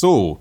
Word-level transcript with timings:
So, 0.00 0.40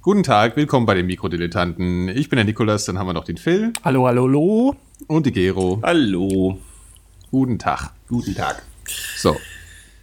guten 0.00 0.22
Tag, 0.22 0.54
willkommen 0.54 0.86
bei 0.86 0.94
den 0.94 1.06
Mikrodilettanten. 1.06 2.08
Ich 2.10 2.28
bin 2.28 2.36
der 2.36 2.44
Nikolas, 2.44 2.84
dann 2.84 3.00
haben 3.00 3.08
wir 3.08 3.12
noch 3.12 3.24
den 3.24 3.36
Phil. 3.36 3.72
Hallo, 3.84 4.06
hallo, 4.06 4.28
hallo. 4.28 4.76
Und 5.08 5.26
die 5.26 5.32
Gero. 5.32 5.80
Hallo. 5.82 6.60
Guten 7.32 7.58
Tag. 7.58 7.90
Guten 8.06 8.32
Tag. 8.36 8.62
So, 9.16 9.36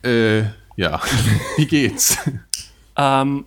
äh, 0.04 0.42
ja, 0.76 1.00
wie 1.56 1.66
geht's? 1.66 2.18
Ähm, 2.98 3.46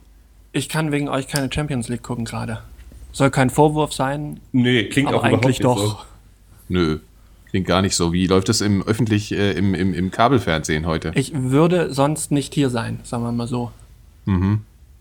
ich 0.53 0.71
kann 0.71 0.91
wegen 0.91 1.11
euch 1.11 1.29
keine 1.29 1.53
Champions 1.53 1.91
League 1.91 2.03
gucken 2.03 2.25
gerade. 2.25 2.63
Soll 3.13 3.29
kein 3.29 3.51
Vorwurf 3.51 3.93
sein. 3.93 4.41
Nee, 4.53 4.85
klingt 4.85 5.11
aber 5.11 5.19
auch 5.19 5.23
eigentlich 5.23 5.61
überhaupt 5.61 5.81
doch. 5.81 5.87
nicht 5.87 5.99
so. 5.99 6.05
Nö, 6.71 6.99
klingt 7.51 7.67
gar 7.67 7.83
nicht 7.83 7.95
so. 7.95 8.15
Wie 8.15 8.27
läuft 8.27 8.49
das 8.49 8.63
im 8.63 8.83
öffentlich, 8.85 9.33
äh, 9.33 9.53
im, 9.53 9.75
im, 9.75 9.93
im 9.93 10.11
Kabelfernsehen 10.11 10.87
heute? 10.87 11.13
Ich 11.15 11.33
würde 11.35 11.93
sonst 11.93 12.31
nicht 12.31 12.55
hier 12.55 12.71
sein, 12.71 13.01
sagen 13.03 13.23
wir 13.23 13.33
mal 13.33 13.47
so. 13.47 13.71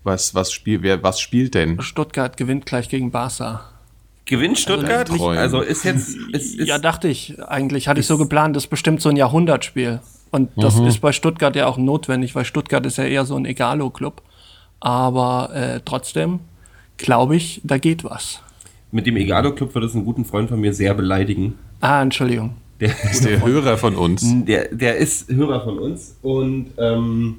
Was, 0.04 0.34
was, 0.34 0.52
spiel, 0.52 0.82
wer, 0.82 1.02
was 1.02 1.20
spielt 1.20 1.54
denn? 1.54 1.80
Stuttgart 1.80 2.36
gewinnt 2.36 2.66
gleich 2.66 2.88
gegen 2.88 3.10
Barca. 3.10 3.64
Gewinnt 4.24 4.58
Stuttgart? 4.58 5.08
eigentlich- 5.10 5.22
Also, 5.22 5.60
ist 5.60 5.84
jetzt. 5.84 6.16
Ist, 6.32 6.54
ist, 6.58 6.68
ja, 6.68 6.78
dachte 6.78 7.08
ich. 7.08 7.40
Eigentlich 7.42 7.88
hatte 7.88 8.00
ich 8.00 8.06
so 8.06 8.18
geplant, 8.18 8.56
das 8.56 8.64
ist 8.64 8.70
bestimmt 8.70 9.00
so 9.00 9.08
ein 9.08 9.16
Jahrhundertspiel. 9.16 10.00
Und 10.30 10.50
das 10.56 10.78
ist 10.78 11.00
bei 11.00 11.12
Stuttgart 11.12 11.54
ja 11.56 11.66
auch 11.66 11.76
notwendig, 11.76 12.34
weil 12.34 12.44
Stuttgart 12.46 12.86
ist 12.86 12.96
ja 12.98 13.04
eher 13.04 13.24
so 13.26 13.36
ein 13.36 13.44
Egalo-Club. 13.44 14.22
Aber 14.80 15.50
äh, 15.54 15.80
trotzdem 15.84 16.40
glaube 16.96 17.36
ich, 17.36 17.60
da 17.64 17.78
geht 17.78 18.02
was. 18.04 18.40
mit 18.92 19.06
dem 19.06 19.16
Egado-Club 19.16 19.74
wird 19.74 19.84
es 19.84 19.94
einen 19.94 20.04
guten 20.04 20.24
Freund 20.24 20.48
von 20.48 20.60
mir 20.60 20.72
sehr 20.72 20.94
beleidigen. 20.94 21.58
Ah, 21.80 22.00
Entschuldigung. 22.02 22.54
Der, 22.80 22.90
Ist 23.10 23.24
der 23.24 23.44
Hörer 23.44 23.76
von 23.76 23.94
uns. 23.96 24.24
der, 24.44 24.68
der 24.74 24.96
ist 24.96 25.30
Hörer 25.30 25.62
von 25.62 25.78
uns 25.78 26.16
und 26.22 26.70
ähm, 26.78 27.38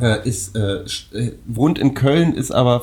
äh, 0.00 0.26
ist, 0.28 0.56
äh, 0.56 0.82
äh, 1.12 1.32
wohnt 1.46 1.78
in 1.78 1.94
Köln, 1.94 2.34
ist 2.34 2.50
aber 2.50 2.82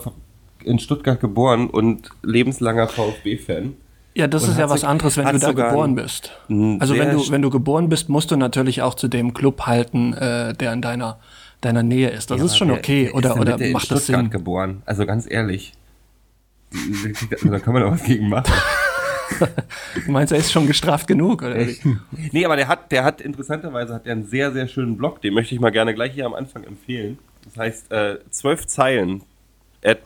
in 0.63 0.79
Stuttgart 0.79 1.19
geboren 1.19 1.69
und 1.69 2.09
lebenslanger 2.23 2.87
VfB-Fan. 2.87 3.73
Ja, 4.13 4.27
das 4.27 4.43
Und 4.43 4.51
ist 4.51 4.59
ja 4.59 4.69
was 4.69 4.83
anderes, 4.83 5.15
wenn 5.17 5.25
du 5.25 5.39
da 5.39 5.53
geboren 5.53 5.95
bist. 5.95 6.31
Also 6.79 6.97
wenn 6.97 7.11
du, 7.11 7.31
wenn 7.31 7.41
du 7.41 7.49
geboren 7.49 7.87
bist, 7.89 8.09
musst 8.09 8.29
du 8.29 8.35
natürlich 8.35 8.81
auch 8.81 8.93
zu 8.93 9.07
dem 9.07 9.33
Club 9.33 9.61
halten, 9.67 10.13
äh, 10.13 10.53
der 10.53 10.73
in 10.73 10.81
deiner, 10.81 11.17
deiner 11.61 11.81
Nähe 11.81 12.09
ist. 12.09 12.29
Das 12.29 12.39
Ja, 12.39 12.45
ist 12.45 12.57
schon 12.57 12.71
okay. 12.71 13.05
der 13.05 13.15
oder 13.15 13.35
in 13.35 13.39
oder 13.41 13.59
in 13.61 13.71
macht 13.71 13.89
das 13.89 14.03
Stuttgart 14.03 14.23
Sinn? 14.23 14.29
geboren. 14.31 14.81
Also 14.85 15.05
ganz 15.05 15.29
ehrlich. 15.29 15.73
Da 17.43 17.59
kann 17.59 17.73
man 17.73 17.83
doch 17.83 17.91
was 17.91 18.03
gegen 18.03 18.29
machen. 18.29 18.51
Du 20.05 20.11
meinst, 20.11 20.31
er 20.31 20.39
ist 20.39 20.51
schon 20.51 20.67
gestraft 20.67 21.07
genug? 21.07 21.41
Oder? 21.41 21.67
wie? 21.67 21.77
Nee, 22.31 22.45
aber 22.45 22.55
der 22.55 22.67
hat, 22.67 22.91
der 22.91 23.03
hat 23.03 23.21
interessanterweise 23.21 23.93
hat 23.93 24.05
der 24.05 24.13
einen 24.13 24.25
sehr, 24.25 24.51
sehr 24.51 24.67
schönen 24.67 24.97
Blog, 24.97 25.21
den 25.21 25.33
möchte 25.33 25.55
ich 25.55 25.61
mal 25.61 25.71
gerne 25.71 25.93
gleich 25.93 26.13
hier 26.13 26.25
am 26.25 26.33
Anfang 26.33 26.63
empfehlen. 26.63 27.19
Das 27.45 27.57
heißt, 27.57 27.91
äh, 27.91 28.19
zwölf 28.29 28.67
Zeilen, 28.67 29.23
at 29.83 29.99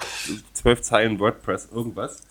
zwölf 0.54 0.82
Zeilen 0.82 1.20
WordPress, 1.20 1.70
irgendwas. 1.74 2.24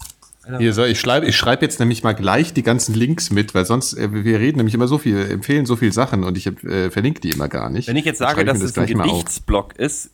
Hier, 0.59 0.75
so, 0.75 0.84
ich 0.84 1.00
schreibe 1.00 1.27
ich 1.27 1.37
schreib 1.37 1.62
jetzt 1.62 1.81
nämlich 1.81 2.03
mal 2.03 2.12
gleich 2.12 2.53
die 2.53 2.62
ganzen 2.62 2.95
Links 2.95 3.31
mit, 3.31 3.55
weil 3.55 3.65
sonst, 3.65 3.95
äh, 3.95 4.12
wir 4.12 4.41
reden 4.41 4.59
nämlich 4.59 4.75
immer 4.75 4.89
so 4.89 4.98
viel, 4.98 5.31
empfehlen 5.31 5.65
so 5.65 5.77
viel 5.77 5.92
Sachen 5.92 6.22
und 6.22 6.37
ich 6.37 6.47
äh, 6.65 6.91
verlinke 6.91 7.20
die 7.20 7.31
immer 7.31 7.48
gar 7.48 7.70
nicht. 7.70 7.89
Wenn 7.89 7.97
ich 7.97 8.05
jetzt 8.05 8.19
sage, 8.19 8.42
ich 8.42 8.47
dass 8.47 8.61
es 8.61 8.77
ein. 8.77 8.87
Gedichtsblog 8.87 9.77
ist, 9.77 10.11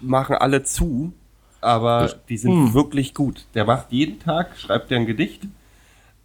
machen 0.00 0.36
alle 0.36 0.62
zu, 0.62 1.12
aber 1.60 2.14
die 2.28 2.38
sind 2.38 2.72
wirklich 2.72 3.12
gut. 3.12 3.46
Der 3.54 3.66
macht 3.66 3.86
jeden 3.90 4.20
Tag, 4.20 4.56
schreibt 4.56 4.90
er 4.90 4.98
ein 4.98 5.06
Gedicht 5.06 5.42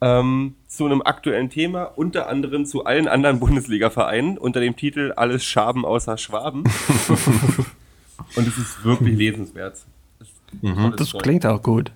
ähm, 0.04 0.56
zu 0.68 0.86
einem 0.86 1.02
aktuellen 1.02 1.50
Thema, 1.50 1.86
unter 1.96 2.28
anderem 2.28 2.66
zu 2.66 2.86
allen 2.86 3.08
anderen 3.08 3.40
Bundesliga-Vereinen 3.40 4.38
unter 4.38 4.60
dem 4.60 4.76
Titel 4.76 5.14
Alles 5.16 5.44
Schaben 5.44 5.86
außer 5.86 6.18
Schwaben. 6.18 6.64
Und 8.36 8.48
es 8.48 8.58
ist 8.58 8.84
wirklich 8.84 9.18
lesenswert. 9.18 9.78
Das, 10.20 10.28
ist 10.28 10.64
ein 10.64 10.76
tolles 10.76 11.12
Das 11.12 11.22
klingt 11.22 11.46
auch 11.46 11.62
gut. 11.62 11.92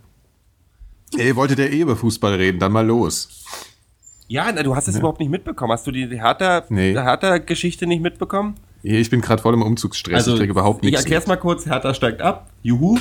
Ey, 1.17 1.35
wollte 1.35 1.55
der 1.55 1.72
eh 1.72 1.81
über 1.81 1.95
Fußball 1.95 2.33
reden, 2.35 2.59
dann 2.59 2.72
mal 2.72 2.85
los. 2.85 3.45
Ja, 4.28 4.52
na, 4.53 4.61
du 4.63 4.75
hast 4.75 4.88
es 4.88 4.97
überhaupt 4.97 5.19
nicht 5.19 5.29
mitbekommen. 5.29 5.72
Hast 5.72 5.88
du 5.88 5.91
die 5.91 6.07
Hertha, 6.07 6.63
Nee. 6.69 6.94
Hertha-Geschichte 6.94 7.88
nicht 7.88 8.01
mitbekommen? 8.01 8.56
Ich 8.84 9.09
bin 9.09 9.22
gerade 9.22 9.41
voll 9.41 9.53
im 9.53 9.62
Umzugsstress, 9.62 10.28
ich 10.28 10.35
kriege 10.35 10.51
überhaupt 10.51 10.84
ich 10.84 10.91
nichts. 10.91 11.01
erklär's 11.01 11.28
mal 11.28 11.38
kurz. 11.38 11.66
Hertha 11.66 11.94
steigt 11.94 12.22
ab. 12.22 12.50
Juhu. 12.62 12.97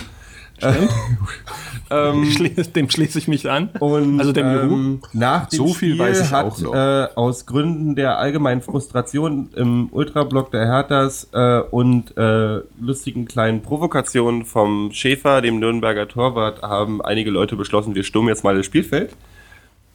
ähm, 1.91 2.25
Schließ- 2.25 2.73
Dem 2.73 2.91
schließe 2.91 3.19
ich 3.19 3.29
mich 3.29 3.49
an. 3.51 3.71
Und 3.79 4.19
also 4.21 4.33
dem 4.33 4.47
ähm, 4.47 5.03
nach 5.13 5.47
dem 5.47 5.57
So 5.57 5.67
viel 5.69 5.95
Spiel 5.95 5.99
weiß 5.99 6.21
ich 6.23 6.31
hat 6.33 6.45
auch 6.47 6.59
noch. 6.61 6.75
Äh, 6.75 7.09
aus 7.15 7.47
Gründen 7.47 7.95
der 7.95 8.19
allgemeinen 8.19 8.63
Frustration 8.63 9.51
im 9.55 9.89
Ultrablock 9.91 10.51
der 10.51 10.67
Herthas 10.67 11.29
äh, 11.33 11.61
und 11.61 12.17
äh, 12.17 12.61
lustigen 12.81 13.27
kleinen 13.27 13.63
Provokationen 13.63 14.45
vom 14.45 14.91
Schäfer, 14.93 15.41
dem 15.43 15.59
Nürnberger 15.59 16.09
Torwart, 16.09 16.63
haben 16.63 17.03
einige 17.03 17.31
Leute 17.31 17.57
beschlossen, 17.57 17.95
wir 17.95 18.05
stürmen 18.05 18.29
jetzt 18.29 18.45
mal 18.45 18.57
das 18.57 18.67
Spielfeld. 18.67 19.15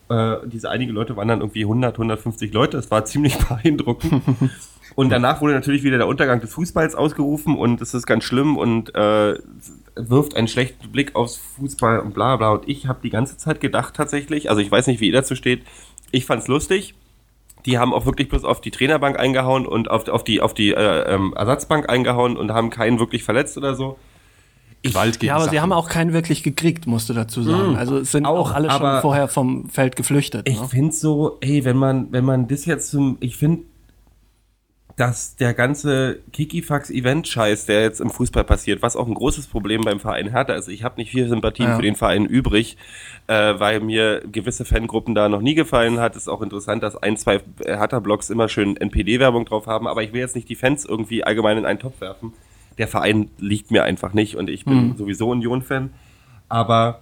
Äh, 0.09 0.35
diese 0.45 0.69
einige 0.69 0.91
Leute 0.91 1.16
waren 1.16 1.28
dann 1.29 1.39
irgendwie 1.39 1.63
100, 1.63 1.95
150 1.95 2.53
Leute. 2.53 2.78
Das 2.78 2.91
war 2.91 3.05
ziemlich 3.05 3.38
beeindruckend. 3.38 4.22
Und 4.96 5.09
danach 5.09 5.41
wurde 5.41 5.53
natürlich 5.53 5.84
wieder 5.84 5.97
der 5.97 6.07
Untergang 6.07 6.41
des 6.41 6.52
Fußballs 6.53 6.96
ausgerufen 6.96 7.57
und 7.57 7.81
es 7.81 7.94
ist 7.94 8.06
ganz 8.06 8.24
schlimm 8.24 8.57
und 8.57 8.94
äh, 8.94 9.35
wirft 9.96 10.35
einen 10.35 10.47
schlechten 10.47 10.91
Blick 10.91 11.16
aufs 11.16 11.38
Fußball 11.38 12.00
und 12.00 12.13
bla 12.13 12.35
bla. 12.35 12.52
Und 12.52 12.68
ich 12.68 12.88
habe 12.88 13.00
die 13.03 13.09
ganze 13.09 13.38
Zeit 13.38 13.62
gedacht 13.62 13.96
tatsächlich, 13.96 14.50
also 14.50 14.62
ich 14.62 14.72
weiß 14.72 14.88
nicht, 14.88 15.00
wie 15.00 15.07
ihr 15.07 15.13
dazu 15.13 15.35
steht, 15.35 15.63
ich 16.12 16.25
fand's 16.25 16.47
lustig. 16.47 16.94
Die 17.66 17.78
haben 17.78 17.94
auch 17.94 18.06
wirklich 18.07 18.28
bloß 18.28 18.44
auf 18.44 18.59
die 18.59 18.72
Trainerbank 18.72 19.19
eingehauen 19.19 19.66
und 19.68 19.90
auf, 19.91 20.07
auf 20.07 20.24
die, 20.24 20.41
auf 20.41 20.53
die 20.56 20.72
äh, 20.72 21.13
ähm, 21.13 21.34
Ersatzbank 21.38 21.90
eingehauen 21.90 22.35
und 22.35 22.52
haben 22.52 22.69
keinen 22.72 22.97
wirklich 23.00 23.23
verletzt 23.23 23.56
oder 23.58 23.75
so. 23.75 23.97
Gewalt 24.84 25.19
gegen 25.19 25.28
Ja, 25.28 25.35
aber 25.35 25.44
sie 25.44 25.50
Sachen. 25.52 25.62
haben 25.62 25.72
auch 25.73 25.88
keinen 25.88 26.12
wirklich 26.12 26.41
gekriegt, 26.41 26.88
musst 26.88 27.08
du 27.08 27.13
dazu 27.13 27.44
sagen. 27.44 27.75
Also 27.78 27.97
es 28.00 28.12
sind 28.12 28.25
auch, 28.25 28.50
Auch, 28.50 28.53
alle 28.56 28.72
schon 28.72 29.02
vorher 29.02 29.28
vom 29.28 29.69
Feld 29.69 29.96
geflüchtet. 29.96 30.50
Ich 30.50 30.59
Ne? 30.59 30.68
finde 30.68 30.91
so, 30.91 31.38
ey, 31.41 31.63
wenn 31.63 31.78
man, 31.78 32.12
wenn 32.12 32.25
man 32.25 32.47
das 32.47 32.66
jetzt 32.66 32.90
zum, 32.90 33.18
ich 33.19 33.38
finde, 33.38 33.63
dass 34.97 35.35
der 35.35 35.53
ganze 35.53 36.19
Kikifax-Event-Scheiß, 36.34 37.66
der 37.66 37.81
jetzt 37.81 38.02
im 38.02 38.09
Fußball 38.09 38.44
passiert, 38.44 38.81
was 38.81 38.96
auch 38.96 39.07
ein 39.07 39.13
großes 39.13 39.47
Problem 39.47 39.81
beim 39.81 40.00
Verein 40.00 40.29
Hertha 40.31 40.53
ist. 40.53 40.68
Ich 40.68 40.84
habe 40.84 40.96
nicht 40.97 41.12
viel 41.12 41.28
Sympathien 41.28 41.69
Ja. 41.69 41.75
für 41.75 41.81
den 41.81 41.96
Verein 41.96 42.25
übrig, 42.25 42.78
äh, 43.28 43.53
weil 43.57 43.79
mir 43.79 44.22
gewisse 44.31 44.66
Fangruppen 44.66 45.16
da 45.16 45.29
noch 45.29 45.41
nie 45.41 45.56
gefallen 45.56 46.00
hat. 46.00 46.16
Ist 46.16 46.28
auch 46.28 46.41
interessant, 46.41 46.84
dass 46.84 46.96
ein, 46.96 47.18
zwei 47.18 47.41
Hertha-Blogs 47.66 48.29
immer 48.29 48.50
schön 48.50 48.75
NPD-Werbung 48.78 49.46
drauf 49.46 49.68
haben, 49.68 49.88
aber 49.88 50.03
ich 50.03 50.13
will 50.13 50.19
jetzt 50.19 50.35
nicht 50.35 50.50
die 50.50 50.56
Fans 50.56 50.85
irgendwie 50.85 51.23
allgemein 51.23 51.58
in 51.58 51.66
einen 51.66 51.79
Topf 51.79 52.02
werfen. 52.02 52.34
Der 52.78 52.88
Verein 52.88 53.29
liegt 53.38 53.72
mir 53.72 53.84
einfach 53.84 54.13
nicht 54.13 54.35
und 54.35 54.50
ich 54.50 54.66
bin 54.66 54.96
sowieso 54.97 55.29
Union-Fan. 55.29 55.91
Aber 56.50 57.02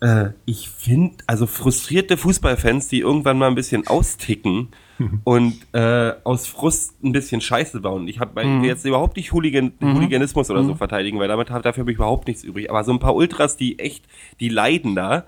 äh, 0.00 0.26
ich 0.44 0.68
finde, 0.70 1.16
also 1.26 1.46
frustrierte 1.46 2.16
Fußballfans, 2.16 2.88
die 2.88 3.00
irgendwann 3.00 3.38
mal 3.38 3.48
ein 3.48 3.54
bisschen 3.54 3.86
austicken 3.86 4.68
und 5.24 5.54
äh, 5.72 6.12
aus 6.24 6.46
Frust 6.46 7.02
ein 7.04 7.12
bisschen 7.12 7.40
Scheiße 7.40 7.80
bauen. 7.80 8.08
Ich 8.08 8.20
habe 8.20 8.44
Mhm. 8.44 8.64
jetzt 8.64 8.84
überhaupt 8.84 9.16
nicht 9.16 9.32
Hooligan, 9.32 9.72
Hooliganismus 9.80 10.50
oder 10.50 10.64
so 10.64 10.74
verteidigen, 10.74 11.18
weil 11.18 11.28
damit 11.28 11.50
dafür 11.50 11.82
habe 11.82 11.90
ich 11.92 11.96
überhaupt 11.96 12.26
nichts 12.28 12.44
übrig. 12.44 12.70
Aber 12.70 12.84
so 12.84 12.92
ein 12.92 12.98
paar 12.98 13.14
Ultras, 13.14 13.56
die 13.56 13.78
echt, 13.78 14.04
die 14.40 14.48
leiden 14.48 14.94
da 14.94 15.24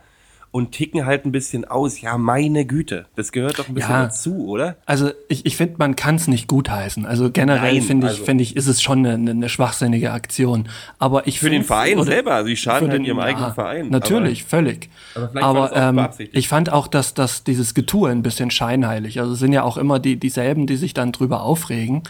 und 0.52 0.72
ticken 0.72 1.06
halt 1.06 1.24
ein 1.24 1.32
bisschen 1.32 1.64
aus. 1.64 2.00
Ja, 2.00 2.18
meine 2.18 2.64
Güte, 2.64 3.06
das 3.14 3.30
gehört 3.30 3.58
doch 3.60 3.68
ein 3.68 3.74
bisschen 3.74 3.90
Ja. 3.90 4.02
dazu, 4.04 4.48
oder? 4.48 4.76
Also 4.84 5.10
ich, 5.28 5.46
ich 5.46 5.56
finde, 5.56 5.76
man 5.78 5.94
kann 5.94 6.16
es 6.16 6.26
nicht 6.26 6.48
gutheißen. 6.48 7.06
Also 7.06 7.30
generell 7.30 7.80
finde 7.82 8.06
ich, 8.08 8.12
also- 8.14 8.24
finde 8.24 8.42
ich, 8.42 8.56
ist 8.56 8.66
es 8.66 8.82
schon 8.82 9.06
eine, 9.06 9.30
eine 9.30 9.48
schwachsinnige 9.48 10.10
Aktion. 10.12 10.68
Aber 10.98 11.26
ich 11.28 11.38
Für 11.38 11.50
den 11.50 11.62
Verein 11.62 11.98
oder- 11.98 12.10
selber, 12.10 12.34
also 12.34 12.48
die 12.48 12.56
schaden 12.56 12.86
für 12.86 12.90
halt 12.90 12.98
den- 13.00 13.04
ihrem 13.06 13.20
eigenen 13.20 13.48
ja, 13.48 13.54
Verein. 13.54 13.88
Natürlich, 13.90 14.42
völlig. 14.44 14.88
aber 15.14 15.28
vielleicht 15.28 15.44
war 15.46 15.50
Aber, 15.72 15.72
auch 16.00 16.16
ähm, 16.20 16.28
ich 16.32 16.48
fand 16.48 16.72
auch, 16.72 16.88
dass, 16.88 17.14
dass 17.14 17.44
dieses 17.44 17.74
Getue 17.74 18.10
ein 18.10 18.22
bisschen 18.22 18.50
scheinheilig. 18.50 19.20
Also 19.20 19.34
es 19.34 19.38
sind 19.38 19.52
ja 19.52 19.62
auch 19.62 19.76
immer 19.76 19.98
die, 20.00 20.16
dieselben, 20.16 20.66
die 20.66 20.76
sich 20.76 20.94
dann 20.94 21.12
drüber 21.12 21.42
aufregen. 21.42 22.02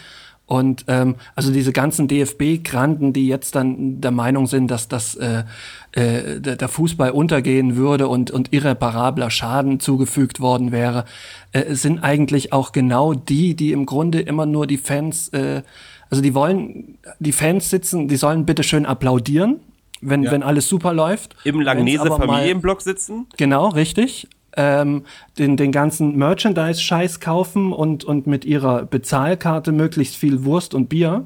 Und 0.47 0.87
ähm, 0.89 1.15
also 1.37 1.53
diese 1.53 1.71
ganzen 1.73 2.09
DFB-Granten, 2.09 3.13
die 3.13 3.29
jetzt 3.29 3.55
dann 3.55 4.01
der 4.01 4.11
Meinung 4.11 4.49
sind, 4.49 4.69
dass 4.69 4.89
das 4.89 5.15
äh, 5.15 5.45
äh, 5.93 6.41
der, 6.41 6.57
der 6.57 6.69
Fußball 6.69 7.11
untergehen 7.11 7.77
würde 7.77 8.09
und, 8.09 8.31
und 8.31 8.53
irreparabler 8.53 9.31
Schaden 9.31 9.81
zugefügt 9.81 10.41
worden 10.41 10.71
wäre, 10.73 11.05
äh, 11.53 11.75
sind 11.75 11.99
eigentlich 12.01 12.53
auch 12.53 12.73
genau 12.73 13.15
die, 13.15 13.55
die 13.55 13.73
im 13.73 13.87
Grunde 13.87 14.21
immer 14.21 14.47
nur 14.47 14.67
die 14.67 14.79
Fans, 14.79 15.29
äh, 15.29 15.63
also 16.09 16.23
die 16.23 16.35
wollen, 16.35 16.99
die 17.19 17.33
Fans 17.33 17.71
sitzen, 17.71 18.09
die 18.09 18.17
sollen 18.17 18.47
bitte 18.47 18.63
schön 18.63 18.87
applaudieren, 18.87 19.61
wenn, 20.01 20.31
wenn 20.31 20.43
alles 20.43 20.69
super 20.69 20.93
läuft. 20.95 21.35
Im 21.45 21.57
Wenn's 21.57 21.67
Langnese 21.67 22.01
aber 22.03 22.19
mal- 22.19 22.27
Familienblock 22.37 22.83
sitzen? 22.83 23.27
Genau, 23.37 23.69
richtig. 23.69 24.29
Ähm, 24.57 25.05
den, 25.39 25.57
den 25.57 25.71
ganzen 25.71 26.17
Merchandise-Scheiß 26.17 27.21
kaufen 27.21 27.73
und, 27.73 28.03
und 28.03 28.27
mit 28.27 28.45
ihrer 28.45 28.85
Bezahlkarte 28.85 29.71
möglichst 29.71 30.17
viel 30.17 30.45
Wurst 30.45 30.75
und 30.75 30.89
Bier. 30.89 31.25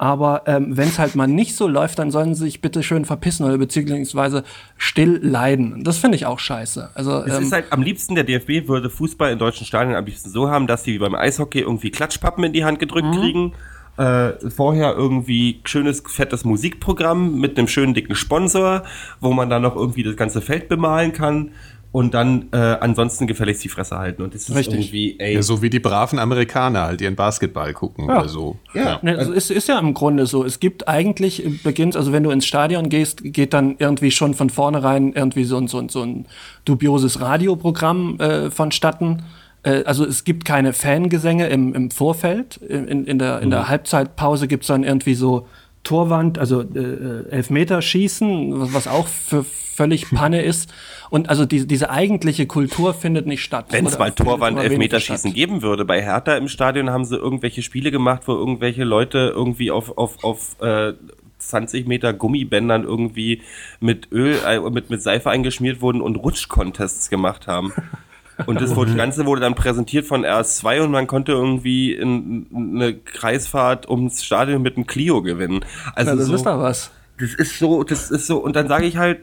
Aber 0.00 0.44
ähm, 0.46 0.78
wenn 0.78 0.88
es 0.88 0.98
halt 0.98 1.14
mal 1.14 1.26
nicht 1.26 1.54
so 1.54 1.68
läuft, 1.68 1.98
dann 1.98 2.10
sollen 2.10 2.34
sie 2.34 2.44
sich 2.44 2.62
bitte 2.62 2.82
schön 2.82 3.04
verpissen 3.04 3.44
oder 3.44 3.58
beziehungsweise 3.58 4.44
still 4.78 5.20
leiden. 5.22 5.84
Das 5.84 5.98
finde 5.98 6.16
ich 6.16 6.24
auch 6.24 6.38
scheiße. 6.38 6.88
Also 6.94 7.22
Es 7.22 7.36
ähm, 7.36 7.42
ist 7.42 7.52
halt 7.52 7.66
am 7.68 7.82
liebsten, 7.82 8.14
der 8.14 8.24
DFB 8.24 8.66
würde 8.66 8.88
Fußball 8.88 9.30
in 9.30 9.38
deutschen 9.38 9.66
Stadien 9.66 9.94
am 9.94 10.06
liebsten 10.06 10.30
so 10.30 10.48
haben, 10.48 10.66
dass 10.66 10.84
die 10.84 10.94
wie 10.94 10.98
beim 10.98 11.14
Eishockey 11.14 11.60
irgendwie 11.60 11.90
Klatschpappen 11.90 12.42
in 12.44 12.54
die 12.54 12.64
Hand 12.64 12.78
gedrückt 12.78 13.14
kriegen. 13.14 13.52
äh, 13.98 14.32
vorher 14.48 14.94
irgendwie 14.94 15.60
schönes, 15.66 16.02
fettes 16.06 16.46
Musikprogramm 16.46 17.38
mit 17.38 17.58
einem 17.58 17.68
schönen 17.68 17.92
dicken 17.92 18.14
Sponsor, 18.14 18.84
wo 19.20 19.34
man 19.34 19.50
dann 19.50 19.60
noch 19.60 19.76
irgendwie 19.76 20.02
das 20.02 20.16
ganze 20.16 20.40
Feld 20.40 20.70
bemalen 20.70 21.12
kann 21.12 21.50
und 21.92 22.14
dann 22.14 22.48
äh, 22.52 22.56
ansonsten 22.56 23.26
gefälligst 23.26 23.64
die 23.64 23.68
Fresse 23.68 23.98
halten. 23.98 24.22
Und 24.22 24.34
das 24.34 24.48
ist 24.48 24.54
Richtig. 24.54 24.86
irgendwie, 24.86 25.18
ey. 25.18 25.34
Ja, 25.34 25.42
so 25.42 25.60
wie 25.60 25.70
die 25.70 25.80
braven 25.80 26.20
Amerikaner 26.20 26.82
halt 26.82 27.00
ihren 27.00 27.16
Basketball 27.16 27.72
gucken 27.72 28.08
ja. 28.08 28.20
oder 28.20 28.28
so. 28.28 28.58
Ja, 28.74 28.82
ja. 28.82 28.98
Ne, 29.02 29.18
also 29.18 29.32
es 29.32 29.50
ist 29.50 29.66
ja 29.68 29.78
im 29.78 29.92
Grunde 29.92 30.26
so. 30.26 30.44
Es 30.44 30.60
gibt 30.60 30.86
eigentlich 30.86 31.62
beginnt, 31.64 31.96
also 31.96 32.12
wenn 32.12 32.22
du 32.22 32.30
ins 32.30 32.46
Stadion 32.46 32.88
gehst, 32.88 33.22
geht 33.24 33.52
dann 33.52 33.74
irgendwie 33.78 34.12
schon 34.12 34.34
von 34.34 34.50
vornherein 34.50 35.12
irgendwie 35.14 35.44
so, 35.44 35.66
so, 35.66 35.88
so 35.88 36.02
ein 36.02 36.26
dubioses 36.64 37.20
Radioprogramm 37.20 38.20
äh, 38.20 38.50
vonstatten 38.50 39.22
äh, 39.62 39.84
also 39.84 40.06
es 40.06 40.24
gibt 40.24 40.44
keine 40.44 40.72
Fangesänge 40.72 41.48
im, 41.48 41.74
im 41.74 41.90
Vorfeld. 41.90 42.56
In, 42.58 43.04
in, 43.04 43.18
der, 43.18 43.40
in 43.40 43.50
der 43.50 43.60
mhm. 43.60 43.68
Halbzeitpause 43.68 44.48
gibt's 44.48 44.68
dann 44.68 44.84
irgendwie 44.84 45.14
so 45.14 45.46
Torwand, 45.82 46.38
also 46.38 46.62
äh, 46.62 46.78
äh 46.78 47.30
Elfmeterschießen, 47.30 48.74
was 48.74 48.86
auch 48.86 49.08
für 49.08 49.44
völlig 49.44 50.10
Panne 50.10 50.42
ist. 50.42 50.72
Und 51.08 51.30
also 51.30 51.46
die, 51.46 51.66
diese 51.66 51.88
eigentliche 51.88 52.46
Kultur 52.46 52.92
findet 52.92 53.26
nicht 53.26 53.42
statt. 53.42 53.66
Wenn 53.70 53.86
es 53.86 53.98
mal 53.98 54.12
Torwand 54.12 54.58
Elfmeterschießen 54.58 55.32
geben 55.32 55.62
würde, 55.62 55.86
bei 55.86 56.02
Hertha 56.02 56.36
im 56.36 56.48
Stadion 56.48 56.90
haben 56.90 57.06
sie 57.06 57.16
irgendwelche 57.16 57.62
Spiele 57.62 57.90
gemacht, 57.90 58.22
wo 58.26 58.32
irgendwelche 58.32 58.84
Leute 58.84 59.32
irgendwie 59.34 59.70
auf, 59.70 59.96
auf, 59.96 60.22
auf 60.22 60.60
äh, 60.60 60.92
20 61.38 61.86
Meter 61.86 62.12
Gummibändern 62.12 62.84
irgendwie 62.84 63.42
mit 63.80 64.12
Öl, 64.12 64.36
äh, 64.46 64.60
mit, 64.70 64.90
mit 64.90 65.02
Seife 65.02 65.30
eingeschmiert 65.30 65.80
wurden 65.80 66.02
und 66.02 66.16
Rutschcontests 66.16 67.08
gemacht 67.08 67.46
haben. 67.46 67.72
Und 68.46 68.60
das 68.60 68.74
wurde, 68.76 68.94
Ganze 68.96 69.26
wurde 69.26 69.40
dann 69.40 69.54
präsentiert 69.54 70.06
von 70.06 70.24
RS2 70.24 70.82
und 70.82 70.90
man 70.90 71.06
konnte 71.06 71.32
irgendwie 71.32 71.92
in, 71.94 72.46
eine 72.54 72.94
Kreisfahrt 72.94 73.88
ums 73.88 74.24
Stadion 74.24 74.62
mit 74.62 74.76
einem 74.76 74.86
Clio 74.86 75.22
gewinnen. 75.22 75.64
Also 75.94 76.12
ja, 76.12 76.16
das 76.16 76.26
so, 76.26 76.34
ist 76.34 76.46
doch 76.46 76.60
was. 76.60 76.90
Das 77.18 77.34
ist 77.34 77.58
so, 77.58 77.82
das 77.82 78.10
ist 78.10 78.26
so, 78.26 78.38
und 78.38 78.56
dann 78.56 78.68
sage 78.68 78.86
ich 78.86 78.96
halt, 78.96 79.20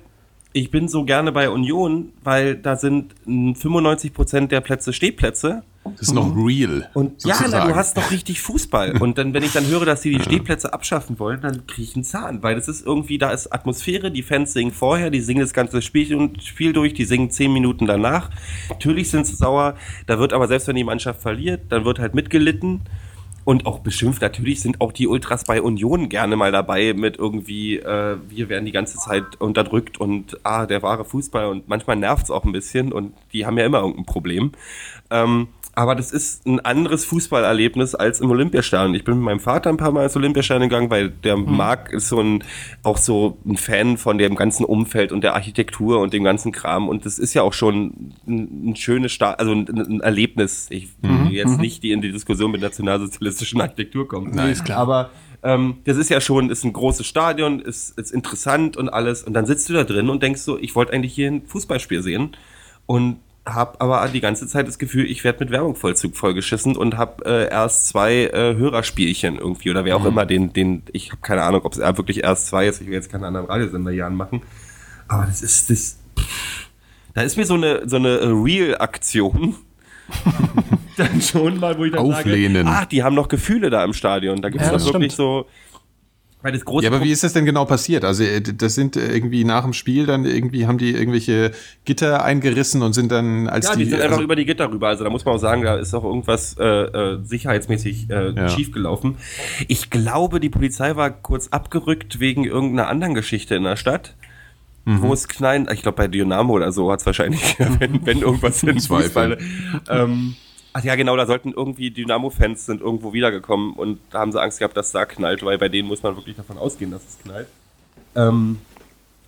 ich 0.53 0.71
bin 0.71 0.87
so 0.87 1.03
gerne 1.03 1.31
bei 1.31 1.49
Union, 1.49 2.13
weil 2.23 2.55
da 2.55 2.75
sind 2.75 3.13
95 3.25 4.13
Prozent 4.13 4.51
der 4.51 4.61
Plätze 4.61 4.93
Stehplätze. 4.93 5.63
Das 5.97 6.09
ist 6.09 6.13
noch 6.13 6.35
real. 6.35 6.89
Und 6.93 7.21
sozusagen. 7.21 7.51
ja, 7.51 7.59
na, 7.59 7.67
du 7.67 7.75
hast 7.75 7.97
doch 7.97 8.11
richtig 8.11 8.41
Fußball. 8.41 8.97
Und 8.99 9.17
dann, 9.17 9.33
wenn 9.33 9.43
ich 9.43 9.53
dann 9.53 9.65
höre, 9.67 9.85
dass 9.85 10.01
sie 10.01 10.11
die 10.11 10.23
Stehplätze 10.23 10.73
abschaffen 10.73 11.19
wollen, 11.19 11.41
dann 11.41 11.67
kriege 11.67 11.83
ich 11.83 11.95
einen 11.95 12.03
Zahn, 12.03 12.43
weil 12.43 12.55
das 12.55 12.67
ist 12.67 12.85
irgendwie, 12.85 13.17
da 13.17 13.31
ist 13.31 13.53
Atmosphäre, 13.53 14.11
die 14.11 14.23
Fans 14.23 14.53
singen 14.53 14.71
vorher, 14.71 15.09
die 15.09 15.21
singen 15.21 15.41
das 15.41 15.53
ganze 15.53 15.81
Spiel, 15.81 16.31
Spiel 16.41 16.73
durch, 16.73 16.93
die 16.93 17.05
singen 17.05 17.31
zehn 17.31 17.51
Minuten 17.53 17.85
danach. 17.85 18.29
Natürlich 18.69 19.09
sind 19.09 19.25
sie 19.27 19.35
sauer, 19.35 19.75
da 20.05 20.19
wird 20.19 20.33
aber 20.33 20.47
selbst 20.47 20.67
wenn 20.67 20.75
die 20.75 20.83
Mannschaft 20.83 21.21
verliert, 21.21 21.61
dann 21.69 21.85
wird 21.85 21.99
halt 21.99 22.15
mitgelitten 22.15 22.81
und 23.47 23.65
auch 23.65 23.79
beschimpft. 23.79 24.21
Natürlich 24.21 24.59
sind 24.59 24.81
auch 24.81 24.91
die 24.91 25.07
Ultras 25.07 25.45
bei 25.45 25.61
Union 25.61 26.09
gerne 26.09 26.35
mal 26.35 26.51
dabei 26.51 26.93
mit 26.93 27.15
irgendwie, 27.15 27.77
äh, 27.77 28.17
wir 28.27 28.49
werden 28.49 28.65
die 28.65 28.73
ganze 28.73 28.97
Zeit 28.97 29.39
unterdrückt 29.39 30.01
und 30.01 30.37
ah, 30.43 30.65
der 30.65 30.83
wahre 30.83 31.05
Fußball 31.05 31.47
und 31.47 31.69
manchmal 31.69 31.95
nervt 31.95 32.25
es 32.25 32.31
auch 32.31 32.43
ein 32.43 32.51
bisschen 32.51 32.91
und 32.91 33.13
die 33.31 33.45
haben 33.45 33.57
ja 33.57 33.65
immer 33.65 33.79
irgendein 33.79 34.05
Problem. 34.05 34.51
Ähm, 35.09 35.47
aber 35.77 35.93
das 35.93 36.11
ist 36.11 36.47
ein 36.47 36.59
anderes 36.59 37.05
Fußballerlebnis 37.05 37.93
als 37.93 38.19
im 38.19 38.31
Olympiastadion. 38.31 38.95
Ich 38.95 39.03
bin 39.03 39.13
mit 39.17 39.23
meinem 39.25 39.39
Vater 39.39 39.69
ein 39.69 39.77
paar 39.77 39.91
Mal 39.91 40.05
ins 40.05 40.15
Olympiastadion 40.15 40.69
gegangen, 40.69 40.89
weil 40.89 41.11
der 41.11 41.37
mhm. 41.37 41.55
Marc 41.55 41.93
ist 41.93 42.07
so 42.07 42.19
ein, 42.19 42.43
auch 42.81 42.97
so 42.97 43.37
ein 43.45 43.57
Fan 43.57 43.97
von 43.97 44.17
dem 44.17 44.33
ganzen 44.33 44.65
Umfeld 44.65 45.11
und 45.11 45.23
der 45.23 45.35
Architektur 45.35 45.99
und 45.99 46.13
dem 46.13 46.23
ganzen 46.23 46.51
Kram. 46.51 46.89
Und 46.89 47.05
das 47.05 47.19
ist 47.19 47.35
ja 47.35 47.43
auch 47.43 47.53
schon 47.53 48.15
ein, 48.27 48.71
ein 48.71 48.75
schönes 48.75 49.11
Start, 49.11 49.39
also 49.39 49.51
ein, 49.51 49.67
ein, 49.69 50.01
Erlebnis. 50.01 50.65
Ich 50.71 50.89
will 51.03 51.11
mhm. 51.11 51.27
jetzt 51.27 51.57
mhm. 51.57 51.61
nicht 51.61 51.83
die 51.83 51.91
in 51.91 52.01
die 52.01 52.11
Diskussion 52.11 52.49
mit 52.49 52.61
nationalsozialistischen 52.61 53.61
Architektur 53.61 54.07
kommen. 54.07 54.31
Nein, 54.33 54.49
ist 54.49 54.65
klar. 54.65 54.79
Aber 54.79 55.11
ähm, 55.43 55.77
das 55.83 55.97
ist 55.97 56.09
ja 56.09 56.19
schon, 56.21 56.49
ist 56.49 56.63
ein 56.63 56.73
großes 56.73 57.05
Stadion, 57.05 57.59
ist, 57.59 57.99
ist 57.99 58.11
interessant 58.11 58.77
und 58.77 58.89
alles. 58.89 59.21
Und 59.21 59.33
dann 59.33 59.45
sitzt 59.45 59.69
du 59.69 59.73
da 59.73 59.83
drin 59.83 60.09
und 60.09 60.23
denkst 60.23 60.41
so, 60.41 60.57
ich 60.57 60.75
wollte 60.75 60.93
eigentlich 60.93 61.13
hier 61.13 61.29
ein 61.29 61.45
Fußballspiel 61.45 62.01
sehen. 62.01 62.35
Und 62.87 63.17
habe 63.53 63.79
aber 63.81 64.07
die 64.09 64.21
ganze 64.21 64.47
Zeit 64.47 64.67
das 64.67 64.77
Gefühl, 64.77 65.09
ich 65.09 65.23
werde 65.23 65.39
mit 65.39 65.51
Werbung 65.51 65.75
Vollzug 65.75 66.15
vollgeschissen 66.15 66.75
und 66.75 66.97
habe 66.97 67.25
äh, 67.25 67.49
erst 67.49 67.87
zwei 67.87 68.25
äh, 68.25 68.55
Hörerspielchen 68.55 69.37
irgendwie 69.37 69.69
oder 69.69 69.85
wer 69.85 69.95
auch 69.95 70.01
mhm. 70.01 70.07
immer 70.07 70.25
den, 70.25 70.53
den, 70.53 70.83
ich 70.91 71.11
habe 71.11 71.21
keine 71.21 71.43
Ahnung, 71.43 71.61
ob 71.63 71.73
es 71.73 71.79
wirklich 71.79 72.23
erst 72.23 72.47
zwei 72.47 72.67
ist, 72.67 72.81
ich 72.81 72.87
will 72.87 72.93
jetzt 72.93 73.11
keinen 73.11 73.23
anderen 73.23 73.47
Radiosender 73.47 73.91
hier 73.91 74.05
anmachen. 74.05 74.41
Aber 75.07 75.25
das 75.25 75.41
ist 75.41 75.69
das. 75.69 75.99
Pff, 76.19 76.69
da 77.13 77.21
ist 77.21 77.37
mir 77.37 77.45
so 77.45 77.55
eine 77.55 77.87
so 77.87 77.95
eine 77.95 78.21
Real-Aktion. 78.21 79.55
dann 80.97 81.21
schon 81.21 81.59
mal, 81.59 81.77
wo 81.77 81.85
ich 81.85 81.91
dann 81.91 82.01
Auflehnen. 82.01 82.65
sage, 82.65 82.77
ach, 82.77 82.85
die 82.85 83.03
haben 83.03 83.15
noch 83.15 83.27
Gefühle 83.27 83.69
da 83.69 83.83
im 83.83 83.93
Stadion. 83.93 84.41
Da 84.41 84.49
gibt 84.49 84.63
es 84.63 84.69
ja, 84.69 84.77
doch 84.77 84.93
wirklich 84.93 85.13
so 85.13 85.47
weil 86.47 86.53
das 86.53 86.63
große 86.63 86.85
ja, 86.85 86.91
aber 86.91 87.03
wie 87.03 87.11
ist 87.11 87.25
das 87.25 87.33
denn 87.33 87.43
genau 87.43 87.65
passiert? 87.65 88.05
Also 88.05 88.23
äh, 88.23 88.39
das 88.41 88.73
sind 88.73 88.95
äh, 88.95 89.13
irgendwie 89.13 89.43
nach 89.43 89.63
dem 89.63 89.73
Spiel 89.73 90.05
dann 90.05 90.23
irgendwie 90.23 90.65
haben 90.65 90.77
die 90.77 90.91
irgendwelche 90.91 91.51
Gitter 91.83 92.23
eingerissen 92.23 92.83
und 92.83 92.93
sind 92.93 93.11
dann 93.11 93.49
als 93.49 93.65
ja, 93.67 93.75
die, 93.75 93.83
die 93.83 93.89
sind 93.89 93.99
also 93.99 94.07
einfach 94.07 94.23
über 94.23 94.37
die 94.37 94.45
Gitter 94.45 94.71
rüber. 94.71 94.87
Also 94.87 95.03
da 95.03 95.09
muss 95.09 95.25
man 95.25 95.35
auch 95.35 95.39
sagen, 95.39 95.63
da 95.63 95.75
ist 95.75 95.93
auch 95.93 96.05
irgendwas 96.05 96.55
äh, 96.57 96.63
äh, 96.63 97.19
sicherheitsmäßig 97.21 98.09
äh, 98.09 98.29
ja. 98.29 98.47
schief 98.47 98.71
gelaufen. 98.71 99.17
Ich 99.67 99.89
glaube, 99.89 100.39
die 100.39 100.47
Polizei 100.47 100.95
war 100.95 101.09
kurz 101.09 101.49
abgerückt 101.49 102.21
wegen 102.21 102.45
irgendeiner 102.45 102.87
anderen 102.87 103.13
Geschichte 103.13 103.55
in 103.55 103.63
der 103.63 103.75
Stadt. 103.75 104.15
Mhm. 104.85 105.01
Wo 105.01 105.11
es 105.11 105.27
knallen, 105.27 105.67
ich 105.73 105.81
glaube 105.81 105.97
bei 105.97 106.07
Dynamo 106.07 106.53
oder 106.53 106.71
so 106.71 106.89
hat 106.93 107.01
es 107.01 107.05
wahrscheinlich, 107.05 107.57
wenn, 107.79 108.05
wenn 108.05 108.21
irgendwas 108.21 108.63
in 108.63 108.79
Fußball. 108.79 109.37
Ähm, 109.89 110.35
Ach 110.73 110.83
ja, 110.83 110.95
genau, 110.95 111.15
da 111.15 111.25
sollten 111.25 111.53
irgendwie 111.53 111.91
Dynamo-Fans 111.91 112.65
sind 112.65 112.81
irgendwo 112.81 113.13
wiedergekommen 113.13 113.73
und 113.73 113.99
da 114.11 114.19
haben 114.19 114.31
sie 114.31 114.41
Angst 114.41 114.59
gehabt, 114.59 114.77
dass 114.77 114.91
da 114.91 115.05
knallt, 115.05 115.43
weil 115.43 115.57
bei 115.57 115.69
denen 115.69 115.87
muss 115.87 116.03
man 116.03 116.15
wirklich 116.15 116.35
davon 116.35 116.57
ausgehen, 116.57 116.91
dass 116.91 117.03
es 117.07 117.17
knallt. 117.19 117.47
Ähm, 118.15 118.59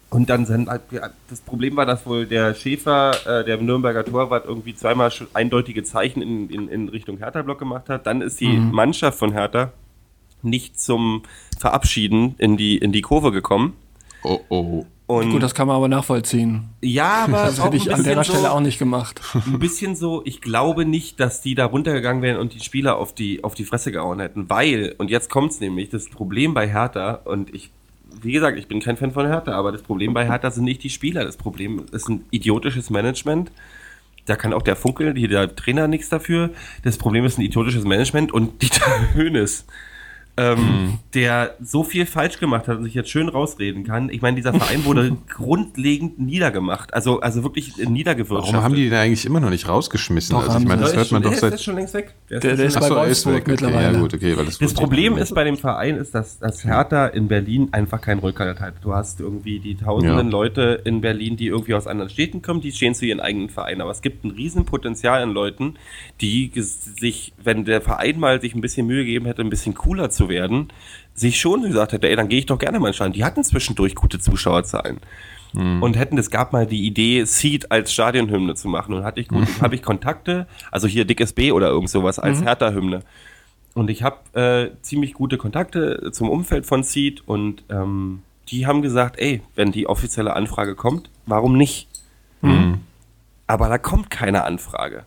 und 0.10 0.30
dann 0.30 0.46
sind 0.46 0.70
halt, 0.70 0.82
das 1.30 1.42
Problem 1.42 1.76
war, 1.76 1.86
dass 1.86 2.06
wohl 2.06 2.26
der 2.26 2.56
Schäfer, 2.56 3.12
äh, 3.42 3.46
der 3.46 3.58
Nürnberger 3.58 4.04
Torwart, 4.04 4.46
irgendwie 4.46 4.76
zweimal 4.76 5.12
eindeutige 5.34 5.84
Zeichen 5.84 6.22
in, 6.22 6.50
in, 6.50 6.68
in 6.68 6.90
Richtung 6.90 7.20
Hertha-Block 7.20 7.60
gemacht 7.60 7.90
hat. 7.90 8.08
Dann 8.08 8.22
ist 8.22 8.40
die 8.40 8.48
mhm. 8.48 8.72
Mannschaft 8.72 9.20
von 9.20 9.32
Hertha 9.34 9.72
nicht 10.42 10.80
zum 10.80 11.24
Verabschieden 11.60 12.36
in 12.38 12.58
die, 12.58 12.78
in 12.78 12.92
die 12.92 13.02
Kurve 13.02 13.32
gekommen. 13.32 13.76
Oh 14.24 14.40
oh. 14.50 14.86
Und 15.10 15.32
Gut, 15.32 15.42
das 15.42 15.56
kann 15.56 15.66
man 15.66 15.76
aber 15.76 15.88
nachvollziehen. 15.88 16.70
Ja, 16.82 17.24
aber 17.24 17.32
das 17.46 17.64
hätte 17.64 17.78
ich 17.78 17.92
an 17.92 18.04
der 18.04 18.24
Stelle 18.24 18.42
so, 18.42 18.48
auch 18.50 18.60
nicht 18.60 18.78
gemacht. 18.78 19.20
Ein 19.34 19.58
bisschen 19.58 19.96
so, 19.96 20.22
ich 20.24 20.40
glaube 20.40 20.86
nicht, 20.86 21.20
dass 21.20 21.42
die 21.42 21.56
da 21.56 21.66
runtergegangen 21.66 22.22
wären 22.22 22.38
und 22.38 22.54
die 22.54 22.60
Spieler 22.60 22.98
auf 22.98 23.16
die, 23.16 23.44
auf 23.44 23.56
die 23.56 23.66
Fresse 23.66 23.92
gehauen 23.92 24.20
hätten, 24.20 24.52
weil, 24.52 24.94
und 25.00 25.10
jetzt 25.10 25.32
kommt's 25.32 25.60
nämlich, 25.62 25.90
das 25.90 26.10
Problem 26.10 26.54
bei 26.54 26.70
Hertha, 26.70 27.22
und 27.26 27.52
ich, 27.56 27.72
wie 28.22 28.34
gesagt, 28.34 28.60
ich 28.60 28.68
bin 28.68 28.82
kein 28.82 28.98
Fan 28.98 29.10
von 29.10 29.26
Hertha, 29.26 29.54
aber 29.54 29.72
das 29.72 29.82
Problem 29.82 30.14
bei 30.14 30.28
Hertha 30.28 30.52
sind 30.52 30.66
nicht 30.66 30.84
die 30.84 30.92
Spieler, 30.92 31.26
das 31.26 31.38
Problem 31.38 31.86
ist 31.92 32.08
ein 32.08 32.26
idiotisches 32.30 32.92
Management. 32.92 33.52
Da 34.28 34.36
kann 34.36 34.54
auch 34.54 34.62
der 34.62 34.76
Funkel, 34.76 35.16
der 35.16 35.56
Trainer 35.56 35.88
nichts 35.88 36.10
dafür. 36.10 36.52
Das 36.84 37.00
Problem 37.00 37.26
ist 37.26 37.40
ein 37.40 37.42
idiotisches 37.42 37.84
Management 37.84 38.32
und 38.32 38.62
Dieter 38.62 38.86
Höhnes 39.16 39.66
ähm, 40.40 40.58
mhm. 40.58 41.00
der 41.14 41.56
so 41.62 41.84
viel 41.84 42.06
falsch 42.06 42.40
gemacht 42.40 42.70
hat 42.70 42.78
und 42.78 42.86
sich 42.86 42.94
jetzt 42.94 43.10
schön 43.10 43.28
rausreden 43.28 43.84
kann. 43.84 44.10
Ich 44.10 44.22
meine, 44.22 44.38
dieser 44.38 44.54
Verein 44.54 44.86
wurde 44.86 45.18
grundlegend 45.30 46.18
niedergemacht, 46.18 46.94
also, 46.94 47.20
also 47.20 47.44
wirklich 47.44 47.76
niedergewirtschaftet. 47.78 48.54
Warum 48.54 48.64
haben 48.64 48.76
die 48.76 48.90
den 48.90 48.98
eigentlich 48.98 49.26
immer 49.26 49.42
noch 49.42 49.50
nicht 49.50 49.68
rausgeschmissen? 49.68 50.34
Doch, 50.36 50.48
also 50.48 50.60
ich 50.60 50.66
meine, 50.66 50.82
das 50.82 50.96
hört 50.96 51.12
man 51.12 51.22
doch 51.22 51.34
seit... 51.34 51.52
Der 51.52 51.54
ist 51.56 51.64
schon 51.64 51.76
längst 51.76 51.94
weg. 51.94 52.16
Der, 52.30 52.40
der, 52.40 52.56
der 52.56 52.66
ist, 52.68 52.80
bei 52.80 52.90
Wolfsburg 52.90 53.36
weg. 53.36 53.48
mittlerweile. 53.48 53.94
Ja, 53.94 54.00
gut, 54.00 54.14
okay, 54.14 54.38
weil 54.38 54.46
das, 54.46 54.60
das 54.60 54.74
Problem 54.74 55.18
ist 55.18 55.36
bei 55.36 55.44
dem 55.44 55.58
Verein, 55.58 55.98
ist, 55.98 56.16
dass, 56.16 56.40
dass 56.40 56.64
Hertha 56.64 57.08
in 57.08 57.28
Berlin 57.28 57.70
einfach 57.74 58.00
keinen 58.00 58.20
Rückhalt 58.20 58.62
hat. 58.62 58.76
Du 58.82 58.94
hast 58.96 59.20
irgendwie 59.20 59.60
die 59.60 59.76
tausenden 59.76 60.28
ja. 60.28 60.32
Leute 60.32 60.82
in 60.86 61.02
Berlin, 61.02 61.36
die 61.36 61.48
irgendwie 61.48 61.74
aus 61.74 61.86
anderen 61.86 62.10
Städten 62.10 62.42
kommen, 62.42 62.62
die 62.62 62.72
stehen 62.72 62.96
zu 62.96 63.06
ihren 63.06 63.20
eigenen 63.20 63.50
Vereinen. 63.50 63.82
Aber 63.82 63.92
es 63.92 64.02
gibt 64.02 64.24
ein 64.24 64.32
Riesenpotenzial 64.32 65.22
an 65.22 65.32
Leuten, 65.32 65.76
die 66.22 66.52
sich, 66.56 67.34
wenn 67.44 67.66
der 67.66 67.82
Verein 67.82 68.20
mal 68.20 68.40
sich 68.40 68.56
ein 68.56 68.62
bisschen 68.62 68.88
Mühe 68.88 69.04
gegeben 69.04 69.26
hätte, 69.26 69.42
ein 69.42 69.50
bisschen 69.50 69.74
cooler 69.74 70.10
zu 70.10 70.29
werden, 70.30 70.70
sich 71.14 71.40
schon 71.40 71.64
gesagt 71.64 71.92
hätte, 71.92 72.08
ey, 72.08 72.16
dann 72.16 72.30
gehe 72.30 72.40
ich 72.40 72.46
doch 72.46 72.58
gerne 72.58 72.80
mal 72.80 72.94
ins 72.94 73.14
Die 73.14 73.26
hatten 73.26 73.44
zwischendurch 73.44 73.96
gute 73.96 74.20
Zuschauerzahlen. 74.20 75.00
Mhm. 75.54 75.82
Und 75.84 75.98
hätten, 75.98 76.18
es 76.18 76.30
gab 76.30 76.54
mal 76.54 76.66
die 76.66 76.86
Idee, 76.86 77.24
Seed 77.26 77.72
als 77.72 77.92
Stadionhymne 77.92 78.56
zu 78.56 78.68
machen. 78.68 78.94
Und 78.94 79.04
hatte 79.04 79.20
ich 79.20 79.28
gut, 79.28 79.42
mhm. 79.42 79.62
habe 79.62 79.76
ich 79.76 79.82
Kontakte, 79.82 80.48
also 80.72 80.88
hier 80.88 81.06
Dickes 81.06 81.34
B 81.34 81.52
oder 81.52 81.68
irgend 81.68 81.90
sowas 81.90 82.20
als 82.20 82.40
mhm. 82.40 82.44
Hertha-Hymne. 82.44 83.02
Und 83.74 83.90
ich 83.90 84.04
habe 84.04 84.18
äh, 84.40 84.82
ziemlich 84.82 85.14
gute 85.14 85.38
Kontakte 85.38 86.12
zum 86.12 86.30
Umfeld 86.30 86.66
von 86.66 86.84
Seed 86.84 87.28
und 87.28 87.64
ähm, 87.70 88.24
die 88.50 88.66
haben 88.66 88.82
gesagt, 88.82 89.20
ey, 89.20 89.42
wenn 89.56 89.72
die 89.72 89.88
offizielle 89.88 90.36
Anfrage 90.36 90.76
kommt, 90.76 91.10
warum 91.26 91.56
nicht? 91.56 91.88
Mhm. 92.42 92.82
Aber 93.48 93.70
da 93.70 93.78
kommt 93.78 94.10
keine 94.10 94.44
Anfrage 94.44 95.06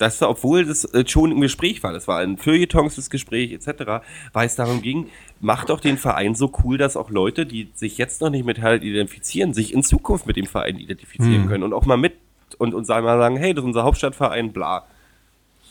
dass 0.00 0.22
obwohl 0.22 0.64
das 0.64 0.84
äh, 0.86 1.04
schon 1.06 1.30
im 1.30 1.40
Gespräch 1.42 1.82
war, 1.82 1.92
das 1.92 2.08
war 2.08 2.20
ein 2.20 2.38
Feuilletons, 2.38 2.96
das 2.96 3.10
Gespräch 3.10 3.52
etc., 3.52 4.02
weil 4.32 4.46
es 4.46 4.56
darum 4.56 4.80
ging, 4.80 5.08
macht 5.40 5.68
doch 5.68 5.78
den 5.78 5.98
Verein 5.98 6.34
so 6.34 6.50
cool, 6.64 6.78
dass 6.78 6.96
auch 6.96 7.10
Leute, 7.10 7.44
die 7.44 7.68
sich 7.74 7.98
jetzt 7.98 8.22
noch 8.22 8.30
nicht 8.30 8.46
mit 8.46 8.58
Hertha 8.58 8.82
identifizieren, 8.82 9.52
sich 9.52 9.74
in 9.74 9.82
Zukunft 9.82 10.26
mit 10.26 10.36
dem 10.36 10.46
Verein 10.46 10.78
identifizieren 10.78 11.42
hm. 11.42 11.48
können 11.48 11.64
und 11.64 11.74
auch 11.74 11.84
mal 11.84 11.98
mit 11.98 12.14
und, 12.58 12.74
und 12.74 12.86
sagen, 12.86 13.04
mal 13.04 13.18
sagen, 13.18 13.36
hey, 13.36 13.52
das 13.52 13.62
ist 13.62 13.66
unser 13.66 13.84
Hauptstadtverein, 13.84 14.52
bla. 14.52 14.84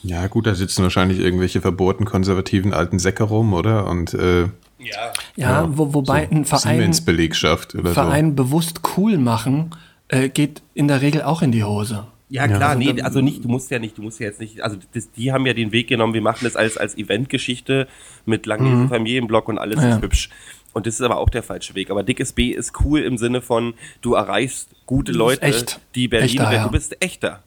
Ja, 0.04 0.28
gut, 0.28 0.46
da 0.46 0.54
sitzen 0.54 0.84
wahrscheinlich 0.84 1.20
irgendwelche 1.20 1.60
verbohrten 1.60 2.06
konservativen 2.06 2.72
alten 2.74 3.00
Säcke 3.00 3.24
rum, 3.24 3.54
oder? 3.54 3.88
Und 3.88 4.14
äh, 4.14 4.44
ja, 4.78 5.12
ja 5.36 5.78
wo, 5.78 5.94
wobei 5.94 6.28
so 6.30 6.36
ein 6.36 6.46
Verein, 6.46 6.96
Belegschaft 7.04 7.76
oder 7.76 7.94
Verein 7.94 8.30
so. 8.30 8.36
bewusst 8.36 8.82
cool 8.96 9.18
machen, 9.18 9.72
äh, 10.08 10.30
geht 10.30 10.62
in 10.74 10.88
der 10.88 11.02
Regel 11.02 11.24
auch 11.24 11.42
in 11.42 11.52
die 11.52 11.64
Hose. 11.64 12.06
Ja, 12.32 12.48
klar, 12.48 12.60
ja, 12.60 12.68
also 12.68 12.80
nee, 12.80 13.02
also 13.02 13.22
nicht, 13.22 13.44
du 13.44 13.48
musst 13.48 13.72
ja 13.72 13.80
nicht, 13.80 13.98
du 13.98 14.04
musst 14.04 14.20
ja 14.20 14.28
jetzt 14.28 14.40
nicht, 14.40 14.62
also 14.62 14.78
das, 14.94 15.12
die 15.12 15.32
haben 15.32 15.48
ja 15.48 15.54
den 15.54 15.72
Weg 15.72 15.88
genommen, 15.88 16.14
wir 16.14 16.22
machen 16.22 16.42
das 16.44 16.56
als, 16.56 16.78
als 16.78 16.96
Eventgeschichte 16.96 17.88
mit 18.26 18.46
langen 18.46 18.84
mhm. 18.84 18.90
Familienblock 18.90 19.48
und 19.48 19.58
alles 19.58 19.82
ja. 19.82 19.96
ist 19.96 20.02
hübsch. 20.04 20.30
Und 20.74 20.86
das 20.86 20.96
ist 20.96 21.02
aber 21.02 21.18
auch 21.18 21.30
der 21.30 21.42
falsche 21.42 21.74
Weg. 21.74 21.90
Aber 21.90 22.04
dickes 22.04 22.34
B 22.34 22.50
ist 22.50 22.74
cool 22.86 23.00
im 23.00 23.18
Sinne 23.18 23.42
von, 23.42 23.74
du 24.02 24.14
erreichst 24.14 24.70
gute 24.86 25.12
Leute, 25.12 25.42
echt. 25.42 25.80
die 25.96 26.08
Berlin, 26.08 26.30
echter, 26.30 26.54
ja. 26.54 26.64
du 26.66 26.72
bist 26.72 27.04
echter. 27.04 27.42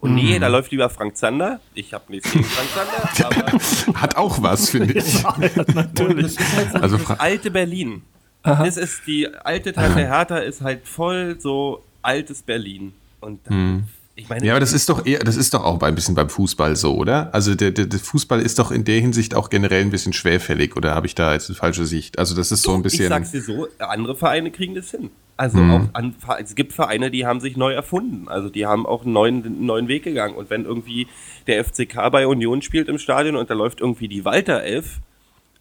Und 0.00 0.16
nee, 0.16 0.36
mhm. 0.36 0.40
da 0.40 0.48
läuft 0.48 0.72
lieber 0.72 0.90
Frank 0.90 1.16
Zander. 1.16 1.60
Ich 1.74 1.94
habe 1.94 2.04
nichts 2.08 2.30
gegen 2.30 2.44
Frank 2.44 2.68
Zander, 3.14 3.42
aber 3.92 4.00
hat 4.00 4.16
auch 4.16 4.42
was, 4.42 4.70
finde 4.70 4.94
ich. 4.94 5.22
ja, 5.22 5.34
natürlich. 5.74 6.36
Halt 6.56 6.74
also 6.74 6.98
das 6.98 7.20
alte 7.20 7.50
Berlin. 7.50 8.02
Aha. 8.42 8.64
Das 8.64 8.76
ist 8.76 9.06
die 9.06 9.28
alte 9.28 9.72
Tante 9.72 10.00
Hertha 10.00 10.36
ist 10.36 10.60
halt 10.60 10.86
voll 10.86 11.36
so 11.40 11.82
altes 12.02 12.42
Berlin. 12.42 12.92
Und 13.20 13.40
dann 13.46 13.56
mhm. 13.56 13.84
Ich 14.16 14.28
meine, 14.28 14.46
ja, 14.46 14.52
aber 14.52 14.60
das 14.60 14.72
ist 14.72 14.88
doch 14.88 15.04
eher, 15.04 15.18
das 15.20 15.36
ist 15.36 15.54
doch 15.54 15.64
auch 15.64 15.80
ein 15.82 15.94
bisschen 15.96 16.14
beim 16.14 16.28
Fußball 16.28 16.76
so, 16.76 16.94
oder? 16.94 17.34
Also 17.34 17.56
der, 17.56 17.72
der, 17.72 17.86
der 17.86 17.98
Fußball 17.98 18.40
ist 18.40 18.60
doch 18.60 18.70
in 18.70 18.84
der 18.84 19.00
Hinsicht 19.00 19.34
auch 19.34 19.50
generell 19.50 19.82
ein 19.82 19.90
bisschen 19.90 20.12
schwerfällig, 20.12 20.76
oder 20.76 20.94
habe 20.94 21.06
ich 21.06 21.16
da 21.16 21.32
jetzt 21.32 21.50
eine 21.50 21.56
falsche 21.56 21.84
Sicht? 21.84 22.18
Also 22.18 22.36
das 22.36 22.52
ist 22.52 22.62
so 22.62 22.74
ein 22.74 22.82
bisschen. 22.82 23.04
Ich 23.04 23.08
sag's 23.08 23.32
dir 23.32 23.42
so, 23.42 23.66
andere 23.78 24.14
Vereine 24.16 24.52
kriegen 24.52 24.76
das 24.76 24.90
hin. 24.92 25.10
Also 25.36 25.58
mhm. 25.58 25.70
auch 25.72 25.82
an, 25.94 26.14
es 26.40 26.54
gibt 26.54 26.72
Vereine, 26.72 27.10
die 27.10 27.26
haben 27.26 27.40
sich 27.40 27.56
neu 27.56 27.72
erfunden. 27.72 28.28
Also 28.28 28.48
die 28.48 28.66
haben 28.66 28.86
auch 28.86 29.02
einen 29.02 29.12
neuen, 29.12 29.44
einen 29.44 29.66
neuen 29.66 29.88
Weg 29.88 30.04
gegangen. 30.04 30.36
Und 30.36 30.48
wenn 30.48 30.64
irgendwie 30.64 31.08
der 31.48 31.64
FCK 31.64 32.10
bei 32.12 32.28
Union 32.28 32.62
spielt 32.62 32.88
im 32.88 32.98
Stadion 32.98 33.34
und 33.34 33.50
da 33.50 33.54
läuft 33.54 33.80
irgendwie 33.80 34.06
die 34.06 34.24
Walter 34.24 34.62
Elf 34.62 35.00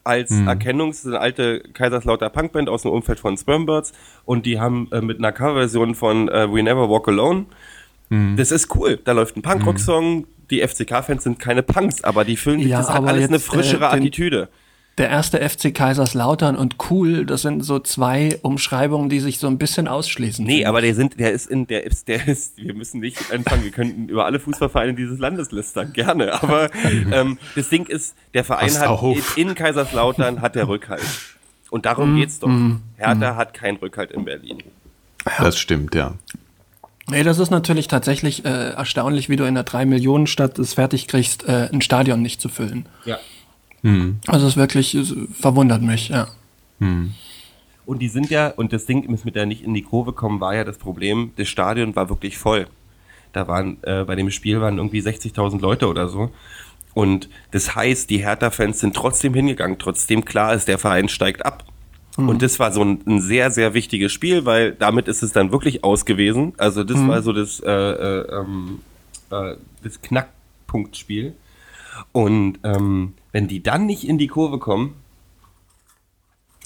als 0.04 0.30
mhm. 0.30 0.48
Erkennungs-, 0.48 1.08
eine 1.08 1.20
alte 1.20 1.62
Kaiserslauter 1.62 2.30
Punkband 2.30 2.70
aus 2.70 2.84
dem 2.84 2.92
Umfeld 2.92 3.20
von 3.20 3.36
Spermbirds 3.36 3.94
und 4.26 4.46
die 4.46 4.60
haben 4.60 4.90
äh, 4.92 5.02
mit 5.02 5.18
einer 5.18 5.32
Coverversion 5.32 5.96
von 5.96 6.30
äh, 6.30 6.52
We 6.54 6.62
Never 6.62 6.90
Walk 6.90 7.08
Alone 7.08 7.46
Mhm. 8.14 8.38
Das 8.38 8.52
ist 8.52 8.76
cool. 8.76 9.00
Da 9.04 9.12
läuft 9.12 9.36
ein 9.36 9.42
Punkrock-Song. 9.42 10.18
Mhm. 10.18 10.28
Die 10.52 10.62
FCK-Fans 10.62 11.24
sind 11.24 11.40
keine 11.40 11.64
Punks, 11.64 12.04
aber 12.04 12.26
die 12.26 12.38
fühlen 12.38 12.60
sich, 12.60 12.70
ja, 12.70 12.78
das 12.78 12.90
hat 12.90 13.04
alles 13.04 13.22
jetzt, 13.22 13.30
eine 13.30 13.40
frischere 13.40 13.86
äh, 13.86 13.92
den, 13.92 14.02
Attitüde. 14.02 14.50
Der 15.00 15.10
erste 15.10 15.38
FC 15.50 15.74
Kaiserslautern 15.74 16.56
und 16.56 16.76
cool, 16.92 17.26
das 17.26 17.42
sind 17.42 17.64
so 17.64 17.80
zwei 17.80 18.38
Umschreibungen, 18.44 19.10
die 19.10 19.20
sich 19.20 19.40
so 19.40 19.48
ein 19.48 19.58
bisschen 19.58 19.88
ausschließen. 19.88 20.46
Nee, 20.46 20.66
aber 20.66 20.82
der 20.82 20.94
sind, 20.94 21.20
der 21.20 21.32
ist 21.32 21.48
in, 21.48 21.66
der 21.66 21.86
ist, 21.86 22.08
der 22.08 22.28
ist, 22.28 22.58
wir 22.58 22.76
müssen 22.76 23.00
nicht 23.00 23.34
anfangen, 23.34 23.64
wir 23.64 23.72
könnten 23.72 24.08
über 24.10 24.26
alle 24.26 24.40
Fußballvereine 24.40 24.94
dieses 24.94 25.18
Landes 25.18 25.52
lästern, 25.52 25.94
gerne. 25.94 26.44
Aber 26.44 26.70
ähm, 27.12 27.40
das 27.56 27.70
Ding 27.70 27.88
ist, 27.88 28.16
der 28.36 28.44
Verein 28.44 28.78
hat 28.78 29.00
in 29.36 29.56
Kaiserslautern 29.56 30.42
hat 30.42 30.54
der 30.54 30.68
Rückhalt. 30.68 31.02
Und 31.72 31.88
darum 31.88 32.14
mm, 32.14 32.18
geht's 32.18 32.40
doch. 32.40 32.50
Mm, 32.50 32.82
Hertha 32.98 33.34
mm. 33.34 33.36
hat 33.38 33.56
keinen 33.56 33.78
Rückhalt 33.78 34.12
in 34.12 34.26
Berlin. 34.26 34.60
Das 35.40 35.58
stimmt, 35.58 35.96
ja. 35.96 36.14
Nee, 37.10 37.24
das 37.24 37.38
ist 37.38 37.50
natürlich 37.50 37.88
tatsächlich 37.88 38.46
äh, 38.46 38.70
erstaunlich, 38.72 39.30
wie 39.30 39.36
du 39.36 39.44
in 39.44 39.58
einer 39.58 39.66
3-Millionen-Stadt 39.66 40.58
es 40.58 40.74
fertig 40.74 41.08
kriegst, 41.08 41.48
äh, 41.48 41.70
ein 41.72 41.82
Stadion 41.82 42.22
nicht 42.22 42.40
zu 42.40 42.48
füllen. 42.48 42.86
Ja. 43.06 43.18
Hm. 43.82 44.20
Also 44.28 44.48
es 44.48 44.56
wirklich 44.56 44.96
es 44.96 45.14
verwundert 45.34 45.82
mich, 45.82 46.10
ja. 46.10 46.28
Hm. 46.80 47.14
Und 47.86 48.00
die 48.00 48.08
sind 48.08 48.30
ja, 48.30 48.48
und 48.48 48.72
das 48.72 48.86
Ding 48.86 49.10
mit 49.24 49.36
der 49.36 49.46
nicht 49.46 49.64
in 49.64 49.74
die 49.74 49.82
Kurve 49.82 50.14
kommen, 50.14 50.40
war 50.40 50.56
ja 50.56 50.64
das 50.64 50.78
Problem, 50.78 51.34
das 51.36 51.50
Stadion 51.50 51.96
war 51.96 52.08
wirklich 52.08 52.38
voll. 52.38 52.68
Da 53.34 53.48
waren, 53.48 53.78
äh, 53.82 54.06
bei 54.06 54.16
dem 54.16 54.32
Spiel 54.32 54.62
waren 54.62 54.78
irgendwie 54.78 55.02
60.000 55.02 55.60
Leute 55.60 55.88
oder 55.88 56.08
so. 56.08 56.32
Und 56.94 57.28
das 57.52 57.76
heißt, 57.76 58.10
die 58.10 58.20
Hertha-Fans 58.20 58.80
sind 58.80 58.96
trotzdem 58.96 59.34
hingegangen, 59.34 59.80
trotzdem 59.80 60.24
klar 60.24 60.54
ist, 60.54 60.68
der 60.68 60.78
Verein 60.78 61.10
steigt 61.10 61.46
ab. 61.46 61.66
Mhm. 62.18 62.30
Und 62.30 62.42
das 62.42 62.60
war 62.60 62.72
so 62.72 62.84
ein, 62.84 63.02
ein, 63.08 63.22
sehr, 63.22 63.52
sehr 63.52 63.74
wichtiges 63.74 64.12
Spiel, 64.12 64.46
weil 64.46 64.74
damit 64.74 65.08
ist 65.08 65.24
es 65.24 65.32
dann 65.32 65.52
wirklich 65.52 65.84
aus 65.84 66.06
gewesen. 66.06 66.54
Also 66.58 66.84
das 66.84 66.98
mhm. 66.98 67.08
war 67.08 67.22
so 67.22 67.34
das, 67.34 67.60
äh, 67.60 67.72
äh, 67.72 68.40
ähm, 68.40 68.80
äh, 69.32 69.56
das 69.84 70.02
Knackpunktspiel. 70.02 71.34
Und 72.12 72.60
ähm, 72.64 73.14
wenn 73.32 73.48
die 73.48 73.64
dann 73.64 73.86
nicht 73.86 74.08
in 74.08 74.18
die 74.18 74.28
Kurve 74.28 74.60
kommen, 74.60 74.96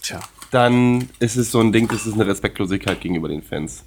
Tja. 0.02 0.20
dann 0.52 1.10
ist 1.20 1.36
es 1.36 1.52
so 1.52 1.60
ein 1.60 1.72
Ding, 1.72 1.88
das 1.88 2.06
ist 2.06 2.14
eine 2.14 2.28
Respektlosigkeit 2.28 3.02
gegenüber 3.02 3.28
den 3.28 3.42
Fans. 3.42 3.84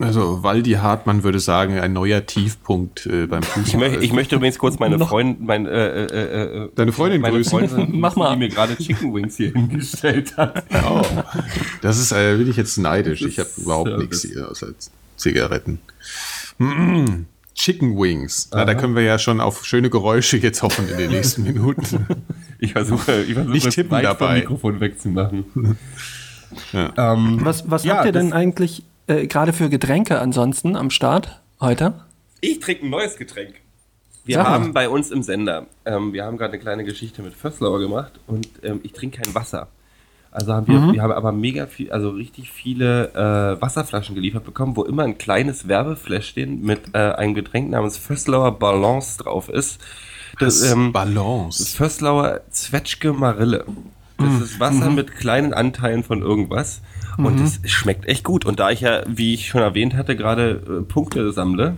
Also 0.00 0.42
Waldi 0.42 0.72
Hartmann 0.72 1.22
würde 1.24 1.40
sagen, 1.40 1.78
ein 1.78 1.92
neuer 1.92 2.24
Tiefpunkt 2.24 3.04
äh, 3.04 3.26
beim 3.26 3.42
Fußball. 3.42 3.64
Ich, 3.66 3.76
möchte, 3.76 4.04
ich 4.04 4.12
möchte 4.14 4.36
übrigens 4.36 4.58
kurz 4.58 4.78
meine 4.78 4.98
Freundin, 4.98 5.44
mein, 5.44 5.66
äh, 5.66 6.04
äh, 6.04 6.64
äh, 6.64 6.68
Deine 6.74 6.92
Freundin 6.92 7.20
meine 7.20 7.36
grüßen. 7.36 7.68
Freundin, 7.68 8.00
Mach 8.00 8.16
mal. 8.16 8.32
die 8.32 8.38
mir 8.38 8.48
gerade 8.48 8.76
Chicken 8.76 9.12
Wings 9.12 9.36
hier 9.36 9.52
hingestellt 9.52 10.36
hat. 10.38 10.64
Oh, 10.88 11.02
das 11.82 11.98
ist, 11.98 12.12
äh, 12.12 12.36
bin 12.38 12.48
ich 12.48 12.56
jetzt 12.56 12.78
neidisch. 12.78 13.20
Ich 13.20 13.38
habe 13.38 13.50
überhaupt 13.58 13.98
nichts 13.98 14.22
hier 14.22 14.50
außer 14.50 14.68
Zigaretten. 15.16 15.80
Mm, 16.56 17.26
Chicken 17.54 17.98
Wings. 17.98 18.48
Na, 18.54 18.64
da 18.64 18.74
können 18.74 18.96
wir 18.96 19.02
ja 19.02 19.18
schon 19.18 19.42
auf 19.42 19.66
schöne 19.66 19.90
Geräusche 19.90 20.38
jetzt 20.38 20.62
hoffen 20.62 20.88
in 20.88 20.96
den 20.96 21.10
nächsten 21.10 21.42
Minuten. 21.42 22.06
ich 22.58 22.72
versuche, 22.72 23.20
ich 23.20 23.34
versuche 23.34 23.52
Nicht 23.52 23.70
tippen 23.70 24.02
dabei. 24.02 24.36
Mikrofon 24.36 24.80
wegzumachen. 24.80 25.44
Ja. 26.72 27.12
Ähm, 27.12 27.40
was 27.42 27.70
was 27.70 27.84
ja, 27.84 27.96
habt 27.96 28.06
ihr 28.06 28.12
denn 28.12 28.32
eigentlich 28.32 28.82
äh, 29.10 29.26
gerade 29.26 29.52
für 29.52 29.68
Getränke 29.68 30.20
ansonsten 30.20 30.76
am 30.76 30.90
Start 30.90 31.40
heute? 31.60 31.94
Ich 32.40 32.60
trinke 32.60 32.86
ein 32.86 32.90
neues 32.90 33.16
Getränk. 33.16 33.56
Wir 34.24 34.36
Sag 34.36 34.46
haben 34.46 34.64
mal. 34.66 34.72
bei 34.72 34.88
uns 34.88 35.10
im 35.10 35.22
Sender, 35.22 35.66
ähm, 35.84 36.12
wir 36.12 36.24
haben 36.24 36.38
gerade 36.38 36.52
eine 36.52 36.62
kleine 36.62 36.84
Geschichte 36.84 37.22
mit 37.22 37.34
Fösslauer 37.34 37.80
gemacht 37.80 38.12
und 38.26 38.48
ähm, 38.62 38.80
ich 38.82 38.92
trinke 38.92 39.20
kein 39.22 39.34
Wasser. 39.34 39.68
Also 40.30 40.52
haben 40.52 40.68
wir, 40.68 40.78
mhm. 40.78 40.92
wir 40.92 41.02
haben 41.02 41.12
aber 41.12 41.32
mega 41.32 41.66
viel, 41.66 41.90
also 41.90 42.10
richtig 42.10 42.52
viele 42.52 43.08
äh, 43.14 43.60
Wasserflaschen 43.60 44.14
geliefert 44.14 44.44
bekommen, 44.44 44.76
wo 44.76 44.84
immer 44.84 45.02
ein 45.02 45.18
kleines 45.18 45.66
Werbefläschchen 45.66 46.62
mit 46.62 46.94
äh, 46.94 46.98
einem 46.98 47.34
Getränk 47.34 47.70
namens 47.70 47.96
Fösslauer 47.96 48.56
Balance 48.58 49.18
drauf 49.18 49.48
ist. 49.48 49.80
Das, 50.38 50.62
ähm, 50.70 50.92
Balance. 50.92 51.76
Fösslauer 51.76 52.42
Zwetschge 52.50 53.12
Marille. 53.12 53.64
Das 54.18 54.28
mhm. 54.28 54.42
ist 54.42 54.60
Wasser 54.60 54.90
mhm. 54.90 54.94
mit 54.94 55.16
kleinen 55.16 55.52
Anteilen 55.52 56.04
von 56.04 56.22
irgendwas. 56.22 56.82
Und 57.16 57.38
mhm. 57.38 57.44
es 57.44 57.60
schmeckt 57.70 58.06
echt 58.06 58.24
gut. 58.24 58.44
Und 58.44 58.60
da 58.60 58.70
ich 58.70 58.80
ja, 58.80 59.02
wie 59.06 59.34
ich 59.34 59.48
schon 59.48 59.62
erwähnt 59.62 59.94
hatte, 59.94 60.16
gerade 60.16 60.80
äh, 60.80 60.82
Punkte 60.82 61.32
sammle 61.32 61.76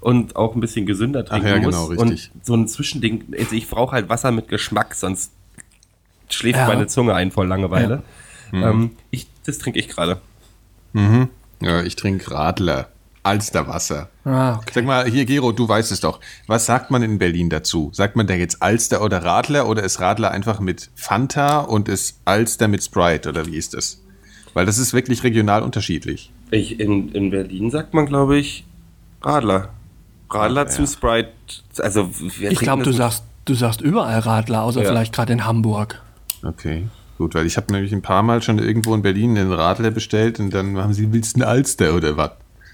und 0.00 0.36
auch 0.36 0.54
ein 0.54 0.60
bisschen 0.60 0.86
gesünder 0.86 1.24
trinken 1.24 1.46
Ach 1.46 1.50
ja, 1.50 1.58
genau, 1.58 1.88
muss. 1.88 1.90
Richtig. 1.90 2.30
Und 2.34 2.44
so 2.44 2.54
ein 2.54 2.68
Zwischending, 2.68 3.24
also 3.38 3.54
ich 3.54 3.68
brauche 3.68 3.92
halt 3.92 4.08
Wasser 4.08 4.32
mit 4.32 4.48
Geschmack, 4.48 4.94
sonst 4.94 5.32
schläft 6.28 6.58
ja. 6.58 6.66
meine 6.66 6.86
Zunge 6.86 7.14
ein 7.14 7.30
vor 7.30 7.46
Langeweile. 7.46 8.02
Ja. 8.52 8.72
Mhm. 8.72 8.82
Ähm, 8.82 8.90
ich, 9.10 9.26
das 9.46 9.58
trinke 9.58 9.78
ich 9.78 9.88
gerade. 9.88 10.20
Mhm. 10.92 11.28
Ja, 11.60 11.82
ich 11.82 11.96
trinke 11.96 12.30
Radler. 12.30 12.88
Alsterwasser. 13.24 14.08
Ah, 14.24 14.56
okay. 14.56 14.72
Sag 14.74 14.84
mal, 14.84 15.08
hier 15.08 15.24
Gero, 15.26 15.52
du 15.52 15.68
weißt 15.68 15.92
es 15.92 16.00
doch. 16.00 16.18
Was 16.48 16.66
sagt 16.66 16.90
man 16.90 17.04
in 17.04 17.18
Berlin 17.18 17.50
dazu? 17.50 17.90
Sagt 17.92 18.16
man 18.16 18.26
da 18.26 18.34
jetzt 18.34 18.62
Alster 18.62 19.02
oder 19.02 19.22
Radler 19.22 19.68
oder 19.68 19.84
ist 19.84 20.00
Radler 20.00 20.32
einfach 20.32 20.58
mit 20.58 20.90
Fanta 20.96 21.60
und 21.60 21.88
ist 21.88 22.20
Alster 22.24 22.66
mit 22.66 22.82
Sprite 22.82 23.28
oder 23.28 23.46
wie 23.46 23.56
ist 23.56 23.74
das? 23.74 24.02
Weil 24.54 24.66
das 24.66 24.78
ist 24.78 24.92
wirklich 24.92 25.22
regional 25.22 25.62
unterschiedlich. 25.62 26.30
Ich, 26.50 26.78
in, 26.78 27.10
in 27.10 27.30
Berlin 27.30 27.70
sagt 27.70 27.94
man, 27.94 28.06
glaube 28.06 28.38
ich, 28.38 28.64
Radler. 29.22 29.70
Radler 30.30 30.62
ja, 30.62 30.68
zu 30.68 30.86
Sprite. 30.86 31.30
Also, 31.78 32.10
ich 32.40 32.58
glaube, 32.58 32.82
du 32.82 32.92
sagst, 32.92 33.24
du 33.44 33.54
sagst 33.54 33.80
überall 33.80 34.20
Radler, 34.20 34.62
außer 34.62 34.82
ja. 34.82 34.88
vielleicht 34.88 35.14
gerade 35.14 35.32
in 35.32 35.46
Hamburg. 35.46 36.02
Okay. 36.42 36.88
Gut, 37.18 37.34
weil 37.34 37.46
ich 37.46 37.56
habe 37.56 37.72
nämlich 37.72 37.92
ein 37.92 38.02
paar 38.02 38.22
Mal 38.22 38.42
schon 38.42 38.58
irgendwo 38.58 38.94
in 38.94 39.02
Berlin 39.02 39.38
einen 39.38 39.52
Radler 39.52 39.90
bestellt 39.90 40.40
und 40.40 40.52
dann 40.52 40.76
haben 40.78 40.92
sie, 40.92 41.12
willst 41.12 41.36
du 41.36 41.42
einen 41.42 41.48
Alster 41.48 41.94
oder 41.94 42.16
was? 42.16 42.32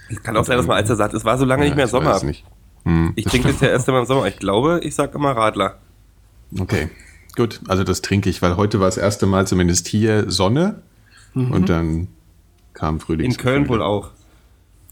Es 0.08 0.22
kann 0.22 0.36
auch 0.36 0.44
sein, 0.44 0.56
dass 0.56 0.66
man 0.66 0.76
Alster 0.78 0.96
sagt, 0.96 1.12
es 1.14 1.24
war 1.24 1.36
so 1.36 1.44
lange 1.44 1.64
ja, 1.64 1.68
nicht 1.68 1.76
mehr 1.76 1.84
ich 1.84 1.90
Sommer. 1.90 2.22
Nicht. 2.24 2.44
Hm, 2.84 3.12
ich 3.14 3.26
trinke 3.26 3.48
das 3.48 3.60
ja 3.60 3.68
erst 3.68 3.88
einmal 3.88 4.02
im 4.02 4.06
Sommer. 4.06 4.26
Ich 4.26 4.38
glaube, 4.38 4.80
ich 4.82 4.94
sage 4.94 5.12
immer 5.16 5.32
Radler. 5.32 5.76
Okay, 6.58 6.88
gut. 7.36 7.60
Also 7.68 7.84
das 7.84 8.00
trinke 8.00 8.30
ich, 8.30 8.40
weil 8.40 8.56
heute 8.56 8.80
war 8.80 8.86
das 8.86 8.96
erste 8.96 9.26
Mal 9.26 9.46
zumindest 9.46 9.86
hier 9.86 10.30
Sonne 10.30 10.80
Mhm. 11.34 11.52
Und 11.52 11.68
dann 11.68 12.08
kam 12.74 13.00
Frühling. 13.00 13.26
In 13.30 13.36
Köln 13.36 13.68
wohl 13.68 13.82
auch. 13.82 14.10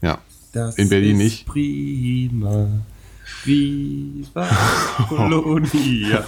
Ja. 0.01 0.19
Das 0.53 0.77
in 0.77 0.89
Berlin 0.89 1.17
nicht. 1.17 1.45
Prima. 1.45 2.67
Viva 3.43 4.47
Colonia. 5.09 6.25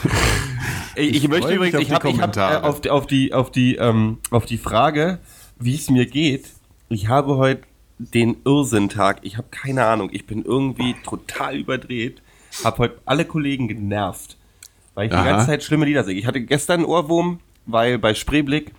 ich, 0.95 1.15
ich 1.15 1.27
möchte 1.27 1.53
übrigens, 1.53 1.81
ich 1.81 1.91
habe 1.91 2.11
hab, 2.17 2.37
äh, 2.37 2.65
auf, 2.65 2.81
die, 2.81 2.89
auf 2.89 3.07
die, 3.07 3.33
auf 3.33 3.51
die, 3.51 3.75
ähm, 3.75 4.17
auf 4.31 4.45
die 4.45 4.57
Frage, 4.57 5.19
wie 5.59 5.75
es 5.75 5.89
mir 5.89 6.05
geht. 6.05 6.49
Ich 6.89 7.07
habe 7.07 7.37
heute 7.37 7.63
den 7.97 8.37
Irrsinn-Tag. 8.45 9.19
Ich 9.23 9.37
habe 9.37 9.47
keine 9.51 9.85
Ahnung. 9.85 10.09
Ich 10.11 10.25
bin 10.25 10.43
irgendwie 10.43 10.95
total 11.03 11.57
überdreht. 11.57 12.21
Habe 12.63 12.77
heute 12.79 13.01
alle 13.05 13.25
Kollegen 13.25 13.67
genervt, 13.67 14.37
weil 14.95 15.07
ich 15.07 15.13
Aha. 15.13 15.21
die 15.21 15.29
ganze 15.29 15.47
Zeit 15.47 15.63
schlimme 15.63 15.85
Lieder 15.85 16.03
singe. 16.03 16.19
Ich 16.19 16.25
hatte 16.25 16.41
gestern 16.41 16.79
einen 16.79 16.85
Ohrwurm, 16.85 17.39
weil 17.65 17.99
bei 17.99 18.13
Spreeblick 18.13 18.73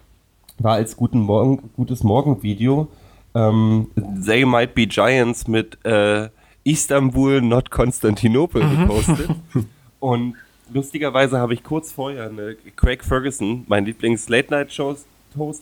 war 0.62 0.74
als 0.74 0.96
Guten 0.96 1.20
Morgen, 1.20 1.70
gutes 1.74 2.04
Morgen-Video 2.04 2.88
ähm, 3.34 3.88
They 4.24 4.44
Might 4.44 4.74
Be 4.74 4.86
Giants 4.86 5.48
mit 5.48 5.78
äh, 5.84 6.28
Istanbul, 6.64 7.40
not 7.40 7.70
Konstantinopel 7.70 8.62
mhm. 8.62 8.80
gepostet. 8.80 9.30
Und 10.00 10.34
lustigerweise 10.72 11.38
habe 11.38 11.54
ich 11.54 11.64
kurz 11.64 11.92
vorher 11.92 12.28
eine 12.28 12.56
Craig 12.76 13.02
Ferguson, 13.02 13.64
mein 13.68 13.86
Lieblings-Late-Night-Host, 13.86 15.06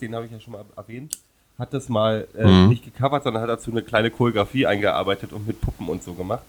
den 0.01 0.15
habe 0.15 0.25
ich 0.25 0.31
ja 0.31 0.39
schon 0.39 0.53
mal 0.53 0.65
erwähnt, 0.75 1.17
hat 1.57 1.73
das 1.73 1.87
mal 1.87 2.27
äh, 2.37 2.45
mhm. 2.45 2.69
nicht 2.69 2.83
gecovert, 2.83 3.23
sondern 3.23 3.43
hat 3.43 3.49
dazu 3.49 3.71
eine 3.71 3.81
kleine 3.81 4.11
Choreografie 4.11 4.65
eingearbeitet 4.65 5.31
und 5.31 5.47
mit 5.47 5.61
Puppen 5.61 5.87
und 5.87 6.03
so 6.03 6.13
gemacht. 6.13 6.43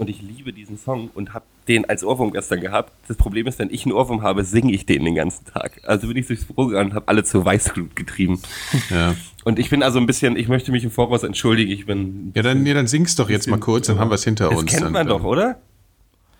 Und 0.00 0.08
ich 0.08 0.22
liebe 0.22 0.54
diesen 0.54 0.78
Song 0.78 1.10
und 1.14 1.34
habe 1.34 1.44
den 1.68 1.84
als 1.84 2.02
Ohrwurm 2.02 2.32
gestern 2.32 2.62
gehabt. 2.62 2.90
Das 3.06 3.18
Problem 3.18 3.46
ist, 3.46 3.58
wenn 3.58 3.68
ich 3.70 3.84
einen 3.84 3.92
Ohrwurm 3.92 4.22
habe, 4.22 4.44
singe 4.44 4.72
ich 4.72 4.86
den 4.86 5.04
den 5.04 5.14
ganzen 5.14 5.44
Tag. 5.44 5.78
Also 5.84 6.08
bin 6.08 6.16
ich 6.16 6.26
durchs 6.26 6.46
Büro 6.46 6.68
gegangen 6.68 6.90
und 6.90 6.96
habe 6.96 7.06
alle 7.08 7.22
zur 7.22 7.44
Weißglut 7.44 7.94
getrieben. 7.94 8.40
Ja. 8.88 9.14
Und 9.44 9.58
ich 9.58 9.70
bin 9.70 9.82
also 9.82 9.98
ein 9.98 10.06
bisschen, 10.06 10.36
ich 10.36 10.48
möchte 10.48 10.72
mich 10.72 10.84
im 10.84 10.90
Voraus 10.90 11.22
entschuldigen. 11.22 11.70
Ich 11.70 11.86
bin. 11.86 12.32
Ja, 12.34 12.42
dann, 12.42 12.62
nee, 12.62 12.74
dann 12.74 12.86
singst 12.86 13.18
doch 13.18 13.30
jetzt 13.30 13.46
mal 13.46 13.58
kurz, 13.58 13.86
dann 13.86 13.98
haben 13.98 14.10
wir 14.10 14.16
es 14.16 14.24
hinter 14.24 14.48
das 14.48 14.58
uns. 14.58 14.72
Das 14.72 14.80
kennt 14.80 14.92
man 14.92 15.06
doch, 15.06 15.22
oder? 15.22 15.60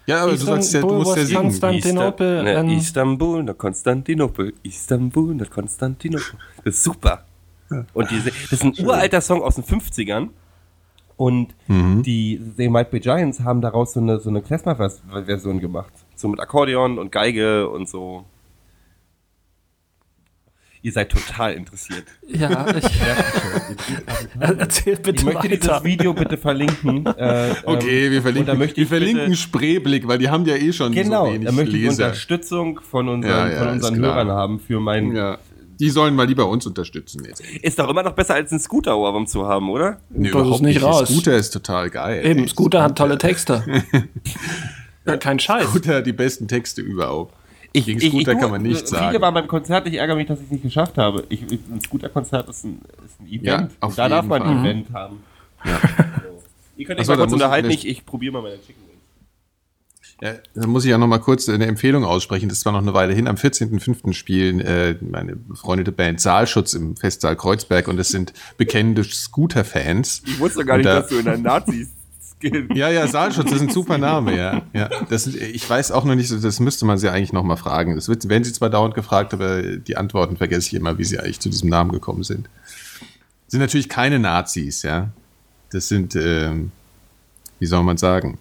Ja, 0.07 0.23
aber 0.23 0.33
Istanbul, 0.33 0.57
du 0.57 0.63
sagst 0.63 0.75
ja, 0.75 0.81
du 0.81 0.95
musst 0.95 1.17
ja 1.17 1.25
singen. 1.25 1.43
Konstantinopel. 1.43 2.39
Ista 2.47 2.63
ne, 2.63 2.77
Istanbul, 2.77 3.43
nach 3.45 3.59
Konstantinopel. 3.59 4.55
Istanbul, 4.63 5.35
nach 5.35 5.51
Konstantinopel. 5.51 6.39
Das 6.65 6.75
ist 6.75 6.83
super. 6.83 7.25
Und 7.93 8.11
diese, 8.11 8.31
das 8.31 8.53
ist 8.53 8.65
ein 8.65 8.75
uralter 8.85 9.21
Song 9.21 9.43
aus 9.43 9.55
den 9.55 9.65
50ern. 9.65 10.31
Und 11.21 11.55
mhm. 11.69 12.03
die 12.03 12.41
They 12.57 12.71
Might 12.71 12.91
Be 12.91 12.99
Giants 12.99 13.41
haben 13.41 13.61
daraus 13.61 13.93
so 13.93 14.01
eine, 14.01 14.21
so 14.21 14.31
eine 14.31 14.41
Klezmer-Version 14.41 15.61
gemacht. 15.61 15.93
So 16.17 16.29
mit 16.29 16.41
Akkordeon 16.41 16.99
und 16.99 17.13
Geige 17.13 17.69
und 17.69 17.91
so. 17.91 18.25
Ihr 20.81 20.93
seid 20.93 21.11
total 21.11 21.53
interessiert. 21.53 22.05
Ja, 22.27 22.67
ich. 22.75 22.87
Erzähl 24.41 24.97
bitte 24.97 25.11
Ich 25.19 25.25
möchte 25.25 25.43
weiter. 25.43 25.57
dieses 25.59 25.85
Video 25.85 26.15
bitte 26.15 26.39
verlinken. 26.39 27.05
Äh, 27.19 27.55
okay, 27.65 28.11
wir 28.11 28.23
verlinken, 28.23 28.59
wir 28.59 28.87
verlinken 28.87 29.37
Spreeblick, 29.37 30.09
weil 30.09 30.17
die 30.17 30.31
haben 30.31 30.47
ja 30.47 30.57
eh 30.57 30.73
schon 30.73 30.93
genau, 30.93 31.27
so 31.27 31.33
wenig 31.35 31.49
da 31.49 31.53
möchte 31.53 31.77
ich 31.77 31.83
Leser. 31.83 32.07
Unterstützung 32.07 32.81
von 32.81 33.11
unseren, 33.11 33.31
ja, 33.31 33.49
ja, 33.51 33.59
von 33.59 33.69
unseren 33.69 33.97
Hörern 33.97 34.31
haben 34.31 34.59
für 34.59 34.81
meinen 34.81 35.15
ja 35.15 35.37
die 35.81 35.91
sollen 35.91 36.15
mal 36.15 36.27
lieber 36.27 36.47
uns 36.47 36.67
unterstützen 36.67 37.25
jetzt. 37.25 37.41
Ist 37.41 37.79
doch 37.79 37.89
immer 37.89 38.03
noch 38.03 38.13
besser 38.13 38.35
als 38.35 38.53
ein 38.53 38.61
Scooter-Ohrwurm 38.61 39.27
zu 39.27 39.47
haben, 39.47 39.71
oder? 39.71 40.01
Nee, 40.11 40.31
das 40.31 40.47
ist 40.49 40.61
nicht 40.61 40.83
raus. 40.83 41.09
Scooter 41.09 41.37
ist 41.37 41.51
total 41.51 41.89
geil. 41.91 42.25
Eben, 42.25 42.47
Scooter 42.47 42.83
hat 42.83 42.99
tolle 42.99 43.17
Texte. 43.17 43.65
ja, 45.07 45.17
kein 45.17 45.39
Scheiß. 45.39 45.71
Scooter 45.71 45.97
hat 45.97 46.07
die 46.07 46.13
besten 46.13 46.47
Texte 46.47 46.83
überhaupt. 46.83 47.35
Ich, 47.73 47.87
Gegen 47.87 48.01
Scooter 48.01 48.33
ich, 48.33 48.37
ich, 48.37 48.41
kann 48.41 48.51
man 48.51 48.63
nicht 48.63 48.87
sagen. 48.87 49.09
Viele 49.09 49.23
waren 49.23 49.33
beim 49.33 49.49
Konzert, 49.49 49.87
ich 49.87 49.95
ärgere 49.95 50.17
mich, 50.17 50.27
dass 50.27 50.39
ich 50.39 50.47
es 50.47 50.51
nicht 50.51 50.63
geschafft 50.63 50.99
habe. 50.99 51.25
Ich, 51.29 51.43
ein 51.43 51.81
Scooter-Konzert 51.81 52.49
ist 52.49 52.65
ein, 52.65 52.81
ist 53.05 53.21
ein 53.21 53.27
Event. 53.27 53.73
Ja, 53.81 53.89
da 53.97 54.09
darf 54.09 54.27
man 54.27 54.43
ein 54.43 54.65
Event 54.65 54.93
haben. 54.93 55.23
Ja. 55.65 55.81
So. 55.81 56.43
Ihr 56.77 56.87
könnt 56.87 57.01
euch 57.01 57.07
mal 57.07 57.17
kurz 57.17 57.33
unterhalten, 57.33 57.71
ich, 57.71 57.87
ich 57.87 58.05
probiere 58.05 58.33
mal 58.33 58.43
meine 58.43 58.61
Chicken 58.61 58.90
ja, 60.21 60.35
da 60.55 60.67
muss 60.67 60.85
ich 60.85 60.91
ja 60.91 60.99
noch 60.99 61.07
mal 61.07 61.19
kurz 61.19 61.49
eine 61.49 61.67
Empfehlung 61.67 62.05
aussprechen. 62.05 62.49
Das 62.49 62.65
war 62.67 62.73
noch 62.73 62.83
eine 62.83 62.93
Weile 62.93 63.15
hin. 63.15 63.27
Am 63.27 63.37
14.05. 63.37 64.13
spielen 64.13 64.61
äh, 64.61 64.97
meine 65.01 65.37
befreundete 65.37 65.93
Band 65.93 66.21
Saalschutz 66.21 66.75
im 66.75 66.97
Festsaal 66.97 67.37
Kreuzberg 67.37 67.89
und 67.89 67.99
es 67.99 68.09
sind 68.09 68.33
bekennende 68.59 69.03
Scooter-Fans. 69.03 70.23
Ich 70.27 70.39
wusste 70.39 70.65
gar 70.65 70.77
nicht, 70.77 70.87
da, 70.87 71.01
dass 71.01 71.09
du 71.09 71.19
in 71.19 71.25
der 71.25 71.39
Nazis 71.39 71.89
ja, 72.75 72.89
ja, 72.89 73.07
Saalschutz, 73.07 73.51
das 73.51 73.57
ist 73.57 73.69
ein 73.69 73.71
super 73.71 73.99
Name, 73.99 74.37
ja. 74.37 74.63
ja 74.73 74.89
das, 75.09 75.27
ich 75.27 75.69
weiß 75.69 75.93
auch 75.93 76.05
noch 76.05 76.15
nicht, 76.15 76.31
das 76.31 76.61
müsste 76.61 76.87
man 76.87 76.97
sie 76.97 77.11
eigentlich 77.11 77.33
noch 77.33 77.43
mal 77.43 77.57
fragen. 77.57 77.97
Das 77.97 78.09
wird, 78.09 78.29
werden 78.29 78.45
sie 78.45 78.53
zwar 78.53 78.71
dauernd 78.71 78.95
gefragt, 78.95 79.35
aber 79.35 79.63
die 79.63 79.97
Antworten 79.97 80.37
vergesse 80.37 80.69
ich 80.69 80.75
immer, 80.75 80.97
wie 80.97 81.05
sie 81.05 81.19
eigentlich 81.19 81.41
zu 81.41 81.51
diesem 81.51 81.69
Namen 81.69 81.93
gekommen 81.93 82.23
sind. 82.23 82.49
Sind 83.47 83.61
natürlich 83.61 83.89
keine 83.89 84.19
Nazis, 84.19 84.83
ja. 84.83 85.11
Das 85.71 85.89
sind, 85.89 86.17
ähm, 86.17 86.73
wie 87.59 87.67
soll 87.67 87.83
man 87.83 87.99
sagen, 87.99 88.39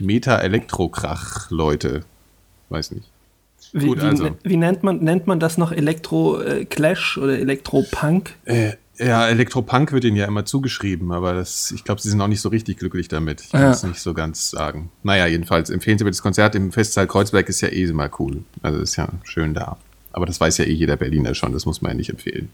Meta-Elektrokrach-Leute. 0.00 2.04
Weiß 2.68 2.92
nicht. 2.92 3.08
Wie, 3.72 3.86
Gut, 3.86 4.00
also. 4.00 4.24
wie, 4.24 4.50
wie, 4.50 4.56
nennt, 4.56 4.82
man, 4.82 4.98
nennt 4.98 5.26
man 5.26 5.40
das 5.40 5.58
noch? 5.58 5.72
Elektro-Clash 5.72 7.18
oder 7.18 7.38
Elektro-Punk? 7.38 8.34
Äh, 8.44 8.72
ja, 8.98 9.26
Elektropunk 9.26 9.92
wird 9.92 10.04
ihnen 10.04 10.16
ja 10.16 10.26
immer 10.26 10.44
zugeschrieben, 10.44 11.12
aber 11.12 11.32
das, 11.32 11.70
ich 11.70 11.82
glaube, 11.82 12.00
sie 12.00 12.10
sind 12.10 12.20
auch 12.20 12.28
nicht 12.28 12.42
so 12.42 12.50
richtig 12.50 12.78
glücklich 12.78 13.08
damit. 13.08 13.40
Ich 13.40 13.50
kann 13.50 13.64
es 13.64 13.82
nicht 13.82 14.00
so 14.00 14.12
ganz 14.12 14.50
sagen. 14.50 14.90
Naja, 15.02 15.26
jedenfalls 15.26 15.70
empfehlen 15.70 15.98
Sie 15.98 16.04
mir 16.04 16.10
das 16.10 16.22
Konzert 16.22 16.54
im 16.54 16.72
Festsaal 16.72 17.06
Kreuzberg 17.06 17.48
ist 17.48 17.62
ja 17.62 17.68
eh 17.68 17.84
immer 17.84 18.10
cool. 18.18 18.44
Also 18.60 18.80
ist 18.80 18.96
ja 18.96 19.08
schön 19.24 19.54
da. 19.54 19.78
Aber 20.12 20.26
das 20.26 20.40
weiß 20.40 20.58
ja 20.58 20.66
eh 20.66 20.72
jeder 20.72 20.96
Berliner 20.96 21.34
schon, 21.34 21.52
das 21.52 21.64
muss 21.64 21.80
man 21.80 21.92
ja 21.92 21.96
nicht 21.96 22.10
empfehlen. 22.10 22.50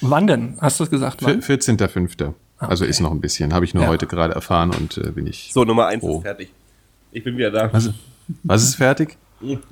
Wann 0.00 0.26
denn? 0.26 0.56
Hast 0.60 0.80
du 0.80 0.84
es 0.84 0.90
gesagt? 0.90 1.22
14.05. 1.22 2.34
Okay. 2.64 2.70
Also 2.70 2.84
ist 2.84 3.00
noch 3.00 3.10
ein 3.10 3.20
bisschen. 3.20 3.54
Habe 3.54 3.64
ich 3.64 3.74
nur 3.74 3.84
ja. 3.84 3.88
heute 3.88 4.06
gerade 4.06 4.34
erfahren 4.34 4.70
und 4.70 4.98
äh, 4.98 5.10
bin 5.10 5.26
ich. 5.26 5.50
So, 5.52 5.64
Nummer 5.64 5.86
1 5.86 6.02
ist 6.02 6.22
fertig. 6.22 6.50
Ich 7.12 7.22
bin 7.22 7.36
wieder 7.36 7.50
da. 7.50 7.72
Was, 7.72 7.90
was 8.42 8.62
ist 8.62 8.74
fertig? 8.76 9.16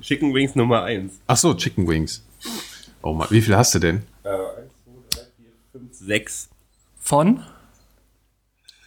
Chicken 0.01 0.33
Wings 0.33 0.55
Nummer 0.55 0.83
1. 0.83 1.13
Ach 1.27 1.37
so, 1.37 1.53
Chicken 1.53 1.87
Wings. 1.87 2.23
Oh 3.01 3.13
Mann, 3.13 3.27
wie 3.31 3.41
viel 3.41 3.55
hast 3.55 3.75
du 3.75 3.79
denn? 3.79 4.03
Äh, 4.23 4.29
1, 4.29 4.37
2, 5.11 5.21
3, 5.21 5.21
4, 5.71 5.81
5, 5.81 5.93
6. 5.93 6.49
Von? 6.99 7.43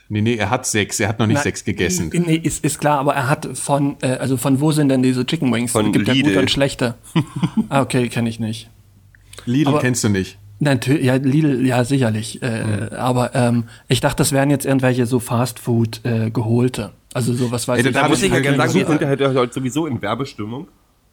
Nee, 0.08 0.20
nee, 0.20 0.36
er 0.36 0.50
hat 0.50 0.66
sechs, 0.66 1.00
er 1.00 1.08
hat 1.08 1.18
noch 1.18 1.26
nicht 1.26 1.38
Na, 1.38 1.42
sechs 1.42 1.64
gegessen. 1.64 2.10
Nee, 2.14 2.36
ist, 2.36 2.64
ist 2.64 2.78
klar, 2.78 3.00
aber 3.00 3.14
er 3.14 3.28
hat 3.28 3.48
von, 3.58 3.96
äh, 4.02 4.12
also 4.12 4.36
von 4.36 4.60
wo 4.60 4.70
sind 4.70 4.88
denn 4.88 5.02
diese 5.02 5.26
Chicken 5.26 5.52
Wings? 5.52 5.72
Von 5.72 5.92
Gibt 5.92 6.06
Lidl. 6.06 6.18
ja 6.18 6.28
gute 6.28 6.40
und 6.40 6.50
schlechte. 6.50 6.94
ah, 7.68 7.82
okay, 7.82 8.08
kenne 8.08 8.28
ich 8.28 8.38
nicht. 8.38 8.70
Lidl 9.46 9.68
aber, 9.68 9.80
kennst 9.80 10.04
du 10.04 10.08
nicht. 10.08 10.38
Natürlich, 10.58 11.04
ja, 11.04 11.16
Lidl, 11.16 11.66
ja, 11.66 11.84
sicherlich. 11.84 12.42
Äh, 12.42 12.64
mhm. 12.64 12.96
Aber 12.96 13.34
ähm, 13.34 13.64
ich 13.88 14.00
dachte, 14.00 14.16
das 14.16 14.32
wären 14.32 14.50
jetzt 14.50 14.64
irgendwelche 14.64 15.06
so 15.06 15.20
Fastfood 15.20 16.00
äh, 16.04 16.30
geholte. 16.30 16.92
Also 17.12 17.34
sowas 17.34 17.68
weiß 17.68 17.78
Ey, 17.82 17.88
ich. 17.88 17.94
Da 17.94 18.08
muss 18.08 18.22
ich 18.22 18.32
ja 18.32 18.40
gerne 18.40 18.56
sagen, 18.56 18.74
wir 18.74 18.86
sind 18.86 19.00
ja 19.00 19.08
heute 19.34 19.52
sowieso 19.52 19.86
in 19.86 20.00
Werbestimmung. 20.00 20.68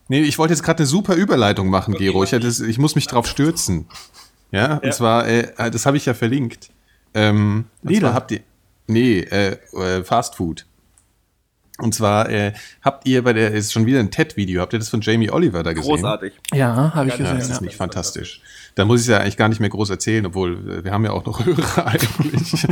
Nee, 0.09 0.21
ich 0.21 0.37
wollte 0.37 0.53
jetzt 0.53 0.63
gerade 0.63 0.79
eine 0.79 0.85
super 0.85 1.15
Überleitung 1.15 1.69
machen, 1.69 1.93
okay, 1.93 2.05
Gero. 2.05 2.23
Ich, 2.23 2.31
das, 2.31 2.59
ich 2.59 2.77
muss 2.77 2.95
mich 2.95 3.07
drauf 3.07 3.25
stürzen. 3.27 3.85
Ja, 4.51 4.59
ja. 4.59 4.77
und 4.77 4.93
zwar, 4.93 5.27
äh, 5.27 5.71
das 5.71 5.85
habe 5.85 5.97
ich 5.97 6.05
ja 6.05 6.13
verlinkt. 6.13 6.69
Ähm, 7.13 7.65
Lidl. 7.83 8.13
habt 8.13 8.31
ihr. 8.31 8.41
Nee, 8.87 9.19
äh, 9.19 9.57
äh, 9.73 10.03
Fast 10.03 10.35
Food. 10.35 10.65
Und 11.83 11.93
zwar 11.93 12.29
äh, 12.29 12.53
habt 12.81 13.05
ihr 13.05 13.23
bei 13.23 13.33
der, 13.33 13.51
ist 13.51 13.73
schon 13.73 13.85
wieder 13.85 13.99
ein 13.99 14.09
TED-Video, 14.09 14.61
habt 14.61 14.73
ihr 14.73 14.79
das 14.79 14.89
von 14.89 15.01
Jamie 15.01 15.29
Oliver 15.29 15.63
da 15.63 15.73
gesehen? 15.73 15.95
Großartig. 15.95 16.33
Ja, 16.53 16.93
habe 16.95 17.09
ich 17.09 17.17
gesehen. 17.17 17.25
Ja, 17.25 17.39
das 17.39 17.49
ist 17.49 17.61
nicht 17.61 17.75
fantastisch. 17.75 18.41
Da 18.75 18.85
muss 18.85 19.01
ich 19.01 19.07
ja 19.07 19.19
eigentlich 19.19 19.37
gar 19.37 19.49
nicht 19.49 19.59
mehr 19.59 19.69
groß 19.69 19.89
erzählen, 19.89 20.25
obwohl 20.25 20.53
äh, 20.53 20.83
wir 20.83 20.91
haben 20.91 21.03
ja 21.03 21.11
auch 21.11 21.25
noch 21.25 21.45
Hörer 21.45 21.87
eigentlich. 21.87 22.65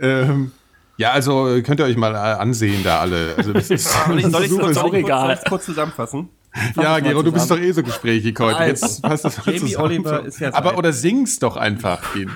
ähm, 0.00 0.52
ja, 0.96 1.10
also 1.12 1.60
könnt 1.62 1.78
ihr 1.80 1.84
euch 1.84 1.96
mal 1.96 2.14
äh, 2.14 2.16
ansehen 2.16 2.82
da 2.82 3.00
alle. 3.00 3.34
Also 3.36 3.52
das 3.52 3.70
ist, 3.70 3.92
soll 4.06 4.18
ich, 4.18 4.26
soll 4.26 4.44
ich, 4.44 4.50
soll 4.50 4.70
ich, 4.70 4.76
soll 4.76 4.94
ich 4.96 5.06
kurz, 5.06 5.44
kurz 5.44 5.64
zusammenfassen? 5.66 6.30
ja, 6.76 6.98
Gero, 7.00 7.22
du 7.22 7.32
bist 7.32 7.50
doch 7.50 7.58
eh 7.58 7.70
so 7.72 7.82
gesprächig 7.82 8.34
heute. 8.38 8.56
Also, 8.56 8.86
Jetzt 8.86 9.02
passt 9.02 9.24
das 9.26 9.40
Jamie 9.44 9.76
Oliver 9.76 10.24
ist 10.24 10.40
ja 10.40 10.54
Aber 10.54 10.78
oder 10.78 10.92
sing's 10.92 11.38
doch 11.38 11.56
einfach 11.56 12.16
ihn. 12.16 12.30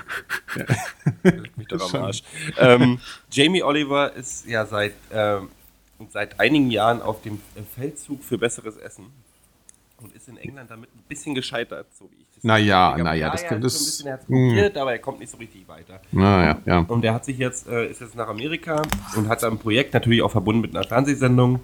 Ja. 0.55 1.31
mich 1.55 1.67
doch 1.67 1.93
am 1.93 2.03
Arsch. 2.03 2.21
Ähm, 2.59 2.99
Jamie 3.31 3.63
Oliver 3.63 4.13
ist 4.15 4.45
ja 4.47 4.67
seit 4.67 4.93
ähm, 5.11 5.49
seit 6.09 6.39
einigen 6.39 6.71
Jahren 6.71 7.01
auf 7.01 7.21
dem 7.21 7.39
Feldzug 7.75 8.23
für 8.23 8.37
besseres 8.37 8.77
Essen 8.77 9.07
und 9.97 10.15
ist 10.15 10.27
in 10.27 10.37
England 10.37 10.71
damit 10.71 10.89
ein 10.95 11.03
bisschen 11.07 11.35
gescheitert, 11.35 11.87
so 11.93 12.09
wie 12.11 12.21
ich 12.21 12.27
das 12.35 12.43
Naja, 12.43 12.97
naja, 12.97 13.29
das 13.29 13.45
könnte 13.45 13.63
das. 13.63 13.75
Ein 13.75 13.85
bisschen, 13.85 14.07
er 14.07 14.17
probiert, 14.17 14.77
aber 14.77 14.91
er 14.91 14.99
kommt 14.99 15.19
nicht 15.19 15.29
so 15.29 15.37
richtig 15.37 15.67
weiter. 15.67 16.01
Naja, 16.11 16.59
ja. 16.65 16.79
Und 16.79 17.05
er 17.05 17.13
hat 17.13 17.25
sich 17.25 17.37
jetzt, 17.37 17.67
äh, 17.67 17.87
ist 17.87 18.01
jetzt 18.01 18.15
nach 18.15 18.27
Amerika 18.27 18.81
und 19.15 19.27
hat 19.27 19.43
ein 19.43 19.59
Projekt 19.59 19.93
natürlich 19.93 20.21
auch 20.21 20.31
verbunden 20.31 20.61
mit 20.61 20.75
einer 20.75 20.85
Fernsehsendung, 20.85 21.59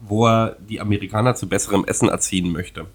wo 0.00 0.26
er 0.26 0.56
die 0.60 0.80
Amerikaner 0.80 1.34
zu 1.34 1.48
besserem 1.48 1.84
Essen 1.84 2.08
erziehen 2.08 2.52
möchte 2.52 2.86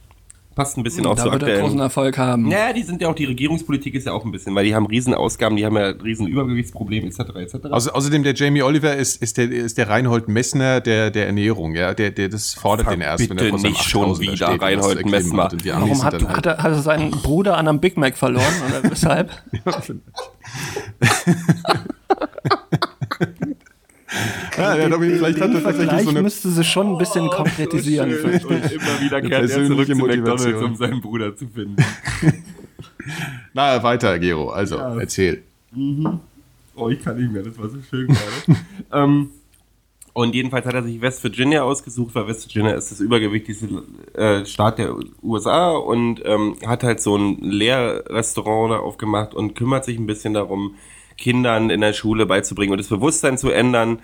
passt 0.59 0.77
ein 0.77 0.83
bisschen 0.83 1.03
da 1.03 1.11
auch 1.11 1.15
zu 1.15 1.31
aktuellen. 1.31 1.55
Da 1.55 1.61
großen 1.61 1.79
Erfolg 1.79 2.17
haben. 2.17 2.51
Ja, 2.51 2.73
die 2.73 2.83
sind 2.83 3.01
ja 3.01 3.07
auch, 3.07 3.15
die 3.15 3.23
Regierungspolitik 3.23 3.95
ist 3.95 4.07
ja 4.07 4.11
auch 4.11 4.25
ein 4.25 4.31
bisschen, 4.31 4.53
weil 4.55 4.65
die 4.65 4.75
haben 4.75 4.85
Riesenausgaben, 4.85 5.55
die 5.55 5.65
haben 5.65 5.77
ja 5.77 5.91
Riesenübergewichtsprobleme 5.91 7.07
etc. 7.07 7.19
etc. 7.35 7.55
Also, 7.71 7.91
außerdem 7.91 8.23
der 8.23 8.33
Jamie 8.33 8.61
Oliver 8.61 8.93
ist, 8.93 9.21
ist 9.21 9.37
der, 9.37 9.49
ist 9.49 9.77
der 9.77 9.87
Reinhold 9.87 10.27
Messner 10.27 10.81
der, 10.81 11.11
der 11.11 11.27
Ernährung, 11.27 11.75
ja, 11.75 11.93
der, 11.93 12.11
der 12.11 12.27
das 12.27 12.53
fordert 12.53 12.87
Ver 12.87 12.97
den 12.97 13.01
erst, 13.01 13.29
wenn 13.29 13.37
er 13.37 13.49
vor 13.49 13.59
nicht 13.59 13.83
schon 13.83 14.19
wieder 14.19 14.35
steht, 14.35 14.61
Reinhold 14.61 15.05
Messner. 15.05 15.49
Warum 15.63 16.03
hat, 16.03 16.13
halt. 16.13 16.27
hat, 16.27 16.45
er, 16.45 16.57
hat 16.57 16.71
er 16.73 16.81
seinen 16.81 17.11
Bruder 17.11 17.55
an 17.55 17.69
einem 17.69 17.79
Big 17.79 17.95
Mac 17.95 18.17
verloren 18.17 18.43
oder 18.67 18.91
weshalb? 18.91 19.31
Ja, 24.57 24.75
ja, 24.75 24.89
den, 24.89 24.99
vielleicht 24.99 25.39
hat 25.39 25.53
er 25.53 25.63
tatsächlich 25.63 26.01
so 26.01 26.09
eine. 26.09 26.21
müsste 26.21 26.49
sie 26.49 26.63
schon 26.63 26.93
ein 26.93 26.97
bisschen 26.97 27.27
oh, 27.27 27.29
konkretisieren. 27.29 28.11
So 28.11 28.27
und 28.27 28.71
immer 28.71 29.01
wieder 29.01 29.21
kehrt 29.21 29.49
er 29.51 29.65
zurück 29.67 29.85
zu 29.85 29.95
McDonalds, 29.95 30.61
um 30.61 30.75
seinen 30.75 31.01
Bruder 31.01 31.35
zu 31.35 31.47
finden. 31.47 31.75
Na, 33.53 33.81
weiter, 33.83 34.17
Gero. 34.19 34.49
Also, 34.49 34.77
ja. 34.77 34.99
erzähl. 34.99 35.43
Mhm. 35.71 36.19
Oh, 36.75 36.89
ich 36.89 37.03
kann 37.03 37.17
nicht 37.17 37.31
mehr, 37.31 37.43
das 37.43 37.57
war 37.57 37.69
so 37.69 37.77
schön 37.89 38.07
gerade. 38.07 38.59
ähm, 38.93 39.29
und 40.13 40.33
jedenfalls 40.33 40.65
hat 40.65 40.73
er 40.73 40.83
sich 40.83 41.01
West 41.01 41.23
Virginia 41.23 41.63
ausgesucht, 41.63 42.15
weil 42.15 42.27
West 42.27 42.45
Virginia 42.47 42.73
ist 42.73 42.91
das 42.91 42.99
übergewichtigste 42.99 43.83
äh, 44.13 44.45
Staat 44.45 44.79
der 44.79 44.95
USA 45.21 45.71
und 45.71 46.21
ähm, 46.25 46.55
hat 46.65 46.83
halt 46.83 46.99
so 46.99 47.15
ein 47.15 47.37
Lehrrestaurant 47.41 48.71
da 48.71 48.79
aufgemacht 48.79 49.33
und 49.33 49.55
kümmert 49.55 49.85
sich 49.85 49.97
ein 49.97 50.07
bisschen 50.07 50.33
darum, 50.33 50.75
Kindern 51.19 51.69
in 51.69 51.81
der 51.81 51.93
Schule 51.93 52.25
beizubringen 52.25 52.71
und 52.71 52.79
das 52.79 52.87
Bewusstsein 52.87 53.37
zu 53.37 53.51
ändern, 53.51 53.99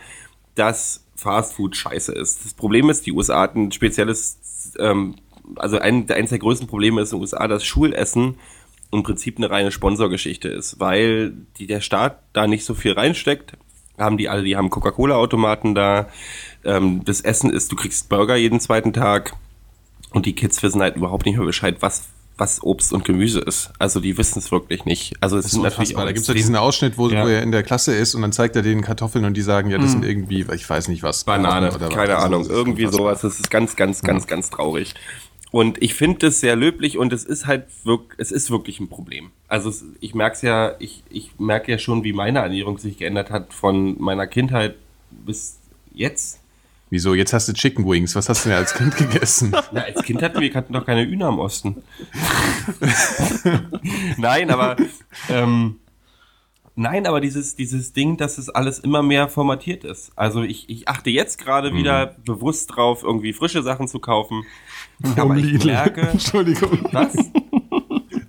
dass 0.54 1.06
Fast 1.16 1.54
Food 1.54 1.76
scheiße 1.76 2.12
ist. 2.12 2.46
Das 2.46 2.54
Problem 2.54 2.90
ist, 2.90 3.06
die 3.06 3.14
USA 3.14 3.42
hat 3.42 3.56
ein 3.56 3.72
spezielles, 3.72 4.74
ähm, 4.78 5.16
also 5.56 5.80
ein, 5.80 6.10
eines 6.12 6.30
der 6.30 6.40
größten 6.40 6.68
Probleme 6.68 7.02
ist 7.02 7.12
in 7.12 7.18
den 7.18 7.22
USA, 7.22 7.48
dass 7.48 7.64
Schulessen 7.64 8.36
im 8.92 9.04
Prinzip 9.04 9.38
eine 9.38 9.50
reine 9.50 9.72
Sponsorgeschichte 9.72 10.50
ist, 10.50 10.80
weil 10.80 11.34
die, 11.58 11.68
der 11.68 11.82
Staat 11.82 12.20
da 12.34 12.48
nicht 12.48 12.66
so 12.66 12.74
viel 12.74 12.94
reinsteckt. 12.94 13.54
Haben 13.98 14.18
die 14.18 14.28
alle, 14.28 14.44
die 14.44 14.58
haben 14.58 14.70
Coca-Cola-Automaten 14.70 15.74
da. 15.74 16.10
Ähm, 16.66 17.04
das 17.06 17.22
Essen 17.22 17.50
ist, 17.50 17.72
du 17.72 17.78
kriegst 17.78 18.10
Burger 18.10 18.36
jeden 18.36 18.60
zweiten 18.60 18.92
Tag. 18.92 19.36
Und 20.12 20.26
die 20.26 20.36
Kids 20.36 20.62
wissen 20.64 20.82
halt 20.82 20.98
überhaupt 20.98 21.26
nicht 21.26 21.38
mehr 21.38 21.46
Bescheid, 21.46 21.78
was 21.80 22.08
was 22.38 22.62
Obst 22.64 22.92
und 22.92 23.06
Gemüse 23.06 23.40
ist. 23.40 23.72
Also 23.80 24.00
die 24.00 24.18
wissen 24.18 24.40
es 24.40 24.52
wirklich 24.52 24.86
nicht. 24.86 25.14
Also 25.22 25.38
es 25.38 25.46
ist 25.46 25.58
natürlich 25.58 25.96
auch 25.96 26.02
Da 26.02 26.12
gibt 26.12 26.20
es 26.20 26.28
ja 26.28 26.34
diesen 26.34 26.56
Ausschnitt, 26.56 26.98
wo, 26.98 27.10
ja. 27.10 27.24
wo, 27.24 27.28
er 27.30 27.42
in 27.42 27.52
der 27.52 27.64
Klasse 27.64 27.96
ist 27.96 28.14
und 28.14 28.22
dann 28.22 28.34
zeigt 28.34 28.56
er 28.56 28.62
denen 28.62 28.82
Kartoffeln 28.82 29.24
und 29.26 29.36
die 29.36 29.42
sagen, 29.42 29.70
ja, 29.70 29.78
das 29.78 29.88
mhm. 29.88 29.92
sind 29.92 30.06
irgendwie, 30.06 30.46
ich 30.54 30.70
weiß 30.70 30.90
nicht 30.90 31.04
was. 31.04 31.24
Banane, 31.24 31.74
oder 31.74 31.90
keine 31.90 32.16
was. 32.16 32.24
Ahnung, 32.24 32.42
also, 32.42 32.54
irgendwie 32.54 32.88
sowas. 32.88 33.22
Das 33.22 33.40
ist 33.40 33.50
ganz, 33.50 33.76
ganz, 33.76 34.02
ganz, 34.02 34.24
ja. 34.24 34.30
ganz 34.30 34.50
traurig. 34.50 34.96
Und 35.52 35.82
ich 35.82 35.94
finde 35.94 36.28
das 36.28 36.42
sehr 36.42 36.58
löblich 36.58 36.98
und 36.98 37.14
es 37.14 37.24
ist 37.24 37.48
halt 37.48 37.68
wirklich, 37.86 38.20
es 38.20 38.32
ist 38.34 38.52
wirklich 38.52 38.82
ein 38.82 38.90
Problem. 38.90 39.32
Also 39.48 39.70
es, 39.70 39.86
ich 40.02 40.14
merke 40.14 40.36
es 40.36 40.42
ja, 40.42 40.74
ich, 40.80 41.04
ich 41.10 41.40
merke 41.40 41.72
ja 41.72 41.78
schon, 41.78 42.04
wie 42.04 42.12
meine 42.12 42.40
Ernährung 42.40 42.78
sich 42.78 42.98
geändert 42.98 43.30
hat 43.30 43.54
von 43.54 43.96
meiner 44.02 44.28
Kindheit 44.28 44.76
bis 45.12 45.60
jetzt. 45.94 46.42
Wieso? 46.96 47.14
Jetzt 47.14 47.34
hast 47.34 47.50
du 47.50 47.54
Chicken 47.54 47.86
Wings. 47.86 48.16
Was 48.16 48.30
hast 48.30 48.46
du 48.46 48.50
denn 48.50 48.58
als 48.58 48.74
Kind 48.74 48.96
gegessen? 48.98 49.54
Na, 49.74 49.82
als 49.82 50.02
Kind 50.02 50.22
hatten 50.22 50.40
wir 50.40 50.54
hatten 50.54 50.72
doch 50.72 50.86
keine 50.86 51.06
Hühner 51.06 51.28
im 51.28 51.40
Osten. 51.40 51.84
Nein, 54.18 54.50
aber 54.50 54.78
ähm, 55.28 55.82
Nein, 56.78 57.06
aber 57.06 57.20
dieses, 57.20 57.58
dieses 57.58 57.92
Ding, 57.92 58.16
dass 58.16 58.38
es 58.38 58.48
alles 58.48 58.80
immer 58.80 59.04
mehr 59.04 59.28
formatiert 59.28 59.84
ist. 59.84 60.14
Also 60.16 60.44
ich, 60.44 60.70
ich 60.70 60.88
achte 60.88 61.10
jetzt 61.10 61.38
gerade 61.38 61.72
mhm. 61.72 61.76
wieder 61.80 62.16
bewusst 62.24 62.74
drauf, 62.74 63.04
irgendwie 63.04 63.34
frische 63.34 63.62
Sachen 63.62 63.90
zu 63.90 64.00
kaufen. 64.00 64.46
Vom 65.02 65.20
aber 65.20 65.36
Lidl. 65.36 65.58
ich 65.58 65.66
merke. 65.66 66.02
Entschuldigung. 66.12 66.80
Was? 66.94 67.14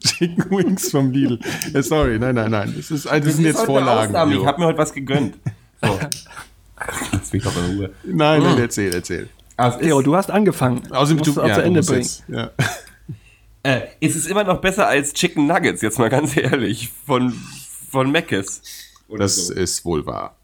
Chicken 0.01 0.51
Wings 0.51 0.91
vom 0.91 1.13
Lidl. 1.13 1.39
Ja, 1.73 1.85
sorry, 1.85 2.19
nein, 2.19 2.35
nein, 2.35 2.51
nein. 2.51 2.75
Das, 2.77 2.91
ist, 2.91 3.07
das, 3.07 3.13
das 3.13 3.37
sind 3.37 3.45
jetzt 3.45 3.65
Vorlagen. 3.65 4.13
Ich 4.33 4.45
habe 4.45 4.61
mir 4.61 4.67
heute 4.67 4.79
was 4.79 4.93
gegönnt. 4.93 5.37
So. 5.81 6.01
Lass 7.13 7.33
mich 7.33 7.43
doch 7.43 7.57
in 7.57 7.77
Ruhe. 7.77 7.91
Nein, 8.05 8.43
nein, 8.43 8.59
erzähl, 8.59 8.93
erzähl. 8.93 9.29
Also 9.57 9.79
Theo, 9.79 10.03
du 10.03 10.15
hast 10.15 10.31
angefangen. 10.31 10.93
Außerdem 10.93 11.23
du, 11.23 11.33
du 11.33 11.41
ja, 11.47 11.55
zu 11.55 11.63
Ende 11.63 11.83
bringen. 11.83 12.03
Jetzt, 12.03 12.25
ja. 12.29 12.51
Äh, 13.63 13.89
es 14.01 14.15
ist 14.15 14.29
immer 14.29 14.45
noch 14.45 14.61
besser 14.61 14.87
als 14.87 15.13
Chicken 15.13 15.49
Nuggets, 15.49 15.83
jetzt 15.83 15.99
mal 15.99 16.09
ganz 16.09 16.37
ehrlich, 16.37 16.93
von, 17.05 17.33
von 17.91 18.13
Mc's. 18.13 18.63
Das 19.09 19.49
so. 19.49 19.55
ist 19.55 19.85
wohl 19.85 20.07
wahr. 20.07 20.37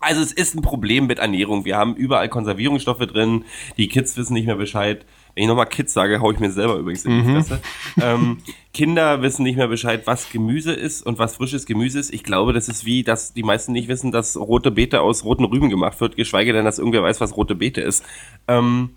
Also 0.00 0.20
es 0.20 0.32
ist 0.32 0.54
ein 0.54 0.60
Problem 0.60 1.06
mit 1.06 1.18
Ernährung. 1.18 1.64
Wir 1.64 1.78
haben 1.78 1.96
überall 1.96 2.28
Konservierungsstoffe 2.28 3.06
drin. 3.06 3.46
Die 3.78 3.88
Kids 3.88 4.18
wissen 4.18 4.34
nicht 4.34 4.44
mehr 4.44 4.56
Bescheid. 4.56 5.06
Wenn 5.38 5.44
ich 5.44 5.48
nochmal 5.50 5.66
Kids 5.66 5.92
sage, 5.92 6.20
hau 6.20 6.32
ich 6.32 6.40
mir 6.40 6.50
selber 6.50 6.78
übrigens 6.78 7.04
in 7.04 7.12
die 7.12 7.28
mhm. 7.28 7.34
Fresse. 7.36 7.60
Ähm, 8.02 8.38
Kinder 8.74 9.22
wissen 9.22 9.44
nicht 9.44 9.54
mehr 9.54 9.68
Bescheid, 9.68 10.04
was 10.04 10.30
Gemüse 10.30 10.72
ist 10.72 11.00
und 11.06 11.20
was 11.20 11.36
frisches 11.36 11.64
Gemüse 11.64 12.00
ist. 12.00 12.12
Ich 12.12 12.24
glaube, 12.24 12.52
das 12.52 12.68
ist 12.68 12.84
wie, 12.84 13.04
dass 13.04 13.34
die 13.34 13.44
meisten 13.44 13.70
nicht 13.70 13.86
wissen, 13.86 14.10
dass 14.10 14.36
rote 14.36 14.72
Beete 14.72 15.00
aus 15.00 15.22
roten 15.22 15.44
Rüben 15.44 15.70
gemacht 15.70 16.00
wird, 16.00 16.16
geschweige 16.16 16.52
denn, 16.52 16.64
dass 16.64 16.80
irgendwer 16.80 17.04
weiß, 17.04 17.20
was 17.20 17.36
rote 17.36 17.54
Beete 17.54 17.80
ist. 17.80 18.04
Ähm, 18.48 18.96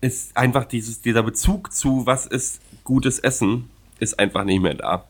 ist 0.00 0.34
einfach 0.34 0.64
dieses, 0.64 1.02
dieser 1.02 1.22
Bezug 1.22 1.74
zu, 1.74 2.06
was 2.06 2.24
ist 2.24 2.62
gutes 2.82 3.18
Essen, 3.18 3.68
ist 3.98 4.18
einfach 4.18 4.44
nicht 4.44 4.62
mehr 4.62 4.76
da. 4.76 5.04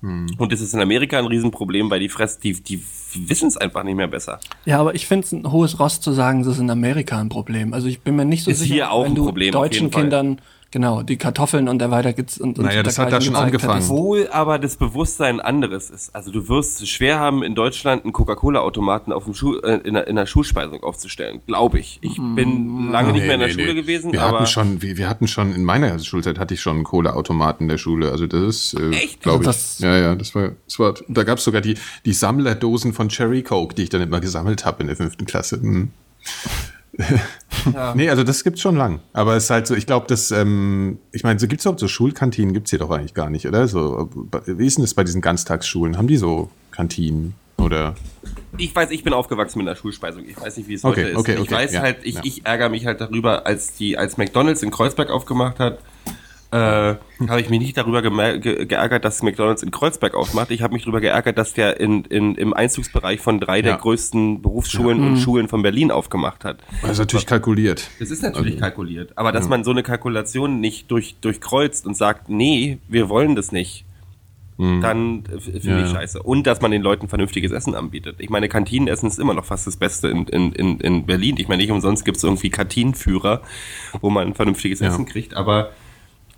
Hm. 0.00 0.26
Und 0.38 0.52
das 0.52 0.60
ist 0.60 0.74
in 0.74 0.80
Amerika 0.80 1.18
ein 1.18 1.26
Riesenproblem, 1.26 1.90
weil 1.90 2.00
die 2.00 2.08
Fress, 2.08 2.38
die, 2.38 2.52
die 2.62 2.82
wissen 3.14 3.48
es 3.48 3.56
einfach 3.56 3.82
nicht 3.82 3.96
mehr 3.96 4.06
besser. 4.06 4.38
Ja, 4.64 4.78
aber 4.78 4.94
ich 4.94 5.06
finde 5.06 5.24
es 5.24 5.32
ein 5.32 5.50
hohes 5.50 5.80
Ross 5.80 6.00
zu 6.00 6.12
sagen, 6.12 6.44
das 6.44 6.54
ist 6.54 6.60
in 6.60 6.70
Amerika 6.70 7.18
ein 7.18 7.28
Problem. 7.28 7.74
Also 7.74 7.88
ich 7.88 8.00
bin 8.02 8.14
mir 8.16 8.24
nicht 8.24 8.44
so 8.44 8.50
ist 8.50 8.60
sicher, 8.60 8.74
hier 8.74 8.92
auch 8.92 9.04
wenn 9.04 9.14
du 9.14 9.24
Problem, 9.24 9.52
deutschen 9.52 9.90
Kindern 9.90 10.40
Genau, 10.70 11.02
die 11.02 11.16
Kartoffeln 11.16 11.66
und 11.66 11.78
der 11.78 11.90
weiter 11.90 12.12
geht's 12.12 12.38
und, 12.38 12.58
und 12.58 12.66
Naja, 12.66 12.82
das 12.82 12.98
hat 12.98 13.10
da 13.10 13.22
schon 13.22 13.36
angefangen. 13.36 13.82
Obwohl 13.82 14.28
aber 14.28 14.58
das 14.58 14.76
Bewusstsein 14.76 15.40
anderes 15.40 15.88
ist. 15.88 16.14
Also 16.14 16.30
du 16.30 16.46
wirst 16.48 16.82
es 16.82 16.90
schwer 16.90 17.18
haben, 17.18 17.42
in 17.42 17.54
Deutschland 17.54 18.04
einen 18.04 18.12
Coca-Cola-Automaten 18.12 19.10
auf 19.12 19.24
dem 19.24 19.32
Schuh, 19.32 19.56
äh, 19.60 19.80
in, 19.84 19.94
der, 19.94 20.06
in 20.08 20.16
der 20.16 20.26
Schulspeisung 20.26 20.82
aufzustellen, 20.82 21.40
glaube 21.46 21.78
ich. 21.78 21.98
Ich 22.02 22.18
mm. 22.18 22.34
bin 22.34 22.92
lange 22.92 23.08
nee, 23.08 23.14
nicht 23.14 23.24
mehr 23.24 23.34
in 23.34 23.40
der 23.40 23.48
nee, 23.48 23.54
Schule 23.54 23.68
nee. 23.68 23.80
gewesen. 23.80 24.12
Wir 24.12 24.22
aber 24.22 24.40
hatten 24.40 24.46
schon, 24.46 24.82
wir, 24.82 24.98
wir, 24.98 25.08
hatten 25.08 25.26
schon 25.26 25.54
in 25.54 25.64
meiner 25.64 25.98
Schulzeit 26.00 26.38
hatte 26.38 26.52
ich 26.52 26.60
schon 26.60 26.76
einen 26.76 26.84
Cola-Automaten 26.84 27.64
in 27.64 27.68
der 27.68 27.78
Schule. 27.78 28.12
Also 28.12 28.26
das 28.26 28.42
ist, 28.42 28.74
äh, 28.74 28.90
Echt? 28.90 29.22
glaube 29.22 29.46
also 29.46 29.58
ich. 29.78 29.80
Ja, 29.80 29.96
ja, 29.96 30.14
das 30.16 30.34
war, 30.34 30.50
das 30.66 30.78
war. 30.78 30.94
Da 31.08 31.24
gab 31.24 31.38
es 31.38 31.44
sogar 31.44 31.62
die 31.62 31.76
die 32.04 32.12
Sammlerdosen 32.12 32.92
von 32.92 33.08
Cherry 33.08 33.42
Coke, 33.42 33.74
die 33.74 33.84
ich 33.84 33.88
dann 33.88 34.02
immer 34.02 34.20
gesammelt 34.20 34.66
habe 34.66 34.82
in 34.82 34.88
der 34.88 34.96
fünften 34.96 35.24
Klasse. 35.24 35.62
Hm. 35.62 35.92
ja. 37.72 37.94
Nee, 37.94 38.10
also 38.10 38.24
das 38.24 38.44
gibt's 38.44 38.60
schon 38.60 38.76
lang. 38.76 39.00
Aber 39.12 39.36
es 39.36 39.44
ist 39.44 39.50
halt 39.50 39.66
so, 39.66 39.74
ich 39.74 39.86
glaube, 39.86 40.06
das, 40.08 40.30
ähm, 40.30 40.98
ich 41.12 41.22
meine, 41.22 41.38
so 41.38 41.46
gibt's 41.46 41.66
auch 41.66 41.78
so 41.78 41.88
Schulkantinen, 41.88 42.52
gibt's 42.52 42.70
hier 42.70 42.78
doch 42.78 42.90
eigentlich 42.90 43.14
gar 43.14 43.30
nicht, 43.30 43.46
oder? 43.46 43.68
So, 43.68 44.10
wie 44.46 44.66
ist 44.66 44.78
denn 44.78 44.84
das 44.84 44.94
bei 44.94 45.04
diesen 45.04 45.20
Ganztagsschulen? 45.20 45.96
Haben 45.96 46.08
die 46.08 46.16
so 46.16 46.50
Kantinen 46.70 47.34
oder? 47.58 47.94
Ich 48.56 48.74
weiß, 48.74 48.90
ich 48.90 49.04
bin 49.04 49.12
aufgewachsen 49.12 49.58
mit 49.58 49.68
einer 49.68 49.76
Schulspeisung. 49.76 50.24
Ich 50.26 50.40
weiß 50.40 50.56
nicht, 50.56 50.68
wie 50.68 50.74
es 50.74 50.84
heute 50.84 51.02
okay, 51.02 51.14
okay, 51.16 51.32
ist. 51.32 51.38
Ich 51.38 51.46
okay, 51.46 51.54
weiß 51.54 51.72
ja, 51.72 51.80
halt, 51.80 51.98
ich, 52.02 52.14
ja. 52.14 52.20
ich 52.24 52.46
ärgere 52.46 52.68
mich 52.68 52.86
halt 52.86 53.00
darüber, 53.00 53.46
als 53.46 53.74
die, 53.74 53.98
als 53.98 54.16
McDonalds 54.16 54.62
in 54.62 54.70
Kreuzberg 54.70 55.10
aufgemacht 55.10 55.58
hat, 55.58 55.78
äh, 56.50 56.56
habe 56.56 57.40
ich 57.40 57.50
mich 57.50 57.60
nicht 57.60 57.76
darüber 57.76 58.00
ge 58.00 58.64
geärgert, 58.64 59.04
dass 59.04 59.22
McDonalds 59.22 59.62
in 59.62 59.70
Kreuzberg 59.70 60.14
aufmacht. 60.14 60.50
Ich 60.50 60.62
habe 60.62 60.72
mich 60.72 60.84
darüber 60.84 61.00
geärgert, 61.00 61.36
dass 61.36 61.52
der 61.52 61.78
in, 61.78 62.04
in, 62.04 62.36
im 62.36 62.54
Einzugsbereich 62.54 63.20
von 63.20 63.38
drei 63.38 63.56
ja. 63.56 63.62
der 63.62 63.76
größten 63.76 64.40
Berufsschulen 64.40 64.98
ja. 64.98 65.06
und 65.06 65.12
mhm. 65.12 65.18
Schulen 65.18 65.48
von 65.48 65.60
Berlin 65.60 65.90
aufgemacht 65.90 66.46
hat. 66.46 66.60
Das 66.80 66.92
ist 66.92 66.98
natürlich 67.00 67.26
kalkuliert. 67.26 67.90
Das 67.98 68.10
ist 68.10 68.22
natürlich 68.22 68.54
also, 68.54 68.60
kalkuliert. 68.60 69.12
Aber 69.16 69.30
dass 69.30 69.44
ja. 69.44 69.50
man 69.50 69.62
so 69.62 69.72
eine 69.72 69.82
Kalkulation 69.82 70.60
nicht 70.60 70.90
durch, 70.90 71.16
durchkreuzt 71.20 71.86
und 71.86 71.96
sagt, 71.96 72.30
nee, 72.30 72.78
wir 72.88 73.10
wollen 73.10 73.36
das 73.36 73.52
nicht, 73.52 73.84
mhm. 74.56 74.80
dann 74.80 75.24
finde 75.38 75.84
ich 75.84 75.90
scheiße. 75.90 76.22
Und 76.22 76.46
dass 76.46 76.62
man 76.62 76.70
den 76.70 76.80
Leuten 76.80 77.08
vernünftiges 77.08 77.52
Essen 77.52 77.74
anbietet. 77.74 78.16
Ich 78.20 78.30
meine, 78.30 78.48
Kantinenessen 78.48 79.06
ist 79.06 79.18
immer 79.18 79.34
noch 79.34 79.44
fast 79.44 79.66
das 79.66 79.76
Beste 79.76 80.08
in, 80.08 80.26
in, 80.28 80.52
in, 80.52 80.80
in 80.80 81.04
Berlin. 81.04 81.36
Ich 81.38 81.48
meine, 81.48 81.60
nicht 81.60 81.72
umsonst 81.72 82.06
gibt 82.06 82.16
es 82.16 82.24
irgendwie 82.24 82.48
Kantinenführer, 82.48 83.42
wo 84.00 84.08
man 84.08 84.32
vernünftiges 84.32 84.80
Essen 84.80 85.04
kriegt, 85.04 85.34
aber 85.34 85.72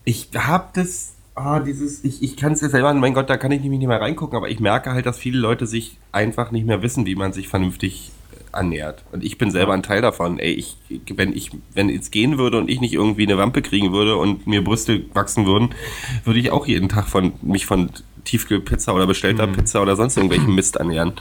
ich 0.05 0.29
habe 0.35 0.69
das, 0.75 1.15
ah, 1.35 1.61
dieses, 1.61 2.05
ich, 2.05 2.23
ich 2.23 2.37
kann 2.37 2.53
es 2.53 2.61
ja 2.61 2.69
selber, 2.69 2.93
mein 2.95 3.15
Gott, 3.15 3.31
da 3.31 3.37
kann 3.37 3.53
ich 3.53 3.61
nämlich 3.61 3.81
nicht 3.81 3.89
mehr 3.89 4.01
reingucken, 4.01 4.37
aber 4.37 4.49
ich 4.49 4.61
merke 4.61 4.93
halt, 4.93 5.07
dass 5.07 5.19
viele 5.19 5.39
Leute 5.39 5.67
sich 5.67 5.99
einfach 6.13 6.51
nicht 6.51 6.67
mehr 6.67 6.83
wissen, 6.83 7.07
wie 7.07 7.15
man 7.15 7.33
sich 7.33 7.49
vernünftig 7.49 8.13
äh, 8.33 8.57
ernährt. 8.57 9.05
Und 9.13 9.23
ich 9.23 9.39
bin 9.39 9.51
selber 9.51 9.75
ein 9.75 9.83
Teil 9.83 10.03
davon. 10.03 10.39
Ey, 10.39 10.53
ich, 10.53 10.77
wenn 11.15 11.33
ich, 11.33 11.51
wenn 11.75 11.91
es 11.91 12.11
gehen 12.11 12.39
würde 12.39 12.59
und 12.59 12.71
ich 12.71 12.81
nicht 12.81 12.95
irgendwie 12.95 13.27
eine 13.27 13.39
Wampe 13.39 13.63
kriegen 13.63 13.93
würde 13.93 14.17
und 14.17 14.47
mir 14.47 14.65
Brüste 14.65 15.05
wachsen 15.15 15.47
würden, 15.47 15.71
würde 16.25 16.41
ich 16.41 16.51
auch 16.51 16.67
jeden 16.67 16.89
Tag 16.89 17.09
von 17.09 17.33
mich 17.43 17.67
von 17.67 17.91
Tiefkühlpizza 18.25 18.93
oder 18.93 19.07
bestellter 19.07 19.47
mhm. 19.47 19.53
Pizza 19.53 19.83
oder 19.83 19.97
sonst 19.97 20.17
irgendwelchen 20.17 20.55
Mist 20.55 20.77
ernähren. 20.77 21.13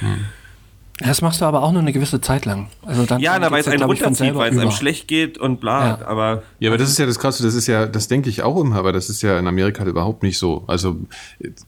Mhm. 0.00 0.26
Das 0.98 1.22
machst 1.22 1.40
du 1.40 1.44
aber 1.44 1.62
auch 1.62 1.72
nur 1.72 1.82
eine 1.82 1.92
gewisse 1.92 2.20
Zeit 2.20 2.44
lang. 2.44 2.68
Also 2.86 3.04
dann, 3.04 3.20
ja, 3.20 3.38
dann 3.38 3.50
weil 3.50 3.60
es 3.60 3.68
einen 3.68 3.82
runterzieht, 3.82 4.34
weil 4.36 4.52
es 4.52 4.58
einem 4.58 4.70
schlecht 4.70 5.08
geht 5.08 5.38
und 5.38 5.60
bla. 5.60 5.98
Ja. 5.98 6.06
Aber 6.06 6.42
ja, 6.60 6.70
aber 6.70 6.78
das 6.78 6.88
ist 6.88 6.98
ja 6.98 7.06
das 7.06 7.18
Krasse. 7.18 7.42
Das 7.42 7.54
ist 7.54 7.66
ja, 7.66 7.86
das 7.86 8.06
denke 8.06 8.30
ich 8.30 8.42
auch 8.42 8.60
immer, 8.60 8.76
aber 8.76 8.92
das 8.92 9.10
ist 9.10 9.20
ja 9.22 9.36
in 9.38 9.48
Amerika 9.48 9.80
halt 9.80 9.90
überhaupt 9.90 10.22
nicht 10.22 10.38
so. 10.38 10.62
Also 10.68 10.96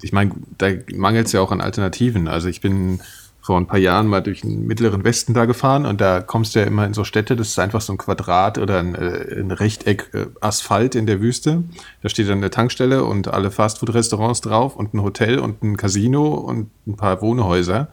ich 0.01 0.13
meine, 0.13 0.31
da 0.59 0.69
mangelt 0.95 1.27
es 1.27 1.33
ja 1.33 1.41
auch 1.41 1.51
an 1.51 1.61
Alternativen. 1.61 2.29
Also 2.29 2.49
ich 2.49 2.61
bin 2.61 3.01
vor 3.47 3.59
ein 3.59 3.67
paar 3.67 3.79
Jahren 3.79 4.09
mal 4.09 4.23
durch 4.23 4.41
den 4.41 4.67
mittleren 4.67 5.05
Westen 5.05 5.33
da 5.33 5.45
gefahren 5.45 5.87
und 5.87 6.01
da 6.01 6.21
kommst 6.21 6.55
du 6.55 6.59
ja 6.59 6.67
immer 6.67 6.85
in 6.85 6.95
so 6.95 7.05
Städte, 7.05 7.37
das 7.37 7.49
ist 7.49 7.59
einfach 7.61 7.81
so 7.81 7.93
ein 7.93 7.97
Quadrat 7.97 8.59
oder 8.59 8.81
ein, 8.81 8.97
äh, 8.97 9.39
ein 9.39 9.53
Rechteck 9.53 10.11
äh, 10.15 10.27
Asphalt 10.41 10.97
in 10.97 11.07
der 11.07 11.21
Wüste. 11.21 11.63
Da 12.03 12.09
steht 12.09 12.29
dann 12.29 12.39
eine 12.39 12.51
Tankstelle 12.51 13.05
und 13.05 13.29
alle 13.29 13.53
Fastfood-Restaurants 13.53 14.41
drauf 14.41 14.75
und 14.75 14.95
ein 14.95 15.03
Hotel 15.03 15.39
und 15.39 15.63
ein 15.63 15.77
Casino 15.77 16.35
und 16.35 16.71
ein 16.89 16.97
paar 16.97 17.23
Wohnhäuser. 17.23 17.87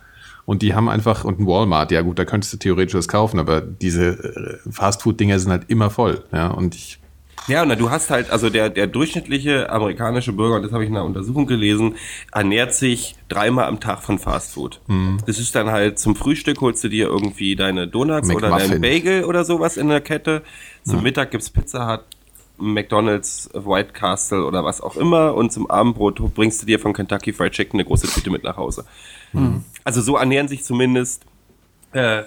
Und 0.46 0.62
die 0.62 0.74
haben 0.74 0.90
einfach, 0.90 1.24
und 1.24 1.40
ein 1.40 1.48
Walmart, 1.48 1.92
ja 1.92 2.02
gut, 2.02 2.20
da 2.20 2.26
könntest 2.26 2.54
du 2.54 2.58
theoretisch 2.58 2.96
was 2.96 3.08
kaufen, 3.08 3.40
aber 3.40 3.62
diese 3.62 4.60
äh, 4.66 4.70
Fastfood-Dinger 4.70 5.40
sind 5.40 5.52
halt 5.52 5.70
immer 5.70 5.90
voll. 5.90 6.24
Ja, 6.34 6.48
und 6.48 6.76
ich. 6.76 7.00
Ja, 7.48 7.64
und 7.64 7.78
du 7.80 7.90
hast 7.90 8.10
halt, 8.10 8.30
also 8.30 8.50
der, 8.50 8.70
der 8.70 8.88
durchschnittliche 8.88 9.70
amerikanische 9.70 10.32
Bürger, 10.32 10.56
und 10.56 10.64
das 10.64 10.72
habe 10.72 10.84
ich 10.84 10.90
in 10.90 10.96
einer 10.96 11.06
Untersuchung 11.06 11.46
gelesen, 11.46 11.96
ernährt 12.32 12.74
sich 12.74 13.16
dreimal 13.28 13.66
am 13.66 13.80
Tag 13.80 14.02
von 14.02 14.18
Fastfood. 14.18 14.80
Mhm. 14.88 15.18
Das 15.26 15.40
ist 15.40 15.54
dann 15.56 15.70
halt 15.70 16.00
zum 16.00 16.16
Frühstück 16.16 16.62
holst 16.62 16.84
du 16.84 16.90
dir 16.90 17.08
irgendwie 17.08 17.56
deine 17.56 17.88
Donuts 17.88 18.28
McMuffin. 18.28 18.54
oder 18.54 18.60
deinen 18.60 18.82
Bagel 18.82 19.24
oder 19.26 19.44
sowas 19.44 19.76
in 19.76 19.90
der 19.90 20.02
Kette. 20.02 20.44
Zum 20.84 20.98
ja. 20.98 21.02
Mittag 21.02 21.32
gibt's 21.32 21.50
Pizza 21.50 21.92
Hut, 21.92 22.06
McDonald's, 22.64 23.50
White 23.54 23.94
Castle 23.94 24.46
oder 24.46 24.64
was 24.64 24.82
auch 24.82 24.96
immer. 24.96 25.36
Und 25.36 25.52
zum 25.52 25.70
Abendbrot 25.70 26.34
bringst 26.34 26.62
du 26.62 26.66
dir 26.66 26.80
von 26.80 26.94
Kentucky 26.94 27.34
Fried 27.34 27.52
Chicken 27.52 27.80
eine 27.80 27.86
große 27.86 28.08
Tüte 28.08 28.30
mit 28.30 28.44
nach 28.44 28.58
Hause. 28.58 28.86
Mhm. 29.34 29.64
Also 29.84 30.02
so 30.02 30.18
ernähren 30.18 30.48
sich 30.48 30.64
zumindest 30.64 31.26
äh, 31.92 32.24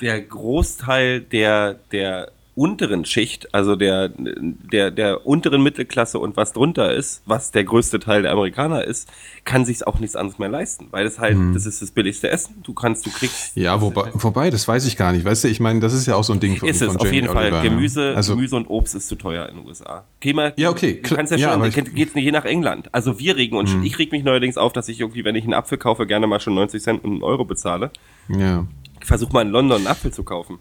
der 0.00 0.20
Großteil 0.20 1.20
der, 1.20 1.74
der 1.92 2.32
unteren 2.60 3.06
Schicht, 3.06 3.54
also 3.54 3.74
der, 3.74 4.10
der, 4.18 4.90
der 4.90 5.26
unteren 5.26 5.62
Mittelklasse 5.62 6.18
und 6.18 6.36
was 6.36 6.52
drunter 6.52 6.92
ist, 6.92 7.22
was 7.24 7.52
der 7.52 7.64
größte 7.64 8.00
Teil 8.00 8.20
der 8.20 8.32
Amerikaner 8.32 8.84
ist, 8.84 9.08
kann 9.46 9.64
sich 9.64 9.86
auch 9.86 9.98
nichts 9.98 10.14
anderes 10.14 10.38
mehr 10.38 10.50
leisten, 10.50 10.88
weil 10.90 11.04
das 11.04 11.18
halt, 11.18 11.36
hm. 11.36 11.54
das 11.54 11.64
ist 11.64 11.80
das 11.80 11.90
billigste 11.90 12.28
Essen. 12.28 12.56
Du 12.62 12.74
kannst, 12.74 13.06
du 13.06 13.10
kriegst. 13.10 13.56
Ja, 13.56 13.80
wobei, 13.80 14.10
wobei, 14.12 14.50
das 14.50 14.68
weiß 14.68 14.84
ich 14.84 14.98
gar 14.98 15.12
nicht. 15.12 15.24
Weißt 15.24 15.44
du, 15.44 15.48
ich 15.48 15.58
meine, 15.58 15.80
das 15.80 15.94
ist 15.94 16.04
ja 16.04 16.16
auch 16.16 16.22
so 16.22 16.34
ein 16.34 16.40
Ding 16.40 16.54
von, 16.58 16.68
ist 16.68 16.82
es, 16.82 16.88
von 16.88 16.98
auf 16.98 17.10
jeden 17.10 17.30
Oliver, 17.30 17.48
Fall. 17.48 17.62
Gemüse, 17.62 18.14
also, 18.14 18.34
Gemüse 18.34 18.56
und 18.56 18.66
Obst 18.66 18.94
ist 18.94 19.08
zu 19.08 19.14
teuer 19.14 19.48
in 19.48 19.56
den 19.56 19.66
USA. 19.66 20.04
Geh 20.20 20.34
mal, 20.34 20.52
ja, 20.58 20.68
okay. 20.68 21.00
Du 21.02 21.16
kannst 21.16 21.32
ja, 21.32 21.38
ja 21.38 21.54
schon, 21.54 21.64
ich, 21.64 21.94
geht's 21.94 22.12
je 22.14 22.30
nach 22.30 22.44
England. 22.44 22.90
Also 22.92 23.18
wir 23.18 23.36
regen 23.36 23.56
uns, 23.56 23.72
hm. 23.72 23.84
ich 23.84 23.98
reg 23.98 24.12
mich 24.12 24.22
neuerdings 24.22 24.58
auf, 24.58 24.74
dass 24.74 24.86
ich 24.90 25.00
irgendwie, 25.00 25.24
wenn 25.24 25.34
ich 25.34 25.44
einen 25.44 25.54
Apfel 25.54 25.78
kaufe, 25.78 26.06
gerne 26.06 26.26
mal 26.26 26.40
schon 26.40 26.54
90 26.56 26.82
Cent 26.82 27.04
und 27.04 27.12
einen 27.12 27.22
Euro 27.22 27.46
bezahle. 27.46 27.90
Ja. 28.28 28.66
Ich 29.00 29.06
versuche 29.06 29.32
mal 29.32 29.46
in 29.46 29.48
London 29.48 29.78
einen 29.78 29.86
Apfel 29.86 30.12
zu 30.12 30.24
kaufen. 30.24 30.58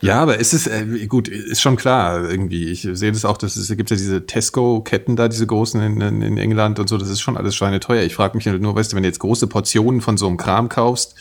Ja, 0.00 0.20
aber 0.20 0.40
es 0.40 0.52
ist 0.52 0.66
äh, 0.66 1.06
gut, 1.06 1.28
ist 1.28 1.60
schon 1.60 1.76
klar 1.76 2.28
irgendwie. 2.28 2.68
Ich 2.68 2.88
sehe 2.92 3.12
das 3.12 3.24
auch, 3.24 3.36
dass 3.36 3.56
es 3.56 3.68
gibt 3.76 3.90
ja 3.90 3.96
diese 3.96 4.26
Tesco-Ketten 4.26 5.16
da, 5.16 5.28
diese 5.28 5.46
großen 5.46 5.80
in, 5.80 6.00
in, 6.00 6.22
in, 6.22 6.38
England 6.38 6.78
und 6.78 6.88
so. 6.88 6.98
Das 6.98 7.08
ist 7.08 7.20
schon 7.20 7.36
alles 7.36 7.54
schweineteuer. 7.54 8.02
Ich 8.02 8.14
frage 8.14 8.36
mich 8.36 8.46
halt 8.46 8.60
nur, 8.60 8.74
weißt 8.74 8.92
du, 8.92 8.96
wenn 8.96 9.02
du 9.02 9.08
jetzt 9.08 9.20
große 9.20 9.46
Portionen 9.46 10.00
von 10.00 10.16
so 10.16 10.26
einem 10.26 10.36
Kram 10.36 10.68
kaufst, 10.68 11.14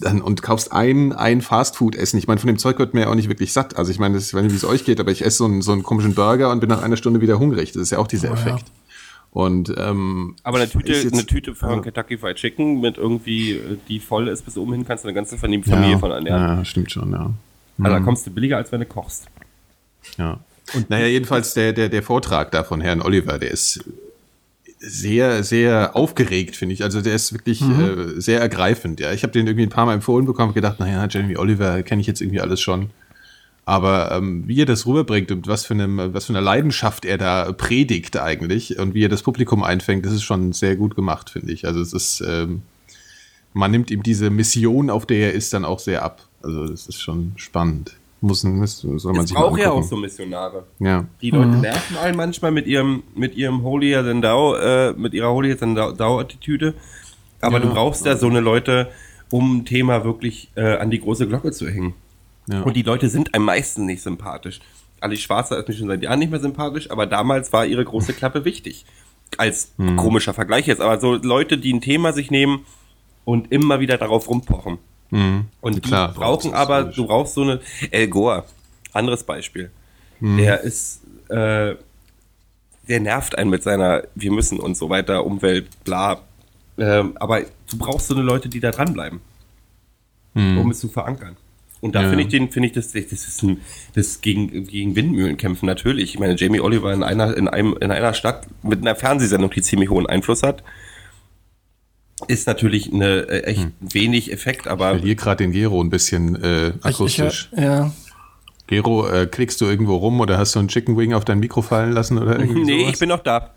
dann 0.00 0.20
und 0.20 0.42
kaufst 0.42 0.72
ein, 0.72 1.12
ein 1.12 1.40
Fastfood-Essen. 1.40 2.18
Ich 2.18 2.26
meine, 2.26 2.40
von 2.40 2.48
dem 2.48 2.58
Zeug 2.58 2.78
wird 2.78 2.94
mir 2.94 3.02
ja 3.02 3.08
auch 3.08 3.14
nicht 3.14 3.28
wirklich 3.28 3.52
satt. 3.52 3.76
Also 3.76 3.90
ich 3.90 3.98
meine, 3.98 4.16
das, 4.16 4.28
ich 4.28 4.34
weiß 4.34 4.42
nicht, 4.42 4.52
wie 4.52 4.56
es 4.56 4.64
euch 4.64 4.84
geht, 4.84 5.00
aber 5.00 5.10
ich 5.10 5.24
esse 5.24 5.38
so 5.38 5.44
einen, 5.44 5.62
so 5.62 5.72
einen 5.72 5.82
komischen 5.82 6.14
Burger 6.14 6.50
und 6.50 6.60
bin 6.60 6.68
nach 6.68 6.82
einer 6.82 6.96
Stunde 6.96 7.20
wieder 7.20 7.38
hungrig. 7.38 7.72
Das 7.72 7.82
ist 7.82 7.90
ja 7.90 7.98
auch 7.98 8.08
dieser 8.08 8.30
oh, 8.30 8.34
Effekt. 8.34 8.68
Ja. 8.68 8.74
Und 9.34 9.74
ähm, 9.76 10.36
aber 10.44 10.58
eine 10.58 10.68
Tüte, 10.68 10.92
jetzt, 10.92 11.12
eine 11.12 11.26
Tüte 11.26 11.56
von 11.56 11.82
Kentucky 11.82 12.18
Fried 12.18 12.36
Chicken 12.36 12.80
mit 12.80 12.98
irgendwie, 12.98 13.60
die 13.88 13.98
voll 13.98 14.28
ist 14.28 14.44
bis 14.44 14.56
oben 14.56 14.74
hin, 14.74 14.84
kannst 14.86 15.02
du 15.02 15.08
eine 15.08 15.14
ganze 15.14 15.36
Familie 15.38 15.90
ja, 15.90 15.98
von 15.98 16.12
ernähren. 16.12 16.40
Ja, 16.40 16.64
stimmt 16.64 16.92
schon, 16.92 17.10
ja. 17.10 17.30
Also 17.78 17.92
da 17.92 18.00
mhm. 18.00 18.04
kommst 18.04 18.26
du 18.26 18.30
billiger, 18.30 18.56
als 18.56 18.72
wenn 18.72 18.80
du 18.80 18.86
kochst. 18.86 19.26
Ja. 20.18 20.40
Und 20.74 20.90
naja, 20.90 21.06
jedenfalls 21.06 21.54
der, 21.54 21.72
der, 21.72 21.88
der 21.88 22.02
Vortrag 22.02 22.50
da 22.52 22.64
von 22.64 22.80
Herrn 22.80 23.02
Oliver, 23.02 23.38
der 23.38 23.50
ist 23.50 23.84
sehr, 24.78 25.42
sehr 25.42 25.96
aufgeregt, 25.96 26.56
finde 26.56 26.74
ich. 26.74 26.82
Also 26.82 27.00
der 27.00 27.14
ist 27.14 27.32
wirklich 27.32 27.60
mhm. 27.60 28.16
äh, 28.16 28.20
sehr 28.20 28.40
ergreifend. 28.40 29.00
Ja, 29.00 29.12
ich 29.12 29.22
habe 29.22 29.32
den 29.32 29.46
irgendwie 29.46 29.66
ein 29.66 29.70
paar 29.70 29.86
Mal 29.86 29.94
empfohlen 29.94 30.26
bekommen 30.26 30.48
und 30.48 30.54
gedacht, 30.54 30.78
naja, 30.80 31.06
Jeremy 31.08 31.36
Oliver 31.36 31.82
kenne 31.82 32.00
ich 32.00 32.06
jetzt 32.06 32.20
irgendwie 32.20 32.40
alles 32.40 32.60
schon. 32.60 32.90
Aber 33.66 34.12
ähm, 34.12 34.46
wie 34.46 34.60
er 34.60 34.66
das 34.66 34.86
rüberbringt 34.86 35.32
und 35.32 35.46
was 35.46 35.64
für, 35.64 35.72
eine, 35.72 36.12
was 36.12 36.26
für 36.26 36.34
eine 36.34 36.44
Leidenschaft 36.44 37.06
er 37.06 37.16
da 37.16 37.50
predigt 37.52 38.18
eigentlich 38.18 38.78
und 38.78 38.92
wie 38.92 39.04
er 39.04 39.08
das 39.08 39.22
Publikum 39.22 39.62
einfängt, 39.62 40.04
das 40.04 40.12
ist 40.12 40.22
schon 40.22 40.52
sehr 40.52 40.76
gut 40.76 40.94
gemacht, 40.96 41.30
finde 41.30 41.52
ich. 41.52 41.66
Also 41.66 41.80
es 41.80 41.94
ist, 41.94 42.22
ähm, 42.26 42.60
man 43.54 43.70
nimmt 43.70 43.90
ihm 43.90 44.02
diese 44.02 44.28
Mission, 44.28 44.90
auf 44.90 45.06
der 45.06 45.28
er 45.28 45.32
ist, 45.32 45.54
dann 45.54 45.64
auch 45.64 45.78
sehr 45.78 46.02
ab. 46.02 46.28
Also 46.44 46.66
das 46.66 46.86
ist 46.86 47.00
schon 47.00 47.32
spannend. 47.36 47.96
Muss, 48.20 48.42
muss 48.44 48.80
soll 48.80 49.12
man 49.12 49.24
es 49.24 49.30
sich 49.30 49.36
braucht 49.36 49.60
ja 49.60 49.70
auch 49.70 49.82
so 49.82 49.96
Missionare. 49.96 50.64
Ja. 50.78 51.04
Die 51.20 51.30
Leute 51.30 51.48
mhm. 51.48 51.60
nerven 51.60 51.96
einen 51.98 52.16
manchmal 52.16 52.52
mit 52.52 52.66
ihrem 52.66 53.02
mit 53.14 53.34
ihrem 53.34 53.62
Holier 53.62 54.02
than 54.02 54.22
thou, 54.22 54.54
äh, 54.54 54.94
mit 54.94 55.12
ihrer 55.12 55.30
Holier 55.30 55.58
than 55.58 55.74
thou 55.74 56.18
Attitüde. 56.18 56.74
Aber 57.42 57.58
ja. 57.58 57.66
du 57.66 57.74
brauchst 57.74 58.06
ja 58.06 58.16
so 58.16 58.26
eine 58.26 58.40
Leute, 58.40 58.90
um 59.30 59.58
ein 59.58 59.64
Thema 59.66 60.04
wirklich 60.04 60.50
äh, 60.54 60.76
an 60.76 60.90
die 60.90 61.00
große 61.00 61.28
Glocke 61.28 61.52
zu 61.52 61.68
hängen. 61.68 61.92
Ja. 62.46 62.62
Und 62.62 62.76
die 62.76 62.82
Leute 62.82 63.08
sind 63.10 63.34
am 63.34 63.44
meisten 63.44 63.84
nicht 63.84 64.02
sympathisch. 64.02 64.60
Ali 65.00 65.18
Schwarzer 65.18 65.58
ist 65.58 65.68
mir 65.68 65.74
schon 65.74 65.88
seit 65.88 66.02
Jahren 66.02 66.18
nicht 66.18 66.30
mehr 66.30 66.40
sympathisch, 66.40 66.90
aber 66.90 67.06
damals 67.06 67.52
war 67.52 67.66
ihre 67.66 67.84
große 67.84 68.14
Klappe 68.14 68.46
wichtig. 68.46 68.86
Als 69.36 69.72
mhm. 69.76 69.96
komischer 69.96 70.32
Vergleich 70.32 70.66
jetzt. 70.66 70.80
Aber 70.80 70.98
so 70.98 71.14
Leute, 71.14 71.58
die 71.58 71.74
ein 71.74 71.82
Thema 71.82 72.14
sich 72.14 72.30
nehmen 72.30 72.64
und 73.26 73.52
immer 73.52 73.80
wieder 73.80 73.98
darauf 73.98 74.30
rumpochen. 74.30 74.78
Mhm. 75.14 75.46
Und 75.60 75.80
Klar, 75.80 76.08
die 76.08 76.18
brauchen 76.18 76.54
aber, 76.54 76.84
du 76.84 77.06
brauchst 77.06 77.34
so 77.34 77.42
eine, 77.42 77.60
El 77.92 78.08
Gore, 78.08 78.44
anderes 78.92 79.22
Beispiel. 79.22 79.70
Mhm. 80.18 80.38
Der 80.38 80.60
ist, 80.62 81.02
äh, 81.28 81.76
der 82.88 83.00
nervt 83.00 83.38
einen 83.38 83.48
mit 83.48 83.62
seiner, 83.62 84.02
wir 84.16 84.32
müssen 84.32 84.58
und 84.58 84.76
so 84.76 84.90
weiter, 84.90 85.24
Umwelt, 85.24 85.68
bla. 85.84 86.20
Ähm, 86.78 87.16
aber 87.20 87.42
du 87.42 87.78
brauchst 87.78 88.08
so 88.08 88.14
eine 88.16 88.24
Leute, 88.24 88.48
die 88.48 88.58
da 88.58 88.72
dranbleiben, 88.72 89.20
mhm. 90.34 90.58
um 90.58 90.70
es 90.72 90.80
zu 90.80 90.88
verankern. 90.88 91.36
Und 91.80 91.94
da 91.94 92.02
ja. 92.02 92.08
finde 92.08 92.24
ich 92.24 92.30
den, 92.30 92.50
finde 92.50 92.66
ich 92.68 92.72
das, 92.72 92.90
das 92.90 93.12
ist 93.12 93.42
ein, 93.44 93.60
das 93.94 94.20
gegen, 94.20 94.66
gegen 94.66 94.96
Windmühlen 94.96 95.36
kämpfen 95.36 95.66
natürlich. 95.66 96.14
Ich 96.14 96.18
meine, 96.18 96.34
Jamie 96.34 96.58
Oliver 96.58 96.92
in 96.92 97.04
einer, 97.04 97.36
in 97.36 97.46
einem, 97.46 97.76
in 97.80 97.92
einer 97.92 98.14
Stadt 98.14 98.48
mit 98.64 98.80
einer 98.80 98.96
Fernsehsendung, 98.96 99.50
die 99.50 99.62
ziemlich 99.62 99.90
hohen 99.90 100.06
Einfluss 100.06 100.42
hat, 100.42 100.64
ist 102.28 102.46
natürlich 102.46 102.92
eine 102.92 103.28
äh, 103.28 103.44
echt 103.44 103.62
hm. 103.62 103.72
wenig 103.80 104.32
Effekt, 104.32 104.66
aber. 104.66 104.92
Ich 104.92 104.98
verliere 104.98 105.16
gerade 105.16 105.44
den 105.44 105.52
Gero 105.52 105.80
ein 105.80 105.90
bisschen 105.90 106.42
äh, 106.42 106.72
akustisch. 106.82 107.48
Ich, 107.52 107.58
ich, 107.58 107.64
ja. 107.64 107.92
Gero, 108.66 109.08
äh, 109.08 109.26
klickst 109.26 109.60
du 109.60 109.66
irgendwo 109.66 109.96
rum 109.96 110.20
oder 110.20 110.38
hast 110.38 110.54
du 110.54 110.58
einen 110.58 110.68
Chicken 110.68 110.96
Wing 110.96 111.12
auf 111.12 111.24
dein 111.24 111.38
Mikro 111.38 111.62
fallen 111.62 111.92
lassen 111.92 112.18
oder 112.18 112.38
irgendwie 112.38 112.64
Nee, 112.64 112.80
sowas? 112.80 112.92
ich 112.94 112.98
bin 112.98 113.08
noch 113.10 113.22
da. 113.22 113.50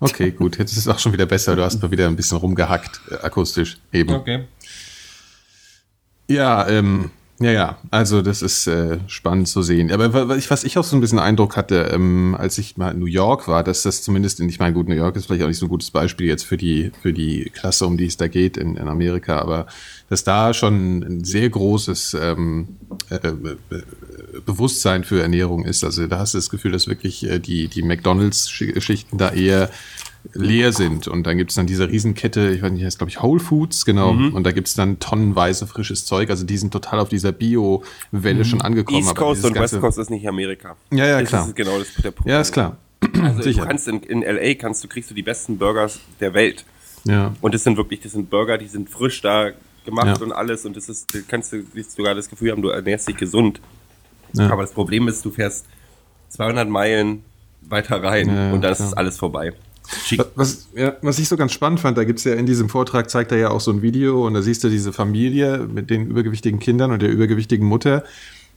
Okay, 0.00 0.30
gut. 0.30 0.58
Jetzt 0.58 0.72
ist 0.72 0.78
es 0.78 0.88
auch 0.88 0.98
schon 0.98 1.12
wieder 1.12 1.26
besser. 1.26 1.56
Du 1.56 1.62
hast 1.62 1.80
mal 1.82 1.90
wieder 1.90 2.06
ein 2.06 2.16
bisschen 2.16 2.38
rumgehackt, 2.38 3.00
äh, 3.10 3.14
akustisch 3.16 3.78
eben. 3.92 4.14
Okay. 4.14 4.44
Ja, 6.28 6.68
ähm, 6.68 7.10
ja, 7.42 7.52
ja, 7.52 7.78
also 7.90 8.20
das 8.20 8.42
ist 8.42 8.66
äh, 8.66 8.98
spannend 9.06 9.48
zu 9.48 9.62
sehen. 9.62 9.90
Aber 9.90 10.28
was 10.28 10.62
ich, 10.62 10.76
auch 10.76 10.84
so 10.84 10.94
ein 10.94 11.00
bisschen 11.00 11.18
Eindruck 11.18 11.56
hatte, 11.56 11.90
ähm, 11.90 12.36
als 12.38 12.58
ich 12.58 12.76
mal 12.76 12.90
in 12.90 12.98
New 12.98 13.06
York 13.06 13.48
war, 13.48 13.64
dass 13.64 13.82
das 13.82 14.02
zumindest, 14.02 14.40
in, 14.40 14.48
ich 14.50 14.58
meine, 14.58 14.74
gut, 14.74 14.88
New 14.88 14.94
York 14.94 15.16
ist 15.16 15.24
vielleicht 15.24 15.42
auch 15.42 15.48
nicht 15.48 15.56
so 15.56 15.64
ein 15.64 15.70
gutes 15.70 15.90
Beispiel 15.90 16.26
jetzt 16.26 16.44
für 16.44 16.58
die, 16.58 16.92
für 17.00 17.14
die 17.14 17.50
Klasse, 17.54 17.86
um 17.86 17.96
die 17.96 18.04
es 18.04 18.18
da 18.18 18.28
geht 18.28 18.58
in, 18.58 18.76
in 18.76 18.88
Amerika, 18.88 19.38
aber 19.38 19.66
dass 20.10 20.22
da 20.22 20.52
schon 20.52 20.98
ein 20.98 21.24
sehr 21.24 21.48
großes 21.48 22.14
ähm, 22.20 22.76
äh, 23.08 23.20
Bewusstsein 24.44 25.04
für 25.04 25.22
Ernährung 25.22 25.64
ist. 25.64 25.82
Also 25.82 26.06
da 26.08 26.18
hast 26.18 26.34
du 26.34 26.38
das 26.38 26.50
Gefühl, 26.50 26.72
dass 26.72 26.88
wirklich 26.88 27.26
äh, 27.26 27.38
die, 27.38 27.68
die 27.68 27.82
McDonalds-Schichten 27.82 29.16
da 29.16 29.30
eher 29.30 29.70
leer 30.32 30.72
sind. 30.72 31.08
Und 31.08 31.26
dann 31.26 31.38
gibt's 31.38 31.54
dann 31.54 31.66
diese 31.66 31.88
Riesenkette, 31.88 32.50
ich 32.50 32.62
weiß 32.62 32.72
nicht, 32.72 32.84
heißt 32.84 32.98
glaube 32.98 33.10
ich 33.10 33.22
Whole 33.22 33.40
Foods, 33.40 33.84
genau. 33.84 34.12
Mhm. 34.12 34.34
Und 34.34 34.44
da 34.44 34.52
gibt's 34.52 34.74
dann 34.74 34.98
tonnenweise 34.98 35.66
frisches 35.66 36.04
Zeug. 36.04 36.30
Also 36.30 36.44
die 36.44 36.56
sind 36.56 36.72
total 36.72 37.00
auf 37.00 37.08
dieser 37.08 37.32
Bio-Welle 37.32 38.38
mhm. 38.38 38.44
schon 38.44 38.60
angekommen. 38.60 38.98
East 38.98 39.16
Coast 39.16 39.44
und 39.44 39.54
West 39.58 39.80
Coast 39.80 39.98
ist 39.98 40.10
nicht 40.10 40.26
Amerika. 40.28 40.76
Ja, 40.90 41.06
ja, 41.06 41.22
klar. 41.22 41.42
Das 41.42 41.48
ist 41.48 41.56
genau 41.56 41.78
das, 41.78 41.88
der 41.94 42.10
Punkt. 42.10 42.30
Ja, 42.30 42.40
ist 42.40 42.52
klar. 42.52 42.76
Also 43.22 43.42
Sicher. 43.42 43.62
du 43.62 43.66
kannst 43.66 43.88
in, 43.88 44.02
in 44.02 44.22
LA 44.22 44.54
kannst 44.54 44.84
du, 44.84 44.88
kriegst 44.88 45.10
du 45.10 45.14
die 45.14 45.22
besten 45.22 45.58
Burgers 45.58 46.00
der 46.20 46.34
Welt. 46.34 46.64
Ja. 47.04 47.34
Und 47.40 47.54
das 47.54 47.64
sind 47.64 47.76
wirklich, 47.76 48.00
das 48.00 48.12
sind 48.12 48.28
Burger, 48.28 48.58
die 48.58 48.66
sind 48.66 48.90
frisch 48.90 49.22
da 49.22 49.50
gemacht 49.84 50.18
ja. 50.18 50.22
und 50.22 50.32
alles. 50.32 50.66
Und 50.66 50.76
das 50.76 50.88
ist, 50.88 51.08
kannst 51.28 51.52
du 51.52 51.62
sogar 51.88 52.14
das 52.14 52.28
Gefühl 52.28 52.52
haben, 52.52 52.62
du 52.62 52.68
ernährst 52.68 53.08
dich 53.08 53.16
gesund. 53.16 53.60
Ja. 54.34 54.50
Aber 54.50 54.62
das 54.62 54.72
Problem 54.72 55.08
ist, 55.08 55.24
du 55.24 55.30
fährst 55.30 55.66
200 56.28 56.68
Meilen 56.68 57.24
weiter 57.62 58.02
rein 58.02 58.52
und 58.52 58.62
dann 58.62 58.72
ist 58.72 58.92
alles 58.94 59.18
vorbei. 59.18 59.52
Was, 60.34 60.68
ja, 60.74 60.96
was 61.02 61.18
ich 61.18 61.28
so 61.28 61.36
ganz 61.36 61.52
spannend 61.52 61.80
fand, 61.80 61.98
da 61.98 62.04
gibt's 62.04 62.24
ja 62.24 62.34
in 62.34 62.46
diesem 62.46 62.68
Vortrag, 62.68 63.10
zeigt 63.10 63.32
er 63.32 63.38
ja 63.38 63.50
auch 63.50 63.60
so 63.60 63.70
ein 63.70 63.82
Video 63.82 64.26
und 64.26 64.34
da 64.34 64.42
siehst 64.42 64.62
du 64.64 64.68
diese 64.68 64.92
Familie 64.92 65.58
mit 65.72 65.90
den 65.90 66.06
übergewichtigen 66.06 66.60
Kindern 66.60 66.92
und 66.92 67.02
der 67.02 67.10
übergewichtigen 67.10 67.66
Mutter. 67.66 68.04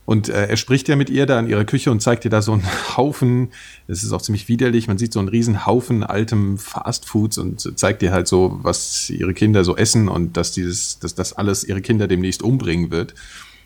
Und 0.05 0.27
äh, 0.27 0.47
er 0.47 0.57
spricht 0.57 0.89
ja 0.89 0.95
mit 0.97 1.09
ihr 1.09 1.25
da 1.25 1.39
in 1.39 1.47
ihrer 1.47 1.63
Küche 1.63 1.89
und 1.89 2.01
zeigt 2.01 2.25
ihr 2.25 2.31
da 2.31 2.41
so 2.41 2.51
einen 2.51 2.67
Haufen, 2.97 3.51
es 3.87 4.03
ist 4.03 4.11
auch 4.11 4.21
ziemlich 4.21 4.47
widerlich, 4.49 4.87
man 4.87 4.97
sieht 4.97 5.13
so 5.13 5.19
einen 5.19 5.29
riesen 5.29 5.65
Haufen 5.65 6.03
altem 6.03 6.57
Fastfoods 6.57 7.37
und 7.37 7.79
zeigt 7.79 8.03
ihr 8.03 8.11
halt 8.11 8.27
so, 8.27 8.59
was 8.61 9.09
ihre 9.09 9.33
Kinder 9.33 9.63
so 9.63 9.77
essen 9.77 10.09
und 10.09 10.35
dass 10.35 10.51
dieses, 10.51 10.99
dass 10.99 11.15
das 11.15 11.33
alles 11.33 11.63
ihre 11.63 11.81
Kinder 11.81 12.07
demnächst 12.07 12.43
umbringen 12.43 12.91
wird. 12.91 13.15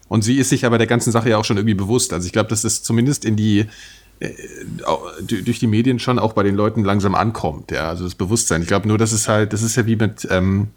Und 0.10 0.24
sie 0.24 0.38
ist 0.38 0.50
sich 0.50 0.66
aber 0.66 0.78
der 0.78 0.88
ganzen 0.88 1.12
Sache 1.12 1.30
ja 1.30 1.38
auch 1.38 1.44
schon 1.44 1.58
irgendwie 1.58 1.74
bewusst. 1.74 2.14
Also 2.14 2.28
ich 2.28 2.32
glaube, 2.32 2.50
dass 2.50 2.62
das 2.62 2.82
zumindest 2.82 3.26
in 3.26 3.36
die 3.36 3.66
durch 5.22 5.60
die 5.60 5.68
Medien 5.68 6.00
schon 6.00 6.18
auch 6.18 6.34
bei 6.34 6.44
den 6.44 6.56
Leuten 6.56 6.84
langsam 6.84 7.14
ankommt, 7.14 7.72
ja, 7.72 7.90
also 7.90 8.04
das 8.04 8.16
Bewusstsein. 8.16 8.62
Ich 8.62 8.68
glaube 8.68 8.88
nur, 8.88 8.98
das 8.98 9.14
ist 9.14 9.28
halt, 9.28 9.54
das 9.54 9.62
ist 9.62 9.76
ja 9.76 9.86
wie 9.86 9.96
mit 9.96 10.28
ähm, 10.32 10.70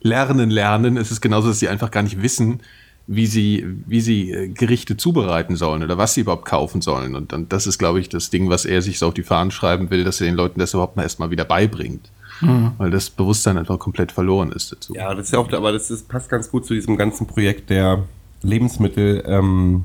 Lernen, 0.00 0.50
Lernen. 0.50 0.96
Es 0.96 1.10
ist 1.10 1.20
genauso, 1.20 1.48
dass 1.48 1.58
sie 1.58 1.68
einfach 1.68 1.90
gar 1.90 2.02
nicht 2.02 2.20
wissen, 2.22 2.60
wie 3.06 3.26
sie, 3.26 3.64
wie 3.86 4.00
sie 4.00 4.32
äh, 4.32 4.48
Gerichte 4.48 4.96
zubereiten 4.96 5.56
sollen 5.56 5.82
oder 5.82 5.96
was 5.96 6.14
sie 6.14 6.22
überhaupt 6.22 6.44
kaufen 6.44 6.80
sollen. 6.80 7.14
Und 7.14 7.32
dann, 7.32 7.48
das 7.48 7.66
ist, 7.66 7.78
glaube 7.78 8.00
ich, 8.00 8.08
das 8.08 8.30
Ding, 8.30 8.48
was 8.48 8.64
er 8.64 8.82
sich 8.82 8.98
so 8.98 9.08
auf 9.08 9.14
die 9.14 9.22
Fahnen 9.22 9.50
schreiben 9.50 9.90
will, 9.90 10.04
dass 10.04 10.20
er 10.20 10.26
den 10.26 10.34
Leuten 10.34 10.60
das 10.60 10.74
überhaupt 10.74 10.96
mal 10.96 11.04
erstmal 11.04 11.30
wieder 11.30 11.44
beibringt. 11.44 12.10
Mhm. 12.40 12.72
Weil 12.78 12.90
das 12.90 13.08
Bewusstsein 13.08 13.58
einfach 13.58 13.78
komplett 13.78 14.12
verloren 14.12 14.52
ist 14.52 14.72
dazu. 14.72 14.94
Ja, 14.94 15.14
das 15.14 15.26
ist 15.26 15.32
ja 15.32 15.38
auch, 15.38 15.50
aber 15.52 15.72
das 15.72 15.90
ist, 15.90 16.08
passt 16.08 16.28
ganz 16.28 16.50
gut 16.50 16.66
zu 16.66 16.74
diesem 16.74 16.96
ganzen 16.96 17.26
Projekt 17.26 17.70
der 17.70 18.04
Lebensmittel, 18.42 19.22
ähm, 19.26 19.84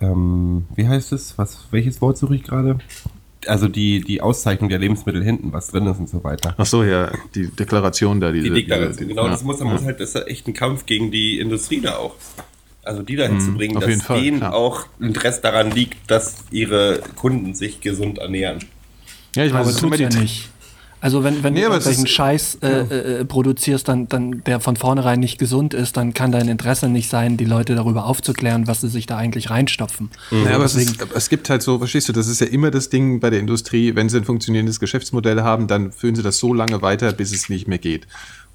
ähm, 0.00 0.66
wie 0.74 0.86
heißt 0.86 1.12
es? 1.12 1.36
Was, 1.38 1.66
welches 1.70 2.00
Wort 2.00 2.18
suche 2.18 2.36
ich 2.36 2.42
gerade? 2.42 2.78
Also 3.46 3.68
die, 3.68 4.00
die 4.00 4.20
Auszeichnung 4.20 4.68
der 4.68 4.78
Lebensmittel 4.78 5.22
hinten, 5.22 5.52
was 5.52 5.68
drin 5.68 5.86
ist 5.86 5.98
und 5.98 6.08
so 6.08 6.22
weiter. 6.24 6.54
Ach 6.56 6.66
so, 6.66 6.82
ja, 6.84 7.10
die 7.34 7.48
Deklaration 7.48 8.20
da. 8.20 8.32
Diese, 8.32 8.48
die 8.48 8.54
Deklaration, 8.54 9.08
die, 9.08 9.14
genau, 9.14 9.24
ja. 9.24 9.30
das 9.30 9.44
muss, 9.44 9.60
muss 9.60 9.84
halt, 9.84 10.00
das 10.00 10.14
ist 10.14 10.26
echt 10.26 10.48
ein 10.48 10.54
Kampf 10.54 10.86
gegen 10.86 11.10
die 11.10 11.38
Industrie 11.38 11.80
da 11.80 11.96
auch. 11.96 12.14
Also 12.82 13.02
die 13.02 13.16
dahin 13.16 13.36
mhm, 13.36 13.40
zu 13.40 13.54
bringen, 13.54 13.78
dass 13.78 14.02
Fall, 14.02 14.22
denen 14.22 14.38
klar. 14.38 14.54
auch 14.54 14.86
Interesse 14.98 15.40
daran 15.42 15.70
liegt, 15.70 16.10
dass 16.10 16.36
ihre 16.50 17.00
Kunden 17.16 17.54
sich 17.54 17.80
gesund 17.80 18.18
ernähren. 18.18 18.64
Ja, 19.34 19.44
ich 19.44 19.52
meine, 19.52 19.66
das 19.66 19.76
tut 19.76 19.98
ja 19.98 20.08
nicht. 20.08 20.48
Also 21.00 21.22
wenn, 21.22 21.42
wenn 21.42 21.54
nee, 21.54 21.60
du 21.60 21.66
irgendwelchen 21.66 22.06
Scheiß 22.06 22.58
äh, 22.62 22.68
äh, 22.68 23.24
produzierst, 23.24 23.86
dann, 23.86 24.08
dann 24.08 24.42
der 24.44 24.60
von 24.60 24.76
vornherein 24.76 25.20
nicht 25.20 25.38
gesund 25.38 25.74
ist, 25.74 25.96
dann 25.96 26.12
kann 26.12 26.32
dein 26.32 26.48
Interesse 26.48 26.88
nicht 26.88 27.08
sein, 27.08 27.36
die 27.36 27.44
Leute 27.44 27.74
darüber 27.74 28.06
aufzuklären, 28.06 28.66
was 28.66 28.80
sie 28.80 28.88
sich 28.88 29.06
da 29.06 29.16
eigentlich 29.16 29.50
reinstopfen. 29.50 30.10
Mhm. 30.30 30.44
Ja, 30.44 30.56
aber 30.56 30.64
es, 30.64 30.74
ist, 30.74 30.98
es, 31.14 31.28
gibt 31.28 31.50
halt 31.50 31.62
so, 31.62 31.78
verstehst 31.78 32.08
du, 32.08 32.12
das 32.12 32.26
ist 32.26 32.40
ja 32.40 32.48
immer 32.48 32.70
das 32.70 32.88
Ding 32.88 33.20
bei 33.20 33.30
der 33.30 33.38
Industrie, 33.38 33.94
wenn 33.94 34.08
sie 34.08 34.18
ein 34.18 34.24
funktionierendes 34.24 34.80
Geschäftsmodell 34.80 35.42
haben, 35.42 35.68
dann 35.68 35.92
führen 35.92 36.16
sie 36.16 36.22
das 36.22 36.38
so 36.38 36.52
lange 36.52 36.82
weiter, 36.82 37.12
bis 37.12 37.32
es 37.32 37.48
nicht 37.48 37.68
mehr 37.68 37.78
geht. 37.78 38.06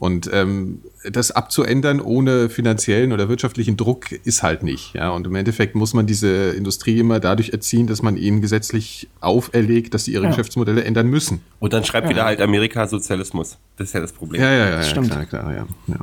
Und 0.03 0.29
ähm, 0.33 0.81
das 1.09 1.31
abzuändern 1.31 2.01
ohne 2.01 2.49
finanziellen 2.49 3.13
oder 3.13 3.29
wirtschaftlichen 3.29 3.77
Druck 3.77 4.11
ist 4.11 4.43
halt 4.43 4.61
nicht. 4.61 4.93
Ja? 4.95 5.11
Und 5.11 5.25
im 5.25 5.33
Endeffekt 5.33 5.75
muss 5.75 5.93
man 5.93 6.05
diese 6.05 6.49
Industrie 6.49 6.99
immer 6.99 7.21
dadurch 7.21 7.51
erziehen, 7.51 7.87
dass 7.87 8.01
man 8.01 8.17
ihnen 8.17 8.41
gesetzlich 8.41 9.07
auferlegt, 9.21 9.93
dass 9.93 10.03
sie 10.03 10.11
ihre 10.11 10.23
ja. 10.23 10.31
Geschäftsmodelle 10.31 10.83
ändern 10.83 11.07
müssen. 11.07 11.39
Und 11.61 11.71
dann 11.71 11.85
schreibt 11.85 12.07
ja. 12.07 12.09
wieder 12.09 12.25
halt 12.25 12.41
Amerika 12.41 12.85
Sozialismus. 12.85 13.57
Das 13.77 13.87
ist 13.87 13.93
ja 13.93 14.01
das 14.01 14.11
Problem. 14.11 14.41
Ja, 14.41 14.51
ja, 14.51 14.69
ja, 14.71 14.75
ja 14.75 14.83
Stimmt. 14.83 15.09
klar, 15.09 15.25
klar, 15.25 15.53
ja. 15.53 15.67
ja. 15.87 15.99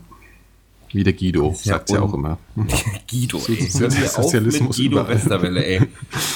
Wie 0.93 1.05
der 1.05 1.13
Guido, 1.13 1.55
sagt 1.63 1.91
ja, 1.91 1.97
ja 1.97 2.03
auch 2.03 2.15
immer. 2.15 2.39
Guido, 3.11 3.39
ey. 3.49 3.69
Sozialismus 3.69 4.79
Guido 4.79 5.01
überall. 5.01 5.15
Westerwelle, 5.15 5.63
ey. 5.63 5.83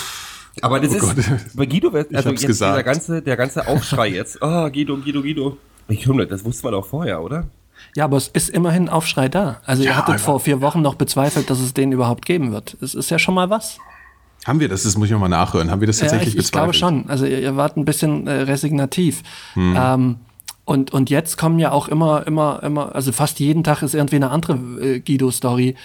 Aber 0.61 0.81
das 0.81 0.91
oh 1.03 1.11
ist 1.17 1.57
bei 1.57 1.65
Guido, 1.65 1.89
also 1.89 2.29
jetzt 2.29 2.47
gesagt. 2.47 2.77
dieser 2.77 2.83
ganze, 2.83 3.23
der 3.23 3.39
ganze 3.39 3.67
Aufschrei 3.67 4.09
jetzt. 4.09 4.37
Oh, 4.43 4.69
Guido, 4.69 4.99
Guido, 4.99 5.23
Guido. 5.23 5.57
Ich 5.89 6.07
höre, 6.07 6.27
das 6.27 6.45
wusste 6.45 6.67
man 6.67 6.75
auch 6.75 6.87
vorher, 6.87 7.23
oder? 7.23 7.45
Ja, 7.97 8.05
aber 8.05 8.17
es 8.17 8.29
ist 8.29 8.51
immerhin 8.51 8.89
Aufschrei 8.89 9.29
da. 9.29 9.61
Also 9.67 9.83
ja, 9.83 9.91
ihr 9.91 9.97
hattet 9.97 10.21
vor 10.21 10.41
vier 10.41 10.61
Wochen 10.61 10.83
noch 10.83 10.95
bezweifelt, 10.95 11.51
dass 11.51 11.61
es 11.61 11.75
den 11.75 11.93
überhaupt 11.93 12.25
geben 12.25 12.53
wird. 12.53 12.77
Es 12.81 12.95
ist 12.95 13.11
ja 13.11 13.19
schon 13.19 13.35
mal 13.35 13.51
was. 13.51 13.79
Haben 14.45 14.61
wir 14.61 14.69
das? 14.69 14.83
Das 14.83 14.97
muss 14.97 15.07
ich 15.07 15.13
nochmal 15.13 15.29
nachhören. 15.29 15.71
Haben 15.71 15.81
wir 15.81 15.87
das 15.87 15.99
tatsächlich 15.99 16.35
ja, 16.35 16.41
ich, 16.41 16.47
bezweifelt? 16.47 16.75
Ich 16.75 16.81
glaube 16.81 16.99
schon. 16.99 17.11
Also 17.11 17.25
ihr, 17.25 17.41
ihr 17.41 17.57
wart 17.57 17.77
ein 17.77 17.85
bisschen 17.85 18.27
äh, 18.27 18.43
resignativ. 18.43 19.23
Hm. 19.55 19.77
Ähm, 19.79 20.17
und, 20.65 20.93
und 20.93 21.11
jetzt 21.11 21.37
kommen 21.37 21.59
ja 21.59 21.73
auch 21.73 21.89
immer, 21.89 22.27
immer, 22.27 22.63
immer, 22.63 22.95
also 22.95 23.13
fast 23.13 23.39
jeden 23.39 23.65
Tag 23.65 23.83
ist 23.83 23.95
irgendwie 23.95 24.17
eine 24.17 24.31
andere 24.31 24.55
äh, 24.81 25.01
Guido-Story 25.01 25.77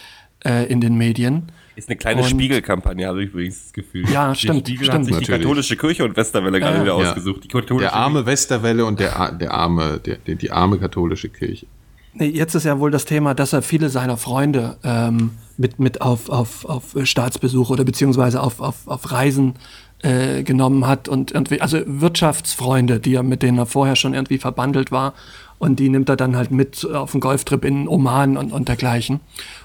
äh, 0.46 0.66
in 0.72 0.82
den 0.82 0.98
Medien. 0.98 1.52
Ist 1.80 1.90
eine 1.90 1.98
kleine 1.98 2.24
Spiegelkampagne, 2.24 3.08
habe 3.08 3.24
ich 3.24 3.30
übrigens 3.30 3.64
das 3.64 3.74
Gefühl. 3.74 4.10
Ja, 4.10 4.34
die 4.34 4.40
stimmt. 4.40 4.68
Spiegel 4.68 4.86
stimmt. 4.86 5.00
hat 5.00 5.06
sich 5.06 5.14
Natürlich. 5.14 5.28
die 5.28 5.44
katholische 5.44 5.78
Kirche 5.78 6.04
und 6.04 6.18
Westerwelle 6.18 6.60
gerade 6.60 6.78
ja. 6.78 6.84
wieder 6.84 6.96
ausgesucht. 6.96 7.44
Die 7.46 7.78
der 7.78 7.94
arme 7.94 8.26
Westerwelle 8.26 8.86
und 8.86 9.00
der, 9.00 9.32
der 9.32 9.54
arme, 9.54 10.00
der, 10.06 10.18
der, 10.18 10.36
die 10.36 10.52
arme 10.52 10.78
katholische 10.78 11.30
Kirche. 11.30 11.68
Nee, 12.14 12.28
jetzt 12.28 12.54
ist 12.56 12.66
ja 12.66 12.80
wohl 12.80 12.92
das 12.92 13.06
Thema, 13.06 13.34
dass 13.34 13.54
er 13.54 13.62
viele 13.62 13.90
seiner 13.90 14.18
Freunde 14.18 14.78
ähm, 14.84 15.32
mit, 15.58 15.80
mit 15.80 16.02
auf, 16.02 16.30
auf, 16.30 16.66
auf 16.66 16.96
Staatsbesuche 17.04 17.72
oder 17.72 17.86
beziehungsweise 17.86 18.42
auf, 18.42 18.60
auf, 18.60 18.88
auf 18.88 19.12
Reisen 19.12 19.56
äh, 20.02 20.44
genommen 20.44 20.88
hat 20.88 21.08
und 21.08 21.32
irgendwie, 21.32 21.62
also 21.62 21.80
Wirtschaftsfreunde, 21.86 23.00
die 23.00 23.16
er, 23.16 23.24
mit 23.24 23.42
denen 23.42 23.58
er 23.58 23.66
vorher 23.66 23.96
schon 23.96 24.14
irgendwie 24.14 24.38
verbandelt 24.38 24.92
war 24.92 25.14
und 25.60 25.80
die 25.80 25.90
nimmt 25.90 26.10
er 26.10 26.16
dann 26.16 26.36
halt 26.36 26.52
mit 26.52 26.86
auf 26.86 27.14
einen 27.14 27.22
Golftrip 27.22 27.64
in 27.66 27.88
Oman 27.88 28.38
und, 28.38 28.52
und 28.52 28.68
dergleichen 28.68 29.20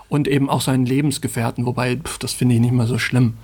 und 0.08 0.28
eben 0.28 0.48
auch 0.50 0.60
seinen 0.60 0.86
Lebensgefährten, 0.86 1.66
wobei 1.66 1.96
pff, 1.96 2.18
das 2.18 2.32
finde 2.32 2.54
ich 2.54 2.60
nicht 2.60 2.72
mal 2.72 2.86
so 2.86 2.98
schlimm. 2.98 3.34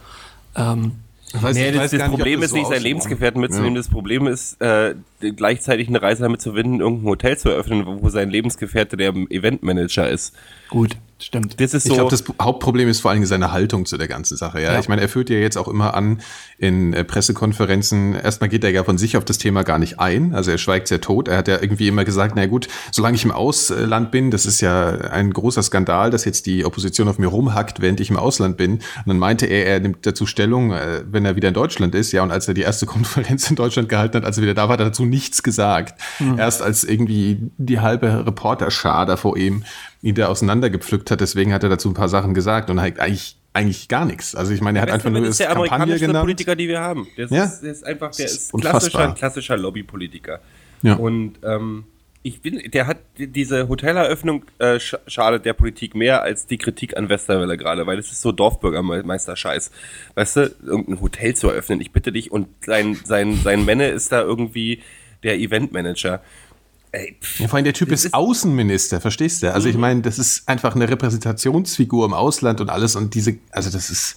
Ähm, 0.57 0.93
Weiß, 1.33 1.55
nee, 1.55 1.71
das, 1.71 1.93
das 1.93 2.09
Problem 2.09 2.43
ist 2.43 2.53
nicht, 2.53 2.67
seinen 2.67 2.83
Lebensgefährten 2.83 3.41
mitzunehmen. 3.41 3.77
Ja. 3.77 3.81
Das 3.81 3.89
Problem 3.89 4.27
ist, 4.27 4.61
äh, 4.61 4.97
gleichzeitig 5.21 5.87
eine 5.87 6.03
Reise 6.03 6.23
damit 6.23 6.41
zu 6.41 6.55
finden, 6.55 6.81
irgendein 6.81 7.07
Hotel 7.07 7.39
zu 7.39 7.51
eröffnen, 7.51 7.85
wo 7.87 8.09
sein 8.09 8.31
Lebensgefährte 8.31 8.97
der 8.97 9.11
Eventmanager 9.11 10.09
ist. 10.09 10.35
Gut. 10.71 10.97
Stimmt. 11.23 11.61
Das 11.61 11.75
ist 11.75 11.85
so. 11.85 11.91
Ich 11.91 11.95
glaube, 11.97 12.11
das 12.11 12.25
Hauptproblem 12.41 12.89
ist 12.89 13.01
vor 13.01 13.11
allem 13.11 13.25
seine 13.27 13.53
Haltung 13.53 13.85
zu 13.85 13.99
der 13.99 14.09
ganzen 14.09 14.37
Sache. 14.37 14.61
Ja, 14.61 14.73
ja. 14.73 14.81
ich 14.81 14.89
meine, 14.89 15.03
er 15.03 15.09
führt 15.09 15.29
ja 15.29 15.37
jetzt 15.37 15.59
auch 15.59 15.69
immer 15.69 15.95
an 15.95 16.21
in 16.59 16.95
äh, 16.95 17.05
Pressekonferenzen. 17.05 18.15
Erstmal 18.15 18.49
geht 18.49 18.65
er 18.65 18.71
ja 18.71 18.85
von 18.85 18.97
sich 18.97 19.17
auf 19.17 19.25
das 19.25 19.39
Thema 19.39 19.63
gar 19.63 19.79
nicht 19.79 20.01
ein. 20.01 20.35
Also 20.35 20.51
er 20.51 20.59
schweigt 20.59 20.89
sehr 20.89 21.01
tot. 21.01 21.29
Er 21.29 21.37
hat 21.37 21.49
ja 21.49 21.61
irgendwie 21.61 21.89
immer 21.89 22.05
gesagt, 22.05 22.35
na 22.37 22.47
gut, 22.47 22.69
solange 22.91 23.17
ich 23.17 23.25
im 23.25 23.33
Ausland 23.33 24.11
bin, 24.11 24.31
das 24.31 24.47
ist 24.47 24.61
ja 24.61 24.89
ein 24.89 25.33
großer 25.33 25.63
Skandal, 25.63 26.11
dass 26.11 26.25
jetzt 26.25 26.47
die 26.47 26.65
Opposition 26.65 27.09
auf 27.09 27.19
mir 27.19 27.27
rumhackt, 27.27 27.81
während 27.81 28.01
ich 28.01 28.09
im 28.09 28.17
Ausland 28.17 28.57
bin. 28.57 28.75
Und 28.75 29.07
dann 29.07 29.19
meinte 29.19 29.47
er, 29.47 29.67
er 29.67 29.81
nimmt 29.81 30.07
dazu 30.07 30.25
Stellung, 30.25 30.73
äh, 30.73 31.03
wenn 31.11 31.27
er 31.27 31.37
wieder 31.37 31.49
in 31.49 31.55
Deutschland 31.55 31.95
ist. 31.95 32.13
Ja, 32.13 32.23
und 32.23 32.31
als 32.31 32.49
er 32.49 32.55
die 32.55 32.63
erste 32.63 32.87
Konferenz 32.91 33.51
in 33.51 33.57
Deutschland 33.57 33.91
gehalten 33.91 34.17
hat, 34.17 34.25
als 34.25 34.39
er 34.39 34.43
wieder 34.43 34.55
da 34.55 34.63
war, 34.63 34.75
hat 34.75 34.81
er 34.81 34.87
dazu 34.87 35.05
nichts 35.05 35.43
gesagt. 35.43 36.01
Mhm. 36.19 36.39
Erst 36.39 36.63
als 36.63 36.85
irgendwie 36.85 37.51
die 37.59 37.81
halbe 37.81 38.25
Reporterschar 38.27 39.05
da 39.05 39.17
vor 39.17 39.37
ihm 39.37 39.65
ihn 40.03 40.15
da 40.15 40.29
auseinandergepflückt 40.29 41.11
hat. 41.11 41.21
Deswegen 41.21 41.53
hat 41.53 41.63
er 41.63 41.69
dazu 41.69 41.89
ein 41.91 41.95
paar 41.95 42.09
Sachen 42.09 42.35
gesagt 42.35 42.71
und 42.71 42.81
hat 42.81 42.99
eigentlich 42.99 43.37
eigentlich 43.53 43.89
gar 43.89 44.05
nichts. 44.05 44.35
Also 44.35 44.53
ich 44.53 44.61
meine, 44.61 44.79
er 44.79 44.83
hat 44.83 44.91
einfach 44.91 45.11
nur 45.11 45.23
das 45.23 45.39
der 45.39 45.49
Kampagne 45.49 45.99
genannt. 45.99 46.25
Politiker, 46.25 46.55
die 46.55 46.69
wir 46.69 46.81
haben. 46.81 47.09
Der 47.17 47.27
ja? 47.29 47.45
ist, 47.45 47.63
ist 47.63 47.85
einfach, 47.85 48.13
der 48.13 48.27
ist, 48.27 48.53
klassischer, 48.53 49.13
klassischer 49.15 49.57
Lobbypolitiker. 49.57 50.41
Ja. 50.83 50.95
Und 50.95 51.35
ähm, 51.43 51.85
ich 52.23 52.43
bin, 52.43 52.71
der 52.71 52.87
hat 52.87 52.99
diese 53.17 53.69
Hoteleröffnung 53.69 54.45
äh, 54.59 54.79
schadet 54.79 55.47
der 55.47 55.55
Politik 55.55 55.95
mehr 55.95 56.23
als 56.23 56.47
die 56.47 56.59
Kritik 56.59 56.97
an 56.97 57.09
Westerwelle 57.09 57.57
gerade, 57.57 57.87
weil 57.87 57.97
das 57.97 58.13
ist 58.13 58.21
so 58.21 58.31
Dorfbürgermeister-Scheiß. 58.31 59.71
Weißt 60.15 60.37
du, 60.37 60.55
irgendein 60.63 61.01
Hotel 61.01 61.35
zu 61.35 61.49
eröffnen, 61.49 61.81
ich 61.81 61.93
bitte 61.93 62.13
dich, 62.13 62.31
und 62.31 62.49
sein, 62.65 62.99
sein, 63.05 63.37
sein 63.43 63.65
Männer 63.65 63.89
ist 63.89 64.13
da 64.13 64.21
irgendwie 64.21 64.83
der 65.23 65.39
Eventmanager. 65.39 66.21
Ey, 66.93 67.17
pff, 67.21 67.41
ja, 67.41 67.49
vor 67.49 67.57
allem 67.57 67.65
der 67.65 67.75
Typ 67.75 67.93
ist, 67.93 68.07
ist, 68.07 68.15
Außenminister, 68.15 69.01
verstehst 69.01 69.43
du? 69.43 69.53
Also 69.55 69.69
ich 69.69 69.77
mhm. 69.77 69.81
meine, 69.81 70.03
das 70.03 70.19
ist 70.19 70.49
einfach 70.49 70.75
eine 70.75 70.89
Repräsentationsfigur 70.89 72.05
im 72.05 72.15
Ausland 72.15 72.61
und 72.61 72.69
alles 72.69 72.97
und 72.97 73.15
diese, 73.15 73.39
also 73.53 73.71
das 73.71 73.91
ist, 73.91 74.17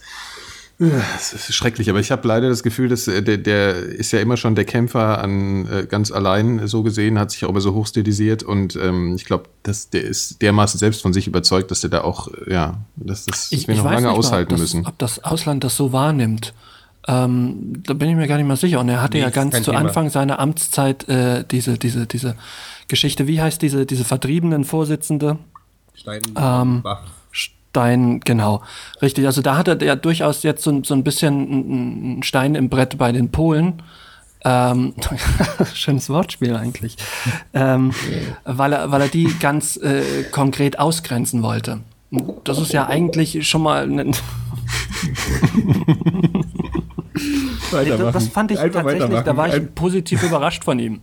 das 0.78 1.32
ist 1.32 1.54
schrecklich, 1.54 1.88
aber 1.88 2.00
ich 2.00 2.10
habe 2.10 2.26
leider 2.26 2.48
das 2.48 2.64
Gefühl, 2.64 2.88
dass 2.88 3.06
äh, 3.06 3.22
der, 3.22 3.38
der 3.38 3.76
ist 3.76 4.10
ja 4.10 4.18
immer 4.18 4.36
schon 4.36 4.56
der 4.56 4.64
Kämpfer 4.64 5.22
an 5.22 5.68
äh, 5.68 5.86
ganz 5.86 6.10
allein 6.10 6.66
so 6.66 6.82
gesehen, 6.82 7.16
hat 7.16 7.30
sich 7.30 7.44
auch 7.44 7.50
immer 7.50 7.60
so 7.60 7.74
hochstilisiert 7.74 8.42
und 8.42 8.74
ähm, 8.74 9.14
ich 9.14 9.24
glaube, 9.24 9.44
dass 9.62 9.90
der 9.90 10.02
ist 10.02 10.42
dermaßen 10.42 10.78
selbst 10.80 11.02
von 11.02 11.12
sich 11.12 11.28
überzeugt, 11.28 11.70
dass 11.70 11.82
der 11.82 11.90
da 11.90 12.00
auch, 12.00 12.28
ja, 12.48 12.80
dass, 12.96 13.26
das, 13.26 13.52
ich, 13.52 13.68
wir 13.68 13.76
noch 13.76 13.84
lange 13.84 14.10
aushalten 14.10 14.54
mal, 14.54 14.56
ob 14.56 14.60
das, 14.60 14.60
müssen. 14.60 14.86
Ob 14.86 14.98
das 14.98 15.22
Ausland 15.22 15.62
das 15.62 15.76
so 15.76 15.92
wahrnimmt. 15.92 16.54
Ähm, 17.06 17.82
da 17.82 17.92
bin 17.94 18.08
ich 18.08 18.16
mir 18.16 18.26
gar 18.26 18.36
nicht 18.36 18.46
mal 18.46 18.56
sicher. 18.56 18.80
Und 18.80 18.88
er 18.88 19.02
hatte 19.02 19.18
nee, 19.18 19.22
ja 19.22 19.30
ganz 19.30 19.56
zu 19.56 19.70
Thema. 19.70 19.78
Anfang 19.78 20.08
seiner 20.10 20.38
Amtszeit 20.38 21.08
äh, 21.08 21.44
diese, 21.44 21.78
diese, 21.78 22.06
diese 22.06 22.36
Geschichte, 22.88 23.26
wie 23.26 23.40
heißt 23.40 23.60
diese, 23.60 23.86
diese 23.86 24.04
vertriebenen 24.04 24.64
Vorsitzende? 24.64 25.38
Steinbach. 25.94 26.62
Ähm, 26.62 26.82
Stein, 27.30 28.20
genau, 28.20 28.62
richtig. 29.02 29.26
Also 29.26 29.42
da 29.42 29.56
hat 29.56 29.68
er 29.68 29.82
ja 29.82 29.96
durchaus 29.96 30.44
jetzt 30.44 30.62
so, 30.62 30.82
so 30.84 30.94
ein 30.94 31.02
bisschen 31.02 31.34
einen 31.34 32.22
Stein 32.22 32.54
im 32.54 32.68
Brett 32.68 32.96
bei 32.98 33.10
den 33.12 33.30
Polen. 33.30 33.82
Ähm, 34.44 34.94
schönes 35.74 36.08
Wortspiel 36.08 36.54
eigentlich. 36.54 36.96
ähm, 37.52 37.92
weil, 38.44 38.72
er, 38.74 38.92
weil 38.92 39.00
er 39.00 39.08
die 39.08 39.34
ganz 39.40 39.76
äh, 39.76 40.22
konkret 40.30 40.78
ausgrenzen 40.78 41.42
wollte. 41.42 41.80
Das 42.44 42.58
ist 42.58 42.72
ja 42.72 42.86
eigentlich 42.86 43.48
schon 43.48 43.62
mal 43.62 43.88
ein 47.74 48.12
das 48.12 48.28
fand 48.28 48.50
ich 48.50 48.58
Einfach 48.58 48.82
tatsächlich, 48.82 49.20
da 49.20 49.36
war 49.36 49.54
ich 49.54 49.74
positiv 49.74 50.22
überrascht 50.22 50.64
von 50.64 50.78
ihm. 50.78 51.00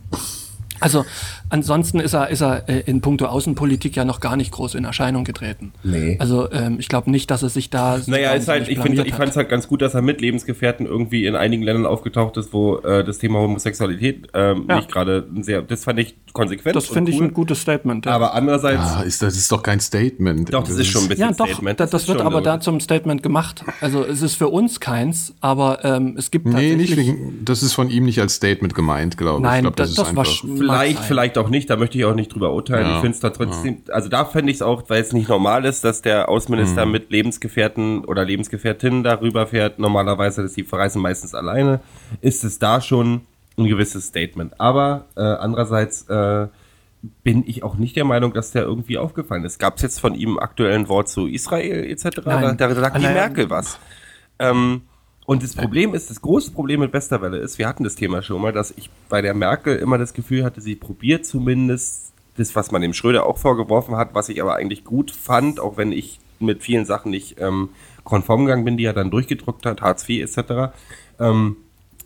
Also 0.80 1.04
ansonsten 1.52 2.00
ist 2.00 2.14
er, 2.14 2.30
ist 2.30 2.40
er 2.40 2.68
äh, 2.68 2.80
in 2.86 3.00
puncto 3.00 3.26
Außenpolitik 3.26 3.94
ja 3.94 4.04
noch 4.04 4.20
gar 4.20 4.36
nicht 4.36 4.50
groß 4.52 4.74
in 4.74 4.84
Erscheinung 4.84 5.24
getreten. 5.24 5.72
Nee. 5.82 6.16
Also 6.18 6.50
ähm, 6.50 6.76
ich 6.78 6.88
glaube 6.88 7.10
nicht, 7.10 7.30
dass 7.30 7.42
er 7.42 7.50
sich 7.50 7.70
da. 7.70 8.00
Naja, 8.06 8.32
ist 8.32 8.48
halt, 8.48 8.68
ich, 8.68 8.78
find, 8.78 8.98
ich 8.98 9.14
fand 9.14 9.30
es 9.30 9.36
halt 9.36 9.48
ganz 9.48 9.68
gut, 9.68 9.82
dass 9.82 9.94
er 9.94 10.02
mit 10.02 10.20
Lebensgefährten 10.20 10.86
irgendwie 10.86 11.26
in 11.26 11.36
einigen 11.36 11.62
Ländern 11.62 11.86
aufgetaucht 11.86 12.36
ist, 12.36 12.52
wo 12.52 12.78
äh, 12.78 13.04
das 13.04 13.18
Thema 13.18 13.40
Homosexualität 13.40 14.28
ähm, 14.34 14.64
ja. 14.68 14.76
nicht 14.76 14.90
gerade 14.90 15.28
sehr. 15.40 15.62
Das 15.62 15.84
fand 15.84 15.98
ich 15.98 16.16
konsequent. 16.32 16.74
Das 16.74 16.86
finde 16.86 17.12
cool. 17.12 17.16
ich 17.16 17.22
ein 17.22 17.34
gutes 17.34 17.60
Statement. 17.60 18.06
Ja. 18.06 18.12
Aber 18.12 18.34
andererseits. 18.34 18.78
Ja, 18.78 19.02
ist 19.02 19.22
das 19.22 19.36
ist 19.36 19.52
doch 19.52 19.62
kein 19.62 19.80
Statement. 19.80 20.52
Doch, 20.52 20.60
das, 20.60 20.70
das 20.70 20.78
ist 20.78 20.88
schon 20.88 21.02
ein 21.02 21.08
bisschen 21.08 21.28
ja, 21.28 21.32
doch, 21.32 21.46
Statement. 21.46 21.80
Das, 21.80 21.90
das 21.90 22.08
wird 22.08 22.20
aber 22.22 22.40
da 22.40 22.60
zum 22.60 22.80
Statement 22.80 23.22
gemacht. 23.22 23.64
Also 23.80 24.04
es 24.04 24.22
ist 24.22 24.36
für 24.36 24.48
uns 24.48 24.80
keins, 24.80 25.34
aber 25.40 25.84
ähm, 25.84 26.14
es 26.16 26.30
gibt 26.30 26.46
nee, 26.46 26.74
nicht 26.76 26.96
wegen, 26.96 27.44
das 27.44 27.62
ist 27.62 27.74
von 27.74 27.90
ihm 27.90 28.04
nicht 28.04 28.20
als 28.20 28.34
Statement 28.34 28.74
gemeint, 28.74 29.16
glaube 29.16 29.38
ich. 29.38 29.42
Nein, 29.42 29.56
ich 29.56 29.62
glaub, 29.62 29.76
das, 29.76 29.94
das, 29.94 30.06
das 30.06 30.16
war 30.16 30.24
vielleicht, 30.24 30.98
vielleicht 31.00 31.38
auch 31.38 31.41
nicht. 31.48 31.70
Da 31.70 31.76
möchte 31.76 31.98
ich 31.98 32.04
auch 32.04 32.14
nicht 32.14 32.34
drüber 32.34 32.52
urteilen. 32.52 32.86
Ja. 32.86 32.94
Ich 32.94 33.00
finde 33.00 33.14
es 33.14 33.20
da 33.20 33.30
trotzdem. 33.30 33.82
Ja. 33.86 33.94
Also 33.94 34.08
da 34.08 34.24
fände 34.24 34.50
ich 34.50 34.58
es 34.58 34.62
auch, 34.62 34.88
weil 34.88 35.00
es 35.00 35.12
nicht 35.12 35.28
normal 35.28 35.64
ist, 35.64 35.84
dass 35.84 36.02
der 36.02 36.28
Außenminister 36.28 36.86
mhm. 36.86 36.92
mit 36.92 37.10
Lebensgefährten 37.10 38.04
oder 38.04 38.24
Lebensgefährtinnen 38.24 39.02
darüber 39.02 39.46
fährt. 39.46 39.78
Normalerweise, 39.78 40.42
dass 40.42 40.54
die 40.54 40.64
verreisen 40.64 41.02
meistens 41.02 41.34
alleine. 41.34 41.80
Ist 42.20 42.44
es 42.44 42.58
da 42.58 42.80
schon 42.80 43.22
ein 43.58 43.66
gewisses 43.66 44.06
Statement. 44.06 44.60
Aber 44.60 45.06
äh, 45.16 45.20
andererseits 45.20 46.08
äh, 46.08 46.48
bin 47.22 47.44
ich 47.46 47.62
auch 47.62 47.76
nicht 47.76 47.96
der 47.96 48.04
Meinung, 48.04 48.32
dass 48.32 48.52
der 48.52 48.62
irgendwie 48.62 48.98
aufgefallen 48.98 49.44
ist. 49.44 49.58
Gab 49.58 49.76
es 49.76 49.82
jetzt 49.82 50.00
von 50.00 50.14
ihm 50.14 50.38
aktuell 50.38 50.74
ein 50.74 50.88
Wort 50.88 51.08
zu 51.08 51.26
Israel 51.26 51.84
etc.? 51.84 52.24
Nein. 52.24 52.56
Da, 52.56 52.68
da 52.68 52.74
sagt 52.74 52.96
die 52.96 53.02
Merkel 53.02 53.50
was. 53.50 53.78
Ähm, 54.38 54.82
und 55.32 55.42
das 55.42 55.54
Problem 55.54 55.94
ist, 55.94 56.10
das 56.10 56.20
große 56.20 56.50
Problem 56.50 56.80
mit 56.80 56.92
Westerwelle 56.92 57.38
ist, 57.38 57.58
wir 57.58 57.66
hatten 57.66 57.84
das 57.84 57.94
Thema 57.94 58.20
schon 58.20 58.42
mal, 58.42 58.52
dass 58.52 58.70
ich 58.76 58.90
bei 59.08 59.22
der 59.22 59.32
Merkel 59.32 59.76
immer 59.76 59.96
das 59.96 60.12
Gefühl 60.12 60.44
hatte, 60.44 60.60
sie 60.60 60.76
probiert 60.76 61.24
zumindest 61.24 62.12
das, 62.36 62.54
was 62.54 62.70
man 62.70 62.82
dem 62.82 62.92
Schröder 62.92 63.24
auch 63.24 63.38
vorgeworfen 63.38 63.96
hat, 63.96 64.14
was 64.14 64.28
ich 64.28 64.42
aber 64.42 64.56
eigentlich 64.56 64.84
gut 64.84 65.10
fand, 65.10 65.58
auch 65.58 65.78
wenn 65.78 65.90
ich 65.90 66.20
mit 66.38 66.62
vielen 66.62 66.84
Sachen 66.84 67.10
nicht 67.10 67.40
ähm, 67.40 67.70
konform 68.04 68.44
gegangen 68.44 68.66
bin, 68.66 68.76
die 68.76 68.84
er 68.84 68.92
dann 68.92 69.10
durchgedruckt 69.10 69.64
hat, 69.64 69.80
Hartz 69.80 70.06
IV 70.06 70.22
etc., 70.22 70.74
ähm, 71.18 71.56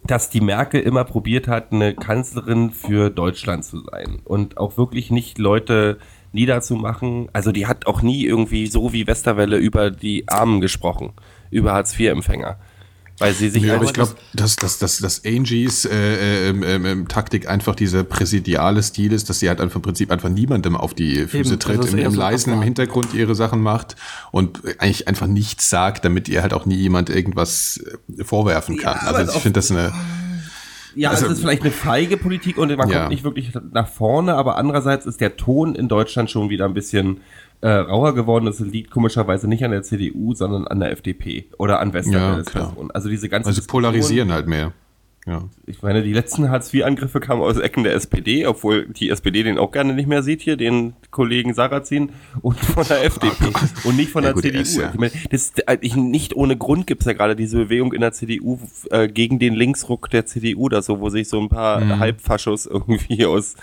dass 0.04 0.30
die 0.30 0.40
Merkel 0.40 0.80
immer 0.82 1.02
probiert 1.02 1.48
hat, 1.48 1.72
eine 1.72 1.92
Kanzlerin 1.92 2.70
für 2.70 3.10
Deutschland 3.10 3.64
zu 3.64 3.80
sein 3.80 4.20
und 4.24 4.56
auch 4.56 4.76
wirklich 4.76 5.10
nicht 5.10 5.38
Leute 5.38 5.98
niederzumachen. 6.30 7.28
Also 7.32 7.50
die 7.50 7.66
hat 7.66 7.88
auch 7.88 8.02
nie 8.02 8.24
irgendwie 8.24 8.68
so 8.68 8.92
wie 8.92 9.08
Westerwelle 9.08 9.56
über 9.56 9.90
die 9.90 10.28
Armen 10.28 10.60
gesprochen, 10.60 11.12
über 11.50 11.72
Hartz-IV-Empfänger. 11.72 12.56
Weil 13.18 13.32
sie 13.32 13.48
sich. 13.48 13.62
Ja, 13.62 13.76
aber 13.76 13.84
ich 13.84 13.94
glaube, 13.94 14.14
dass, 14.34 14.56
dass, 14.56 14.78
dass, 14.78 14.98
dass 14.98 15.24
Angies 15.24 15.86
äh, 15.86 16.48
ähm, 16.50 16.62
ähm, 16.62 16.84
ähm, 16.84 17.08
Taktik 17.08 17.48
einfach 17.48 17.74
dieser 17.74 18.04
präsidiale 18.04 18.82
Stil 18.82 19.12
ist, 19.12 19.30
dass 19.30 19.38
sie 19.38 19.48
halt 19.48 19.60
einfach 19.60 19.76
im 19.76 19.82
Prinzip 19.82 20.10
einfach 20.10 20.28
niemandem 20.28 20.76
auf 20.76 20.92
die 20.92 21.26
Füße 21.26 21.54
Eben, 21.54 21.60
tritt, 21.60 21.92
im, 21.92 21.98
im 21.98 22.12
so 22.12 22.18
Leisen 22.18 22.52
im 22.52 22.60
Hintergrund 22.60 23.14
ihre 23.14 23.34
Sachen 23.34 23.62
macht 23.62 23.96
und 24.32 24.60
eigentlich 24.78 25.08
einfach 25.08 25.26
nichts 25.26 25.70
sagt, 25.70 26.04
damit 26.04 26.28
ihr 26.28 26.42
halt 26.42 26.52
auch 26.52 26.66
nie 26.66 26.76
jemand 26.76 27.08
irgendwas 27.08 27.80
äh, 28.18 28.24
vorwerfen 28.24 28.76
kann. 28.76 28.98
Ja, 29.02 29.12
also 29.12 29.32
ich 29.34 29.42
finde 29.42 29.58
das 29.58 29.70
eine. 29.70 29.92
Ja, 30.94 31.10
also, 31.10 31.26
es 31.26 31.32
ist 31.32 31.40
vielleicht 31.40 31.62
eine 31.62 31.70
feige 31.70 32.16
Politik 32.16 32.56
und 32.56 32.74
man 32.76 32.88
ja. 32.88 33.00
kommt 33.00 33.10
nicht 33.10 33.22
wirklich 33.22 33.52
nach 33.72 33.88
vorne, 33.88 34.34
aber 34.34 34.56
andererseits 34.56 35.04
ist 35.04 35.20
der 35.20 35.36
Ton 35.36 35.74
in 35.74 35.88
Deutschland 35.88 36.30
schon 36.30 36.48
wieder 36.48 36.64
ein 36.64 36.72
bisschen 36.72 37.20
äh, 37.60 37.68
rauer 37.68 38.14
geworden. 38.14 38.46
Das 38.46 38.60
liegt 38.60 38.90
komischerweise 38.90 39.48
nicht 39.48 39.64
an 39.64 39.70
der 39.70 39.82
CDU, 39.82 40.34
sondern 40.34 40.66
an 40.66 40.80
der 40.80 40.92
FDP 40.92 41.46
oder 41.58 41.80
an 41.80 41.92
Westerwelles 41.92 42.52
ja. 42.54 42.72
Also 42.92 43.08
diese 43.08 43.28
ganze 43.28 43.48
Also 43.48 43.62
polarisieren 43.66 44.32
halt 44.32 44.46
mehr. 44.46 44.72
Ja. 45.26 45.42
Ich 45.66 45.82
meine, 45.82 46.04
die 46.04 46.12
letzten 46.12 46.50
Hartz-IV-Angriffe 46.50 47.18
kamen 47.18 47.42
aus 47.42 47.58
Ecken 47.58 47.82
der 47.82 47.94
SPD, 47.94 48.46
obwohl 48.46 48.86
die 48.86 49.10
SPD 49.10 49.42
den 49.42 49.58
auch 49.58 49.72
gerne 49.72 49.92
nicht 49.92 50.06
mehr 50.06 50.22
sieht 50.22 50.40
hier, 50.40 50.56
den 50.56 50.94
Kollegen 51.10 51.52
Sarrazin, 51.52 52.10
und 52.42 52.56
von 52.60 52.86
der 52.86 53.04
FDP 53.04 53.46
und 53.84 53.96
nicht 53.96 54.12
von 54.12 54.22
ja, 54.22 54.28
der 54.28 54.34
gut, 54.34 54.44
CDU. 54.44 54.60
Ist, 54.60 54.76
ja. 54.76 54.90
Ich 54.92 55.00
meine, 55.00 55.12
das, 55.30 55.52
ich, 55.80 55.96
nicht 55.96 56.36
ohne 56.36 56.56
Grund 56.56 56.86
gibt's 56.86 57.06
ja 57.06 57.12
gerade 57.12 57.34
diese 57.34 57.56
Bewegung 57.56 57.92
in 57.92 58.02
der 58.02 58.12
CDU 58.12 58.60
äh, 58.90 59.08
gegen 59.08 59.40
den 59.40 59.54
Linksruck 59.54 60.10
der 60.10 60.26
CDU, 60.26 60.68
da 60.68 60.80
so, 60.80 61.00
wo 61.00 61.08
sich 61.08 61.28
so 61.28 61.40
ein 61.40 61.48
paar 61.48 61.80
mhm. 61.80 61.98
Halbfaschos 61.98 62.66
irgendwie 62.66 63.26
aus 63.26 63.56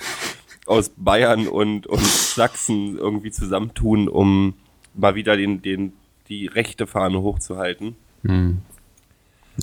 aus 0.66 0.92
Bayern 0.96 1.48
und, 1.48 1.88
und 1.88 2.04
Sachsen 2.04 2.98
irgendwie 2.98 3.32
zusammentun, 3.32 4.08
um 4.08 4.54
mal 4.94 5.16
wieder 5.16 5.36
den, 5.38 5.62
den, 5.62 5.94
die 6.30 6.48
rechte 6.48 6.88
Fahne 6.88 7.22
hochzuhalten. 7.22 7.96
Hm. 8.24 8.62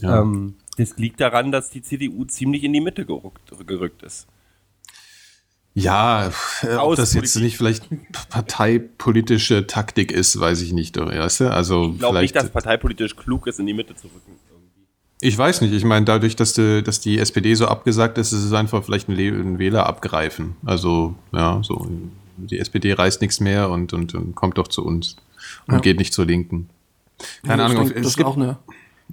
Ja. 0.00 0.20
Ähm, 0.20 0.54
das 0.76 0.96
liegt 0.96 1.20
daran, 1.20 1.52
dass 1.52 1.70
die 1.70 1.82
CDU 1.82 2.24
ziemlich 2.24 2.64
in 2.64 2.72
die 2.72 2.80
Mitte 2.80 3.04
gerückt, 3.04 3.52
gerückt 3.66 4.02
ist. 4.02 4.26
Ja, 5.72 6.32
äh, 6.62 6.74
ob 6.76 6.96
das 6.96 7.14
jetzt 7.14 7.36
nicht 7.36 7.56
vielleicht 7.56 7.88
parteipolitische 8.28 9.66
Taktik 9.66 10.10
ist, 10.10 10.38
weiß 10.38 10.62
ich 10.62 10.72
nicht. 10.72 10.96
Weißt 10.96 11.40
du? 11.40 11.52
Also 11.52 11.90
ich 11.92 11.98
glaube 12.00 12.20
nicht, 12.20 12.34
dass 12.34 12.50
parteipolitisch 12.50 13.14
klug 13.16 13.46
ist, 13.46 13.60
in 13.60 13.66
die 13.66 13.74
Mitte 13.74 13.94
zu 13.94 14.08
rücken. 14.08 14.32
Ich 15.20 15.36
weiß 15.36 15.60
nicht. 15.60 15.74
Ich 15.74 15.84
meine, 15.84 16.06
dadurch, 16.06 16.34
dass 16.34 16.54
die, 16.54 16.82
dass 16.82 17.00
die 17.00 17.18
SPD 17.18 17.54
so 17.54 17.66
abgesagt 17.66 18.16
ist, 18.18 18.32
ist 18.32 18.44
es 18.44 18.52
einfach 18.52 18.82
vielleicht 18.84 19.08
ein, 19.08 19.18
ein 19.18 19.58
Wähler 19.58 19.86
abgreifen. 19.86 20.56
Also, 20.64 21.14
ja, 21.32 21.60
so. 21.62 21.86
Die 22.38 22.58
SPD 22.58 22.94
reißt 22.94 23.20
nichts 23.20 23.38
mehr 23.38 23.68
und, 23.68 23.92
und, 23.92 24.14
und 24.14 24.34
kommt 24.34 24.56
doch 24.56 24.68
zu 24.68 24.84
uns 24.84 25.16
und 25.66 25.74
ja. 25.74 25.80
geht 25.80 25.98
nicht 25.98 26.14
zur 26.14 26.24
Linken. 26.24 26.70
Keine 27.46 27.62
ja, 27.62 27.68
Ahnung. 27.68 27.86
Denke, 27.86 28.00
es, 28.00 28.16
gibt, 28.16 28.26
auch 28.26 28.36
eine 28.36 28.56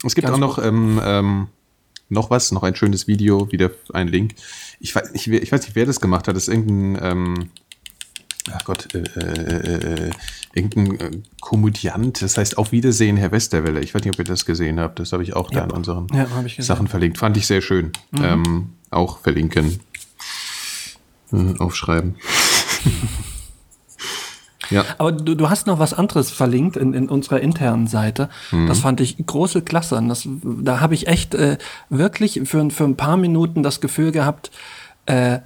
es 0.05 0.15
gibt 0.15 0.29
auch 0.29 0.37
noch, 0.37 0.63
ähm, 0.63 1.01
ähm, 1.03 1.47
noch 2.07 2.29
was, 2.29 2.53
noch 2.53 2.63
ein 2.63 2.75
schönes 2.75 3.07
Video, 3.07 3.51
wieder 3.51 3.71
ein 3.93 4.07
Link. 4.07 4.35
Ich 4.79 4.95
weiß, 4.95 5.11
ich, 5.13 5.27
ich 5.27 5.51
weiß 5.51 5.61
nicht, 5.63 5.75
wer 5.75 5.85
das 5.85 5.99
gemacht 5.99 6.29
hat. 6.29 6.37
Das 6.37 6.47
ist 6.47 6.53
irgendein, 6.53 6.97
ähm, 7.03 7.49
ach 8.53 8.63
Gott, 8.65 8.93
äh, 8.93 8.99
äh, 8.99 10.07
äh, 10.07 10.11
irgendein 10.53 10.99
äh, 10.99 11.21
Komödiant, 11.41 12.21
das 12.21 12.37
heißt 12.37 12.57
Auf 12.57 12.71
Wiedersehen, 12.71 13.17
Herr 13.17 13.31
Westerwelle. 13.31 13.79
Ich 13.81 13.93
weiß 13.93 14.03
nicht, 14.03 14.13
ob 14.13 14.19
ihr 14.19 14.25
das 14.25 14.45
gesehen 14.45 14.79
habt. 14.79 14.99
Das 14.99 15.13
habe 15.13 15.23
ich 15.23 15.35
auch 15.35 15.51
ja. 15.51 15.59
da 15.59 15.65
in 15.65 15.71
unseren 15.71 16.07
ja, 16.13 16.27
Sachen 16.59 16.87
verlinkt. 16.87 17.17
Fand 17.17 17.37
ich 17.37 17.47
sehr 17.47 17.61
schön. 17.61 17.91
Mhm. 18.11 18.23
Ähm, 18.23 18.69
auch 18.89 19.19
verlinken. 19.19 19.79
Äh, 21.31 21.57
aufschreiben. 21.59 22.15
ja. 24.69 24.85
Aber 24.97 25.11
du, 25.11 25.35
du 25.35 25.49
hast 25.49 25.67
noch 25.67 25.79
was 25.79 25.93
anderes 25.93 26.31
verlinkt 26.31 26.77
in, 26.77 26.93
in 26.93 27.09
unserer 27.09 27.41
internen 27.41 27.87
Seite. 27.87 28.29
Mhm. 28.51 28.67
Das 28.67 28.79
fand 28.79 29.01
ich 29.01 29.17
große 29.25 29.61
Klasse. 29.61 30.01
Das, 30.07 30.27
da 30.43 30.79
habe 30.79 30.93
ich 30.93 31.07
echt 31.07 31.35
äh, 31.35 31.57
wirklich 31.89 32.41
für, 32.45 32.69
für 32.69 32.83
ein 32.85 32.95
paar 32.95 33.17
Minuten 33.17 33.63
das 33.63 33.81
Gefühl 33.81 34.11
gehabt, 34.11 34.51
äh, 35.05 35.39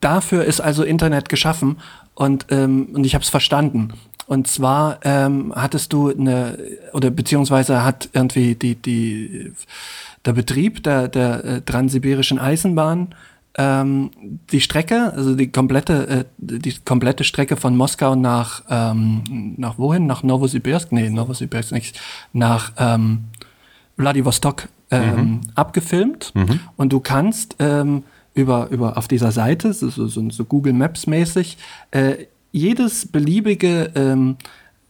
dafür 0.00 0.44
ist 0.44 0.60
also 0.60 0.84
Internet 0.84 1.28
geschaffen 1.28 1.78
und, 2.14 2.46
ähm, 2.50 2.88
und 2.92 3.04
ich 3.04 3.14
habe 3.14 3.22
es 3.22 3.30
verstanden. 3.30 3.92
Und 4.26 4.46
zwar 4.46 5.00
ähm, 5.04 5.52
hattest 5.54 5.92
du 5.92 6.10
eine, 6.10 6.58
oder 6.92 7.10
beziehungsweise 7.10 7.84
hat 7.84 8.08
irgendwie 8.14 8.54
die, 8.54 8.74
die, 8.74 9.52
der 10.24 10.32
Betrieb 10.32 10.82
der, 10.82 11.08
der 11.08 11.44
äh, 11.44 11.60
transsibirischen 11.60 12.38
Eisenbahn 12.38 13.14
ähm, 13.56 14.10
die 14.50 14.60
Strecke, 14.60 15.12
also 15.14 15.34
die 15.36 15.50
komplette, 15.52 16.08
äh, 16.08 16.24
die 16.38 16.74
komplette 16.84 17.22
Strecke 17.22 17.56
von 17.56 17.76
Moskau 17.76 18.16
nach, 18.16 18.62
ähm, 18.68 19.54
nach 19.56 19.78
wohin? 19.78 20.06
Nach 20.06 20.22
Novosibirsk? 20.22 20.90
Nee, 20.90 21.10
Novosibirsk 21.10 21.72
nicht. 21.72 22.00
Nach 22.32 22.72
ähm, 22.78 23.24
Vladivostok 23.96 24.68
ähm, 24.90 25.16
mhm. 25.16 25.40
abgefilmt. 25.54 26.32
Mhm. 26.34 26.60
Und 26.76 26.92
du 26.92 26.98
kannst 26.98 27.56
ähm, 27.60 28.02
über, 28.34 28.68
über 28.70 28.98
auf 28.98 29.08
dieser 29.08 29.32
Seite, 29.32 29.72
so, 29.72 29.88
so, 29.88 30.30
so 30.30 30.44
Google 30.44 30.72
Maps 30.72 31.06
mäßig, 31.06 31.56
äh, 31.92 32.26
jedes 32.52 33.06
beliebige, 33.06 33.90
ähm, 33.94 34.36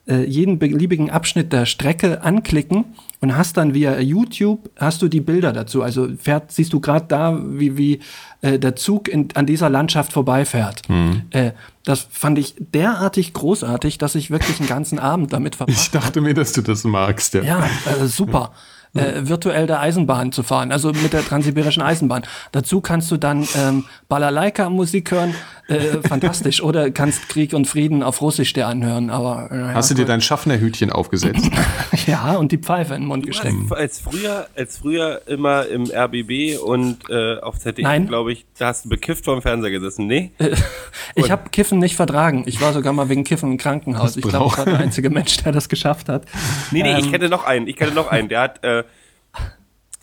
äh, 0.06 0.24
jeden 0.24 0.58
beliebigen 0.58 1.10
Abschnitt 1.10 1.52
der 1.52 1.64
Strecke 1.64 2.22
anklicken 2.22 2.84
und 3.20 3.36
hast 3.36 3.56
dann 3.56 3.72
via 3.72 3.98
YouTube 4.00 4.70
hast 4.76 5.00
du 5.00 5.08
die 5.08 5.22
Bilder 5.22 5.52
dazu. 5.52 5.82
Also 5.82 6.08
fährt, 6.18 6.52
siehst 6.52 6.74
du 6.74 6.80
gerade 6.80 7.06
da, 7.08 7.40
wie, 7.42 7.78
wie 7.78 8.00
äh, 8.42 8.58
der 8.58 8.76
Zug 8.76 9.08
in, 9.08 9.28
an 9.34 9.46
dieser 9.46 9.70
Landschaft 9.70 10.12
vorbeifährt. 10.12 10.86
Mhm. 10.90 11.22
Äh, 11.30 11.52
das 11.84 12.06
fand 12.10 12.38
ich 12.38 12.54
derartig 12.58 13.32
großartig, 13.32 13.96
dass 13.96 14.14
ich 14.14 14.30
wirklich 14.30 14.58
einen 14.58 14.68
ganzen 14.68 14.98
Abend 14.98 15.32
damit 15.32 15.56
verbracht 15.56 15.78
Ich 15.78 15.90
dachte 15.90 16.20
mir, 16.20 16.34
dass 16.34 16.52
du 16.52 16.60
das 16.60 16.84
magst. 16.84 17.32
Ja, 17.32 17.42
ja 17.42 17.68
äh, 18.02 18.06
super 18.06 18.52
äh, 18.94 19.26
virtuell 19.28 19.66
der 19.66 19.80
Eisenbahn 19.80 20.32
zu 20.32 20.42
fahren, 20.42 20.72
also 20.72 20.92
mit 20.92 21.12
der 21.12 21.24
transsibirischen 21.24 21.82
Eisenbahn. 21.82 22.22
Dazu 22.52 22.80
kannst 22.80 23.10
du 23.10 23.16
dann 23.16 23.46
ähm, 23.56 23.84
Balalaika-Musik 24.08 25.10
hören, 25.10 25.34
äh, 25.68 26.06
fantastisch. 26.06 26.62
Oder 26.62 26.90
kannst 26.90 27.28
Krieg 27.28 27.54
und 27.54 27.66
Frieden 27.66 28.02
auf 28.02 28.20
Russisch 28.20 28.52
dir 28.52 28.66
anhören. 28.66 29.10
Aber 29.10 29.50
äh, 29.50 29.74
Hast 29.74 29.90
du 29.90 29.94
dir 29.94 30.04
dein 30.04 30.20
Schaffnerhütchen 30.20 30.90
aufgesetzt? 30.90 31.50
ja, 32.06 32.34
und 32.36 32.52
die 32.52 32.58
Pfeife 32.58 32.94
in 32.94 33.02
den 33.02 33.08
Mund 33.08 33.26
gesteckt. 33.26 33.54
Als 33.70 34.00
früher, 34.00 34.46
als 34.56 34.78
früher 34.78 35.22
immer 35.26 35.66
im 35.66 35.84
RBB 35.84 36.58
und 36.62 36.98
äh, 37.08 37.38
auf 37.40 37.58
ZDF, 37.58 38.06
glaube 38.06 38.32
ich, 38.32 38.44
da 38.58 38.68
hast 38.68 38.84
du 38.84 38.88
bekifft 38.90 39.24
vor 39.24 39.34
dem 39.36 39.42
Fernseher 39.42 39.70
gesessen, 39.70 40.06
nee? 40.06 40.32
ich 41.14 41.30
habe 41.30 41.48
Kiffen 41.50 41.78
nicht 41.78 41.96
vertragen. 41.96 42.44
Ich 42.46 42.60
war 42.60 42.72
sogar 42.72 42.92
mal 42.92 43.08
wegen 43.08 43.24
Kiffen 43.24 43.52
im 43.52 43.58
Krankenhaus. 43.58 44.16
Ich 44.16 44.22
glaube, 44.22 44.46
ich 44.52 44.58
war 44.58 44.64
der 44.66 44.78
einzige 44.78 45.10
Mensch, 45.10 45.36
der 45.38 45.52
das 45.52 45.68
geschafft 45.68 46.08
hat. 46.08 46.26
Nee, 46.70 46.82
nee, 46.82 46.92
ähm, 46.92 46.98
ich 46.98 47.10
kenne 47.10 47.28
noch 47.28 47.44
einen. 47.44 47.66
Ich 47.66 47.76
kenne 47.76 47.92
noch 47.92 48.08
einen. 48.08 48.28
Der 48.28 48.40
hat 48.40 48.62
äh, 48.64 48.83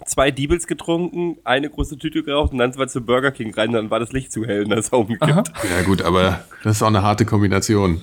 zwei 0.06 0.32
Diebels 0.32 0.68
getrunken, 0.68 1.38
eine 1.43 1.70
große 1.70 1.97
Tüte 1.97 2.24
geraucht 2.24 2.52
und 2.52 2.58
dann 2.58 2.76
war 2.78 2.88
zu 2.88 3.02
Burger 3.02 3.32
King 3.32 3.54
rein, 3.54 3.72
dann 3.72 3.89
war 3.89 3.99
das 3.99 4.12
Licht 4.12 4.32
zu 4.32 4.45
hell 4.45 4.64
und 4.64 4.70
dann 4.70 4.80
ist 4.80 4.91
er 4.91 4.99
umgekippt. 4.99 5.52
Ja 5.70 5.82
gut, 5.86 6.02
aber 6.02 6.43
das 6.64 6.78
ist 6.78 6.84
auch 6.84 6.88
eine 6.88 7.02
harte 7.02 7.26
Kombination. 7.26 8.02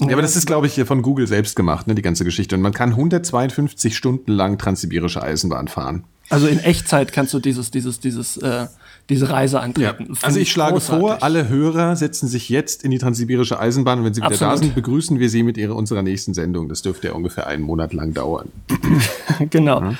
Ja, 0.00 0.12
aber 0.12 0.22
das 0.22 0.36
ist, 0.36 0.46
glaube 0.46 0.66
ich, 0.66 0.74
hier 0.74 0.86
von 0.86 1.02
Google 1.02 1.26
selbst 1.26 1.56
gemacht, 1.56 1.86
ne, 1.86 1.94
die 1.94 2.02
ganze 2.02 2.24
Geschichte. 2.24 2.54
Und 2.54 2.62
man 2.62 2.72
kann 2.72 2.90
152 2.90 3.96
Stunden 3.96 4.32
lang 4.32 4.58
transsibirische 4.58 5.22
Eisenbahn 5.22 5.68
fahren. 5.68 6.04
Also 6.30 6.46
in 6.46 6.58
Echtzeit 6.58 7.12
kannst 7.12 7.32
du 7.32 7.38
dieses, 7.38 7.70
dieses, 7.70 8.00
dieses, 8.00 8.36
äh, 8.36 8.66
diese 9.08 9.30
Reise 9.30 9.60
antreten. 9.60 10.08
Ja. 10.10 10.18
Also 10.22 10.38
ich 10.38 10.52
schlage 10.52 10.74
großartig. 10.74 11.00
vor, 11.00 11.22
alle 11.22 11.48
Hörer 11.48 11.96
setzen 11.96 12.28
sich 12.28 12.50
jetzt 12.50 12.84
in 12.84 12.90
die 12.90 12.98
transsibirische 12.98 13.58
Eisenbahn 13.58 14.00
und 14.00 14.04
wenn 14.04 14.14
sie 14.14 14.20
wieder 14.20 14.32
Absolut. 14.32 14.54
da 14.54 14.58
sind, 14.58 14.74
begrüßen 14.74 15.18
wir 15.18 15.30
sie 15.30 15.42
mit 15.42 15.56
ihrer, 15.56 15.74
unserer 15.74 16.02
nächsten 16.02 16.34
Sendung. 16.34 16.68
Das 16.68 16.82
dürfte 16.82 17.08
ja 17.08 17.14
ungefähr 17.14 17.46
einen 17.46 17.62
Monat 17.62 17.94
lang 17.94 18.12
dauern. 18.12 18.50
genau. 19.50 19.80
Ja. 19.80 19.94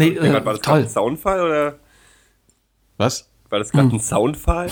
Nee, 0.00 0.16
äh, 0.16 0.32
war 0.32 0.52
das 0.52 0.60
gerade 0.62 0.82
ein 0.82 0.88
Soundfall 0.88 1.40
oder? 1.40 1.78
Was? 2.96 3.28
War 3.48 3.58
das 3.58 3.70
gerade 3.70 3.88
hm. 3.88 3.94
ein 3.96 4.00
Soundfall? 4.00 4.68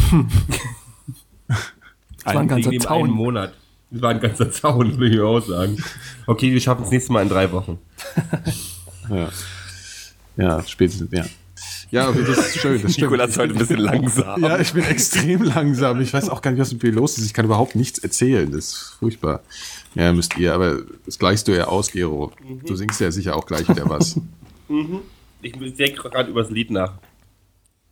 das 1.48 2.34
war 2.34 2.40
ein 2.40 2.48
ganzer 2.48 2.78
Zaun. 2.78 3.04
Einen 3.04 3.12
Monat. 3.12 3.54
Das 3.90 4.02
war 4.02 4.10
ein 4.10 4.20
ganzer 4.20 4.50
Zaun, 4.52 4.98
will 4.98 5.14
ich 5.14 5.20
auch 5.20 5.40
sagen. 5.40 5.82
Okay, 6.26 6.52
wir 6.52 6.60
schaffen 6.60 6.84
es 6.84 6.90
nächstes 6.90 7.10
Mal 7.10 7.22
in 7.22 7.28
drei 7.28 7.50
Wochen. 7.52 7.78
ja. 9.10 9.28
Ja, 10.36 10.62
spätestens, 10.66 11.10
ja. 11.12 11.24
Ja, 11.90 12.10
okay, 12.10 12.22
das 12.26 12.38
ist 12.38 12.58
schön. 12.58 12.82
Das. 12.82 12.96
Nikolas 12.98 13.30
ist 13.30 13.38
heute 13.38 13.54
ein 13.54 13.58
bisschen 13.58 13.80
langsam. 13.80 14.42
Ja, 14.42 14.58
ich 14.58 14.72
bin 14.74 14.84
extrem 14.84 15.42
langsam. 15.42 16.00
Ich 16.02 16.12
weiß 16.12 16.28
auch 16.28 16.42
gar 16.42 16.50
nicht, 16.50 16.60
was 16.60 16.72
mit 16.72 16.82
mir 16.82 16.92
los 16.92 17.16
ist. 17.16 17.24
Ich 17.24 17.32
kann 17.32 17.46
überhaupt 17.46 17.74
nichts 17.74 17.98
erzählen. 17.98 18.50
Das 18.52 18.64
ist 18.66 18.96
furchtbar. 18.98 19.40
Ja, 19.94 20.12
müsst 20.12 20.36
ihr, 20.36 20.52
aber 20.54 20.82
das 21.06 21.18
gleichst 21.18 21.48
du 21.48 21.56
ja 21.56 21.64
aus, 21.64 21.90
Gero. 21.90 22.30
Mhm. 22.46 22.60
Du 22.66 22.76
singst 22.76 23.00
ja 23.00 23.10
sicher 23.10 23.34
auch 23.34 23.46
gleich 23.46 23.66
wieder 23.68 23.88
was. 23.88 24.20
mhm. 24.68 25.00
Ich 25.42 25.52
denke 25.52 26.08
gerade 26.08 26.30
über 26.30 26.42
das 26.42 26.50
Lied 26.50 26.70
nach. 26.70 26.94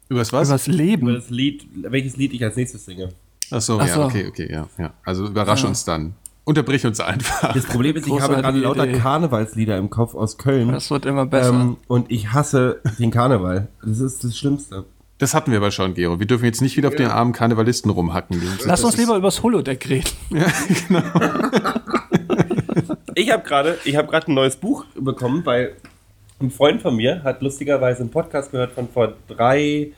Über 0.09 0.21
das 0.21 0.33
was? 0.33 0.49
Über 0.49 0.55
das 0.55 0.67
Leben. 0.67 1.09
Über 1.09 1.19
das 1.19 1.31
Lied, 1.31 1.67
welches 1.75 2.17
Lied 2.17 2.33
ich 2.33 2.43
als 2.45 2.57
nächstes 2.57 2.85
singe. 2.85 3.11
Ach 3.51 3.61
so, 3.61 3.79
Ach 3.81 3.87
ja, 3.87 3.95
so. 3.95 4.03
okay, 4.05 4.27
okay, 4.29 4.49
ja, 4.51 4.69
ja. 4.79 4.93
Also 5.05 5.27
überrasch 5.27 5.63
ja. 5.63 5.69
uns 5.69 5.85
dann. 5.85 6.15
Unterbrich 6.45 6.87
uns 6.87 7.01
einfach. 7.01 7.53
Das 7.55 7.67
Problem 7.67 7.97
ist, 7.97 8.07
ich 8.07 8.21
habe 8.21 8.37
gerade 8.37 8.59
lauter 8.59 8.87
Karnevalslieder 8.87 9.77
im 9.79 9.91
Kopf 9.91 10.15
aus 10.15 10.39
Köln. 10.39 10.71
Das 10.71 10.91
wird 10.91 11.05
immer 11.05 11.27
besser. 11.27 11.51
Ähm, 11.51 11.77
und 11.89 12.11
ich 12.11 12.33
hasse 12.33 12.81
den 13.01 13.11
Karneval. 13.11 13.67
Das 13.85 13.99
ist 13.99 14.23
das 14.23 14.39
Schlimmste. 14.39 14.85
Das 15.19 15.35
hatten 15.35 15.51
wir 15.51 15.59
aber 15.59 15.73
schon, 15.73 15.95
Gero. 15.95 16.21
Wir 16.21 16.27
dürfen 16.27 16.45
jetzt 16.45 16.61
nicht 16.61 16.77
wieder 16.77 16.89
auf 16.89 16.95
den 16.95 17.09
armen 17.09 17.33
Karnevalisten 17.33 17.91
rumhacken. 17.91 18.41
Lass 18.65 18.85
uns 18.85 18.97
lieber 18.97 19.17
übers 19.17 19.43
Holodeck 19.43 19.89
reden. 19.89 20.11
Ja, 20.31 20.47
genau. 20.89 21.03
ich 23.15 23.33
habe 23.33 23.43
gerade 23.43 23.77
hab 23.85 24.29
ein 24.29 24.35
neues 24.35 24.57
Buch 24.57 24.85
bekommen, 24.95 25.45
weil 25.45 25.75
ein 26.41 26.51
Freund 26.51 26.83
von 26.83 26.97
mir 26.97 27.23
hat 27.23 27.43
lustigerweise 27.43 28.01
einen 28.01 28.11
Podcast 28.11 28.51
gehört 28.51 28.73
von 28.73 28.89
vor 28.89 29.15
drei, 29.29 29.93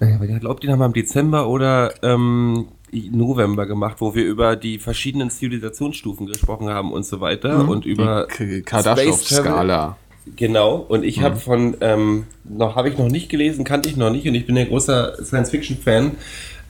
ich 0.00 0.40
glaube, 0.40 0.60
den 0.60 0.70
haben 0.70 0.78
wir 0.78 0.86
im 0.86 0.92
Dezember 0.92 1.48
oder 1.48 1.92
ähm, 2.02 2.68
November 2.92 3.66
gemacht, 3.66 3.96
wo 3.98 4.14
wir 4.14 4.24
über 4.24 4.54
die 4.54 4.78
verschiedenen 4.78 5.30
Zivilisationsstufen 5.30 6.26
gesprochen 6.26 6.68
haben 6.68 6.92
und 6.92 7.04
so 7.04 7.20
weiter 7.20 7.64
mhm. 7.64 7.68
und 7.68 7.86
über 7.86 8.26
Kardaschow-Skala. 8.64 9.96
Genau, 10.36 10.76
und 10.76 11.04
ich 11.04 11.18
mhm. 11.18 11.22
habe 11.22 11.36
von, 11.36 11.76
ähm, 11.80 12.26
noch 12.44 12.76
habe 12.76 12.88
ich 12.88 12.98
noch 12.98 13.08
nicht 13.08 13.28
gelesen, 13.28 13.64
kannte 13.64 13.88
ich 13.88 13.96
noch 13.96 14.10
nicht 14.10 14.26
und 14.28 14.34
ich 14.34 14.46
bin 14.46 14.56
ein 14.56 14.68
großer 14.68 15.24
Science-Fiction-Fan. 15.24 16.12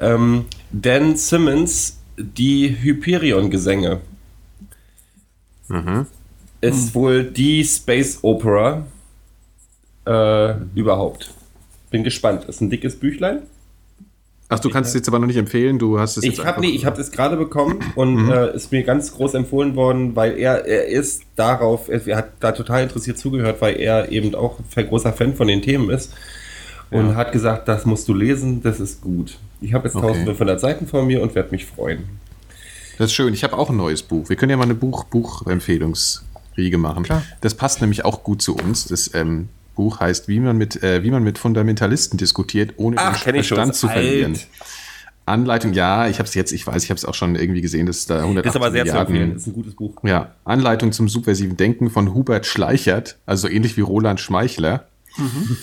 Ähm, 0.01 0.45
Dan 0.70 1.16
Simmons, 1.16 1.99
die 2.16 2.76
Hyperion-Gesänge. 2.80 4.01
Mhm. 5.68 6.07
Ist 6.61 6.95
mhm. 6.95 6.95
wohl 6.95 7.25
die 7.25 7.65
Space 7.65 8.19
Opera 8.23 8.85
äh, 10.07 10.55
überhaupt. 10.75 11.33
Bin 11.91 12.05
gespannt. 12.05 12.45
Ist 12.47 12.61
ein 12.61 12.71
dickes 12.71 12.99
Büchlein. 12.99 13.43
Ach, 14.51 14.59
du 14.59 14.71
kannst 14.71 14.89
es 14.89 14.95
jetzt 14.95 15.09
aber 15.09 15.19
noch 15.19 15.27
nicht 15.27 15.37
empfehlen, 15.37 15.79
du 15.79 16.01
hast 16.01 16.17
es 16.17 16.25
Ich 16.25 16.43
habe 16.43 16.63
nee, 16.63 16.71
ich 16.71 16.87
habe 16.87 16.99
es 16.99 17.11
gerade 17.11 17.37
bekommen 17.37 17.81
und 17.97 18.15
mhm. 18.15 18.31
äh, 18.31 18.57
ist 18.57 18.73
mir 18.73 18.83
ganz 18.83 19.13
groß 19.13 19.35
empfohlen 19.35 19.77
worden, 19.77 20.17
weil 20.17 20.39
er 20.39 20.65
er 20.65 20.87
ist 20.87 21.23
darauf, 21.37 21.91
er, 21.91 22.17
hat 22.17 22.31
da 22.41 22.53
total 22.53 22.83
interessiert 22.83 23.19
zugehört, 23.19 23.61
weil 23.61 23.79
er 23.79 24.11
eben 24.11 24.35
auch 24.35 24.59
ein 24.75 24.89
großer 24.89 25.13
Fan 25.13 25.35
von 25.35 25.49
den 25.49 25.61
Themen 25.61 25.91
ist 25.91 26.15
und 26.91 27.11
ja. 27.11 27.15
hat 27.15 27.33
gesagt, 27.33 27.69
das 27.69 27.85
musst 27.85 28.09
du 28.09 28.15
lesen, 28.15 28.63
das 28.63 28.81
ist 28.81 29.03
gut. 29.03 29.39
Ich 29.61 29.75
habe 29.75 29.87
jetzt 29.87 29.97
okay. 29.97 30.07
1500 30.07 30.59
Seiten 30.59 30.87
vor 30.87 31.05
mir 31.05 31.21
und 31.21 31.35
werde 31.35 31.51
mich 31.51 31.67
freuen. 31.67 32.05
Das 32.97 33.09
ist 33.09 33.13
schön. 33.13 33.35
Ich 33.35 33.45
habe 33.45 33.57
auch 33.57 33.71
ein 33.71 33.77
neues 33.77 34.03
Buch. 34.03 34.29
Wir 34.29 34.37
können 34.37 34.51
ja 34.51 34.57
mal 34.57 34.65
eine 34.65 34.75
Buch 34.75 35.09
Buchempfehlungsriege 36.59 36.79
machen. 36.79 37.05
Klar. 37.05 37.23
Das 37.41 37.55
passt 37.55 37.81
nämlich 37.81 38.05
auch 38.05 38.23
gut 38.23 38.43
zu 38.43 38.57
uns. 38.57 38.87
Das 38.87 39.15
ähm, 39.15 39.49
Buch 39.75 40.01
heißt, 40.01 40.29
wie 40.29 40.41
man 40.41 40.57
mit, 40.57 40.83
äh, 40.83 41.03
wie 41.03 41.11
man 41.11 41.23
mit 41.23 41.39
Fundamentalisten 41.39 42.19
diskutiert, 42.19 42.75
ohne 42.77 42.97
Ach, 42.99 43.23
den 43.23 43.35
Verstand 43.35 43.75
zu 43.75 43.89
verlieren. 43.89 44.33
Alt. 44.33 44.49
Anleitung, 45.27 45.75
ja, 45.75 46.09
ich 46.09 46.19
habe 46.19 46.27
es 46.27 46.35
jetzt, 46.35 46.53
ich 46.53 46.67
weiß, 46.67 46.83
ich 46.85 46.91
habe 46.91 46.97
es 46.97 47.05
auch 47.05 47.15
schon 47.15 47.37
irgendwie 47.37 47.61
gesehen, 47.61 47.85
dass 47.85 48.07
da 48.07 48.21
100 48.21 48.47
Das 48.47 48.53
ist 48.53 48.57
aber 48.57 48.71
sehr 48.71 48.85
Milliarden, 48.85 49.07
zu 49.07 49.13
empfehlen, 49.13 49.35
das 49.35 49.43
ist 49.43 49.49
ein 49.49 49.53
gutes 49.53 49.75
Buch. 49.75 49.95
Ja, 50.03 50.33
Anleitung 50.45 50.91
zum 50.93 51.07
subversiven 51.09 51.59
Denken 51.59 51.91
von 51.91 52.15
Hubert 52.15 52.47
Schleichert, 52.47 53.19
also 53.27 53.47
ähnlich 53.47 53.77
wie 53.77 53.83
Roland 53.83 54.21
Schmeichler. 54.21 54.87
Mhm. 55.19 55.57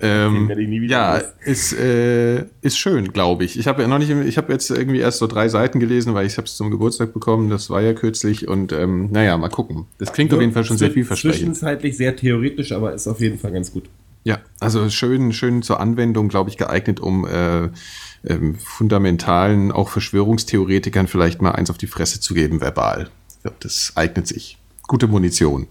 ähm, 0.00 0.88
ja, 0.88 1.20
ist, 1.44 1.72
äh, 1.74 2.46
ist 2.62 2.78
schön, 2.78 3.12
glaube 3.12 3.44
ich. 3.44 3.58
Ich 3.58 3.66
habe 3.66 3.82
ja 3.82 3.88
noch 3.88 3.98
nicht, 3.98 4.10
ich 4.10 4.38
habe 4.38 4.52
jetzt 4.52 4.70
irgendwie 4.70 5.00
erst 5.00 5.18
so 5.18 5.26
drei 5.26 5.48
Seiten 5.48 5.80
gelesen, 5.80 6.14
weil 6.14 6.26
ich 6.26 6.38
habe 6.38 6.46
es 6.46 6.56
zum 6.56 6.70
Geburtstag 6.70 7.12
bekommen. 7.12 7.50
Das 7.50 7.70
war 7.70 7.82
ja 7.82 7.92
kürzlich 7.92 8.48
und 8.48 8.72
ähm, 8.72 9.10
naja, 9.10 9.36
mal 9.36 9.48
gucken. 9.48 9.86
Das 9.98 10.12
klingt 10.12 10.32
ja, 10.32 10.36
auf 10.38 10.40
jeden 10.40 10.54
Fall 10.54 10.64
schon 10.64 10.78
sehr 10.78 10.90
vielversprechend. 10.90 11.36
Zwischenzeitlich 11.36 11.96
sehr 11.96 12.16
theoretisch, 12.16 12.72
aber 12.72 12.94
ist 12.94 13.06
auf 13.06 13.20
jeden 13.20 13.38
Fall 13.38 13.52
ganz 13.52 13.72
gut. 13.72 13.84
Ja, 14.24 14.38
also 14.60 14.88
schön, 14.88 15.32
schön 15.32 15.62
zur 15.62 15.80
Anwendung, 15.80 16.28
glaube 16.28 16.48
ich, 16.48 16.56
geeignet, 16.56 17.00
um 17.00 17.26
äh, 17.26 17.68
ähm, 18.24 18.56
fundamentalen, 18.58 19.72
auch 19.72 19.88
Verschwörungstheoretikern 19.88 21.08
vielleicht 21.08 21.42
mal 21.42 21.52
eins 21.52 21.70
auf 21.70 21.78
die 21.78 21.88
Fresse 21.88 22.20
zu 22.20 22.34
geben, 22.34 22.60
verbal. 22.60 23.10
Ich 23.28 23.42
glaube, 23.42 23.56
das 23.60 23.92
eignet 23.96 24.28
sich. 24.28 24.58
Gute 24.86 25.08
Munition. 25.08 25.66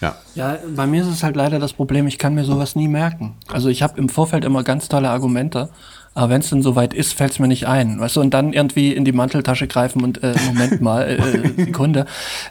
Ja. 0.00 0.16
ja, 0.34 0.58
bei 0.74 0.86
mir 0.86 1.02
ist 1.02 1.08
es 1.08 1.22
halt 1.22 1.36
leider 1.36 1.58
das 1.58 1.72
Problem, 1.72 2.06
ich 2.06 2.18
kann 2.18 2.34
mir 2.34 2.44
sowas 2.44 2.74
nie 2.74 2.88
merken. 2.88 3.36
Also 3.48 3.68
ich 3.68 3.82
habe 3.82 3.98
im 3.98 4.08
Vorfeld 4.08 4.44
immer 4.44 4.64
ganz 4.64 4.88
tolle 4.88 5.08
Argumente, 5.08 5.70
aber 6.14 6.30
wenn 6.30 6.40
es 6.40 6.50
dann 6.50 6.62
soweit 6.62 6.94
ist, 6.94 7.12
fällt 7.14 7.32
es 7.32 7.38
mir 7.38 7.48
nicht 7.48 7.66
ein. 7.66 8.00
Weißt 8.00 8.16
du, 8.16 8.20
und 8.20 8.34
dann 8.34 8.52
irgendwie 8.52 8.92
in 8.92 9.04
die 9.04 9.12
Manteltasche 9.12 9.66
greifen 9.66 10.02
und 10.02 10.22
äh, 10.22 10.34
Moment 10.46 10.80
mal, 10.80 11.02
äh, 11.02 11.14
äh 11.14 11.64
Sekunde, 11.66 12.06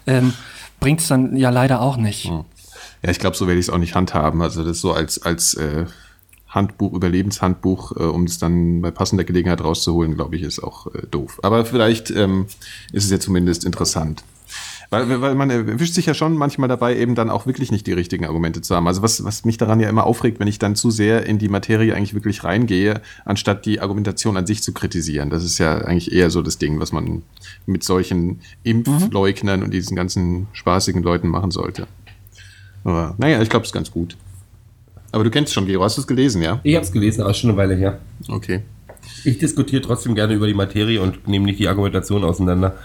ähm, 0.08 0.34
bringt 0.80 1.02
es 1.02 1.08
dann 1.08 1.36
ja 1.36 1.50
leider 1.50 1.82
auch 1.82 1.98
nicht. 1.98 2.26
Hm. 2.26 2.46
Ja, 3.04 3.12
ich 3.12 3.20
glaube, 3.20 3.36
so 3.36 3.48
werde 3.48 3.60
ich 3.60 3.68
es 3.68 3.70
auch 3.70 3.78
nicht 3.78 3.96
handhaben. 3.96 4.42
Also 4.42 4.64
das 4.64 4.80
so 4.80 4.94
als, 4.94 5.22
als 5.22 5.54
äh, 5.56 5.86
Handbuch, 6.48 6.94
Überlebenshandbuch, 6.94 7.98
äh, 7.98 8.04
um 8.04 8.24
es 8.24 8.38
dann 8.38 8.82
bei 8.82 8.92
passender 8.92 9.24
Gelegenheit 9.24 9.62
rauszuholen, 9.62 10.16
glaube 10.16 10.36
ich, 10.36 10.44
ist 10.44 10.64
auch 10.64 10.88
äh, 10.88 11.08
doof. 11.10 11.40
Aber 11.42 11.66
vielleicht 11.66 12.12
ähm, 12.12 12.48
ist 12.92 13.06
es 13.06 13.12
ja 13.12 13.20
zumindest 13.20 13.66
interessant. 13.66 14.24
Weil, 14.94 15.22
weil 15.22 15.36
man 15.36 15.50
erwischt 15.50 15.94
sich 15.94 16.06
ja 16.06 16.14
schon 16.14 16.36
manchmal 16.38 16.70
dabei, 16.70 16.96
eben 16.96 17.16
dann 17.16 17.30
auch 17.30 17.46
wirklich 17.46 17.72
nicht 17.72 17.88
die 17.88 17.94
richtigen 17.94 18.26
Argumente 18.26 18.62
zu 18.62 18.76
haben. 18.76 18.88
Also 18.88 19.02
was, 19.02 19.24
was 19.24 19.44
mich 19.44 19.58
daran 19.58 19.80
ja 19.80 19.90
immer 19.90 20.06
aufregt, 20.06 20.40
wenn 20.40 20.48
ich 20.48 20.60
dann 20.60 20.76
zu 20.76 20.92
sehr 20.92 21.26
in 21.26 21.40
die 21.40 21.50
Materie 21.50 21.96
eigentlich 21.96 22.14
wirklich 22.14 22.44
reingehe, 22.44 23.02
anstatt 23.26 23.66
die 23.66 23.80
Argumentation 23.82 24.38
an 24.38 24.46
sich 24.46 24.62
zu 24.62 24.72
kritisieren. 24.72 25.30
Das 25.30 25.44
ist 25.44 25.58
ja 25.58 25.80
eigentlich 25.80 26.12
eher 26.12 26.30
so 26.30 26.42
das 26.42 26.58
Ding, 26.58 26.80
was 26.80 26.92
man 26.92 27.24
mit 27.66 27.84
solchen 27.84 28.42
Impfleugnern 28.64 29.60
mhm. 29.60 29.66
und 29.66 29.74
diesen 29.74 29.96
ganzen 29.96 30.48
spaßigen 30.54 31.02
Leuten 31.02 31.28
machen 31.28 31.52
sollte. 31.52 31.88
Aber 32.84 33.16
naja, 33.18 33.42
ich 33.42 33.50
glaube, 33.50 33.64
es 33.64 33.70
ist 33.70 33.74
ganz 33.74 33.92
gut. 33.92 34.16
Aber 35.12 35.24
du 35.24 35.30
kennst 35.30 35.54
schon, 35.54 35.66
Gero, 35.66 35.84
hast 35.84 35.98
du 35.98 36.02
es 36.02 36.08
gelesen, 36.08 36.42
ja? 36.42 36.60
Ich 36.64 36.76
habe 36.76 36.86
es 36.86 36.92
gelesen, 36.92 37.22
aber 37.22 37.34
schon 37.34 37.52
eine 37.52 37.58
Weile 37.58 37.76
her. 37.76 38.00
Okay. 38.28 38.62
Ich 39.24 39.38
diskutiere 39.38 39.82
trotzdem 39.82 40.16
gerne 40.16 40.34
über 40.34 40.48
die 40.48 40.54
Materie 40.54 41.02
und 41.02 41.28
nehme 41.28 41.46
nicht 41.46 41.60
die 41.60 41.68
Argumentation 41.68 42.24
auseinander. 42.24 42.78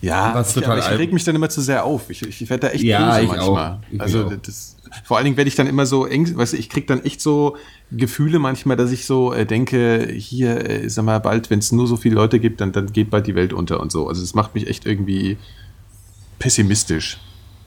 Ja, 0.00 0.34
was 0.34 0.54
total 0.54 0.78
ja, 0.78 0.92
ich 0.92 0.98
reg 0.98 1.12
mich 1.12 1.24
dann 1.24 1.34
immer 1.34 1.48
zu 1.48 1.60
sehr 1.60 1.84
auf. 1.84 2.10
Ich, 2.10 2.22
ich 2.22 2.48
werde 2.50 2.68
da 2.68 2.72
echt 2.72 2.84
ja, 2.84 3.18
böse 3.18 3.28
manchmal. 3.28 3.80
Ich 3.90 4.00
also 4.00 4.30
das, 4.30 4.76
vor 5.04 5.16
allen 5.16 5.24
Dingen 5.24 5.36
werde 5.36 5.48
ich 5.48 5.54
dann 5.54 5.66
immer 5.66 5.86
so 5.86 6.06
eng, 6.06 6.36
weißt 6.36 6.52
du, 6.52 6.56
ich 6.56 6.68
krieg 6.68 6.86
dann 6.86 7.02
echt 7.04 7.20
so 7.20 7.56
Gefühle 7.90 8.38
manchmal, 8.38 8.76
dass 8.76 8.92
ich 8.92 9.06
so 9.06 9.32
äh, 9.32 9.46
denke, 9.46 10.12
hier, 10.14 10.68
äh, 10.68 10.88
sag 10.88 11.04
mal, 11.04 11.18
bald, 11.18 11.50
wenn 11.50 11.58
es 11.58 11.72
nur 11.72 11.86
so 11.86 11.96
viele 11.96 12.14
Leute 12.14 12.40
gibt, 12.40 12.60
dann, 12.60 12.72
dann 12.72 12.92
geht 12.92 13.10
bald 13.10 13.26
die 13.26 13.34
Welt 13.34 13.52
unter 13.52 13.80
und 13.80 13.92
so. 13.92 14.08
Also 14.08 14.22
es 14.22 14.34
macht 14.34 14.54
mich 14.54 14.68
echt 14.68 14.86
irgendwie 14.86 15.36
pessimistisch 16.38 17.18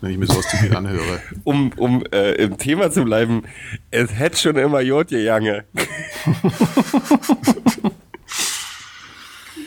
wenn 0.02 0.12
ich 0.12 0.18
mir 0.18 0.28
sowas 0.28 0.48
zu 0.50 0.58
viel 0.58 0.76
anhöre. 0.76 1.22
Um, 1.44 1.72
um 1.78 2.04
äh, 2.12 2.34
im 2.34 2.58
Thema 2.58 2.92
zu 2.92 3.04
bleiben, 3.04 3.44
es 3.92 4.14
hätte 4.18 4.38
schon 4.38 4.56
immer 4.58 4.82
Jod 4.82 5.10
gejange. 5.10 5.66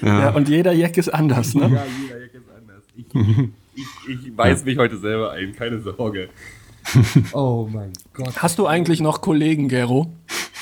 ja. 0.02 0.20
ja. 0.20 0.30
und 0.30 0.48
jeder 0.48 0.72
Jack 0.72 0.96
ist 0.96 1.08
anders, 1.08 1.54
ne? 1.54 1.62
Ja, 1.62 1.84
jeder 2.02 2.20
Jack 2.20 2.34
ist 2.34 2.40
ich, 3.74 4.26
ich 4.26 4.36
weiß 4.36 4.64
mich 4.64 4.78
heute 4.78 4.98
selber 4.98 5.32
ein, 5.32 5.54
keine 5.54 5.80
Sorge. 5.80 6.28
Oh 7.32 7.68
mein 7.70 7.92
Gott. 8.14 8.42
Hast 8.42 8.58
du 8.58 8.66
eigentlich 8.66 9.00
noch 9.00 9.20
Kollegen, 9.20 9.68
Gero? 9.68 10.12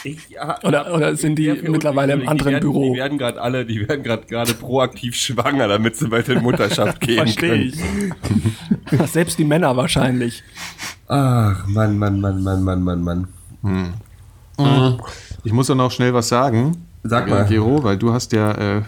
Ich, 0.05 0.28
ja, 0.28 0.59
oder, 0.62 0.94
oder 0.94 1.16
sind 1.16 1.36
die 1.36 1.53
mittlerweile 1.53 2.12
im 2.12 2.28
anderen 2.28 2.53
werden, 2.53 2.62
Büro? 2.62 2.92
Die 2.92 2.99
werden 2.99 3.18
gerade 3.18 3.40
alle, 3.40 3.66
die 3.66 3.88
werden 3.88 4.03
gerade 4.03 4.26
gerade 4.26 4.55
proaktiv 4.55 5.14
schwanger, 5.16 5.68
damit 5.68 5.96
sie 5.96 6.11
weiter 6.11 6.34
in 6.34 6.42
Mutterschaft 6.42 7.01
gehen 7.01 7.16
Verstehe 7.16 7.70
können. 7.70 8.14
ich. 8.90 9.01
Selbst 9.11 9.38
die 9.38 9.44
Männer 9.44 9.76
wahrscheinlich. 9.76 10.42
Ach, 11.09 11.66
Mann, 11.66 11.99
Mann, 11.99 12.20
Mann, 12.20 12.42
Mann, 12.42 12.62
Mann, 12.62 12.82
Mann, 12.82 13.03
Mann. 13.03 13.28
Hm. 13.62 13.94
Mhm. 14.59 15.01
Ich 15.44 15.53
muss 15.53 15.66
doch 15.66 15.74
noch 15.74 15.90
schnell 15.90 16.14
was 16.14 16.28
sagen. 16.28 16.76
Sag 17.03 17.28
mal. 17.28 17.44
Gero, 17.46 17.82
weil 17.82 17.96
du 17.96 18.12
hast 18.12 18.32
ja 18.32 18.78
äh, 18.78 18.82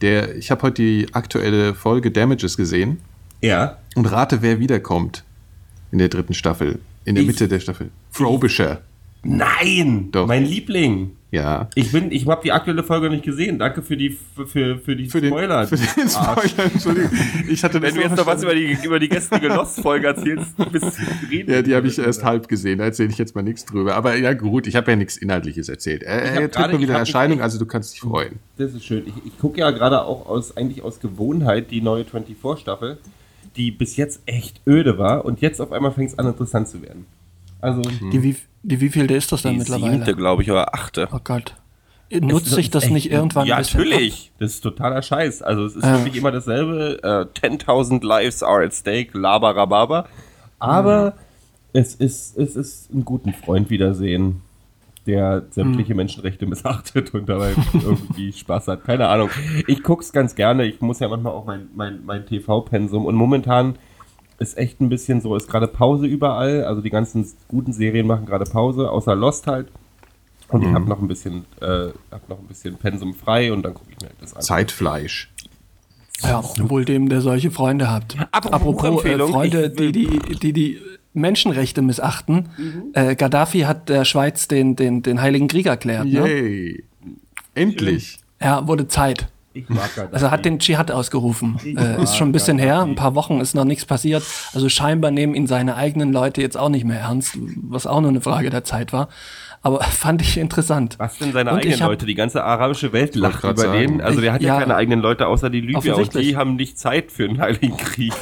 der, 0.00 0.36
ich 0.36 0.50
habe 0.50 0.62
heute 0.62 0.82
die 0.82 1.06
aktuelle 1.12 1.74
Folge 1.74 2.10
Damages 2.10 2.56
gesehen. 2.56 3.00
Ja. 3.40 3.78
Und 3.94 4.06
rate, 4.06 4.42
wer 4.42 4.58
wiederkommt 4.58 5.24
in 5.92 5.98
der 5.98 6.08
dritten 6.08 6.34
Staffel. 6.34 6.80
In 7.04 7.14
der 7.14 7.22
ich, 7.22 7.28
Mitte 7.28 7.48
der 7.48 7.60
Staffel. 7.60 7.90
Frobisher. 8.10 8.80
Nein! 9.24 10.08
Doch. 10.12 10.26
Mein 10.26 10.44
Liebling. 10.44 11.16
Ja. 11.34 11.68
Ich 11.74 11.90
bin, 11.90 12.12
ich 12.12 12.28
habe 12.28 12.42
die 12.44 12.52
aktuelle 12.52 12.84
Folge 12.84 13.10
nicht 13.10 13.24
gesehen. 13.24 13.58
Danke 13.58 13.82
für 13.82 13.96
die 13.96 14.10
für, 14.10 14.78
für 14.78 14.94
die 14.94 15.06
für 15.08 15.18
Spoiler. 15.18 15.66
Den, 15.66 15.78
für 15.78 16.00
den 16.00 16.08
Spoiler, 16.08 16.72
Entschuldigung. 16.72 17.10
Ich 17.48 17.64
hatte 17.64 17.82
Wenn 17.82 17.92
du 17.92 18.02
jetzt 18.02 18.16
noch 18.16 18.26
was 18.26 18.44
über 18.44 18.54
die 18.54 18.78
über 18.84 19.00
die 19.00 19.08
gestrige 19.08 19.48
Lost-Folge 19.48 20.06
erzählst, 20.06 20.54
bis 20.70 20.84
reden. 21.28 21.52
Ja, 21.52 21.62
die 21.62 21.74
habe 21.74 21.88
ich 21.88 21.98
erst 21.98 22.22
halb 22.22 22.46
gesehen. 22.46 22.78
Da 22.78 22.84
erzähle 22.84 23.10
ich 23.10 23.18
jetzt 23.18 23.34
mal 23.34 23.42
nichts 23.42 23.64
drüber. 23.64 23.96
Aber 23.96 24.14
ja 24.16 24.32
gut, 24.32 24.68
ich 24.68 24.76
habe 24.76 24.92
ja 24.92 24.96
nichts 24.96 25.16
Inhaltliches 25.16 25.68
erzählt. 25.68 26.04
Er, 26.04 26.22
er 26.22 26.50
tritt 26.52 26.70
mal 26.70 26.80
wieder 26.80 26.94
Erscheinung, 26.94 27.40
also 27.40 27.58
du 27.58 27.66
kannst 27.66 27.94
dich 27.94 28.02
freuen. 28.02 28.38
Das 28.56 28.72
ist 28.72 28.84
schön. 28.84 29.02
Ich, 29.04 29.14
ich 29.26 29.36
gucke 29.38 29.58
ja 29.58 29.72
gerade 29.72 30.04
auch 30.04 30.26
aus 30.26 30.56
eigentlich 30.56 30.84
aus 30.84 31.00
Gewohnheit 31.00 31.72
die 31.72 31.80
neue 31.80 32.04
24-Staffel, 32.04 32.98
die 33.56 33.72
bis 33.72 33.96
jetzt 33.96 34.20
echt 34.26 34.60
öde 34.68 34.98
war 34.98 35.24
und 35.24 35.40
jetzt 35.40 35.60
auf 35.60 35.72
einmal 35.72 35.90
fängt 35.90 36.10
es 36.10 36.18
an 36.18 36.26
interessant 36.26 36.68
zu 36.68 36.80
werden. 36.80 37.06
Also 37.64 37.82
die, 37.82 38.22
wie, 38.22 38.36
die 38.62 38.80
wievielte 38.80 39.14
ist 39.14 39.32
das 39.32 39.42
dann 39.42 39.52
die 39.52 39.58
mittlerweile? 39.58 39.96
Siebte, 39.96 40.14
glaube 40.14 40.42
ich, 40.42 40.50
oder 40.50 40.74
achte. 40.74 41.08
Oh 41.12 41.18
Gott. 41.22 41.54
Nutzt 42.10 42.50
sich 42.50 42.70
das 42.70 42.90
nicht 42.90 43.10
irgendwann 43.10 43.46
ja, 43.46 43.56
natürlich. 43.56 44.30
Ab? 44.32 44.40
Das 44.40 44.50
ist 44.52 44.60
totaler 44.60 45.02
Scheiß. 45.02 45.42
Also 45.42 45.64
es 45.64 45.74
ist 45.74 45.84
ja. 45.84 45.98
wirklich 45.98 46.16
immer 46.16 46.30
dasselbe. 46.30 46.98
Äh, 47.02 47.46
10.000 47.46 48.04
Lives 48.04 48.42
are 48.42 48.64
at 48.64 48.74
stake, 48.74 49.18
labarababa. 49.18 50.06
Aber 50.58 51.12
mhm. 51.12 51.12
es, 51.72 51.94
ist, 51.94 52.36
es 52.36 52.54
ist 52.54 52.92
einen 52.92 53.04
guten 53.04 53.32
Freund 53.32 53.70
wiedersehen. 53.70 54.42
der 55.06 55.44
sämtliche 55.50 55.90
hm. 55.90 55.96
Menschenrechte 55.96 56.46
missachtet 56.46 57.12
und 57.14 57.28
dabei 57.28 57.54
irgendwie 57.72 58.32
Spaß 58.36 58.68
hat. 58.68 58.84
Keine 58.84 59.08
Ahnung. 59.08 59.30
Ich 59.66 59.82
guck's 59.82 60.12
ganz 60.12 60.34
gerne. 60.34 60.64
Ich 60.66 60.80
muss 60.80 61.00
ja 61.00 61.08
manchmal 61.08 61.32
auch 61.32 61.46
mein, 61.46 61.68
mein, 61.74 62.04
mein 62.04 62.26
TV-Pensum 62.26 63.06
und 63.06 63.14
momentan 63.14 63.76
ist 64.38 64.58
echt 64.58 64.80
ein 64.80 64.88
bisschen 64.88 65.20
so, 65.20 65.36
ist 65.36 65.48
gerade 65.48 65.68
Pause 65.68 66.06
überall. 66.06 66.64
Also 66.64 66.80
die 66.80 66.90
ganzen 66.90 67.26
guten 67.48 67.72
Serien 67.72 68.06
machen 68.06 68.26
gerade 68.26 68.44
Pause, 68.44 68.90
außer 68.90 69.14
Lost 69.14 69.46
halt. 69.46 69.68
Und 70.48 70.62
mhm. 70.62 70.68
ich 70.68 70.74
habe 70.74 70.88
noch 70.88 71.00
ein 71.00 71.08
bisschen, 71.08 71.44
äh, 71.60 71.88
hab 72.10 72.28
noch 72.28 72.38
ein 72.38 72.46
bisschen 72.46 72.76
Pensum 72.76 73.14
frei 73.14 73.52
und 73.52 73.62
dann 73.62 73.74
gucke 73.74 73.90
ich 73.90 74.02
mir 74.02 74.10
das 74.20 74.34
an. 74.34 74.42
Zeitfleisch. 74.42 75.30
Ja, 76.22 76.42
wohl 76.58 76.84
dem, 76.84 77.08
der 77.08 77.20
solche 77.20 77.50
Freunde 77.50 77.90
hat. 77.90 78.16
Apropos, 78.30 78.84
Apropos 78.84 79.04
äh, 79.04 79.18
Freunde, 79.18 79.70
die, 79.70 79.92
die, 79.92 80.20
die, 80.40 80.52
die 80.52 80.80
Menschenrechte 81.12 81.82
missachten. 81.82 82.48
Mhm. 82.56 82.82
Äh, 82.92 83.16
Gaddafi 83.16 83.60
hat 83.60 83.88
der 83.88 84.04
Schweiz 84.04 84.48
den, 84.48 84.76
den, 84.76 85.02
den 85.02 85.20
Heiligen 85.20 85.48
Krieg 85.48 85.66
erklärt. 85.66 86.06
Ne? 86.06 86.10
Yay. 86.10 86.84
Ne? 87.04 87.12
Endlich. 87.54 88.18
Ja, 88.40 88.66
wurde 88.66 88.88
Zeit. 88.88 89.28
Ich 89.56 89.68
mag 89.68 89.94
Gaddafi. 89.94 90.14
Also 90.14 90.30
hat 90.32 90.44
den 90.44 90.58
Dschihad 90.58 90.90
ausgerufen. 90.90 91.58
Äh, 91.64 92.02
ist 92.02 92.16
schon 92.16 92.28
ein 92.28 92.32
bisschen 92.32 92.58
Gaddafi. 92.58 92.76
her, 92.76 92.82
ein 92.82 92.96
paar 92.96 93.14
Wochen 93.14 93.40
ist 93.40 93.54
noch 93.54 93.64
nichts 93.64 93.86
passiert. 93.86 94.24
Also 94.52 94.68
scheinbar 94.68 95.12
nehmen 95.12 95.34
ihn 95.36 95.46
seine 95.46 95.76
eigenen 95.76 96.12
Leute 96.12 96.42
jetzt 96.42 96.56
auch 96.56 96.68
nicht 96.68 96.84
mehr 96.84 96.98
ernst, 96.98 97.38
was 97.62 97.86
auch 97.86 98.00
nur 98.00 98.10
eine 98.10 98.20
Frage 98.20 98.50
der 98.50 98.64
Zeit 98.64 98.92
war. 98.92 99.08
Aber 99.62 99.80
fand 99.82 100.22
ich 100.22 100.36
interessant. 100.36 100.96
Was 100.98 101.18
denn 101.18 101.32
seine 101.32 101.52
und 101.52 101.58
eigenen 101.58 101.80
hab, 101.80 101.88
Leute? 101.88 102.04
Die 102.04 102.16
ganze 102.16 102.42
arabische 102.42 102.92
Welt 102.92 103.14
lacht 103.14 103.44
über 103.44 103.56
sagen. 103.56 103.78
den. 103.78 104.00
Also 104.00 104.20
der 104.20 104.32
hat 104.32 104.42
ja, 104.42 104.54
ja, 104.54 104.60
keine 104.60 104.74
eigenen 104.74 105.00
Leute 105.00 105.28
außer 105.28 105.50
die 105.50 105.60
Libyer 105.60 105.96
und 105.96 106.14
die 106.14 106.36
haben 106.36 106.56
nicht 106.56 106.76
Zeit 106.76 107.12
für 107.12 107.24
einen 107.24 107.40
Heiligen 107.40 107.76
Krieg. 107.76 108.12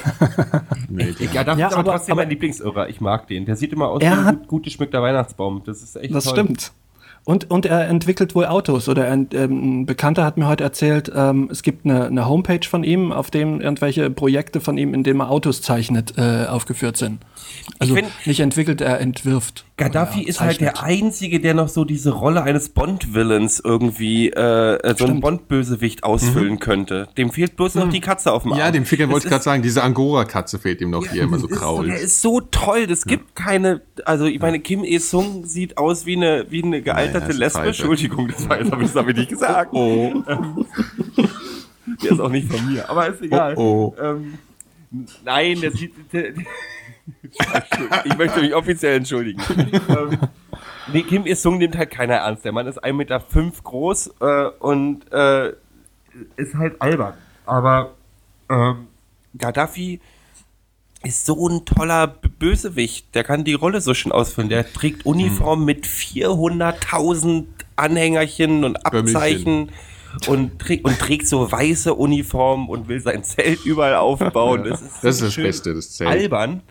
nee, 0.91 1.15
ja, 1.33 1.45
das 1.45 1.59
ja, 1.59 1.69
ist 1.69 1.73
aber, 1.73 1.81
aber 1.81 1.93
trotzdem 1.93 2.13
aber, 2.13 2.23
mein 2.23 2.31
Lieblingsirrer. 2.31 2.91
Ich 2.91 3.01
mag 3.01 3.27
den. 3.27 3.47
Der 3.47 3.57
sieht 3.57 3.73
immer 3.73 3.89
aus 3.89 4.03
wie 4.03 4.07
ein 4.07 4.25
gut, 4.25 4.49
gut 4.49 4.63
geschmückter 4.65 5.03
Weihnachtsbaum. 5.03 5.63
Das 5.65 5.83
ist 5.83 5.97
echt 5.97 6.15
Das 6.15 6.25
toll. 6.25 6.35
stimmt. 6.35 6.73
Und, 7.25 7.51
und 7.51 7.67
er 7.67 7.89
entwickelt 7.89 8.35
wohl 8.35 8.47
Autos. 8.47 8.89
Oder 8.89 9.11
ein, 9.11 9.29
ähm, 9.33 9.83
ein 9.83 9.87
Bekannter 9.87 10.25
hat 10.25 10.37
mir 10.37 10.49
heute 10.49 10.65
erzählt, 10.65 11.11
ähm, 11.15 11.49
es 11.53 11.63
gibt 11.63 11.85
eine, 11.85 12.07
eine 12.07 12.29
Homepage 12.29 12.67
von 12.69 12.83
ihm, 12.83 13.13
auf 13.13 13.31
dem 13.31 13.61
irgendwelche 13.61 14.11
Projekte 14.11 14.61
von 14.61 14.77
ihm, 14.77 14.93
in 14.93 15.05
denen 15.05 15.21
er 15.21 15.31
Autos 15.31 15.63
zeichnet, 15.63 16.15
äh, 16.19 16.47
aufgeführt 16.47 16.97
sind. 16.97 17.21
Also 17.79 17.95
find, 17.95 18.09
nicht 18.27 18.41
entwickelt, 18.41 18.81
er 18.81 19.01
entwirft. 19.01 19.65
Gaddafi 19.83 20.23
ist 20.23 20.41
halt 20.41 20.61
der 20.61 20.83
Einzige, 20.83 21.41
der 21.41 21.55
noch 21.55 21.69
so 21.69 21.85
diese 21.85 22.11
Rolle 22.11 22.43
eines 22.43 22.69
Bond-Villains 22.69 23.61
irgendwie, 23.65 24.31
äh, 24.31 24.77
äh 24.77 24.95
so 24.97 25.07
ein 25.07 25.21
Bond-Bösewicht 25.21 26.05
ausfüllen 26.05 26.55
mhm. 26.55 26.61
könnte. 26.61 27.09
Dem 27.17 27.31
fehlt 27.31 27.57
bloß 27.57 27.75
noch 27.75 27.87
mhm. 27.87 27.91
die 27.91 28.01
Katze 28.01 28.33
auf 28.33 28.43
dem 28.43 28.53
Arm. 28.53 28.59
Ja, 28.59 28.71
dem 28.71 28.85
fehlt, 28.85 29.09
wollte 29.09 29.27
ich 29.27 29.31
gerade 29.31 29.45
sagen, 29.45 29.63
diese 29.63 29.83
Angora-Katze 29.83 30.59
fehlt 30.59 30.81
ihm 30.81 30.91
noch, 30.91 31.05
ja, 31.07 31.13
hier 31.13 31.23
immer 31.25 31.39
so 31.39 31.49
krault. 31.49 31.89
Der 31.89 32.01
ist 32.01 32.23
so 32.23 32.41
toll, 32.41 32.87
das 32.87 33.05
gibt 33.05 33.39
ja. 33.39 33.45
keine, 33.45 33.83
also 34.05 34.27
ich 34.27 34.41
meine, 34.41 34.61
Kim 34.61 34.85
Il-sung 34.85 35.45
sieht 35.47 35.79
aus 35.79 36.07
wie 36.07 36.17
eine, 36.17 36.47
wie 36.51 36.63
eine 36.63 36.83
gealterte 36.83 37.29
naja, 37.29 37.39
Lesbe. 37.39 37.63
Entschuldigung, 37.63 38.29
das 38.29 38.49
war 38.49 38.61
jetzt, 38.61 38.73
habe 38.73 39.11
ich, 39.11 39.17
nicht 39.17 39.31
gesagt. 39.31 39.73
Oh. 39.73 40.15
oh. 40.27 40.65
der 42.03 42.13
ist 42.13 42.21
auch 42.21 42.31
nicht 42.31 42.51
von 42.51 42.73
mir, 42.73 42.89
aber 42.89 43.09
ist 43.09 43.23
egal. 43.23 43.55
Oh, 43.57 43.95
oh. 43.97 44.03
Ähm, 44.03 44.39
nein, 45.25 45.61
der 45.61 45.73
sieht, 45.73 45.93
der, 46.13 46.33
ich 48.05 48.17
möchte 48.17 48.41
mich 48.41 48.55
offiziell 48.55 48.97
entschuldigen. 48.97 49.41
ähm, 49.89 50.19
nee, 50.93 51.03
Kim 51.03 51.27
Il-sung 51.27 51.59
nimmt 51.59 51.77
halt 51.77 51.91
keiner 51.91 52.15
ernst. 52.15 52.45
Der 52.45 52.53
Mann 52.53 52.67
ist 52.67 52.83
1,5 52.83 52.93
Meter 52.93 53.21
fünf 53.21 53.63
groß 53.63 54.15
äh, 54.21 54.45
und 54.59 55.11
äh, 55.13 55.53
ist 56.37 56.55
halt 56.55 56.81
albern. 56.81 57.15
Aber 57.47 57.95
ähm, 58.51 58.87
Gaddafi 59.37 60.01
ist 61.03 61.27
so 61.27 61.49
ein 61.49 61.65
toller 61.65 62.07
Bösewicht. 62.07 63.15
Der 63.15 63.25
kann 63.25 63.45
die 63.45 63.55
Rolle 63.55 63.81
so 63.81 63.95
schön 63.95 64.13
ausfüllen. 64.13 64.49
Der 64.49 64.71
trägt 64.73 65.05
Uniform 65.05 65.61
hm. 65.61 65.67
mit 65.67 65.87
400.000 65.87 67.47
Anhängerchen 67.77 68.65
und 68.65 68.87
Abzeichen. 68.87 69.71
Und, 70.27 70.59
trägt, 70.59 70.85
und 70.85 70.99
trägt 70.99 71.27
so 71.27 71.51
weiße 71.51 71.95
Uniform 71.95 72.69
und 72.69 72.87
will 72.87 73.01
sein 73.01 73.25
Zelt 73.25 73.65
überall 73.65 73.95
aufbauen. 73.95 74.65
Das 74.65 74.83
ist, 74.83 75.03
das, 75.03 75.21
ist 75.23 75.39
das 75.39 75.43
Beste, 75.43 75.75
das 75.75 75.93
Zelt. 75.93 76.11
Albern. 76.11 76.63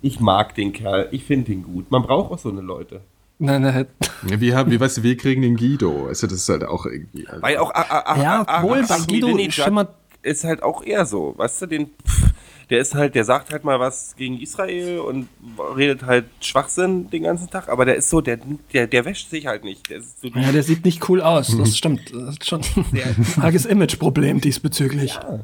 Ich 0.00 0.20
mag 0.20 0.54
den 0.54 0.72
Kerl, 0.72 1.08
ich 1.10 1.24
finde 1.24 1.52
den 1.52 1.62
gut. 1.62 1.90
Man 1.90 2.02
braucht 2.02 2.32
auch 2.32 2.38
so 2.38 2.50
eine 2.50 2.60
Leute. 2.60 3.00
Nein, 3.38 3.62
nein. 3.62 3.86
Wie, 4.22 4.54
haben, 4.54 4.70
wie 4.70 4.78
weißt 4.78 4.98
du, 4.98 5.02
wir 5.02 5.16
kriegen 5.16 5.42
den 5.42 5.56
Guido. 5.56 6.06
Also 6.06 6.26
das 6.26 6.38
ist 6.38 6.48
halt 6.48 6.64
auch 6.64 6.86
irgendwie. 6.86 7.26
Also 7.26 7.42
Weil 7.42 7.56
auch. 7.56 7.74
A, 7.74 7.82
a, 7.82 7.98
a, 8.12 8.22
ja, 8.22 8.62
wohl 8.62 8.84
bei 8.86 8.98
Guido 9.00 9.50
schimmert. 9.50 9.94
Ist 10.22 10.44
halt 10.44 10.62
auch 10.62 10.84
eher 10.84 11.06
so. 11.06 11.34
Weißt 11.36 11.62
du, 11.62 11.66
den. 11.66 11.90
Pff, 12.06 12.32
der 12.72 12.80
ist 12.80 12.94
halt, 12.94 13.14
der 13.14 13.24
sagt 13.24 13.52
halt 13.52 13.64
mal 13.64 13.80
was 13.80 14.16
gegen 14.16 14.40
Israel 14.40 15.00
und 15.00 15.28
redet 15.76 16.04
halt 16.04 16.24
Schwachsinn 16.40 17.10
den 17.10 17.24
ganzen 17.24 17.50
Tag, 17.50 17.68
aber 17.68 17.84
der 17.84 17.96
ist 17.96 18.08
so, 18.08 18.22
der, 18.22 18.38
der, 18.72 18.86
der 18.86 19.04
wäscht 19.04 19.28
sich 19.28 19.46
halt 19.46 19.62
nicht. 19.62 19.90
Der 19.90 20.00
so 20.00 20.28
ja, 20.28 20.52
der 20.52 20.62
sieht 20.62 20.82
nicht 20.84 21.06
cool 21.10 21.20
aus, 21.20 21.54
das 21.54 21.76
stimmt. 21.76 22.14
Das 22.14 22.30
ist 22.30 22.48
schon 22.48 22.62
ein 22.74 23.42
arges 23.42 23.66
Imageproblem 23.66 24.40
diesbezüglich. 24.40 25.16
Ja. 25.16 25.40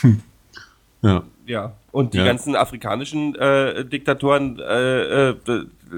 Hm. 0.00 0.20
ja. 1.02 1.22
Ja. 1.46 1.76
Und 1.92 2.14
die 2.14 2.18
ja. 2.18 2.24
ganzen 2.24 2.54
afrikanischen 2.54 3.34
äh, 3.34 3.84
Diktatoren 3.84 4.58
äh, 4.60 5.30
äh, 5.30 5.34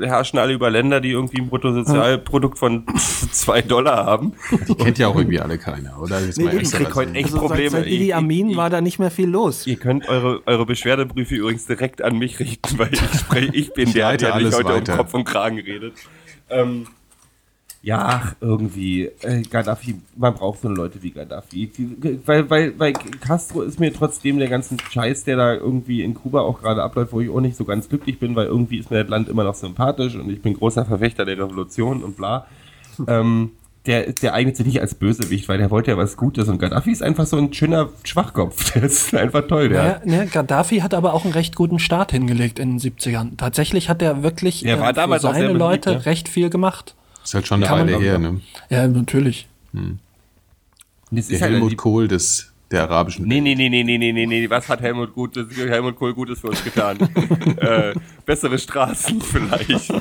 herrschen 0.01 0.39
alle 0.39 0.55
über 0.55 0.71
Länder, 0.71 1.01
die 1.01 1.11
irgendwie 1.11 1.41
ein 1.41 1.49
Bruttosozialprodukt 1.49 2.59
von 2.59 2.87
zwei 2.97 3.61
Dollar 3.61 4.07
haben. 4.07 4.33
Die 4.69 4.75
kennt 4.75 4.99
ja 4.99 5.09
auch 5.09 5.17
irgendwie 5.17 5.41
alle 5.41 5.59
keiner, 5.59 6.01
oder? 6.01 6.21
Jetzt 6.21 6.39
nee, 6.39 6.49
ich 6.61 6.71
krieg 6.71 6.95
heute 6.95 7.15
echt 7.15 7.27
also 7.27 7.39
Probleme. 7.39 7.71
Seit, 7.71 7.85
seit 7.85 7.93
Idi 7.93 8.13
Amin 8.13 8.51
ich, 8.51 8.57
war 8.57 8.71
da 8.71 8.81
nicht 8.81 8.99
mehr 8.99 9.11
viel 9.11 9.29
los. 9.29 9.67
Ihr 9.67 9.77
könnt 9.77 10.09
eure, 10.09 10.43
eure 10.47 10.65
Beschwerdebriefe 10.65 11.35
übrigens 11.35 11.67
direkt 11.67 12.01
an 12.03 12.19
mich 12.19 12.41
richten, 12.41 12.79
weil 12.79 12.93
ich, 12.93 13.01
spreche, 13.01 13.55
ich 13.55 13.73
bin 13.75 13.93
der, 13.93 14.17
der 14.17 14.37
mich 14.37 14.55
heute 14.55 14.65
weiter. 14.65 14.93
um 14.93 14.99
Kopf 14.99 15.15
und 15.15 15.25
Kragen 15.25 15.59
redet. 15.59 15.95
Ähm, 16.49 16.87
ja, 17.83 18.33
irgendwie, 18.41 19.11
äh, 19.23 19.43
Gaddafi, 19.43 19.97
man 20.17 20.35
braucht 20.35 20.61
so 20.61 20.69
Leute 20.69 21.03
wie 21.03 21.11
Gaddafi. 21.11 21.71
Weil, 22.25 22.49
weil, 22.49 22.79
weil 22.79 22.93
Castro 22.93 23.63
ist 23.63 23.81
mir 23.81 23.93
trotzdem 23.93 24.39
der 24.39 24.49
ganzen 24.49 24.79
Scheiß, 24.79 25.25
der 25.25 25.37
da 25.37 25.55
irgendwie 25.55 26.03
in 26.03 26.15
Kuba 26.15 26.43
auch 26.43 26.63
gerade 26.63 26.83
abläuft, 26.83 27.13
wo 27.13 27.21
ich 27.21 27.29
auch 27.29 27.41
nicht 27.41 27.57
so 27.57 27.65
ganz 27.65 27.89
glücklich 27.89 28.21
bin, 28.21 28.37
weil 28.37 28.47
irgendwie 28.47 28.79
ist 28.79 28.93
mir 28.93 29.03
das 29.03 29.11
Land 29.11 29.29
immer 29.29 29.43
noch 29.43 29.57
sympathisch 29.57 30.15
und 30.15 30.31
ich 30.31 30.41
bin 30.41 30.55
großer 30.55 30.85
Verfechter 30.85 31.25
der 31.25 31.39
Revolution 31.39 32.05
und 32.05 32.17
bla. 32.17 32.47
ähm, 33.09 33.51
der, 33.87 34.13
der 34.13 34.33
eignet 34.35 34.57
sich 34.57 34.65
nicht 34.65 34.81
als 34.81 34.95
Bösewicht, 34.95 35.49
weil 35.49 35.59
der 35.59 35.73
wollte 35.73 35.91
ja 35.91 35.97
was 35.97 36.17
Gutes 36.17 36.49
und 36.49 36.59
Gaddafi 36.61 36.93
ist 36.93 37.03
einfach 37.03 37.27
so 37.27 37.37
ein 37.37 37.53
schöner 37.53 37.89
Schwachkopf. 38.05 38.71
Der 38.75 38.85
ist 38.85 39.13
einfach 39.13 39.49
toll, 39.49 39.71
der. 39.71 39.83
Naja, 39.83 40.01
ne, 40.05 40.27
Gaddafi 40.29 40.79
hat 40.79 40.95
aber 40.95 41.15
auch 41.15 41.25
einen 41.25 41.33
recht 41.33 41.57
guten 41.57 41.81
Start 41.81 42.13
hingelegt 42.13 42.61
in 42.61 42.79
den 42.79 42.79
70ern. 42.79 43.37
Tatsächlich 43.39 43.89
hat 43.89 44.01
er 44.01 44.23
wirklich 44.23 44.65
er 44.65 44.79
war 44.79 44.97
äh, 44.97 45.09
für 45.09 45.19
seine 45.19 45.53
Leute 45.53 45.91
beliebt, 45.91 46.05
ja. 46.07 46.11
recht 46.11 46.29
viel 46.29 46.49
gemacht. 46.49 46.95
Ist 47.25 47.35
halt 47.35 47.47
schon 47.47 47.63
eine 47.63 47.73
Weile 47.73 47.99
her, 47.99 48.19
ne? 48.19 48.41
Ja, 48.69 48.87
natürlich. 48.87 49.47
Hm. 49.73 49.99
Das 51.11 51.29
der 51.29 51.41
halt 51.41 51.53
Helmut 51.53 51.77
Kohl 51.77 52.09
des 52.09 52.53
der 52.73 52.83
arabischen 52.85 53.27
Nee, 53.27 53.41
nee, 53.41 53.55
nee, 53.55 53.69
nee, 53.69 53.85
nee, 53.85 53.99
nee, 53.99 54.13
nee, 54.13 54.27
nee. 54.27 54.51
Was 54.51 54.69
hat 54.69 54.81
Helmut, 54.81 55.15
Gutes, 55.15 55.47
Helmut 55.57 55.97
Kohl 55.97 56.15
Gutes 56.15 56.41
für 56.41 56.49
uns 56.49 56.65
getan? 56.65 56.99
äh, 57.59 57.93
bessere 58.25 58.59
Straßen 58.59 59.21
vielleicht. 59.21 59.91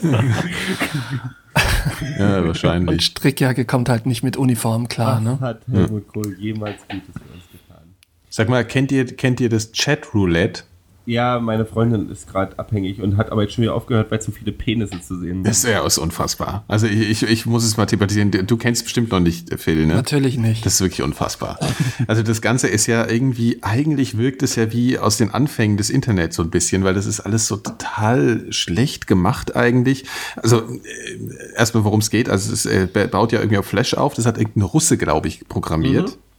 ja, 2.18 2.48
wahrscheinlich. 2.48 2.90
Und 2.90 3.04
Strickjacke 3.04 3.66
kommt 3.66 3.90
halt 3.90 4.06
nicht 4.06 4.24
mit 4.24 4.38
Uniform 4.38 4.88
klar, 4.88 5.18
Was 5.18 5.24
ne? 5.24 5.38
hat 5.42 5.62
Helmut 5.70 6.08
Kohl 6.08 6.38
jemals 6.40 6.78
Gutes 6.90 7.14
für 7.14 7.34
uns 7.34 7.44
getan? 7.52 7.94
Sag 8.30 8.48
mal, 8.50 8.66
kennt 8.66 8.92
ihr, 8.94 9.06
kennt 9.06 9.42
ihr 9.42 9.50
das 9.50 9.74
Chat-Roulette? 9.74 10.64
Ja, 11.06 11.40
meine 11.40 11.66
Freundin 11.66 12.10
ist 12.10 12.30
gerade 12.30 12.60
abhängig 12.60 13.02
und 13.02 13.18
hat 13.18 13.32
aber 13.32 13.42
jetzt 13.42 13.54
schon 13.54 13.64
wieder 13.64 13.74
aufgehört, 13.74 14.12
weil 14.12 14.22
zu 14.22 14.32
viele 14.32 14.52
Penisse 14.52 15.02
zu 15.02 15.18
sehen 15.18 15.44
sind. 15.44 15.48
Das 15.48 15.64
ist 15.64 15.66
ja 15.66 15.82
unfassbar. 15.82 16.64
Also 16.68 16.86
ich, 16.86 17.10
ich, 17.10 17.24
ich 17.24 17.46
muss 17.46 17.64
es 17.64 17.76
mal 17.76 17.88
thematisieren. 17.88 18.32
Du 18.32 18.58
kennst 18.58 18.84
bestimmt 18.84 19.12
noch 19.12 19.20
nicht, 19.20 19.60
Phil, 19.60 19.88
ne? 19.88 19.96
Natürlich 19.96 20.38
nicht. 20.38 20.66
Das 20.66 20.76
ist 20.76 20.82
wirklich 20.82 21.02
unfassbar. 21.02 21.60
Also 22.08 22.24
das 22.24 22.42
Ganze 22.42 22.68
ist 22.68 22.88
ja 22.88 23.08
irgendwie, 23.08 23.60
eigentlich 23.62 24.18
wirkt 24.18 24.44
es 24.44 24.56
ja 24.56 24.72
wie 24.74 25.00
aus 25.00 25.18
den 25.18 25.32
Anfängen 25.32 25.78
des 25.78 25.90
Internets 25.90 26.36
so 26.36 26.44
ein 26.44 26.50
bisschen, 26.50 26.84
weil 26.84 26.94
das 26.94 27.06
ist 27.06 27.20
alles 27.20 27.48
so 27.48 27.58
total 27.58 28.52
schlecht 28.52 29.08
gemacht 29.08 29.56
eigentlich. 29.56 30.06
Also 30.36 30.60
äh, 30.60 31.56
erstmal, 31.56 31.84
worum 31.84 32.00
es 32.00 32.10
geht. 32.10 32.30
Also 32.30 32.54
es 32.54 32.66
äh, 32.66 32.88
baut 33.12 33.32
ja 33.32 33.40
irgendwie 33.40 33.58
auf 33.58 33.66
Flash 33.66 33.94
auf. 33.94 34.14
Das 34.14 34.26
hat 34.26 34.38
irgendein 34.38 34.64
Russe, 34.64 34.98
glaube 34.98 35.28
ich, 35.28 35.48
programmiert. 35.48 36.10
Mhm. 36.10 36.31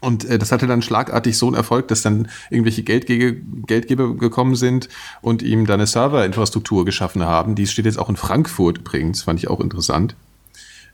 Und 0.00 0.24
äh, 0.24 0.38
das 0.38 0.52
hatte 0.52 0.66
dann 0.66 0.82
schlagartig 0.82 1.36
so 1.36 1.46
einen 1.46 1.56
Erfolg, 1.56 1.88
dass 1.88 2.02
dann 2.02 2.28
irgendwelche 2.50 2.82
Geldgeber, 2.82 3.38
Geldgeber 3.66 4.14
gekommen 4.14 4.54
sind 4.54 4.88
und 5.22 5.42
ihm 5.42 5.66
dann 5.66 5.80
eine 5.80 5.86
Serverinfrastruktur 5.86 6.84
geschaffen 6.84 7.24
haben. 7.24 7.54
Die 7.54 7.66
steht 7.66 7.84
jetzt 7.84 7.98
auch 7.98 8.08
in 8.08 8.16
Frankfurt 8.16 8.78
übrigens, 8.78 9.22
fand 9.22 9.40
ich 9.40 9.48
auch 9.48 9.60
interessant. 9.60 10.14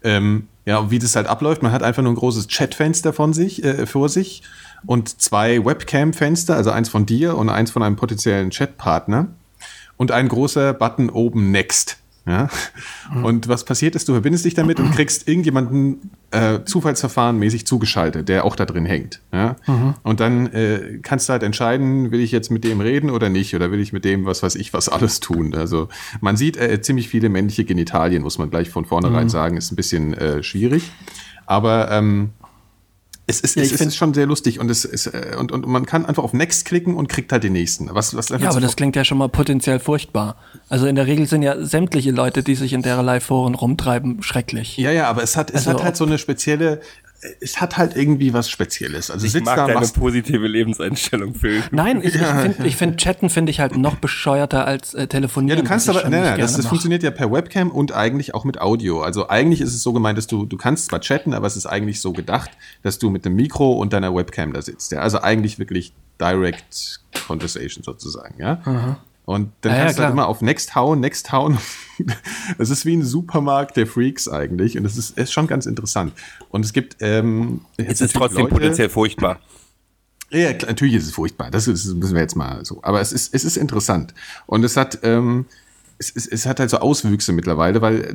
Ähm, 0.03 0.49
ja, 0.67 0.91
wie 0.91 0.99
das 0.99 1.17
halt 1.17 1.27
abläuft, 1.27 1.63
man 1.63 1.73
hat 1.73 1.83
einfach 1.83 2.03
nur 2.03 2.13
ein 2.13 2.17
großes 2.17 2.49
Chatfenster 2.49 3.13
von 3.13 3.33
sich, 3.33 3.63
äh, 3.65 3.87
vor 3.87 4.09
sich 4.09 4.43
und 4.87 5.21
zwei 5.21 5.65
Webcam-Fenster, 5.65 6.57
also 6.57 6.71
eins 6.71 6.89
von 6.89 7.07
dir 7.07 7.37
und 7.37 7.49
eins 7.49 7.71
von 7.71 7.83
einem 7.83 7.97
potenziellen 7.97 8.51
Chatpartner 8.51 9.29
und 9.97 10.11
ein 10.13 10.29
großer 10.29 10.75
Button 10.75 11.11
oben 11.11 11.51
Next. 11.51 11.99
Ja? 12.27 12.49
Und 13.23 13.49
was 13.49 13.65
passiert 13.65 13.95
ist, 13.97 14.09
du 14.09 14.13
verbindest 14.13 14.45
dich 14.47 14.55
damit 14.55 14.81
und 14.81 14.93
kriegst 14.93 15.29
irgendjemanden 15.29 16.11
äh, 16.31 16.61
Zufallsverfahren 16.65 17.39
mäßig 17.39 17.67
zugeschaltet, 17.67 18.29
der 18.29 18.45
auch 18.45 18.57
da 18.57 18.65
drin 18.65 18.87
hängt. 18.87 19.21
Ja? 19.33 19.57
Mhm. 19.67 19.95
Und 20.03 20.21
dann 20.21 20.47
äh, 20.53 21.01
kannst 21.03 21.29
du 21.29 21.33
halt 21.33 21.43
entscheiden, 21.43 22.13
will 22.13 22.21
ich 22.21 22.33
jetzt 22.33 22.51
mit 22.51 22.65
dem 22.65 22.81
reden 22.81 23.11
oder 23.11 23.29
nicht, 23.29 23.55
oder 23.55 23.71
will 23.71 23.81
ich 23.81 23.93
mit 23.93 24.05
dem, 24.05 24.25
was 24.25 24.43
weiß 24.43 24.55
ich, 24.55 24.73
was 24.73 24.89
alles 24.89 25.21
tun. 25.21 25.55
Also 25.55 25.89
man 26.21 26.37
sieht 26.37 26.57
äh, 26.57 26.81
ziemlich 26.81 27.09
viele 27.09 27.29
männliche 27.29 27.65
Genitalien, 27.65 28.23
muss 28.23 28.39
man 28.39 28.49
gleich 28.49 28.71
von 28.71 28.87
vornherein 28.87 29.25
mhm. 29.25 29.31
sagen, 29.31 29.57
ist 29.59 29.71
ein 29.71 29.77
bisschen 29.77 30.15
äh, 30.15 30.43
schwierig. 30.43 30.91
Aber 31.47 31.91
ähm, 31.91 32.31
es, 33.27 33.41
ist, 33.41 33.57
ja, 33.57 33.63
es 33.63 33.73
ist 33.73 33.97
schon 33.97 34.13
sehr 34.13 34.27
lustig 34.27 34.61
und, 34.61 34.71
es 34.71 34.85
ist, 34.85 35.07
äh, 35.07 35.37
und, 35.39 35.51
und 35.51 35.67
man 35.67 35.87
kann 35.87 36.05
einfach 36.05 36.23
auf 36.23 36.35
Next 36.35 36.67
klicken 36.67 36.95
und 36.95 37.09
kriegt 37.09 37.33
halt 37.33 37.43
den 37.43 37.55
nächsten. 37.55 37.89
Was, 37.95 38.15
was 38.15 38.29
ja, 38.29 38.51
aber 38.51 38.61
das 38.61 38.77
klingt 38.77 38.97
ja 38.97 39.05
schon 39.05 39.17
mal 39.17 39.29
potenziell 39.29 39.79
furchtbar. 39.79 40.37
Also 40.69 40.87
in 40.87 40.95
der 40.95 41.07
Regel 41.07 41.27
sind 41.27 41.43
ja 41.43 41.65
sämtliche 41.65 42.11
Leute, 42.11 42.43
die 42.43 42.55
sich 42.55 42.75
in 42.75 42.83
derlei 42.83 43.21
Foren 43.21 43.55
rumtreiben, 43.55 44.23
schrecklich. 44.23 44.77
Ja, 44.77 44.91
ja, 44.91 45.09
aber 45.09 45.23
es 45.23 45.37
hat, 45.37 45.51
es 45.51 45.67
also 45.67 45.71
hat 45.71 45.85
halt 45.85 45.97
so 45.97 46.05
eine 46.05 46.19
spezielle, 46.19 46.81
es 47.41 47.61
hat 47.61 47.77
halt 47.77 47.97
irgendwie 47.97 48.33
was 48.33 48.51
Spezielles. 48.51 49.11
Also 49.11 49.27
ich 49.27 49.33
sitzt 49.33 49.47
mag 49.47 49.57
da, 49.57 49.67
deine 49.67 49.87
positive 49.87 50.47
Lebenseinstellung, 50.47 51.35
Phil. 51.35 51.63
Nein, 51.71 52.01
ich, 52.03 52.15
ja. 52.15 52.45
ich 52.45 52.53
finde 52.53 52.71
find 52.71 52.97
Chatten 52.99 53.31
finde 53.31 53.51
ich 53.51 53.61
halt 53.61 53.77
noch 53.77 53.97
bescheuerter 53.97 54.67
als 54.67 54.95
äh, 54.95 55.07
telefonieren. 55.07 55.59
Ja, 55.59 55.63
du 55.63 55.69
kannst 55.69 55.89
aber, 55.89 56.03
nein, 56.03 56.23
nein, 56.23 56.41
das, 56.41 56.57
das 56.57 56.67
funktioniert 56.67 57.03
ja 57.03 57.11
per 57.11 57.33
Webcam 57.33 57.71
und 57.71 57.93
eigentlich 57.93 58.35
auch 58.35 58.45
mit 58.45 58.61
Audio. 58.61 59.03
Also 59.03 59.29
eigentlich 59.29 59.61
ist 59.61 59.75
es 59.75 59.83
so 59.83 59.93
gemeint, 59.93 60.19
dass 60.19 60.27
du, 60.27 60.45
du 60.45 60.57
kannst 60.57 60.87
zwar 60.87 61.01
chatten, 61.01 61.35
aber 61.35 61.47
es 61.47 61.57
ist 61.57 61.67
eigentlich 61.67 62.01
so 62.01 62.13
gedacht, 62.13 62.51
dass 62.83 62.99
du 62.99 63.11
mit 63.11 63.25
dem 63.25 63.37
Mikro 63.37 63.73
und 63.73 63.93
deiner 63.93 64.15
Webcam 64.15 64.53
da 64.53 64.63
sitzt. 64.63 64.93
Ja? 64.93 65.01
Also 65.01 65.21
eigentlich 65.21 65.59
wirklich 65.59 65.93
Direct 66.21 67.01
Conversation 67.27 67.83
sozusagen, 67.83 68.39
ja. 68.39 68.61
Aha. 68.65 68.99
Und 69.25 69.53
dann 69.63 69.73
ah, 69.73 69.77
kannst 69.77 69.97
ja, 69.97 70.03
du 70.03 70.05
halt 70.05 70.13
immer 70.13 70.29
auf 70.29 70.43
Next 70.43 70.75
hauen, 70.75 71.01
Next 71.01 71.33
hauen. 71.33 71.59
Es 72.59 72.71
ist 72.71 72.85
wie 72.85 72.97
ein 72.97 73.05
Supermarkt 73.05 73.77
der 73.77 73.87
Freaks 73.87 74.29
eigentlich. 74.29 74.77
Und 74.77 74.85
es 74.85 74.97
ist, 74.97 75.17
ist 75.17 75.33
schon 75.33 75.47
ganz 75.47 75.67
interessant. 75.67 76.13
Und 76.49 76.65
es 76.65 76.73
gibt. 76.73 76.97
Ähm, 77.01 77.61
es 77.77 78.01
ist 78.01 78.15
trotzdem 78.15 78.43
Leute, 78.43 78.55
potenziell 78.55 78.89
furchtbar. 78.89 79.39
Ja, 80.31 80.53
natürlich 80.53 80.95
ist 80.95 81.05
es 81.05 81.13
furchtbar. 81.13 81.51
Das, 81.53 81.69
ist, 81.69 81.87
das 81.87 81.95
müssen 81.95 82.15
wir 82.15 82.21
jetzt 82.21 82.35
mal 82.35 82.65
so. 82.65 82.81
Aber 82.83 83.01
es 83.01 83.13
ist, 83.13 83.33
es 83.33 83.45
ist 83.45 83.57
interessant. 83.57 84.13
Und 84.47 84.65
es 84.65 84.77
hat. 84.77 84.99
Ähm, 85.03 85.47
es, 85.99 86.13
es, 86.15 86.27
es 86.27 86.47
hat 86.47 86.61
halt 86.61 86.71
so 86.71 86.79
Auswüchse 86.79 87.33
mittlerweile, 87.33 87.81
weil 87.81 88.15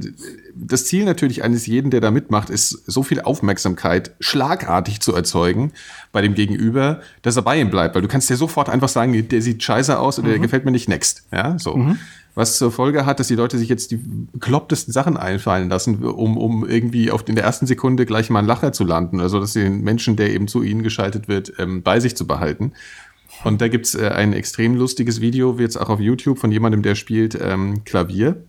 das 0.55 0.85
Ziel 0.85 1.05
natürlich 1.05 1.43
eines 1.43 1.65
jeden, 1.65 1.91
der 1.91 2.01
da 2.01 2.11
mitmacht, 2.11 2.49
ist, 2.49 2.71
so 2.85 3.03
viel 3.03 3.21
Aufmerksamkeit 3.21 4.15
schlagartig 4.19 4.99
zu 5.01 5.13
erzeugen 5.13 5.71
bei 6.11 6.21
dem 6.21 6.33
Gegenüber, 6.33 7.01
dass 7.21 7.35
er 7.35 7.41
bei 7.41 7.59
ihm 7.59 7.69
bleibt. 7.69 7.95
Weil 7.95 8.01
du 8.01 8.07
kannst 8.07 8.29
dir 8.29 8.37
sofort 8.37 8.69
einfach 8.69 8.89
sagen, 8.89 9.27
der 9.27 9.41
sieht 9.41 9.63
scheiße 9.63 9.97
aus 9.97 10.19
oder 10.19 10.27
mhm. 10.27 10.31
der 10.31 10.39
gefällt 10.39 10.65
mir 10.65 10.71
nicht 10.71 10.89
next. 10.89 11.23
Ja, 11.31 11.57
so. 11.57 11.75
Mhm. 11.75 11.99
Was 12.35 12.57
zur 12.57 12.71
Folge 12.71 13.05
hat, 13.05 13.19
dass 13.19 13.27
die 13.27 13.35
Leute 13.35 13.57
sich 13.57 13.69
jetzt 13.69 13.91
die 13.91 13.97
beklopptesten 13.97 14.93
Sachen 14.93 15.17
einfallen 15.17 15.67
lassen, 15.67 16.03
um, 16.03 16.37
um 16.37 16.65
irgendwie 16.65 17.11
auf 17.11 17.27
in 17.27 17.35
der 17.35 17.43
ersten 17.43 17.65
Sekunde 17.65 18.05
gleich 18.05 18.29
mal 18.29 18.39
einen 18.39 18.47
Lacher 18.47 18.71
zu 18.71 18.83
landen. 18.83 19.19
Also 19.19 19.39
dass 19.39 19.53
sie 19.53 19.63
den 19.63 19.81
Menschen, 19.81 20.15
der 20.15 20.31
eben 20.31 20.47
zu 20.47 20.61
ihnen 20.63 20.83
geschaltet 20.83 21.27
wird, 21.27 21.53
ähm, 21.57 21.81
bei 21.81 21.99
sich 21.99 22.15
zu 22.15 22.27
behalten. 22.27 22.73
Und 23.43 23.61
da 23.61 23.67
gibt's 23.67 23.95
äh, 23.95 24.09
ein 24.09 24.33
extrem 24.33 24.75
lustiges 24.75 25.21
Video, 25.21 25.57
wie 25.57 25.63
jetzt 25.63 25.77
auch 25.77 25.89
auf 25.89 25.99
YouTube, 25.99 26.39
von 26.39 26.51
jemandem, 26.51 26.81
der 26.81 26.95
spielt 26.95 27.37
ähm, 27.41 27.83
Klavier. 27.83 28.43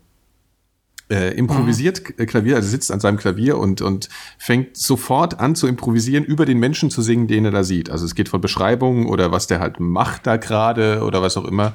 Äh, 1.11 1.37
improvisiert 1.37 2.03
mhm. 2.19 2.27
Klavier, 2.27 2.55
also 2.55 2.69
sitzt 2.69 2.93
an 2.93 3.01
seinem 3.01 3.17
Klavier 3.17 3.59
und, 3.59 3.83
und 3.83 4.09
fängt 4.39 4.77
sofort 4.77 5.41
an 5.41 5.57
zu 5.57 5.67
improvisieren, 5.67 6.25
über 6.25 6.47
den 6.47 6.59
Menschen 6.59 6.89
zu 6.89 7.03
singen, 7.03 7.27
den 7.27 7.45
er 7.45 7.51
da 7.51 7.65
sieht. 7.65 7.91
Also 7.91 8.05
es 8.05 8.15
geht 8.15 8.29
von 8.29 8.41
Beschreibungen 8.41 9.07
oder 9.07 9.33
was 9.33 9.49
der 9.49 9.59
halt 9.59 9.81
macht 9.81 10.29
da 10.29 10.37
gerade 10.37 11.03
oder 11.03 11.21
was 11.21 11.37
auch 11.37 11.47
immer. 11.47 11.75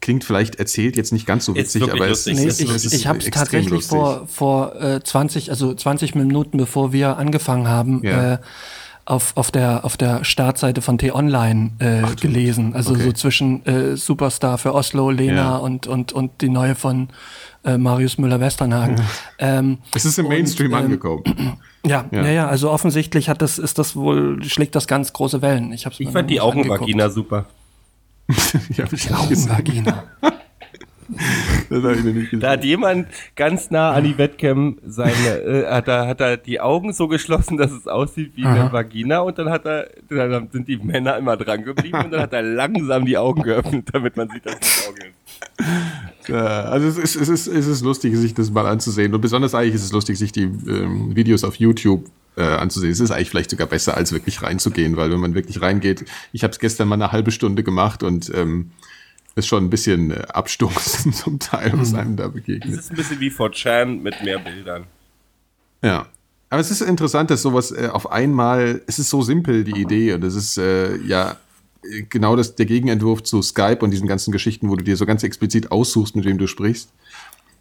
Klingt 0.00 0.22
vielleicht 0.22 0.56
erzählt 0.56 0.96
jetzt 0.96 1.12
nicht 1.12 1.26
ganz 1.26 1.46
so 1.46 1.56
witzig, 1.56 1.82
aber 1.82 2.08
es, 2.08 2.26
nee, 2.26 2.46
es, 2.46 2.60
ich, 2.60 2.70
es 2.70 2.84
ist 2.84 2.92
Ich 2.92 3.08
habe 3.08 3.18
es 3.18 3.24
tatsächlich 3.24 3.70
lustig. 3.70 3.88
vor, 3.88 4.28
vor 4.28 4.80
äh, 4.80 5.02
20, 5.02 5.50
also 5.50 5.74
20 5.74 6.14
Minuten, 6.14 6.56
bevor 6.56 6.92
wir 6.92 7.16
angefangen 7.16 7.66
haben, 7.66 8.04
ja. 8.04 8.34
äh, 8.34 8.38
auf, 9.06 9.36
auf, 9.36 9.50
der, 9.50 9.84
auf 9.84 9.96
der 9.96 10.24
Startseite 10.24 10.82
von 10.82 10.98
T-Online 10.98 11.70
äh, 11.78 12.02
Ach, 12.04 12.16
gelesen. 12.16 12.74
Also 12.74 12.92
okay. 12.92 13.04
so 13.04 13.12
zwischen 13.12 13.64
äh, 13.64 13.96
Superstar 13.96 14.58
für 14.58 14.74
Oslo, 14.74 15.10
Lena 15.10 15.34
ja. 15.34 15.56
und, 15.56 15.86
und, 15.86 16.12
und 16.12 16.42
die 16.42 16.48
neue 16.48 16.74
von 16.74 17.08
äh, 17.64 17.78
Marius 17.78 18.18
Müller-Westernhagen. 18.18 18.96
Ja. 18.98 19.04
Ähm, 19.38 19.78
es 19.94 20.04
ist 20.04 20.18
im 20.18 20.28
Mainstream 20.28 20.72
und, 20.72 20.78
ähm, 20.78 20.84
angekommen. 20.84 21.22
Ja, 21.86 22.04
ja, 22.10 22.24
ja, 22.24 22.30
ja, 22.30 22.48
also 22.48 22.72
offensichtlich 22.72 23.28
hat 23.28 23.40
das, 23.40 23.58
ist 23.58 23.78
das 23.78 23.94
wohl, 23.94 24.42
schlägt 24.42 24.74
das 24.74 24.88
ganz 24.88 25.12
große 25.12 25.40
Wellen. 25.40 25.72
Ich, 25.72 25.86
hab's 25.86 26.00
ich 26.00 26.10
fand 26.10 26.28
die 26.28 26.40
Augenvagina 26.40 27.10
super. 27.10 27.46
ja, 28.76 28.86
die 28.86 29.14
Augenvagina. 29.14 30.02
das 31.70 31.82
habe 31.82 31.94
ich 31.94 32.04
noch 32.04 32.12
nicht 32.12 32.30
gesehen. 32.30 32.40
Da 32.40 32.50
hat 32.50 32.64
jemand 32.64 33.08
ganz 33.34 33.70
nah 33.70 33.92
an 33.92 34.04
die 34.04 34.16
Webcam 34.18 34.78
seine, 34.86 35.12
äh, 35.14 35.66
hat 35.66 35.88
er, 35.88 36.06
hat 36.06 36.20
er 36.20 36.36
die 36.36 36.60
Augen 36.60 36.92
so 36.92 37.08
geschlossen, 37.08 37.56
dass 37.56 37.72
es 37.72 37.86
aussieht 37.86 38.32
wie 38.36 38.44
Aha. 38.44 38.54
eine 38.54 38.72
Vagina 38.72 39.20
und 39.20 39.38
dann 39.38 39.50
hat 39.50 39.66
er, 39.66 39.88
dann 40.08 40.48
sind 40.50 40.68
die 40.68 40.76
Männer 40.76 41.16
immer 41.16 41.36
dran 41.36 41.64
geblieben 41.64 42.04
und 42.04 42.10
dann 42.12 42.20
hat 42.20 42.32
er 42.32 42.42
langsam 42.42 43.04
die 43.04 43.18
Augen 43.18 43.42
geöffnet, 43.42 43.88
damit 43.92 44.16
man 44.16 44.28
sieht, 44.28 44.46
dass 44.46 44.56
es 44.60 44.88
Augen 44.88 44.98
ist. 44.98 45.16
Ja, 46.28 46.64
also 46.64 46.88
es 46.88 46.98
ist, 46.98 47.14
es, 47.14 47.28
ist, 47.28 47.46
es 47.46 47.66
ist 47.68 47.82
lustig, 47.82 48.16
sich 48.16 48.34
das 48.34 48.50
mal 48.50 48.66
anzusehen. 48.66 49.14
Und 49.14 49.20
besonders 49.20 49.54
eigentlich 49.54 49.76
ist 49.76 49.84
es 49.84 49.92
lustig, 49.92 50.18
sich 50.18 50.32
die 50.32 50.42
ähm, 50.42 51.14
Videos 51.14 51.44
auf 51.44 51.54
YouTube 51.54 52.04
äh, 52.36 52.42
anzusehen. 52.42 52.90
Es 52.92 53.00
ist 53.00 53.10
eigentlich 53.10 53.30
vielleicht 53.30 53.50
sogar 53.50 53.66
besser, 53.66 53.96
als 53.96 54.12
wirklich 54.12 54.42
reinzugehen, 54.42 54.96
weil 54.96 55.10
wenn 55.10 55.20
man 55.20 55.34
wirklich 55.34 55.60
reingeht, 55.60 56.04
ich 56.32 56.42
habe 56.42 56.50
es 56.50 56.58
gestern 56.58 56.88
mal 56.88 56.94
eine 56.94 57.12
halbe 57.12 57.30
Stunde 57.30 57.62
gemacht 57.62 58.02
und 58.02 58.32
ähm, 58.34 58.72
ist 59.36 59.46
schon 59.46 59.64
ein 59.64 59.70
bisschen 59.70 60.10
äh, 60.10 60.22
abstoßend 60.28 61.14
zum 61.14 61.38
Teil, 61.38 61.72
was 61.74 61.92
mhm. 61.92 61.98
einem 61.98 62.16
da 62.16 62.28
begegnet. 62.28 62.72
Es 62.72 62.86
ist 62.86 62.90
ein 62.90 62.96
bisschen 62.96 63.20
wie 63.20 63.30
4chan 63.30 64.00
mit 64.00 64.22
mehr 64.24 64.38
Bildern. 64.38 64.84
Ja. 65.82 66.06
Aber 66.48 66.60
es 66.60 66.70
ist 66.70 66.80
interessant, 66.80 67.30
dass 67.30 67.42
sowas 67.42 67.70
äh, 67.70 67.88
auf 67.92 68.10
einmal, 68.10 68.82
es 68.86 68.98
ist 68.98 69.10
so 69.10 69.22
simpel, 69.22 69.64
die 69.64 69.80
Idee, 69.80 70.14
und 70.14 70.24
es 70.24 70.34
ist 70.34 70.58
äh, 70.58 70.96
ja 70.98 71.36
genau 72.08 72.36
das, 72.36 72.54
der 72.54 72.66
Gegenentwurf 72.66 73.22
zu 73.22 73.42
Skype 73.42 73.78
und 73.80 73.90
diesen 73.90 74.08
ganzen 74.08 74.32
Geschichten, 74.32 74.70
wo 74.70 74.76
du 74.76 74.84
dir 74.84 74.96
so 74.96 75.06
ganz 75.06 75.22
explizit 75.22 75.70
aussuchst, 75.70 76.16
mit 76.16 76.24
wem 76.24 76.38
du 76.38 76.46
sprichst. 76.46 76.92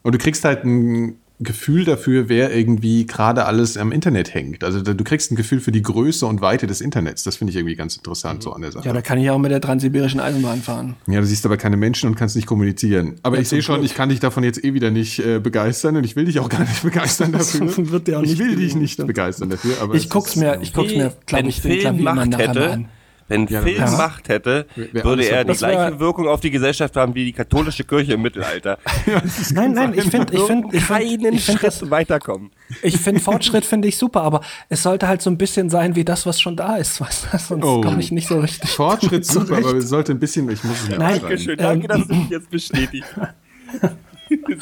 Und 0.03 0.13
du 0.13 0.17
kriegst 0.17 0.45
halt 0.45 0.63
ein 0.63 1.17
Gefühl 1.39 1.83
dafür, 1.83 2.29
wer 2.29 2.55
irgendwie 2.55 3.05
gerade 3.05 3.45
alles 3.45 3.75
am 3.75 3.91
Internet 3.91 4.33
hängt. 4.33 4.63
Also 4.63 4.81
du 4.81 5.03
kriegst 5.03 5.31
ein 5.31 5.35
Gefühl 5.35 5.59
für 5.59 5.73
die 5.73 5.81
Größe 5.81 6.25
und 6.25 6.39
Weite 6.39 6.65
des 6.65 6.79
Internets. 6.79 7.23
Das 7.23 7.35
finde 7.35 7.51
ich 7.51 7.57
irgendwie 7.57 7.75
ganz 7.75 7.97
interessant 7.97 8.41
so 8.41 8.53
an 8.53 8.61
der 8.61 8.71
Sache. 8.71 8.85
Ja, 8.85 8.93
da 8.93 9.01
kann 9.01 9.17
ich 9.17 9.29
auch 9.29 9.37
mit 9.37 9.51
der 9.51 9.59
transsibirischen 9.59 10.21
Eisenbahn 10.21 10.61
fahren. 10.61 10.95
Ja, 11.07 11.19
du 11.19 11.25
siehst 11.25 11.45
aber 11.45 11.57
keine 11.57 11.75
Menschen 11.75 12.07
und 12.07 12.15
kannst 12.15 12.37
nicht 12.37 12.47
kommunizieren. 12.47 13.15
Aber 13.23 13.35
ja, 13.35 13.41
ich 13.41 13.49
sehe 13.49 13.61
schon, 13.61 13.83
ich 13.83 13.95
kann 13.95 14.09
dich 14.09 14.21
davon 14.21 14.45
jetzt 14.45 14.63
eh 14.63 14.73
wieder 14.73 14.91
nicht 14.91 15.19
äh, 15.19 15.39
begeistern 15.39 15.97
und 15.97 16.05
ich 16.05 16.15
will 16.15 16.25
dich 16.25 16.39
auch 16.39 16.47
gar 16.47 16.61
nicht 16.61 16.83
begeistern 16.83 17.33
dafür. 17.33 17.91
Wird 17.91 18.13
auch 18.13 18.21
nicht 18.21 18.33
ich 18.33 18.39
will 18.39 18.55
dich 18.55 18.75
nicht 18.75 19.05
begeistern 19.05 19.49
dafür. 19.49 19.81
Aber 19.81 19.95
ich 19.95 20.09
guck's 20.09 20.37
mir, 20.37 20.61
ich 20.61 20.73
guck's 20.73 20.93
mir, 20.93 21.13
glaube 21.25 21.49
ich, 21.49 21.61
den 21.61 21.79
Klavier 21.79 22.13
mal 22.13 22.25
nachher 22.27 22.71
an. 22.71 22.87
Wenn 23.27 23.47
ja, 23.47 23.61
Film 23.61 23.77
ja. 23.77 23.89
Macht 23.91 24.29
hätte, 24.29 24.67
würde 24.75 25.27
er 25.27 25.43
die 25.43 25.53
gleiche 25.53 25.99
Wirkung 25.99 26.27
auf 26.27 26.41
die 26.41 26.51
Gesellschaft 26.51 26.95
haben 26.95 27.15
wie 27.15 27.25
die 27.25 27.33
katholische 27.33 27.83
Kirche 27.83 28.13
im 28.13 28.21
Mittelalter. 28.21 28.77
nein, 29.53 29.71
nein, 29.71 29.93
ich 29.95 30.03
finde, 30.03 30.33
ich 30.35 30.43
finde, 30.43 30.77
ich 30.77 30.87
keinen 30.87 31.33
ich 31.33 31.43
find, 31.43 31.59
Schritt 31.59 31.89
weiterkommen. 31.89 32.51
Ich 32.83 32.97
finde 32.97 33.19
Fortschritt 33.21 33.65
finde 33.65 33.87
ich 33.87 33.97
super, 33.97 34.21
aber 34.21 34.41
es 34.69 34.83
sollte 34.83 35.07
halt 35.07 35.23
so 35.23 35.31
ein 35.31 35.39
bisschen 35.39 35.71
sein 35.71 35.95
wie 35.95 36.05
das, 36.05 36.27
was 36.27 36.39
schon 36.39 36.55
da 36.55 36.75
ist, 36.75 37.01
weißt 37.01 37.27
du? 37.31 37.37
Sonst 37.39 37.65
oh. 37.65 37.81
komme 37.81 37.99
ich 37.99 38.11
nicht 38.11 38.27
so 38.27 38.39
richtig. 38.39 38.69
Fortschritt 38.69 39.25
super, 39.25 39.57
aber 39.57 39.73
es 39.73 39.89
sollte 39.89 40.11
ein 40.11 40.19
bisschen, 40.19 40.47
ich 40.51 40.63
muss 40.63 40.83
es 40.83 40.89
mir 40.89 40.99
Nein, 40.99 41.19
Dankeschön, 41.19 41.57
danke, 41.57 41.87
ähm, 41.91 41.99
dass 41.99 42.07
du 42.07 42.15
mich 42.15 42.29
jetzt 42.29 42.49
bestätigst. 42.51 43.15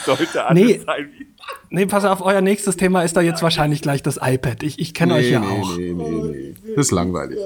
sollte 0.05 0.45
alles 0.45 0.64
nee. 0.64 0.82
sein 0.86 1.09
wie 1.18 1.28
Nee, 1.69 1.87
pass 1.87 2.05
auf, 2.05 2.21
euer 2.21 2.41
nächstes 2.41 2.77
Thema 2.77 3.01
ist 3.01 3.17
da 3.17 3.21
jetzt 3.21 3.41
wahrscheinlich 3.41 3.81
gleich 3.81 4.03
das 4.03 4.19
iPad. 4.21 4.61
Ich, 4.61 4.79
ich 4.79 4.93
kenne 4.93 5.13
nee, 5.13 5.19
euch 5.19 5.31
ja 5.31 5.39
nee, 5.39 5.47
auch. 5.47 5.75
Nee, 5.75 5.93
nee, 5.93 6.53
nee. 6.53 6.55
Das 6.75 6.87
ist 6.87 6.91
langweilig. 6.91 7.39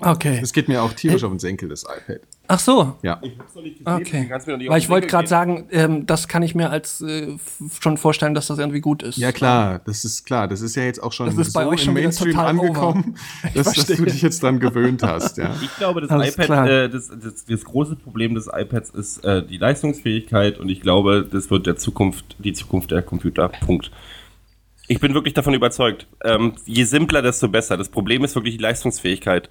Okay. 0.00 0.38
Es 0.42 0.52
geht 0.52 0.68
mir 0.68 0.82
auch 0.82 0.92
tierisch 0.92 1.24
auf 1.24 1.32
den 1.32 1.40
Senkel, 1.40 1.68
das 1.68 1.82
iPad. 1.82 2.20
Ach 2.46 2.58
so. 2.58 2.94
Ja. 3.02 3.18
Ich 3.22 3.38
hab's 3.38 3.54
noch 3.54 3.62
nicht 3.62 3.78
gesehen, 3.78 3.94
okay. 3.94 4.68
Weil 4.68 4.78
ich 4.78 4.90
wollte 4.90 5.06
gerade 5.06 5.26
sagen, 5.26 5.66
ähm, 5.70 6.04
das 6.04 6.28
kann 6.28 6.42
ich 6.42 6.54
mir 6.54 6.68
als 6.68 7.00
äh, 7.00 7.36
schon 7.80 7.96
vorstellen, 7.96 8.34
dass 8.34 8.48
das 8.48 8.58
irgendwie 8.58 8.80
gut 8.80 9.02
ist. 9.02 9.16
Ja 9.16 9.32
klar, 9.32 9.80
das 9.86 10.04
ist 10.04 10.26
klar. 10.26 10.46
Das 10.46 10.60
ist 10.60 10.76
ja 10.76 10.82
jetzt 10.82 11.02
auch 11.02 11.12
schon 11.12 11.26
das 11.26 11.38
ist 11.38 11.52
so 11.52 11.58
bei 11.58 11.66
euch 11.66 11.82
schon 11.82 11.94
Mainstream 11.94 12.38
angekommen, 12.38 13.16
dass, 13.54 13.72
dass, 13.72 13.86
du 13.86 14.04
dich 14.04 14.20
jetzt 14.20 14.42
dran 14.42 14.60
gewöhnt 14.60 15.02
hast. 15.02 15.38
Ja. 15.38 15.54
Ich 15.62 15.74
glaube, 15.76 16.02
das 16.02 16.10
Alles 16.10 16.36
iPad, 16.36 16.68
äh, 16.68 16.88
das, 16.90 17.08
das, 17.08 17.46
das, 17.46 17.64
große 17.64 17.96
Problem 17.96 18.34
des 18.34 18.48
iPads 18.52 18.90
ist 18.90 19.24
äh, 19.24 19.44
die 19.44 19.56
Leistungsfähigkeit 19.56 20.58
und 20.58 20.68
ich 20.68 20.82
glaube, 20.82 21.26
das 21.30 21.50
wird 21.50 21.66
der 21.66 21.76
Zukunft, 21.76 22.36
die 22.38 22.52
Zukunft 22.52 22.90
der 22.90 23.00
Computer. 23.00 23.48
Punkt. 23.48 23.90
Ich 24.86 25.00
bin 25.00 25.14
wirklich 25.14 25.32
davon 25.32 25.54
überzeugt. 25.54 26.06
Ähm, 26.22 26.52
je 26.66 26.84
simpler, 26.84 27.22
desto 27.22 27.48
besser. 27.48 27.78
Das 27.78 27.88
Problem 27.88 28.22
ist 28.22 28.34
wirklich 28.34 28.56
die 28.56 28.62
Leistungsfähigkeit 28.62 29.48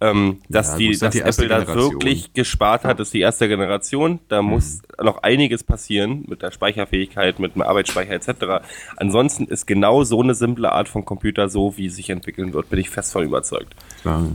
ähm, 0.00 0.40
dass, 0.48 0.72
ja, 0.72 0.76
die, 0.76 0.98
dass 0.98 1.12
die 1.12 1.20
Apple 1.20 1.48
da 1.48 1.66
wirklich 1.66 2.32
gespart 2.34 2.84
hat, 2.84 3.00
ist 3.00 3.14
die 3.14 3.20
erste 3.20 3.48
Generation. 3.48 4.20
Da 4.28 4.42
mhm. 4.42 4.50
muss 4.50 4.82
noch 5.02 5.22
einiges 5.22 5.64
passieren 5.64 6.24
mit 6.28 6.42
der 6.42 6.50
Speicherfähigkeit, 6.50 7.38
mit 7.38 7.54
dem 7.54 7.62
Arbeitsspeicher 7.62 8.12
etc. 8.12 8.66
Ansonsten 8.96 9.46
ist 9.46 9.66
genau 9.66 10.04
so 10.04 10.20
eine 10.20 10.34
simple 10.34 10.70
Art 10.70 10.88
von 10.88 11.04
Computer 11.04 11.48
so, 11.48 11.76
wie 11.76 11.88
sich 11.88 12.10
entwickeln 12.10 12.52
wird, 12.52 12.68
bin 12.68 12.78
ich 12.78 12.90
fest 12.90 13.12
von 13.12 13.24
überzeugt. 13.24 13.74
Klar. 14.02 14.26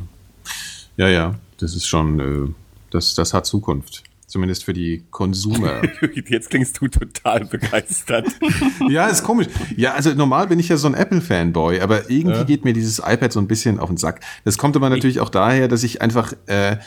Ja, 0.97 1.07
ja, 1.07 1.35
das 1.57 1.75
ist 1.75 1.87
schon, 1.87 2.19
äh, 2.19 2.53
das, 2.89 3.13
das 3.13 3.33
hat 3.33 3.45
Zukunft. 3.45 4.03
Zumindest 4.31 4.63
für 4.63 4.71
die 4.71 5.03
Konsumer. 5.11 5.81
Jetzt 6.29 6.51
klingst 6.51 6.79
du 6.79 6.87
total 6.87 7.43
begeistert. 7.43 8.29
ja, 8.89 9.07
ist 9.07 9.23
komisch. 9.23 9.47
Ja, 9.75 9.93
also 9.93 10.13
normal 10.13 10.47
bin 10.47 10.57
ich 10.57 10.69
ja 10.69 10.77
so 10.77 10.87
ein 10.87 10.93
Apple-Fanboy, 10.93 11.81
aber 11.81 12.09
irgendwie 12.09 12.37
ja. 12.37 12.43
geht 12.45 12.63
mir 12.63 12.71
dieses 12.71 12.99
iPad 12.99 13.33
so 13.33 13.41
ein 13.41 13.47
bisschen 13.47 13.77
auf 13.77 13.89
den 13.89 13.97
Sack. 13.97 14.21
Das 14.45 14.57
kommt 14.57 14.77
aber 14.77 14.89
natürlich 14.89 15.17
ich 15.17 15.19
auch 15.19 15.27
daher, 15.27 15.67
dass 15.67 15.83
ich 15.83 16.01
einfach 16.01 16.31
äh, 16.45 16.77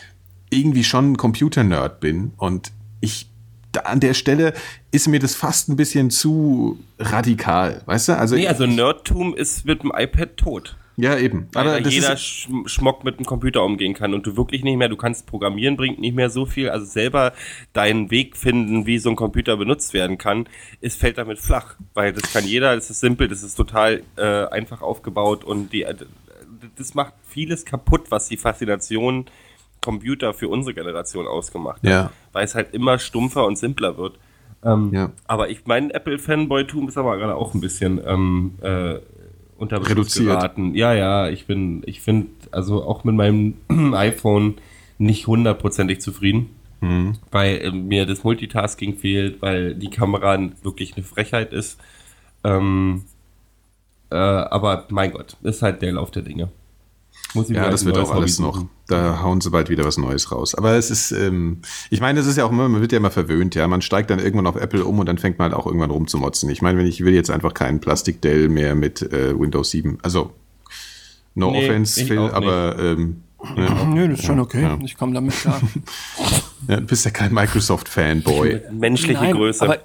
irgendwie 0.49 0.85
schon 0.85 1.13
ein 1.13 1.17
Computer-Nerd 1.19 2.01
bin 2.01 2.33
und 2.39 2.73
ich 3.03 3.29
da 3.73 3.81
an 3.81 4.01
der 4.01 4.15
Stelle 4.15 4.55
ist 4.91 5.07
mir 5.09 5.19
das 5.19 5.35
fast 5.35 5.69
ein 5.69 5.77
bisschen 5.77 6.11
zu 6.11 6.79
radikal, 6.99 7.83
weißt 7.85 8.09
du? 8.09 8.17
Also, 8.17 8.37
nee, 8.37 8.49
also 8.49 8.65
Nerdtum 8.65 9.37
ist 9.37 9.67
mit 9.67 9.83
dem 9.83 9.93
iPad 9.95 10.39
tot. 10.39 10.77
Ja, 10.97 11.19
eben. 11.19 11.49
Weil 11.53 11.69
Aber 11.69 11.81
jeder 11.81 12.17
Schmock 12.17 13.05
mit 13.05 13.19
dem 13.19 13.27
Computer 13.27 13.65
umgehen 13.65 13.95
kann 13.95 14.15
und 14.15 14.27
du 14.27 14.37
wirklich 14.37 14.63
nicht 14.63 14.77
mehr, 14.77 14.89
du 14.89 14.97
kannst 14.97 15.27
programmieren, 15.27 15.77
bringt 15.77 15.99
nicht 15.99 16.15
mehr 16.15 16.31
so 16.31 16.47
viel. 16.47 16.71
Also 16.71 16.87
selber 16.87 17.33
deinen 17.73 18.11
Weg 18.11 18.37
finden, 18.37 18.87
wie 18.87 18.99
so 18.99 19.11
ein 19.11 19.17
Computer 19.17 19.57
benutzt 19.57 19.93
werden 19.93 20.19
kann, 20.19 20.49
ist, 20.81 21.01
fällt 21.01 21.19
damit 21.19 21.39
flach. 21.39 21.75
Weil 21.95 22.13
das 22.13 22.33
kann 22.33 22.45
jeder, 22.45 22.75
das 22.77 22.91
ist 22.91 23.01
simpel, 23.01 23.29
das 23.29 23.43
ist 23.43 23.57
total 23.57 24.03
äh, 24.17 24.47
einfach 24.47 24.83
aufgebaut 24.83 25.43
und 25.43 25.73
die, 25.73 25.83
äh, 25.83 25.95
das 26.77 26.95
macht 26.95 27.15
vieles 27.29 27.65
kaputt, 27.65 28.11
was 28.11 28.29
die 28.29 28.37
Faszination 28.37 29.27
Computer 29.81 30.33
für 30.33 30.49
unsere 30.49 30.75
Generation 30.75 31.27
ausgemacht 31.27 31.83
hat. 31.83 31.91
Ja. 31.91 32.11
Weil 32.33 32.45
es 32.45 32.55
halt 32.55 32.73
immer 32.73 32.99
stumpfer 32.99 33.45
und 33.45 33.59
simpler 33.59 33.99
wird. 33.99 34.19
Ähm, 34.65 34.91
ja. 34.95 35.11
Aber 35.27 35.51
ich 35.51 35.67
mein 35.67 35.91
Apple-Fanboy-Tum 35.91 36.89
ist 36.89 36.97
aber 36.97 37.19
gerade 37.19 37.35
auch 37.35 37.53
ein 37.53 37.61
bisschen 37.61 38.01
ähm, 38.07 38.55
äh, 38.63 38.95
unter 39.57 39.89
Reduziert. 39.89 40.27
geraten. 40.27 40.75
Ja, 40.75 40.95
ja, 40.95 41.29
ich 41.29 41.47
bin, 41.47 41.83
ich 41.87 42.01
finde, 42.01 42.29
also 42.51 42.85
auch 42.85 43.05
mit 43.05 43.15
meinem 43.15 43.55
iPhone 43.95 44.55
nicht 44.99 45.27
hundertprozentig 45.27 46.01
zufrieden. 46.01 46.51
Mhm. 46.81 47.15
Weil 47.31 47.57
äh, 47.59 47.71
mir 47.71 48.07
das 48.07 48.25
Multitasking 48.25 48.97
fehlt, 48.97 49.41
weil 49.41 49.75
die 49.75 49.91
Kamera 49.91 50.39
wirklich 50.63 50.97
eine 50.97 51.05
Frechheit 51.05 51.53
ist. 51.53 51.81
Ähm, 52.43 53.05
äh, 54.11 54.17
aber 54.17 54.87
mein 54.91 55.13
Gott, 55.13 55.37
ist 55.43 55.63
halt 55.63 55.83
der 55.83 55.93
Lauf 55.93 56.11
der 56.11 56.23
Dinge. 56.23 56.51
Muss 57.35 57.51
ich 57.51 57.57
ja, 57.57 57.69
das 57.69 57.85
wird 57.85 57.99
auch 57.99 58.13
alles 58.13 58.39
noch. 58.39 58.65
Da 58.87 59.21
hauen 59.23 59.41
sie 59.41 59.51
bald 59.51 59.69
wieder 59.69 59.85
was 59.85 59.99
Neues 59.99 60.31
raus. 60.31 60.55
Aber 60.55 60.75
es 60.75 60.91
ist, 60.91 61.11
ähm, 61.11 61.63
ich 61.91 62.01
meine, 62.01 62.21
es 62.21 62.27
ist 62.27 62.37
ja 62.37 62.45
auch 62.45 62.51
immer, 62.51 62.69
man 62.69 62.81
wird 62.81 62.93
ja 62.93 62.99
immer 62.99 63.11
verwöhnt, 63.11 63.55
ja. 63.55 63.67
Man 63.67 63.83
steigt 63.83 64.11
dann 64.11 64.21
irgendwann 64.21 64.47
auf 64.47 64.57
Apple 64.57 64.85
um 64.85 64.99
und 65.01 65.07
dann 65.07 65.19
fängt 65.19 65.39
man 65.39 65.51
halt 65.51 65.61
auch 65.61 65.67
irgendwann 65.67 65.91
rumzumotzen. 65.91 66.49
Ich 66.51 66.63
meine, 66.63 66.79
wenn 66.79 66.87
ich 66.87 67.05
will 67.05 67.13
jetzt 67.13 67.31
einfach 67.31 67.55
keinen 67.55 67.81
Plastik-Dell 67.81 68.49
mehr 68.49 68.75
mit 68.75 69.03
äh, 69.03 69.39
Windows 69.39 69.71
7. 69.71 69.99
Also, 70.03 70.33
no 71.35 71.51
nee, 71.51 71.65
offense, 71.65 72.05
Phil, 72.05 72.19
aber 72.19 72.79
ähm, 72.79 73.23
ja. 73.57 73.85
Nö, 73.85 74.09
das 74.09 74.21
ist 74.21 74.27
schon 74.27 74.39
okay. 74.39 74.63
Ja. 74.63 74.79
Ich 74.85 74.97
komme 74.97 75.13
damit 75.15 75.35
klar. 75.35 75.61
ja, 76.69 76.77
du 76.77 76.87
bist 76.87 77.05
ja 77.05 77.11
kein 77.11 77.35
Microsoft-Fanboy. 77.35 78.61
Menschliche 78.73 79.21
Nein, 79.21 79.35
Größe. 79.35 79.65
Aber 79.65 79.79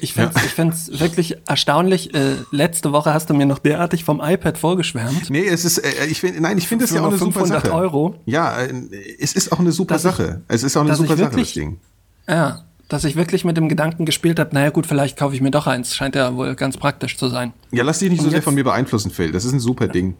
ich 0.00 0.12
finde 0.12 0.32
es 0.74 0.88
ja. 0.88 1.00
wirklich 1.00 1.36
erstaunlich. 1.46 2.14
Äh, 2.14 2.36
letzte 2.50 2.92
Woche 2.92 3.12
hast 3.12 3.30
du 3.30 3.34
mir 3.34 3.46
noch 3.46 3.58
derartig 3.58 4.04
vom 4.04 4.20
iPad 4.20 4.58
vorgeschwärmt. 4.58 5.30
Nee, 5.30 5.46
es 5.46 5.64
ist, 5.64 5.78
äh, 5.78 6.06
ich 6.06 6.20
finde, 6.20 6.40
nein, 6.40 6.58
ich 6.58 6.68
finde 6.68 6.84
es 6.84 6.90
ja 6.92 7.02
auch 7.02 7.08
eine 7.08 7.18
super 7.18 7.46
Sache. 7.46 7.72
Euro. 7.72 8.16
Ja, 8.24 8.58
äh, 8.60 8.72
es 9.18 9.34
ist 9.34 9.52
auch 9.52 9.60
eine 9.60 9.72
super 9.72 9.98
Sache. 9.98 10.42
Ich, 10.48 10.56
es 10.56 10.62
ist 10.62 10.76
auch 10.76 10.82
eine 10.82 10.94
super 10.94 11.18
wirklich, 11.18 11.28
Sache, 11.28 11.40
das 11.40 11.52
Ding. 11.52 11.80
Ja, 12.28 12.64
dass 12.88 13.04
ich 13.04 13.16
wirklich 13.16 13.44
mit 13.44 13.56
dem 13.56 13.68
Gedanken 13.68 14.04
gespielt 14.06 14.38
habe, 14.38 14.54
naja 14.54 14.70
gut, 14.70 14.86
vielleicht 14.86 15.16
kaufe 15.16 15.34
ich 15.34 15.40
mir 15.40 15.50
doch 15.50 15.66
eins. 15.66 15.94
Scheint 15.94 16.14
ja 16.14 16.34
wohl 16.34 16.54
ganz 16.54 16.76
praktisch 16.76 17.16
zu 17.16 17.28
sein. 17.28 17.52
Ja, 17.72 17.82
lass 17.82 17.98
dich 17.98 18.10
nicht 18.10 18.20
Und 18.20 18.26
so 18.26 18.30
sehr 18.30 18.42
von 18.42 18.54
mir 18.54 18.64
beeinflussen, 18.64 19.10
Phil. 19.10 19.32
Das 19.32 19.44
ist 19.44 19.52
ein 19.52 19.60
super 19.60 19.86
ja. 19.86 19.92
Ding. 19.92 20.16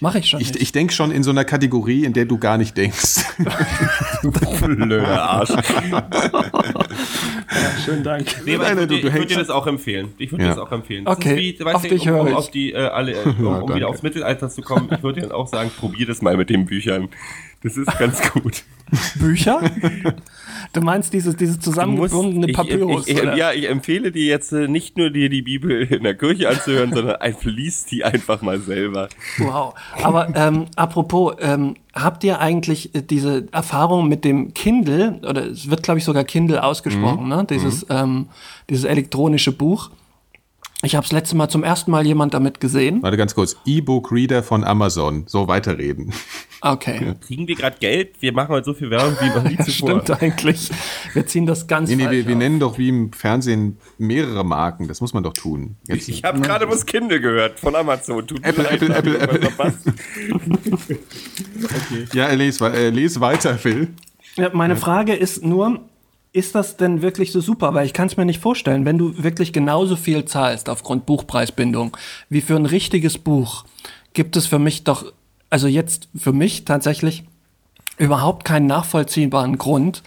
Mache 0.00 0.20
ich 0.20 0.28
schon. 0.28 0.40
Ich, 0.40 0.54
ich 0.60 0.72
denke 0.72 0.92
schon 0.92 1.10
in 1.10 1.22
so 1.22 1.30
einer 1.30 1.44
Kategorie, 1.44 2.04
in 2.04 2.12
der 2.12 2.24
du 2.24 2.38
gar 2.38 2.56
nicht 2.56 2.76
denkst. 2.76 3.24
Blöder 4.22 5.22
Arsch. 5.22 5.50
ja, 7.50 7.82
schönen 7.84 8.02
Dank. 8.02 8.26
Nee, 8.44 8.56
Nein, 8.56 8.72
ich 8.72 8.88
würde 8.90 9.14
würd 9.14 9.30
dir 9.30 9.38
das 9.38 9.50
auch 9.50 9.66
empfehlen. 9.66 10.12
Ich 10.18 10.30
würde 10.32 10.44
ja. 10.44 10.50
das 10.50 10.58
auch 10.58 10.72
empfehlen. 10.72 11.06
okay, 11.06 11.56
wie, 11.58 11.64
auf 11.64 11.82
du, 11.82 11.88
dich 11.88 12.02
um, 12.02 12.14
höre 12.14 12.20
um, 12.20 12.34
auf 12.34 12.50
die, 12.50 12.72
äh, 12.72 12.76
alle, 12.76 13.12
äh, 13.24 13.28
um, 13.28 13.46
um 13.46 13.74
wieder 13.74 13.88
aufs 13.88 14.02
Mittelalter 14.02 14.48
zu 14.50 14.62
kommen, 14.62 14.88
ich 14.92 15.02
würde 15.02 15.22
dir 15.22 15.34
auch 15.34 15.48
sagen, 15.48 15.70
probier 15.78 16.06
das 16.06 16.22
mal 16.22 16.36
mit 16.36 16.50
den 16.50 16.66
Büchern. 16.66 17.08
Das 17.62 17.76
ist 17.76 17.98
ganz 17.98 18.22
gut. 18.30 18.62
Bücher? 19.16 19.60
Du 20.72 20.80
meinst 20.80 21.12
dieses, 21.12 21.36
dieses 21.36 21.60
zusammengebundene 21.60 22.52
Papyrus? 22.52 23.06
Ich, 23.06 23.16
ich, 23.16 23.22
ich, 23.22 23.36
ja, 23.36 23.52
ich 23.52 23.68
empfehle 23.68 24.12
dir 24.12 24.26
jetzt 24.26 24.52
äh, 24.52 24.68
nicht 24.68 24.96
nur 24.96 25.10
dir 25.10 25.28
die 25.28 25.42
Bibel 25.42 25.82
in 25.82 26.02
der 26.02 26.14
Kirche 26.14 26.48
anzuhören, 26.48 26.92
sondern 26.94 27.16
einfach 27.16 27.44
lies 27.44 27.86
die 27.86 28.04
einfach 28.04 28.42
mal 28.42 28.60
selber. 28.60 29.08
Wow. 29.38 29.74
Aber 30.02 30.34
ähm, 30.34 30.66
apropos, 30.76 31.34
ähm, 31.40 31.76
habt 31.94 32.24
ihr 32.24 32.40
eigentlich 32.40 32.94
äh, 32.94 33.02
diese 33.02 33.46
Erfahrung 33.52 34.08
mit 34.08 34.24
dem 34.24 34.54
Kindle, 34.54 35.20
oder 35.28 35.46
es 35.46 35.70
wird, 35.70 35.82
glaube 35.82 35.98
ich, 35.98 36.04
sogar 36.04 36.24
Kindle 36.24 36.62
ausgesprochen, 36.62 37.24
mhm. 37.24 37.28
ne? 37.28 37.46
Dieses, 37.48 37.88
mhm. 37.88 37.94
ähm, 37.96 38.26
dieses 38.68 38.84
elektronische 38.84 39.52
Buch. 39.52 39.90
Ich 40.84 40.94
habe 40.94 41.02
das 41.02 41.10
letzte 41.10 41.36
Mal 41.36 41.48
zum 41.48 41.64
ersten 41.64 41.90
Mal 41.90 42.06
jemand 42.06 42.34
damit 42.34 42.60
gesehen. 42.60 43.02
Warte 43.02 43.16
ganz 43.16 43.34
kurz. 43.34 43.56
E-Book-Reader 43.66 44.44
von 44.44 44.62
Amazon. 44.62 45.24
So 45.26 45.48
weiterreden. 45.48 46.12
Okay. 46.60 47.04
Ja. 47.04 47.14
Kriegen 47.14 47.48
wir 47.48 47.56
gerade 47.56 47.78
Geld? 47.80 48.14
Wir 48.20 48.32
machen 48.32 48.50
heute 48.50 48.66
so 48.66 48.74
viel 48.74 48.88
Werbung 48.88 49.16
wie 49.20 49.28
noch 49.28 49.42
nie 49.42 49.56
ja, 49.58 49.64
zuvor. 49.64 50.02
Stimmt 50.02 50.22
eigentlich. 50.22 50.70
Wir 51.14 51.26
ziehen 51.26 51.46
das 51.46 51.66
ganz 51.66 51.90
nee, 51.90 51.96
nee, 51.96 52.08
wir, 52.08 52.28
wir, 52.28 52.36
nennen 52.36 52.60
doch 52.60 52.78
wie 52.78 52.90
im 52.90 53.12
Fernsehen 53.12 53.78
mehrere 53.98 54.44
Marken. 54.44 54.86
Das 54.86 55.00
muss 55.00 55.12
man 55.12 55.24
doch 55.24 55.32
tun. 55.32 55.76
Jetzt. 55.88 56.08
Ich 56.08 56.22
habe 56.22 56.40
gerade 56.40 56.68
was 56.68 56.86
Kindle 56.86 57.20
gehört 57.20 57.58
von 57.58 57.74
Amazon. 57.74 58.24
Tut 58.24 58.44
Apple, 58.44 58.62
leid, 58.62 58.80
Apple, 58.80 59.18
Apple, 59.18 59.48
Apple. 59.48 59.74
okay. 61.64 62.06
Ja, 62.12 62.30
lese, 62.30 62.66
äh, 62.72 62.90
lese 62.90 63.20
weiter, 63.20 63.58
Phil. 63.58 63.88
Ja, 64.36 64.50
meine 64.52 64.76
Frage 64.76 65.14
ist 65.14 65.42
nur, 65.42 65.80
ist 66.38 66.54
das 66.54 66.76
denn 66.76 67.02
wirklich 67.02 67.32
so 67.32 67.40
super? 67.40 67.74
Weil 67.74 67.86
ich 67.86 67.92
kann 67.92 68.06
es 68.06 68.16
mir 68.16 68.24
nicht 68.24 68.40
vorstellen, 68.40 68.84
wenn 68.84 68.96
du 68.96 69.22
wirklich 69.22 69.52
genauso 69.52 69.96
viel 69.96 70.24
zahlst 70.24 70.68
aufgrund 70.68 71.06
Buchpreisbindung 71.06 71.96
wie 72.28 72.40
für 72.40 72.56
ein 72.56 72.66
richtiges 72.66 73.18
Buch, 73.18 73.64
gibt 74.12 74.36
es 74.36 74.46
für 74.46 74.58
mich 74.58 74.84
doch, 74.84 75.12
also 75.50 75.66
jetzt 75.66 76.08
für 76.16 76.32
mich 76.32 76.64
tatsächlich 76.64 77.24
überhaupt 77.98 78.44
keinen 78.44 78.66
nachvollziehbaren 78.66 79.58
Grund, 79.58 80.02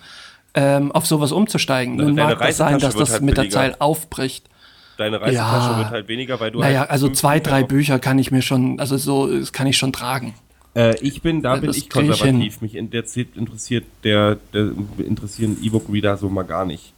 ähm, 0.53 0.91
auf 0.91 1.05
sowas 1.05 1.31
umzusteigen. 1.31 1.95
Nun 1.95 2.15
mag 2.15 2.39
das 2.39 2.57
sein, 2.57 2.79
dass 2.79 2.95
das 2.95 3.11
halt 3.11 3.21
mit 3.21 3.37
der 3.37 3.49
Zeit 3.49 3.79
aufbricht. 3.79 4.49
Deine 4.97 5.21
Reisetasche 5.21 5.71
ja, 5.71 5.77
wird 5.77 5.89
halt 5.89 6.07
weniger, 6.07 6.39
weil 6.39 6.51
du 6.51 6.59
naja, 6.59 6.81
halt 6.81 6.91
also 6.91 7.09
zwei, 7.09 7.39
drei 7.39 7.63
Bücher 7.63 7.99
kann 7.99 8.19
ich 8.19 8.31
mir 8.31 8.41
schon, 8.41 8.79
also 8.79 8.97
so, 8.97 9.27
das 9.27 9.51
kann 9.53 9.67
ich 9.67 9.77
schon 9.77 9.93
tragen. 9.93 10.33
Äh, 10.75 10.97
ich 11.01 11.21
bin, 11.21 11.41
da 11.41 11.57
bin 11.57 11.71
ich 11.71 11.89
konservativ. 11.89 12.61
Mich 12.61 12.75
interessiert, 12.75 13.35
interessiert 13.35 13.85
der, 14.03 14.37
der 14.53 14.71
interessieren 14.97 15.57
E-Book-Reader 15.61 16.17
so 16.17 16.29
mal 16.29 16.43
gar 16.43 16.65
nicht. 16.65 16.93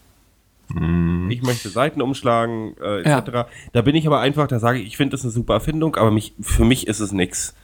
Mm. 0.70 1.30
Ich 1.30 1.42
möchte 1.42 1.70
Seiten 1.70 2.02
umschlagen, 2.02 2.76
äh, 2.82 3.02
etc. 3.02 3.30
Ja. 3.34 3.48
Da 3.74 3.82
bin 3.82 3.96
ich 3.96 4.06
aber 4.08 4.20
einfach, 4.20 4.48
da 4.48 4.60
sage 4.60 4.80
ich, 4.80 4.88
ich 4.88 4.98
finde 4.98 5.12
das 5.12 5.24
eine 5.24 5.32
super 5.32 5.56
Erfindung, 5.56 5.96
aber 5.96 6.12
mich, 6.12 6.34
für 6.40 6.66
mich 6.66 6.88
ist 6.88 7.00
es 7.00 7.12
nix. 7.12 7.56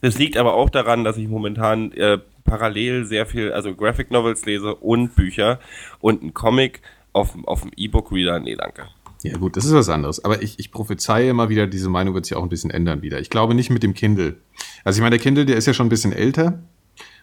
Das 0.00 0.18
liegt 0.18 0.36
aber 0.36 0.54
auch 0.54 0.70
daran, 0.70 1.02
dass 1.02 1.16
ich 1.16 1.28
momentan 1.28 1.92
äh, 1.92 2.18
parallel 2.44 3.04
sehr 3.04 3.26
viel, 3.26 3.52
also 3.52 3.74
Graphic 3.74 4.10
Novels 4.10 4.46
lese 4.46 4.74
und 4.76 5.16
Bücher 5.16 5.58
und 6.00 6.22
ein 6.22 6.34
Comic 6.34 6.82
auf, 7.12 7.36
auf 7.46 7.62
dem 7.62 7.72
E-Book-Reader. 7.76 8.38
Nee, 8.40 8.54
danke. 8.56 8.86
Ja, 9.22 9.36
gut, 9.36 9.56
das 9.56 9.64
ist 9.64 9.74
was 9.74 9.88
anderes. 9.88 10.24
Aber 10.24 10.42
ich, 10.42 10.58
ich 10.60 10.70
prophezeie 10.70 11.30
immer 11.30 11.48
wieder, 11.48 11.66
diese 11.66 11.88
Meinung 11.88 12.14
wird 12.14 12.26
sich 12.26 12.36
auch 12.36 12.42
ein 12.42 12.48
bisschen 12.48 12.70
ändern 12.70 13.02
wieder. 13.02 13.18
Ich 13.18 13.30
glaube 13.30 13.54
nicht 13.54 13.70
mit 13.70 13.82
dem 13.82 13.94
Kindle. 13.94 14.36
Also 14.88 15.00
ich 15.00 15.02
meine, 15.02 15.18
der 15.18 15.22
Kindle, 15.22 15.44
der 15.44 15.58
ist 15.58 15.66
ja 15.66 15.74
schon 15.74 15.84
ein 15.84 15.90
bisschen 15.90 16.14
älter. 16.14 16.60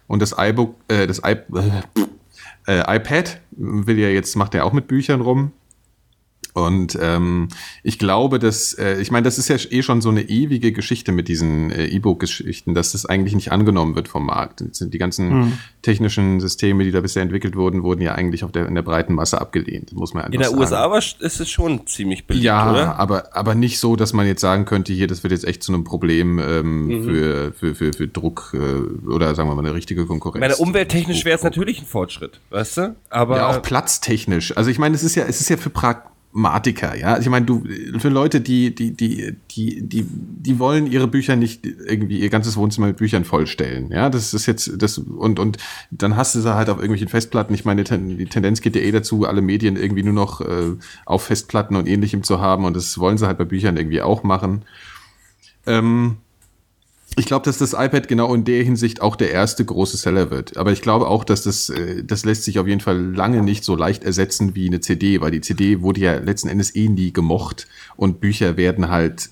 Und 0.06 0.22
das 0.22 0.36
iBook, 0.38 0.76
äh, 0.88 1.08
das 1.08 1.24
I, 1.26 1.38
äh, 2.68 2.96
iPad 2.96 3.42
will 3.50 3.98
ja 3.98 4.10
jetzt, 4.10 4.36
macht 4.36 4.54
er 4.54 4.66
auch 4.66 4.72
mit 4.72 4.86
Büchern 4.88 5.20
rum. 5.20 5.52
Und 6.56 6.98
ähm, 7.02 7.50
ich 7.84 8.00
glaube, 8.00 8.40
dass, 8.40 8.74
äh, 8.76 9.02
ich 9.02 9.12
meine, 9.12 9.26
das 9.26 9.38
ist 9.38 9.50
ja 9.50 9.58
eh 9.70 9.84
schon 9.84 10.00
so 10.00 10.08
eine 10.08 10.22
ewige 10.22 10.72
Geschichte 10.72 11.12
mit 11.12 11.28
diesen 11.28 11.70
äh, 11.70 11.88
E-Book-Geschichten, 11.88 12.74
dass 12.74 12.94
das 12.94 13.06
eigentlich 13.06 13.36
nicht 13.36 13.52
angenommen 13.52 13.98
wird 13.98 14.08
vom 14.08 14.26
Markt. 14.26 14.64
Die 14.80 14.98
ganzen 14.98 15.38
mhm. 15.38 15.54
technischen 15.82 16.40
Systeme, 16.40 16.86
die 16.86 16.92
da 16.92 17.02
bisher 17.02 17.24
entwickelt 17.24 17.58
wurden, 17.58 17.84
wurden 17.84 18.02
ja 18.02 18.16
eigentlich 18.16 18.46
auf 18.46 18.54
der, 18.54 18.68
in 18.68 18.76
der 18.76 18.84
breiten 18.84 19.16
Masse 19.16 19.42
abgelehnt, 19.42 19.92
muss 19.92 20.14
man 20.14 20.24
einfach 20.24 20.34
In 20.34 20.40
der 20.40 20.50
sagen. 20.50 20.62
USA 20.62 20.90
war, 20.90 20.98
ist 20.98 21.20
es 21.20 21.50
schon 21.50 21.86
ziemlich 21.88 22.26
beliebt, 22.26 22.46
ja, 22.46 22.72
oder? 22.72 23.00
aber 23.00 23.36
aber 23.36 23.54
nicht 23.54 23.78
so, 23.80 23.98
dass 23.98 24.14
man 24.14 24.26
jetzt 24.26 24.40
sagen 24.40 24.64
könnte, 24.64 24.94
hier, 24.94 25.08
das 25.08 25.24
wird 25.24 25.34
jetzt 25.34 25.44
echt 25.44 25.62
zu 25.62 25.74
einem 25.74 25.84
Problem 25.84 26.40
ähm, 26.40 26.86
mhm. 26.86 27.04
für, 27.04 27.52
für, 27.52 27.76
für, 27.76 27.92
für 27.92 28.08
Druck 28.08 28.54
äh, 28.54 29.10
oder 29.10 29.36
sagen 29.36 29.50
wir 29.50 29.56
mal 29.56 29.66
eine 29.66 29.74
richtige 29.74 30.06
Konkurrenz. 30.06 30.40
Meine 30.40 30.56
umwelttechnisch 30.56 31.26
wäre 31.26 31.36
es 31.36 31.44
natürlich 31.44 31.82
ein 31.82 31.86
Fortschritt, 31.86 32.40
weißt 32.50 32.78
du? 32.78 32.96
Aber 33.10 33.36
ja, 33.36 33.50
auch 33.50 33.62
platztechnisch. 33.62 34.56
Also 34.56 34.70
ich 34.70 34.80
meine, 34.80 34.96
es 34.96 35.04
ist 35.04 35.16
ja, 35.16 35.26
es 35.26 35.42
ist 35.42 35.50
ja 35.50 35.58
für 35.58 35.70
Prag 35.70 36.15
Matiker, 36.38 36.98
ja. 36.98 37.18
Ich 37.18 37.30
meine, 37.30 37.46
du 37.46 37.64
für 37.98 38.10
Leute, 38.10 38.42
die 38.42 38.76
die 38.76 38.92
die 38.92 39.38
die 39.52 39.82
die 39.82 40.06
die 40.06 40.60
wollen 40.60 40.86
ihre 40.86 41.08
Bücher 41.08 41.38
nicht 41.38 41.66
irgendwie 41.66 42.20
ihr 42.20 42.30
ganzes 42.30 42.58
Wohnzimmer 42.58 42.88
mit 42.88 42.98
Büchern 42.98 43.24
vollstellen, 43.24 43.90
ja. 43.90 44.10
Das 44.10 44.34
ist 44.34 44.46
jetzt 44.46 44.70
das 44.82 44.98
und 44.98 45.40
und 45.40 45.58
dann 45.92 46.18
hast 46.18 46.36
du 46.36 46.42
sie 46.42 46.54
halt 46.54 46.70
auf 46.70 46.76
irgendwelchen 46.76 47.08
Festplatten. 47.08 47.54
Ich 47.54 47.64
meine, 47.64 47.86
die 47.86 48.26
Tendenz 48.26 48.60
geht 48.60 48.76
ja 48.76 48.82
eh 48.82 48.92
dazu, 48.92 49.26
alle 49.26 49.42
Medien 49.42 49.78
irgendwie 49.78 50.04
nur 50.04 50.12
noch 50.12 50.42
äh, 50.42 50.74
auf 51.06 51.24
Festplatten 51.24 51.78
und 51.78 51.88
ähnlichem 51.88 52.22
zu 52.22 52.42
haben 52.42 52.66
und 52.66 52.76
das 52.76 52.98
wollen 52.98 53.18
sie 53.18 53.28
halt 53.28 53.38
bei 53.38 53.46
Büchern 53.46 53.78
irgendwie 53.78 54.02
auch 54.02 54.24
machen. 54.24 54.64
Ähm, 55.66 56.18
Ich 57.18 57.26
glaube, 57.26 57.46
dass 57.46 57.58
das 57.58 57.74
iPad 57.74 58.08
genau 58.08 58.34
in 58.34 58.44
der 58.44 58.64
Hinsicht 58.64 59.02
auch 59.02 59.16
der 59.16 59.32
erste 59.32 59.64
große 59.64 59.96
Seller 59.96 60.32
wird. 60.32 60.58
Aber 60.58 60.74
ich 60.74 60.82
glaube 60.82 61.08
auch, 61.08 61.24
dass 61.24 61.44
das, 61.44 61.70
äh, 61.70 62.04
das 62.04 62.26
lässt 62.26 62.44
sich 62.44 62.60
auf 62.60 62.68
jeden 62.68 62.82
Fall 62.82 62.98
lange 63.16 63.42
nicht 63.42 63.64
so 63.64 63.76
leicht 63.76 64.04
ersetzen 64.04 64.54
wie 64.56 64.68
eine 64.68 64.82
CD, 64.82 65.22
weil 65.22 65.32
die 65.32 65.42
CD 65.42 65.82
wurde 65.82 66.02
ja 66.02 66.16
letzten 66.16 66.50
Endes 66.50 66.76
eh 66.76 66.90
nie 66.90 67.14
gemocht 67.14 67.68
und 67.96 68.20
Bücher 68.20 68.58
werden 68.58 68.90
halt 68.90 69.30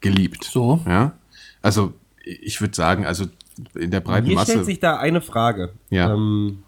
geliebt. 0.00 0.44
So. 0.44 0.80
Ja. 0.86 1.12
Also, 1.60 1.92
ich 2.24 2.60
würde 2.60 2.74
sagen, 2.74 3.04
also 3.04 3.26
in 3.74 3.90
der 3.90 4.00
breiten 4.00 4.28
Mir 4.28 4.36
Masse. 4.36 4.52
stellt 4.52 4.66
sich 4.66 4.80
da 4.80 4.96
eine 4.96 5.20
Frage. 5.20 5.72
Ja. 5.90 6.14
Ähm, 6.14 6.62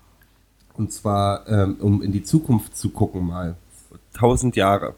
und 0.75 0.93
zwar, 0.93 1.49
ähm, 1.49 1.77
um 1.81 2.03
in 2.03 2.12
die 2.12 2.23
Zukunft 2.23 2.77
zu 2.77 2.91
gucken 2.91 3.27
mal. 3.27 3.57
Tausend 4.12 4.55
Jahre. 4.57 4.95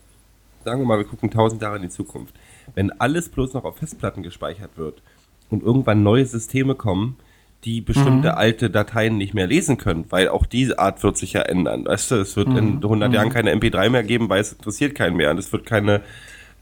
Sagen 0.64 0.80
wir 0.80 0.86
mal, 0.86 0.98
wir 0.98 1.04
gucken 1.04 1.30
tausend 1.30 1.62
Jahre 1.62 1.76
in 1.76 1.82
die 1.82 1.88
Zukunft. 1.88 2.34
Wenn 2.74 2.90
alles 3.00 3.28
bloß 3.28 3.54
noch 3.54 3.64
auf 3.64 3.78
Festplatten 3.78 4.22
gespeichert 4.22 4.76
wird 4.76 5.02
und 5.50 5.62
irgendwann 5.62 6.02
neue 6.02 6.24
Systeme 6.26 6.74
kommen, 6.74 7.16
die 7.64 7.80
bestimmte 7.80 8.30
mhm. 8.30 8.34
alte 8.34 8.70
Dateien 8.70 9.18
nicht 9.18 9.34
mehr 9.34 9.46
lesen 9.46 9.76
können, 9.76 10.06
weil 10.08 10.28
auch 10.28 10.46
diese 10.46 10.78
Art 10.78 11.02
wird 11.02 11.18
sich 11.18 11.34
ja 11.34 11.42
ändern. 11.42 11.84
Weißt 11.84 12.10
du, 12.10 12.16
es 12.16 12.36
wird 12.36 12.48
mhm. 12.48 12.56
in 12.56 12.76
100 12.76 13.08
mhm. 13.08 13.14
Jahren 13.14 13.30
keine 13.30 13.54
MP3 13.54 13.90
mehr 13.90 14.02
geben, 14.02 14.28
weil 14.28 14.40
es 14.40 14.52
interessiert 14.52 14.94
keinen 14.94 15.16
mehr. 15.16 15.30
Und 15.30 15.38
es 15.38 15.52
wird 15.52 15.66
keine 15.66 16.00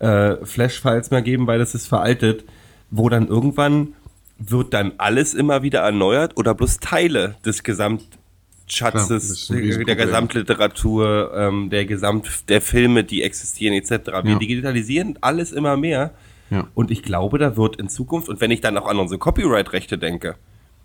äh, 0.01 0.37
Flash-Files 0.45 1.11
mehr 1.11 1.23
geben, 1.23 1.47
weil 1.47 1.61
es 1.61 1.75
ist 1.75 1.87
veraltet, 1.87 2.45
wo 2.91 3.09
dann 3.09 3.29
irgendwann 3.29 3.95
wird 4.39 4.73
dann 4.75 4.93
alles 4.99 5.35
immer 5.35 5.63
wieder 5.63 5.81
erneuert 5.81 6.37
oder 6.37 6.55
bloß 6.55 6.79
Teile 6.79 7.37
des 7.45 7.63
Gesamtschatzes, 7.65 9.49
Klar, 9.49 9.85
der 9.85 9.97
Gesamtliteratur, 9.97 11.33
ähm, 11.35 11.71
der 11.71 11.87
Gesamt, 11.87 12.49
der 12.49 12.61
Filme, 12.61 13.05
die 13.05 13.23
existieren 13.23 13.75
etc. 13.75 13.91
Wir 14.23 14.33
ja. 14.33 14.39
digitalisieren 14.39 15.19
alles 15.21 15.53
immer 15.53 15.77
mehr. 15.77 16.13
Ja. 16.51 16.69
Und 16.75 16.91
ich 16.91 17.03
glaube, 17.03 17.39
da 17.39 17.57
wird 17.57 17.77
in 17.77 17.89
Zukunft, 17.89 18.29
und 18.29 18.41
wenn 18.41 18.51
ich 18.51 18.61
dann 18.61 18.77
auch 18.79 18.87
an 18.87 18.99
unsere 18.99 19.19
Copyright-Rechte 19.19 19.99
denke, 19.99 20.37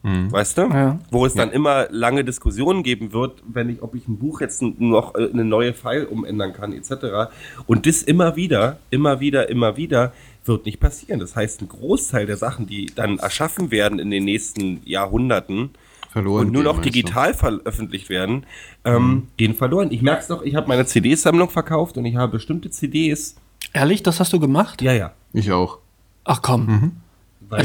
mhm. 0.04 0.32
weißt 0.32 0.58
du, 0.58 0.62
ja. 0.64 1.00
wo 1.12 1.26
es 1.26 1.34
dann 1.34 1.52
immer 1.52 1.88
lange 1.90 2.24
Diskussionen 2.24 2.84
geben 2.84 3.14
wird, 3.14 3.42
wenn 3.48 3.70
ich, 3.70 3.82
ob 3.82 3.96
ich 3.96 4.08
ein 4.08 4.18
Buch 4.18 4.42
jetzt 4.42 4.62
noch 4.62 5.16
äh, 5.16 5.30
eine 5.32 5.46
neue 5.46 5.74
File 5.74 6.06
umändern 6.06 6.54
kann, 6.54 6.74
etc. 6.74 7.32
Und 7.66 7.86
das 7.86 8.04
immer 8.04 8.36
wieder, 8.36 8.80
immer 8.90 9.20
wieder, 9.20 9.50
immer 9.50 9.78
wieder, 9.78 10.14
wird 10.46 10.66
nicht 10.66 10.80
passieren. 10.80 11.20
Das 11.20 11.36
heißt, 11.36 11.62
ein 11.62 11.70
Großteil 11.70 12.26
der 12.26 12.38
Sachen, 12.38 12.68
die 12.68 12.88
dann 12.88 13.20
erschaffen 13.20 13.72
werden 13.72 14.00
in 14.00 14.12
den 14.12 14.26
nächsten 14.26 14.82
Jahrhunderten 14.86 15.72
verloren 16.14 16.48
und 16.48 16.54
nur 16.54 16.64
noch 16.64 16.82
digital 16.82 17.34
veröffentlicht 17.34 18.10
werden, 18.10 18.46
ähm, 18.86 19.08
mhm. 19.08 19.28
gehen 19.38 19.56
verloren. 19.56 19.92
Ich 19.92 20.02
merke 20.02 20.22
es 20.22 20.28
doch, 20.28 20.44
ich 20.44 20.56
habe 20.56 20.68
meine 20.68 20.86
CD-Sammlung 20.86 21.50
verkauft 21.50 21.98
und 21.98 22.06
ich 22.06 22.16
habe 22.16 22.34
bestimmte 22.34 22.70
CDs. 22.70 23.36
Ehrlich, 23.74 24.04
das 24.04 24.20
hast 24.20 24.32
du 24.34 24.40
gemacht? 24.40 24.82
Ja, 24.82 24.94
ja. 24.94 25.12
Ich 25.34 25.52
auch. 25.52 25.80
Ach 26.24 26.42
komm. 26.42 26.66
Mhm. 26.66 26.92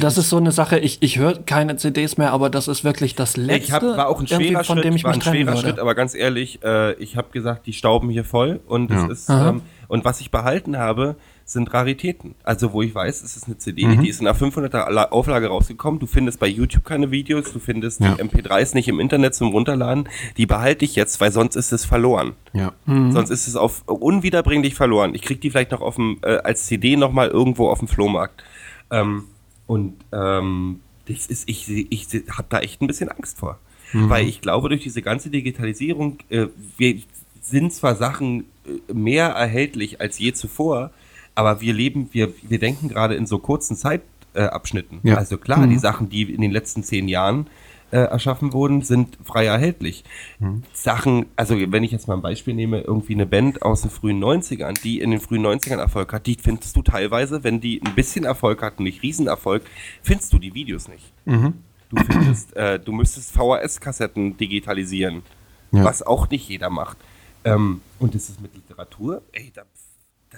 Das 0.00 0.18
ist 0.18 0.28
so 0.28 0.36
eine 0.36 0.52
Sache, 0.52 0.78
ich, 0.78 0.98
ich 1.00 1.18
höre 1.18 1.38
keine 1.44 1.76
CDs 1.76 2.18
mehr, 2.18 2.32
aber 2.32 2.50
das 2.50 2.68
ist 2.68 2.84
wirklich 2.84 3.14
das 3.14 3.36
Letzte, 3.36 3.64
ich 3.64 3.72
hab, 3.72 3.82
war 3.82 4.08
auch 4.08 4.20
ein 4.20 4.26
schwerer 4.26 4.62
von 4.64 4.76
Schritt, 4.76 4.84
dem 4.84 4.96
ich 4.96 5.04
war 5.04 5.16
mich 5.16 5.26
ein 5.26 5.32
schwerer. 5.32 5.56
Schritt, 5.56 5.78
aber 5.78 5.94
ganz 5.94 6.14
ehrlich, 6.14 6.62
äh, 6.62 6.92
ich 6.94 7.16
habe 7.16 7.28
gesagt, 7.32 7.66
die 7.66 7.72
stauben 7.72 8.10
hier 8.10 8.24
voll 8.24 8.60
und 8.66 8.90
ja. 8.90 9.06
es 9.06 9.20
ist 9.20 9.30
ähm, 9.30 9.62
und 9.86 10.04
was 10.04 10.20
ich 10.20 10.30
behalten 10.30 10.76
habe, 10.76 11.16
sind 11.48 11.72
Raritäten. 11.72 12.34
Also 12.44 12.74
wo 12.74 12.82
ich 12.82 12.94
weiß, 12.94 13.22
es 13.22 13.34
ist 13.34 13.46
eine 13.46 13.56
CD, 13.56 13.86
mhm. 13.86 14.02
die 14.02 14.10
ist 14.10 14.20
in 14.20 14.26
einer 14.26 14.38
500er 14.38 15.08
Auflage 15.08 15.48
rausgekommen. 15.48 15.98
Du 15.98 16.06
findest 16.06 16.38
bei 16.38 16.46
YouTube 16.46 16.84
keine 16.84 17.10
Videos, 17.10 17.50
du 17.52 17.58
findest 17.58 18.00
ja. 18.00 18.14
die 18.14 18.22
MP3s 18.22 18.74
nicht 18.74 18.86
im 18.86 19.00
Internet 19.00 19.34
zum 19.34 19.48
Runterladen. 19.48 20.10
Die 20.36 20.44
behalte 20.44 20.84
ich 20.84 20.94
jetzt, 20.94 21.22
weil 21.22 21.32
sonst 21.32 21.56
ist 21.56 21.72
es 21.72 21.86
verloren. 21.86 22.34
Ja. 22.52 22.74
Mhm. 22.84 23.12
Sonst 23.12 23.30
ist 23.30 23.48
es 23.48 23.56
auf 23.56 23.82
unwiederbringlich 23.86 24.74
verloren. 24.74 25.14
Ich 25.14 25.22
krieg 25.22 25.40
die 25.40 25.50
vielleicht 25.50 25.70
noch 25.70 25.80
auf 25.80 25.94
dem, 25.94 26.18
äh, 26.22 26.36
als 26.36 26.66
CD 26.66 26.96
noch 26.96 27.12
mal 27.12 27.28
irgendwo 27.28 27.70
auf 27.70 27.78
dem 27.78 27.88
Flohmarkt. 27.88 28.44
Ähm, 28.90 29.24
und 29.66 29.94
ähm, 30.12 30.80
das 31.08 31.26
ist, 31.28 31.48
ich, 31.48 31.66
ich, 31.70 32.12
ich 32.12 32.24
habe 32.30 32.48
da 32.50 32.60
echt 32.60 32.82
ein 32.82 32.86
bisschen 32.86 33.08
Angst 33.08 33.38
vor. 33.38 33.58
Mhm. 33.94 34.10
Weil 34.10 34.28
ich 34.28 34.42
glaube, 34.42 34.68
durch 34.68 34.82
diese 34.82 35.00
ganze 35.00 35.30
Digitalisierung, 35.30 36.18
äh, 36.28 36.48
wir 36.76 37.00
sind 37.40 37.72
zwar 37.72 37.96
Sachen 37.96 38.44
äh, 38.66 38.92
mehr 38.92 39.28
erhältlich 39.28 40.02
als 40.02 40.18
je 40.18 40.34
zuvor, 40.34 40.90
aber 41.38 41.60
wir 41.60 41.72
leben, 41.72 42.08
wir, 42.10 42.34
wir 42.42 42.58
denken 42.58 42.88
gerade 42.88 43.14
in 43.14 43.24
so 43.24 43.38
kurzen 43.38 43.76
Zeitabschnitten. 43.76 44.98
Ja. 45.04 45.18
Also 45.18 45.38
klar, 45.38 45.60
mhm. 45.60 45.70
die 45.70 45.78
Sachen, 45.78 46.08
die 46.08 46.22
in 46.22 46.40
den 46.40 46.50
letzten 46.50 46.82
zehn 46.82 47.06
Jahren 47.06 47.46
äh, 47.92 47.98
erschaffen 47.98 48.52
wurden, 48.52 48.82
sind 48.82 49.16
frei 49.22 49.46
erhältlich. 49.46 50.02
Mhm. 50.40 50.64
Sachen, 50.72 51.26
also 51.36 51.54
wenn 51.56 51.84
ich 51.84 51.92
jetzt 51.92 52.08
mal 52.08 52.14
ein 52.14 52.22
Beispiel 52.22 52.54
nehme, 52.54 52.80
irgendwie 52.80 53.14
eine 53.14 53.24
Band 53.24 53.62
aus 53.62 53.82
den 53.82 53.90
frühen 53.92 54.20
90ern, 54.20 54.82
die 54.82 54.98
in 54.98 55.12
den 55.12 55.20
frühen 55.20 55.46
90ern 55.46 55.78
Erfolg 55.78 56.12
hat, 56.12 56.26
die 56.26 56.34
findest 56.34 56.74
du 56.74 56.82
teilweise, 56.82 57.44
wenn 57.44 57.60
die 57.60 57.80
ein 57.86 57.94
bisschen 57.94 58.24
Erfolg 58.24 58.60
hatten, 58.60 58.82
nicht 58.82 59.04
Riesenerfolg, 59.04 59.62
findest 60.02 60.32
du 60.32 60.40
die 60.40 60.54
Videos 60.54 60.88
nicht. 60.88 61.12
Mhm. 61.24 61.54
Du 61.90 62.02
findest, 62.02 62.56
äh, 62.56 62.80
du 62.80 62.90
müsstest 62.90 63.32
VHS-Kassetten 63.32 64.36
digitalisieren, 64.36 65.22
ja. 65.70 65.84
was 65.84 66.02
auch 66.02 66.28
nicht 66.30 66.48
jeder 66.48 66.68
macht. 66.68 66.96
Ähm, 67.44 67.80
und 68.00 68.16
das 68.16 68.28
ist 68.28 68.40
mit 68.40 68.56
Literatur, 68.56 69.22
ey, 69.30 69.52
da 69.54 69.62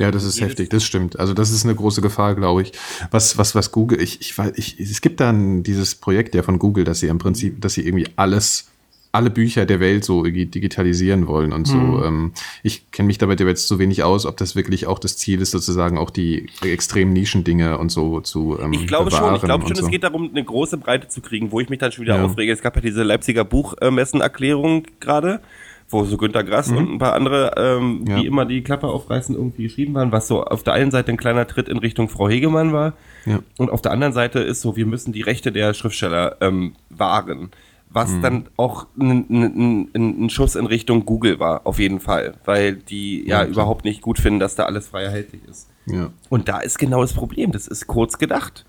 ja, 0.00 0.10
das 0.10 0.24
ist 0.24 0.40
heftig, 0.40 0.70
das 0.70 0.82
stimmt. 0.82 1.18
Also 1.18 1.34
das 1.34 1.50
ist 1.50 1.64
eine 1.64 1.74
große 1.74 2.00
Gefahr, 2.00 2.34
glaube 2.34 2.62
ich. 2.62 2.72
Was, 3.10 3.36
was, 3.36 3.54
was 3.54 3.70
Google, 3.70 4.00
ich, 4.00 4.22
ich 4.22 4.36
weiß, 4.36 4.52
ich, 4.56 4.80
es 4.80 5.02
gibt 5.02 5.20
dann 5.20 5.62
dieses 5.62 5.94
Projekt 5.94 6.34
ja 6.34 6.42
von 6.42 6.58
Google, 6.58 6.84
dass 6.84 7.00
sie 7.00 7.08
im 7.08 7.18
Prinzip, 7.18 7.60
dass 7.60 7.74
sie 7.74 7.86
irgendwie 7.86 8.08
alles, 8.16 8.70
alle 9.12 9.28
Bücher 9.28 9.66
der 9.66 9.78
Welt 9.78 10.06
so 10.06 10.22
digitalisieren 10.22 11.26
wollen 11.26 11.52
und 11.52 11.66
so. 11.66 11.76
Mhm. 11.76 12.32
Ich 12.62 12.90
kenne 12.92 13.08
mich 13.08 13.18
damit 13.18 13.40
jetzt 13.40 13.68
zu 13.68 13.78
wenig 13.78 14.02
aus, 14.02 14.24
ob 14.24 14.38
das 14.38 14.56
wirklich 14.56 14.86
auch 14.86 14.98
das 14.98 15.18
Ziel 15.18 15.42
ist, 15.42 15.50
sozusagen 15.50 15.98
auch 15.98 16.08
die 16.08 16.48
extremen 16.62 17.12
Nischendinge 17.12 17.76
und 17.76 17.90
so 17.90 18.22
zu 18.22 18.58
ähm, 18.58 18.72
Ich 18.72 18.86
glaube 18.86 19.10
schon, 19.10 19.34
ich 19.34 19.42
glaube 19.42 19.66
schon, 19.66 19.76
so. 19.76 19.84
es 19.84 19.90
geht 19.90 20.04
darum, 20.04 20.30
eine 20.30 20.42
große 20.42 20.78
Breite 20.78 21.08
zu 21.08 21.20
kriegen, 21.20 21.52
wo 21.52 21.60
ich 21.60 21.68
mich 21.68 21.78
dann 21.78 21.92
schon 21.92 22.04
wieder 22.04 22.16
ja. 22.16 22.24
aufrege. 22.24 22.52
Es 22.52 22.62
gab 22.62 22.74
ja 22.76 22.80
diese 22.80 23.02
Leipziger 23.02 23.44
Buchmessenerklärung 23.44 24.84
gerade 24.98 25.42
wo 25.90 26.04
so 26.04 26.16
Günter 26.16 26.44
Grass 26.44 26.68
mhm. 26.68 26.76
und 26.76 26.92
ein 26.92 26.98
paar 26.98 27.14
andere, 27.14 27.54
ähm, 27.56 28.04
ja. 28.06 28.16
wie 28.16 28.26
immer 28.26 28.46
die 28.46 28.62
Klappe 28.62 28.86
aufreißen, 28.86 29.34
irgendwie 29.34 29.64
geschrieben 29.64 29.94
waren, 29.94 30.12
was 30.12 30.28
so 30.28 30.44
auf 30.44 30.62
der 30.62 30.74
einen 30.74 30.90
Seite 30.90 31.10
ein 31.10 31.16
kleiner 31.16 31.46
Tritt 31.46 31.68
in 31.68 31.78
Richtung 31.78 32.08
Frau 32.08 32.28
Hegemann 32.28 32.72
war 32.72 32.94
ja. 33.26 33.40
und 33.58 33.70
auf 33.70 33.82
der 33.82 33.92
anderen 33.92 34.12
Seite 34.12 34.38
ist 34.40 34.60
so, 34.60 34.76
wir 34.76 34.86
müssen 34.86 35.12
die 35.12 35.22
Rechte 35.22 35.52
der 35.52 35.74
Schriftsteller 35.74 36.36
ähm, 36.40 36.74
wahren. 36.88 37.50
Was 37.92 38.10
mhm. 38.10 38.22
dann 38.22 38.46
auch 38.56 38.86
ein, 39.00 40.28
Schuss 40.30 40.54
in 40.54 40.66
Richtung 40.66 41.04
Google 41.04 41.40
war, 41.40 41.66
auf 41.66 41.80
jeden 41.80 41.98
Fall, 41.98 42.34
weil 42.44 42.76
die 42.76 43.26
ja, 43.26 43.42
ja 43.42 43.48
überhaupt 43.48 43.84
nicht 43.84 44.00
gut 44.00 44.20
finden, 44.20 44.38
dass 44.38 44.54
da 44.54 44.62
alles 44.64 44.86
frei 44.86 45.02
erhältlich 45.02 45.40
ist. 45.50 45.68
Ja. 45.86 46.10
Und 46.28 46.48
da 46.48 46.60
ist 46.60 46.78
genau 46.78 47.00
das 47.00 47.12
Problem, 47.12 47.50
das 47.50 47.66
ist 47.66 47.88
kurz 47.88 48.18
gedacht. 48.18 48.64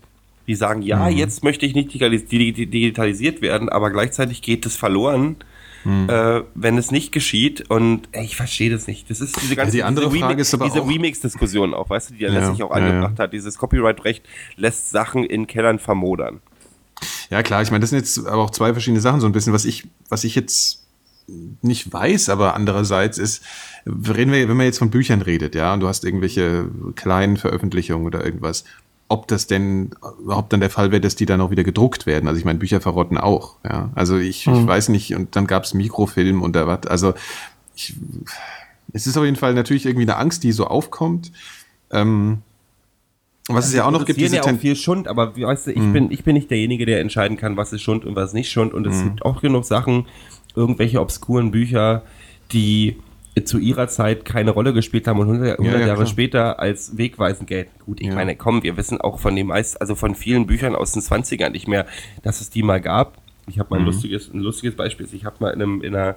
Die 0.48 0.56
sagen, 0.56 0.82
ja, 0.82 1.08
mhm. 1.08 1.16
jetzt 1.16 1.44
möchte 1.44 1.64
ich 1.66 1.74
nicht 1.76 1.94
digitalisiert 1.94 3.42
werden, 3.42 3.68
aber 3.68 3.90
gleichzeitig 3.90 4.42
geht 4.42 4.66
es 4.66 4.74
verloren, 4.74 5.36
hm. 5.82 6.08
äh, 6.08 6.42
wenn 6.54 6.78
es 6.78 6.90
nicht 6.90 7.12
geschieht. 7.12 7.70
Und 7.70 8.08
ey, 8.12 8.24
ich 8.24 8.36
verstehe 8.36 8.70
das 8.70 8.86
nicht. 8.86 9.10
Das 9.10 9.20
ist 9.20 9.40
diese 9.40 9.56
ganze 9.56 9.78
ja, 9.78 9.84
die 9.84 9.88
andere 9.88 10.08
diese 10.10 10.24
Frage 10.24 10.40
ist 10.40 10.54
aber 10.54 10.64
diese 10.64 10.86
Remix-Diskussion 10.86 11.74
auch, 11.74 11.90
weißt 11.90 12.10
du, 12.10 12.14
die 12.14 12.24
er 12.24 12.32
ja, 12.32 12.50
sich 12.50 12.62
auch 12.62 12.70
angebracht 12.70 13.18
hat. 13.18 13.32
Dieses 13.32 13.58
Copyright-Recht 13.58 14.24
lässt 14.56 14.90
Sachen 14.90 15.24
in 15.24 15.46
Kellern 15.46 15.78
vermodern. 15.78 16.40
Ja, 17.30 17.42
klar, 17.42 17.62
ich 17.62 17.70
meine, 17.70 17.80
das 17.80 17.90
sind 17.90 17.98
jetzt 17.98 18.26
aber 18.26 18.42
auch 18.42 18.50
zwei 18.50 18.72
verschiedene 18.72 19.00
Sachen, 19.00 19.20
so 19.20 19.26
ein 19.26 19.32
bisschen, 19.32 19.52
was 19.52 19.64
ich, 19.64 19.88
was 20.08 20.24
ich 20.24 20.34
jetzt 20.34 20.86
nicht 21.62 21.92
weiß, 21.92 22.28
aber 22.28 22.54
andererseits 22.54 23.18
ist, 23.18 23.42
reden 23.86 24.32
wir, 24.32 24.48
wenn 24.48 24.56
man 24.56 24.66
jetzt 24.66 24.78
von 24.78 24.90
Büchern 24.90 25.22
redet, 25.22 25.54
ja, 25.54 25.72
und 25.72 25.80
du 25.80 25.88
hast 25.88 26.04
irgendwelche 26.04 26.68
kleinen 26.94 27.36
Veröffentlichungen 27.36 28.06
oder 28.06 28.24
irgendwas, 28.24 28.64
ob 29.12 29.28
das 29.28 29.46
denn 29.46 29.90
überhaupt 30.22 30.54
dann 30.54 30.60
der 30.60 30.70
Fall 30.70 30.90
wäre, 30.90 31.02
dass 31.02 31.14
die 31.14 31.26
dann 31.26 31.42
auch 31.42 31.50
wieder 31.50 31.64
gedruckt 31.64 32.06
werden. 32.06 32.26
Also 32.28 32.38
ich 32.38 32.46
meine, 32.46 32.58
Bücher 32.58 32.80
verrotten 32.80 33.18
auch. 33.18 33.56
Ja, 33.62 33.90
also 33.94 34.16
ich, 34.16 34.46
mhm. 34.46 34.54
ich 34.54 34.66
weiß 34.66 34.88
nicht. 34.88 35.14
Und 35.14 35.36
dann 35.36 35.46
gab 35.46 35.64
es 35.64 35.74
Mikrofilm 35.74 36.40
und 36.40 36.56
da 36.56 36.66
was. 36.66 36.86
Also 36.86 37.12
ich, 37.76 37.94
es 38.94 39.06
ist 39.06 39.18
auf 39.18 39.24
jeden 39.24 39.36
Fall 39.36 39.52
natürlich 39.52 39.84
irgendwie 39.84 40.06
eine 40.06 40.16
Angst, 40.16 40.44
die 40.44 40.52
so 40.52 40.66
aufkommt. 40.66 41.30
Ähm, 41.90 42.38
was 43.48 43.66
es 43.66 43.74
ja 43.74 43.84
auch 43.84 43.90
noch 43.90 44.06
gibt, 44.06 44.18
diese 44.18 44.36
ja 44.36 44.44
auch 44.44 44.58
viel 44.58 44.76
Schund, 44.76 45.08
aber 45.08 45.36
weißt 45.36 45.66
du, 45.66 45.72
ich 45.72 45.78
mhm. 45.78 45.92
bin 45.92 46.10
ich 46.10 46.24
bin 46.24 46.34
nicht 46.34 46.50
derjenige, 46.50 46.86
der 46.86 47.00
entscheiden 47.00 47.36
kann, 47.36 47.58
was 47.58 47.72
ist 47.74 47.82
Schund 47.82 48.06
und 48.06 48.16
was 48.16 48.32
nicht 48.32 48.50
Schund. 48.50 48.72
Und 48.72 48.86
es 48.86 48.96
mhm. 48.96 49.04
gibt 49.04 49.26
auch 49.26 49.42
genug 49.42 49.66
Sachen, 49.66 50.06
irgendwelche 50.54 51.02
obskuren 51.02 51.50
Bücher, 51.50 52.02
die 52.52 52.96
zu 53.44 53.58
ihrer 53.58 53.88
Zeit 53.88 54.24
keine 54.24 54.50
Rolle 54.50 54.74
gespielt 54.74 55.06
haben 55.06 55.18
und 55.18 55.28
100, 55.28 55.58
100 55.58 55.74
ja, 55.74 55.80
ja, 55.80 55.86
Jahre 55.86 56.00
klar. 56.00 56.06
später 56.06 56.60
als 56.60 56.98
wegweisend 56.98 57.48
gelten. 57.48 57.70
Gut, 57.84 58.00
ich 58.00 58.08
ja. 58.08 58.14
meine, 58.14 58.36
komm, 58.36 58.62
wir 58.62 58.76
wissen 58.76 59.00
auch 59.00 59.18
von 59.18 59.34
den 59.34 59.46
meisten, 59.46 59.78
also 59.80 59.94
von 59.94 60.14
vielen 60.14 60.46
Büchern 60.46 60.74
aus 60.74 60.92
den 60.92 61.02
20ern 61.02 61.50
nicht 61.50 61.66
mehr, 61.66 61.86
dass 62.22 62.40
es 62.40 62.50
die 62.50 62.62
mal 62.62 62.80
gab. 62.80 63.18
Ich 63.46 63.58
habe 63.58 63.70
mal 63.70 63.76
ein 63.76 63.82
mhm. 63.82 63.86
lustiges, 63.86 64.32
ein 64.32 64.40
lustiges 64.40 64.76
Beispiel. 64.76 65.08
Ich 65.12 65.24
habe 65.24 65.36
mal 65.40 65.50
in, 65.50 65.62
einem, 65.62 65.82
in 65.82 65.94
einer 65.94 66.16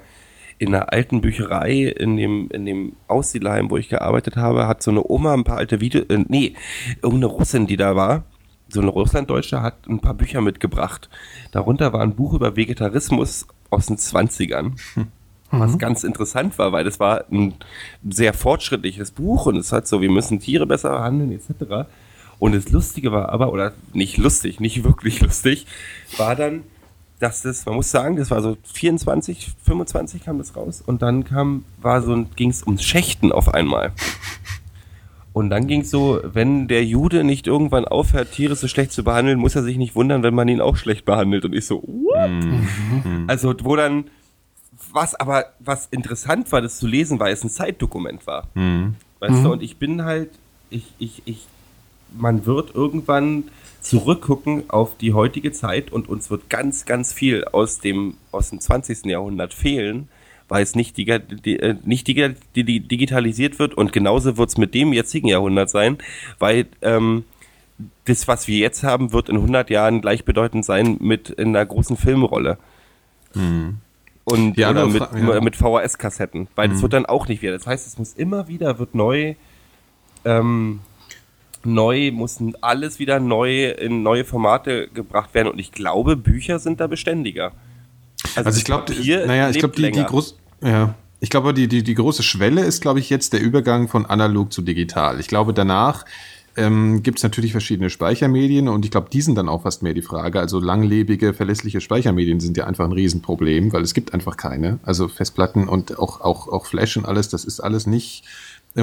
in 0.58 0.74
einer 0.74 0.94
alten 0.94 1.20
Bücherei 1.20 1.84
in 1.84 2.16
dem, 2.16 2.48
in 2.50 2.66
dem 2.66 2.94
Aussiedlerheim, 3.10 3.70
wo 3.70 3.76
ich 3.76 3.90
gearbeitet 3.90 4.38
habe, 4.38 4.68
hat 4.68 4.82
so 4.82 4.90
eine 4.90 5.04
Oma 5.04 5.34
ein 5.34 5.44
paar 5.44 5.58
alte 5.58 5.82
Videos, 5.82 6.06
äh, 6.08 6.24
nee, 6.30 6.54
irgendeine 7.02 7.26
Russin, 7.26 7.68
die 7.68 7.76
da 7.76 7.98
war, 7.98 8.24
so 8.70 8.80
eine 8.80 8.90
Russlanddeutsche, 8.90 9.62
hat 9.62 9.86
ein 9.90 10.00
paar 10.00 10.14
Bücher 10.14 10.40
mitgebracht. 10.40 11.10
Darunter 11.52 11.92
war 11.92 12.00
ein 12.00 12.16
Buch 12.16 12.34
über 12.34 12.56
Vegetarismus 12.56 13.48
aus 13.70 13.88
den 13.88 13.98
20ern. 13.98 14.72
Hm 14.94 15.08
was 15.60 15.74
mhm. 15.74 15.78
ganz 15.80 16.04
interessant 16.04 16.58
war, 16.58 16.72
weil 16.72 16.84
das 16.84 17.00
war 17.00 17.26
ein 17.32 17.56
sehr 18.10 18.34
fortschrittliches 18.34 19.12
Buch 19.12 19.46
und 19.46 19.58
es 19.58 19.72
hat 19.72 19.88
so, 19.88 20.02
wir 20.02 20.12
müssen 20.12 20.40
Tiere 20.40 20.66
besser 20.66 20.92
behandeln 20.92 21.32
etc. 21.32 21.88
Und 22.40 22.56
das 22.56 22.70
Lustige 22.70 23.12
war 23.12 23.30
aber, 23.30 23.52
oder 23.52 23.74
nicht 23.94 24.18
lustig, 24.18 24.60
nicht 24.60 24.84
wirklich 24.84 25.20
lustig, 25.22 25.66
war 26.18 26.36
dann, 26.36 26.64
dass 27.20 27.42
das, 27.42 27.66
man 27.66 27.76
muss 27.76 27.92
sagen, 27.92 28.18
das 28.18 28.32
war 28.32 28.42
so 28.42 28.58
24, 28.74 29.54
25 29.64 30.24
kam 30.24 30.38
das 30.38 30.56
raus 30.56 30.84
und 30.86 31.02
dann 31.02 31.24
kam, 31.24 31.64
war 31.82 32.02
so, 32.02 32.26
ging 32.36 32.50
es 32.50 32.64
ums 32.64 32.84
Schächten 32.84 33.32
auf 33.32 33.54
einmal. 33.54 33.94
Und 35.36 35.50
dann 35.50 35.68
ging 35.68 35.82
es 35.82 35.92
so, 35.92 36.22
wenn 36.24 36.70
der 36.70 36.86
Jude 36.86 37.26
nicht 37.26 37.46
irgendwann 37.46 37.84
aufhört, 37.84 38.32
Tiere 38.32 38.56
so 38.56 38.70
schlecht 38.70 38.94
zu 38.94 39.04
behandeln, 39.04 39.38
muss 39.38 39.54
er 39.54 39.64
sich 39.64 39.76
nicht 39.76 39.94
wundern, 39.94 40.24
wenn 40.24 40.34
man 40.34 40.48
ihn 40.48 40.62
auch 40.62 40.78
schlecht 40.78 41.04
behandelt. 41.04 41.44
Und 41.44 41.54
ich 41.54 41.66
so, 41.66 41.84
what? 41.84 42.30
Mhm. 42.30 43.26
Also, 43.28 43.54
wo 43.64 43.76
dann, 43.76 44.06
was 44.96 45.14
aber, 45.14 45.54
was 45.60 45.88
interessant 45.92 46.52
war, 46.52 46.62
das 46.62 46.78
zu 46.78 46.88
lesen, 46.88 47.20
weil 47.20 47.34
es 47.34 47.44
ein 47.44 47.50
Zeitdokument 47.50 48.26
war. 48.26 48.48
Mhm. 48.54 48.96
Weißt 49.20 49.36
mhm. 49.36 49.44
du, 49.44 49.52
und 49.52 49.62
ich 49.62 49.78
bin 49.78 50.04
halt, 50.04 50.32
ich, 50.70 50.86
ich, 50.98 51.22
ich, 51.26 51.46
man 52.18 52.46
wird 52.46 52.74
irgendwann 52.74 53.44
zurückgucken 53.82 54.70
auf 54.70 54.98
die 54.98 55.14
heutige 55.14 55.52
Zeit 55.52 55.92
und 55.92 56.10
uns 56.10 56.32
wird 56.32 56.50
ganz, 56.50 56.86
ganz 56.86 57.14
viel 57.14 57.44
aus 57.46 57.80
dem, 57.80 58.16
aus 58.32 58.50
dem 58.50 58.60
20. 58.60 59.06
Jahrhundert 59.06 59.54
fehlen 59.54 60.08
weil 60.48 60.62
es 60.62 60.76
nicht, 60.76 60.96
diga, 60.98 61.18
die, 61.18 61.58
äh, 61.58 61.76
nicht 61.86 62.08
diga, 62.08 62.30
die, 62.56 62.64
die 62.64 62.80
digitalisiert 62.80 63.58
wird 63.58 63.74
und 63.74 63.92
genauso 63.92 64.38
wird 64.38 64.50
es 64.50 64.58
mit 64.58 64.76
dem 64.76 64.94
jetzigen 64.94 65.28
Jahrhundert 65.28 65.72
sein, 65.72 65.98
weil 66.38 66.68
ähm, 66.84 67.24
das, 68.06 68.28
was 68.28 68.48
wir 68.48 68.60
jetzt 68.60 68.84
haben, 68.84 69.12
wird 69.12 69.28
in 69.30 69.38
100 69.38 69.72
Jahren 69.72 70.02
gleichbedeutend 70.02 70.64
sein 70.64 70.98
mit 71.00 71.40
einer 71.40 71.66
großen 71.66 71.98
Filmrolle. 71.98 72.60
Mhm. 73.34 73.78
Und 74.26 74.58
ja, 74.58 74.72
oder 74.72 74.88
mit, 74.88 75.02
ja. 75.02 75.40
mit 75.40 75.56
VHS-Kassetten, 75.56 76.48
weil 76.56 76.68
mhm. 76.68 76.74
das 76.74 76.82
wird 76.82 76.94
dann 76.94 77.06
auch 77.06 77.28
nicht 77.28 77.42
wieder. 77.42 77.54
Das 77.54 77.68
heißt, 77.68 77.86
es 77.86 77.98
muss 77.98 78.14
immer 78.14 78.48
wieder, 78.48 78.80
wird 78.80 78.96
neu, 78.96 79.36
ähm, 80.26 80.80
neu, 81.64 82.12
muss 82.12 82.40
alles 82.62 82.98
wieder 82.98 83.20
neu 83.20 83.70
in 83.70 84.02
neue 84.02 84.26
Formate 84.26 84.88
gebracht 84.88 85.34
werden. 85.36 85.50
Und 85.50 85.60
ich 85.60 85.72
glaube, 85.72 86.16
Bücher 86.16 86.58
sind 86.58 86.80
da 86.80 86.88
beständiger. 86.88 87.52
Also, 88.36 88.48
also 88.48 88.58
ich 88.58 88.66
glaube, 88.66 88.94
naja, 89.28 89.52
ich 89.52 89.60
glaube, 89.60 89.76
die, 89.76 89.92
die 89.92 90.04
groß, 90.04 90.38
ja, 90.62 90.96
ich 91.20 91.30
glaube, 91.30 91.54
die, 91.54 91.68
die, 91.68 91.84
die 91.84 91.96
große 91.96 92.24
Schwelle 92.24 92.64
ist, 92.64 92.82
glaube 92.82 93.00
ich, 93.00 93.10
jetzt 93.10 93.34
der 93.34 93.42
Übergang 93.42 93.88
von 93.88 94.06
analog 94.06 94.52
zu 94.52 94.62
digital. 94.62 95.20
Ich 95.20 95.28
glaube, 95.28 95.54
danach 95.54 96.06
ähm, 96.58 97.04
gibt 97.04 97.20
es 97.20 97.24
natürlich 97.24 97.52
verschiedene 97.52 97.90
Speichermedien 97.90 98.68
und 98.68 98.86
ich 98.86 98.92
glaube, 98.92 99.10
die 99.12 99.22
sind 99.22 99.36
dann 99.36 99.50
auch 99.50 99.64
fast 99.64 99.84
mehr 99.84 99.94
die 99.94 100.02
Frage. 100.02 100.40
Also 100.40 100.60
langlebige, 100.60 101.34
verlässliche 101.34 101.82
Speichermedien 101.82 102.40
sind 102.40 102.58
ja 102.58 102.66
einfach 102.66 102.86
ein 102.86 102.92
Riesenproblem, 102.92 103.74
weil 103.74 103.82
es 103.82 103.94
gibt 103.94 104.14
einfach 104.14 104.38
keine. 104.38 104.80
Also 104.84 105.08
Festplatten 105.08 105.68
und 105.68 106.00
auch, 106.00 106.22
auch, 106.22 106.48
auch 106.48 106.66
Flash 106.66 106.98
und 106.98 107.06
alles, 107.06 107.30
das 107.30 107.46
ist 107.46 107.60
alles 107.60 107.88
nicht 107.88 108.24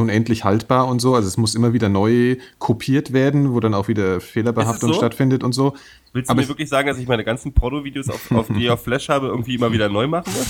unendlich 0.01 0.45
haltbar 0.45 0.89
und 0.89 1.01
so. 1.01 1.15
Also 1.15 1.29
es 1.29 1.37
muss 1.37 1.55
immer 1.55 1.73
wieder 1.73 1.89
neu 1.89 2.37
kopiert 2.59 3.13
werden, 3.13 3.53
wo 3.53 3.61
dann 3.61 3.75
auch 3.75 3.89
wieder 3.89 4.21
Fehlerbehaftung 4.21 4.93
so? 4.93 4.99
stattfindet 4.99 5.45
und 5.45 5.53
so. 5.53 5.75
Willst 6.15 6.29
du 6.29 6.33
aber 6.33 6.43
mir 6.43 6.49
wirklich 6.49 6.69
sagen, 6.69 6.89
dass 6.89 6.99
ich 6.99 7.07
meine 7.07 7.25
ganzen 7.25 7.53
Porno-Videos, 7.53 8.09
auf, 8.09 8.31
auf 8.33 8.49
die 8.57 8.65
ich 8.65 8.71
auf 8.71 8.83
Flash 8.83 9.09
habe, 9.09 9.29
irgendwie 9.29 9.55
immer 9.55 9.73
wieder 9.73 9.89
neu 9.89 10.07
machen 10.07 10.33
muss? 10.33 10.47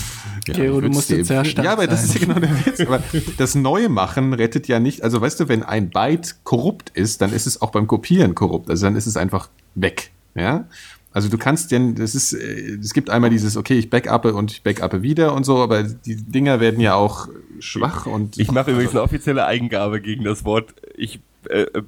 Ja, 0.47 0.55
Gero, 0.55 0.81
du 0.81 0.89
musst 0.89 1.11
jetzt 1.11 1.29
sehr 1.29 1.45
stark 1.45 1.65
Ja, 1.65 1.73
aber 1.73 1.87
das 1.87 2.05
ist 2.05 2.15
ja 2.15 2.21
genau 2.21 2.39
der 2.39 2.67
Witz. 2.67 2.81
Aber 2.81 3.03
das 3.37 3.55
Neue 3.55 3.89
machen 3.89 4.35
rettet 4.35 4.69
ja 4.69 4.81
nicht. 4.81 5.03
Also 5.03 5.21
weißt 5.21 5.41
du, 5.41 5.49
wenn 5.49 5.63
ein 5.63 5.91
Byte 5.91 6.37
korrupt 6.45 6.91
ist, 6.91 7.21
dann 7.21 7.33
ist 7.33 7.47
es 7.47 7.63
auch 7.63 7.71
beim 7.71 7.87
Kopieren 7.87 8.35
korrupt. 8.35 8.71
Also 8.71 8.87
dann 8.87 8.97
ist 8.97 9.07
es 9.07 9.17
einfach 9.17 9.49
weg. 9.75 10.11
Ja. 10.35 10.67
Also 11.13 11.29
du 11.29 11.39
kannst 11.39 11.71
denn, 11.73 11.95
das 11.95 12.15
ist, 12.15 12.33
äh, 12.33 12.77
es 12.81 12.95
gibt 12.95 13.11
einmal 13.11 13.31
dieses, 13.31 13.57
okay, 13.57 13.75
ich 13.75 13.91
backuppe 13.91 14.35
und 14.35 14.51
ich 14.53 14.63
backuppe 14.63 15.03
wieder 15.03 15.35
und 15.35 15.45
so, 15.45 15.59
aber 15.59 15.83
die 15.83 16.17
Dinger 16.17 16.61
werden 16.61 16.81
ja 16.81 16.95
auch 16.95 17.29
schwach 17.59 18.07
und. 18.07 18.39
Ich 18.39 18.51
mache 18.51 18.73
übrigens 18.73 18.93
eine 18.93 19.03
offizielle 19.03 19.47
Eigengabe 19.47 20.01
gegen 20.01 20.25
das 20.25 20.45
Wort 20.45 20.75
ich 20.97 21.21
äh, 21.49 21.63
äh, 21.63 21.83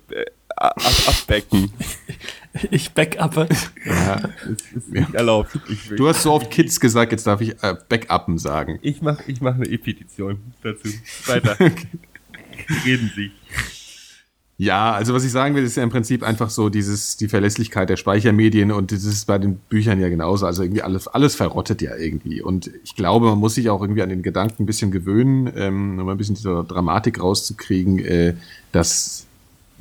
ab, 0.57 0.81
abbacken. 1.07 1.73
Ich 2.71 2.93
backuppe. 2.93 3.49
Ja, 3.85 4.15
ist, 4.49 4.73
ist 4.77 4.89
nicht 4.93 5.09
ja. 5.09 5.15
erlaubt. 5.17 5.59
Ich, 5.69 5.89
du 5.89 6.07
hast 6.07 6.23
so 6.23 6.33
oft 6.33 6.53
Kids 6.53 6.79
gesagt, 6.79 7.11
jetzt 7.11 7.27
darf 7.27 7.41
ich 7.41 7.61
äh, 7.65 7.75
backuppen 7.89 8.39
sagen. 8.39 8.79
Ich 8.81 9.03
mache 9.03 9.25
ich 9.27 9.41
mach 9.41 9.57
eine 9.57 9.67
E-Petition 9.67 10.39
dazu. 10.63 10.89
Weiter. 11.27 11.57
okay. 11.59 11.89
Reden 12.85 13.11
Sie. 13.17 13.33
Ja, 14.57 14.93
also 14.93 15.15
was 15.15 15.25
ich 15.25 15.33
sagen 15.33 15.57
will, 15.57 15.65
ist 15.65 15.77
ja 15.77 15.83
im 15.83 15.91
Prinzip 15.91 16.23
einfach 16.23 16.49
so 16.49 16.69
dieses, 16.69 17.17
die 17.17 17.27
Verlässlichkeit 17.27 17.89
der 17.89 17.97
Speichermedien 17.97 18.71
und 18.71 18.93
das 18.93 19.03
ist 19.03 19.27
bei 19.27 19.37
den 19.37 19.57
Büchern 19.57 20.01
ja 20.01 20.09
genauso. 20.09 20.47
Also 20.47 20.63
irgendwie 20.63 20.83
alles, 20.83 21.09
alles 21.09 21.35
verrottet 21.35 21.83
ja 21.83 21.97
irgendwie. 21.97 22.41
Und 22.41 22.71
ich 22.85 22.95
glaube, 22.95 23.27
man 23.27 23.39
muss 23.39 23.57
sich 23.57 23.69
auch 23.69 23.83
irgendwie 23.83 24.03
an 24.03 24.11
den 24.11 24.23
Gedanken 24.23 24.63
ein 24.63 24.67
bisschen 24.67 24.93
gewöhnen, 24.93 25.53
ähm, 25.57 25.99
um 25.99 26.09
ein 26.09 26.17
bisschen 26.17 26.37
diese 26.37 26.65
Dramatik 26.69 27.21
rauszukriegen, 27.21 27.99
äh, 27.99 28.35
dass, 28.71 29.27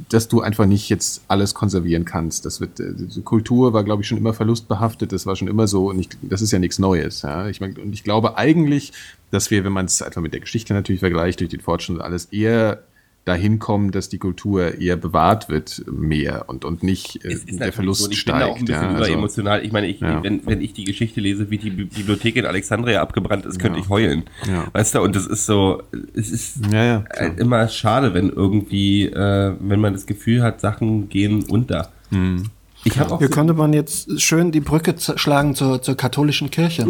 dass 0.09 0.27
du 0.27 0.41
einfach 0.41 0.65
nicht 0.65 0.89
jetzt 0.89 1.21
alles 1.27 1.53
konservieren 1.53 2.03
kannst. 2.03 2.43
Das 2.43 2.59
wird, 2.59 2.79
äh, 2.79 2.93
Kultur 3.23 3.73
war, 3.73 3.83
glaube 3.83 4.01
ich, 4.01 4.07
schon 4.07 4.17
immer 4.17 4.33
verlustbehaftet. 4.33 5.11
Das 5.11 5.27
war 5.27 5.35
schon 5.35 5.49
immer 5.49 5.67
so 5.67 5.91
und 5.91 5.99
ich, 5.99 6.09
das 6.23 6.41
ist 6.41 6.51
ja 6.51 6.57
nichts 6.57 6.79
Neues. 6.79 7.21
Ja? 7.21 7.47
Ich 7.47 7.61
mein, 7.61 7.77
und 7.77 7.93
ich 7.93 8.03
glaube 8.03 8.39
eigentlich, 8.39 8.91
dass 9.29 9.51
wir, 9.51 9.63
wenn 9.63 9.73
man 9.73 9.85
es 9.85 10.01
einfach 10.01 10.21
mit 10.23 10.33
der 10.33 10.39
Geschichte 10.39 10.73
natürlich 10.73 11.01
vergleicht, 11.01 11.41
durch 11.41 11.51
den 11.51 11.61
Fortschritt 11.61 11.97
und 11.97 12.01
alles 12.01 12.25
eher 12.25 12.81
dahin 13.25 13.59
kommen, 13.59 13.91
dass 13.91 14.09
die 14.09 14.17
Kultur 14.17 14.79
eher 14.79 14.97
bewahrt 14.97 15.47
wird 15.47 15.83
mehr 15.89 16.45
und, 16.47 16.65
und 16.65 16.83
nicht 16.83 17.23
äh, 17.23 17.37
der 17.47 17.71
Verlust 17.71 18.03
so. 18.03 18.11
ich 18.11 18.19
steigt. 18.19 18.39
Bin 18.39 18.47
da 18.47 18.51
auch 18.51 18.57
ein 18.57 18.65
bisschen 18.65 18.91
ja, 18.91 18.97
also, 18.97 19.13
emotional. 19.13 19.65
Ich 19.65 19.71
meine, 19.71 19.87
ich, 19.87 20.01
ja. 20.01 20.21
wenn, 20.23 20.45
wenn 20.45 20.61
ich 20.61 20.73
die 20.73 20.83
Geschichte 20.83 21.21
lese, 21.21 21.49
wie 21.49 21.57
die 21.57 21.69
Bibliothek 21.69 22.35
in 22.35 22.45
Alexandria 22.45 23.01
abgebrannt 23.01 23.45
ist, 23.45 23.59
könnte 23.59 23.79
ja. 23.79 23.85
ich 23.85 23.89
heulen. 23.89 24.23
Ja. 24.47 24.67
Weißt 24.73 24.95
du, 24.95 25.01
und 25.01 25.15
das 25.15 25.25
ist 25.25 25.45
so, 25.45 25.83
es 26.13 26.31
ist 26.31 26.65
ja, 26.71 27.05
immer 27.37 27.67
schade, 27.69 28.13
wenn 28.13 28.29
irgendwie, 28.29 29.05
äh, 29.05 29.55
wenn 29.59 29.79
man 29.79 29.93
das 29.93 30.05
Gefühl 30.05 30.43
hat, 30.43 30.59
Sachen 30.59 31.07
gehen 31.07 31.43
unter. 31.43 31.91
Mhm. 32.09 32.49
Ich 32.83 32.99
auch 32.99 33.19
Hier 33.19 33.29
könnte 33.29 33.53
man 33.53 33.71
jetzt 33.71 34.21
schön 34.21 34.51
die 34.51 34.59
Brücke 34.59 34.95
schlagen 34.97 35.55
zur, 35.55 35.81
zur 35.81 35.95
katholischen 35.95 36.51
Kirche. 36.51 36.85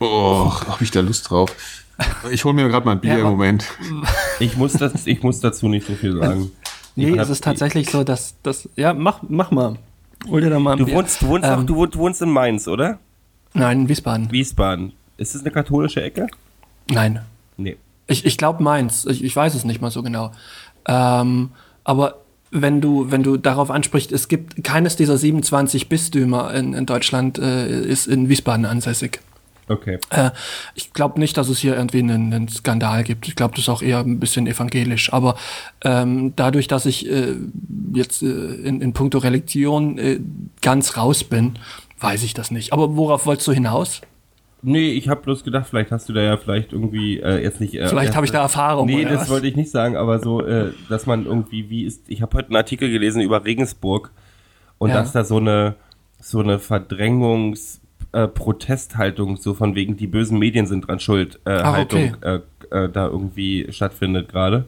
Oh, 0.00 0.50
habe 0.66 0.82
ich 0.82 0.90
da 0.90 1.00
Lust 1.00 1.30
drauf. 1.30 1.54
Ich 2.30 2.44
hole 2.44 2.54
mir 2.54 2.68
gerade 2.68 2.84
mal 2.84 2.92
ein 2.92 3.00
Bier 3.00 3.12
ja, 3.12 3.18
im 3.20 3.24
Moment. 3.24 3.64
Ich 4.38 4.54
muss, 4.58 4.74
das, 4.74 5.06
ich 5.06 5.22
muss 5.22 5.40
dazu 5.40 5.66
nicht 5.66 5.86
so 5.86 5.94
viel 5.94 6.18
sagen. 6.18 6.50
Nee, 6.94 7.16
es 7.16 7.30
ist 7.30 7.42
tatsächlich 7.42 7.88
so, 7.88 8.04
dass 8.04 8.34
das. 8.42 8.68
Ja, 8.76 8.92
mach, 8.92 9.20
mach 9.26 9.50
mal. 9.50 9.78
Hol 10.28 10.42
dir 10.42 10.50
da 10.50 10.58
mal 10.58 10.72
ein 10.72 10.78
du 10.78 10.84
Bier. 10.84 10.96
Wohnst, 10.96 11.22
du, 11.22 11.28
wohnst 11.28 11.48
ähm, 11.48 11.60
auch, 11.60 11.62
du, 11.64 11.76
wohnst, 11.76 11.94
du 11.94 11.98
wohnst 12.00 12.20
in 12.20 12.30
Mainz, 12.30 12.68
oder? 12.68 12.98
Nein, 13.54 13.82
in 13.82 13.88
Wiesbaden. 13.88 14.30
Wiesbaden. 14.30 14.92
Ist 15.16 15.34
das 15.34 15.40
eine 15.40 15.50
katholische 15.52 16.02
Ecke? 16.02 16.26
Nein. 16.90 17.20
Nee. 17.56 17.76
Ich, 18.06 18.26
ich 18.26 18.36
glaube 18.36 18.62
Mainz. 18.62 19.06
Ich, 19.06 19.24
ich 19.24 19.34
weiß 19.34 19.54
es 19.54 19.64
nicht 19.64 19.80
mal 19.80 19.90
so 19.90 20.02
genau. 20.02 20.32
Ähm, 20.86 21.50
aber 21.84 22.16
wenn 22.50 22.80
du, 22.80 23.10
wenn 23.10 23.22
du 23.22 23.36
darauf 23.36 23.70
ansprichst, 23.70 24.12
es 24.12 24.28
gibt 24.28 24.62
keines 24.62 24.96
dieser 24.96 25.16
27 25.16 25.88
Bistümer 25.88 26.52
in, 26.54 26.74
in 26.74 26.86
Deutschland 26.86 27.38
äh, 27.38 27.80
ist 27.80 28.06
in 28.06 28.28
Wiesbaden 28.28 28.66
ansässig. 28.66 29.20
Okay. 29.68 29.98
Äh, 30.10 30.30
ich 30.74 30.92
glaube 30.92 31.18
nicht, 31.18 31.36
dass 31.36 31.48
es 31.48 31.58
hier 31.58 31.74
irgendwie 31.74 31.98
einen, 31.98 32.32
einen 32.32 32.48
Skandal 32.48 33.02
gibt. 33.02 33.26
Ich 33.26 33.34
glaube, 33.34 33.54
das 33.54 33.64
ist 33.64 33.68
auch 33.68 33.82
eher 33.82 33.98
ein 33.98 34.20
bisschen 34.20 34.46
evangelisch. 34.46 35.12
Aber 35.12 35.36
ähm, 35.84 36.34
dadurch, 36.36 36.68
dass 36.68 36.86
ich 36.86 37.10
äh, 37.10 37.34
jetzt 37.94 38.22
äh, 38.22 38.26
in, 38.26 38.80
in 38.80 38.92
puncto 38.92 39.18
Religion 39.18 39.98
äh, 39.98 40.20
ganz 40.62 40.96
raus 40.96 41.24
bin, 41.24 41.58
weiß 41.98 42.22
ich 42.22 42.34
das 42.34 42.50
nicht. 42.50 42.72
Aber 42.72 42.96
worauf 42.96 43.26
wolltest 43.26 43.48
du 43.48 43.52
hinaus? 43.52 44.02
Nee, 44.62 44.90
ich 44.90 45.08
habe 45.08 45.22
bloß 45.22 45.44
gedacht, 45.44 45.66
vielleicht 45.68 45.90
hast 45.90 46.08
du 46.08 46.12
da 46.12 46.22
ja 46.22 46.36
vielleicht 46.36 46.72
irgendwie 46.72 47.20
äh, 47.20 47.42
jetzt 47.42 47.60
nicht. 47.60 47.74
Äh, 47.74 47.88
vielleicht 47.88 48.16
habe 48.16 48.24
ich 48.24 48.32
da 48.32 48.42
Erfahrung. 48.42 48.86
Nee, 48.86 49.04
das 49.04 49.22
was? 49.22 49.30
wollte 49.30 49.46
ich 49.46 49.56
nicht 49.56 49.70
sagen, 49.70 49.96
aber 49.96 50.18
so, 50.18 50.44
äh, 50.44 50.72
dass 50.88 51.06
man 51.06 51.26
irgendwie, 51.26 51.70
wie 51.70 51.84
ist. 51.84 52.08
Ich 52.08 52.22
habe 52.22 52.36
heute 52.36 52.48
einen 52.48 52.56
Artikel 52.56 52.90
gelesen 52.90 53.20
über 53.20 53.44
Regensburg 53.44 54.12
und 54.78 54.90
ja. 54.90 54.96
dass 54.96 55.12
da 55.12 55.24
so 55.24 55.36
eine 55.36 55.76
so 56.20 56.40
eine 56.40 56.58
Verdrängungs 56.58 57.80
äh, 58.12 58.28
Protesthaltung, 58.28 59.36
so 59.36 59.54
von 59.54 59.74
wegen, 59.74 59.96
die 59.96 60.06
bösen 60.06 60.38
Medien 60.38 60.66
sind 60.66 60.88
dran 60.88 61.00
schuld, 61.00 61.40
äh, 61.44 61.50
ah, 61.50 61.72
Haltung 61.72 62.14
okay. 62.14 62.40
äh, 62.70 62.84
äh, 62.84 62.88
da 62.88 63.06
irgendwie 63.06 63.66
stattfindet 63.70 64.28
gerade. 64.28 64.66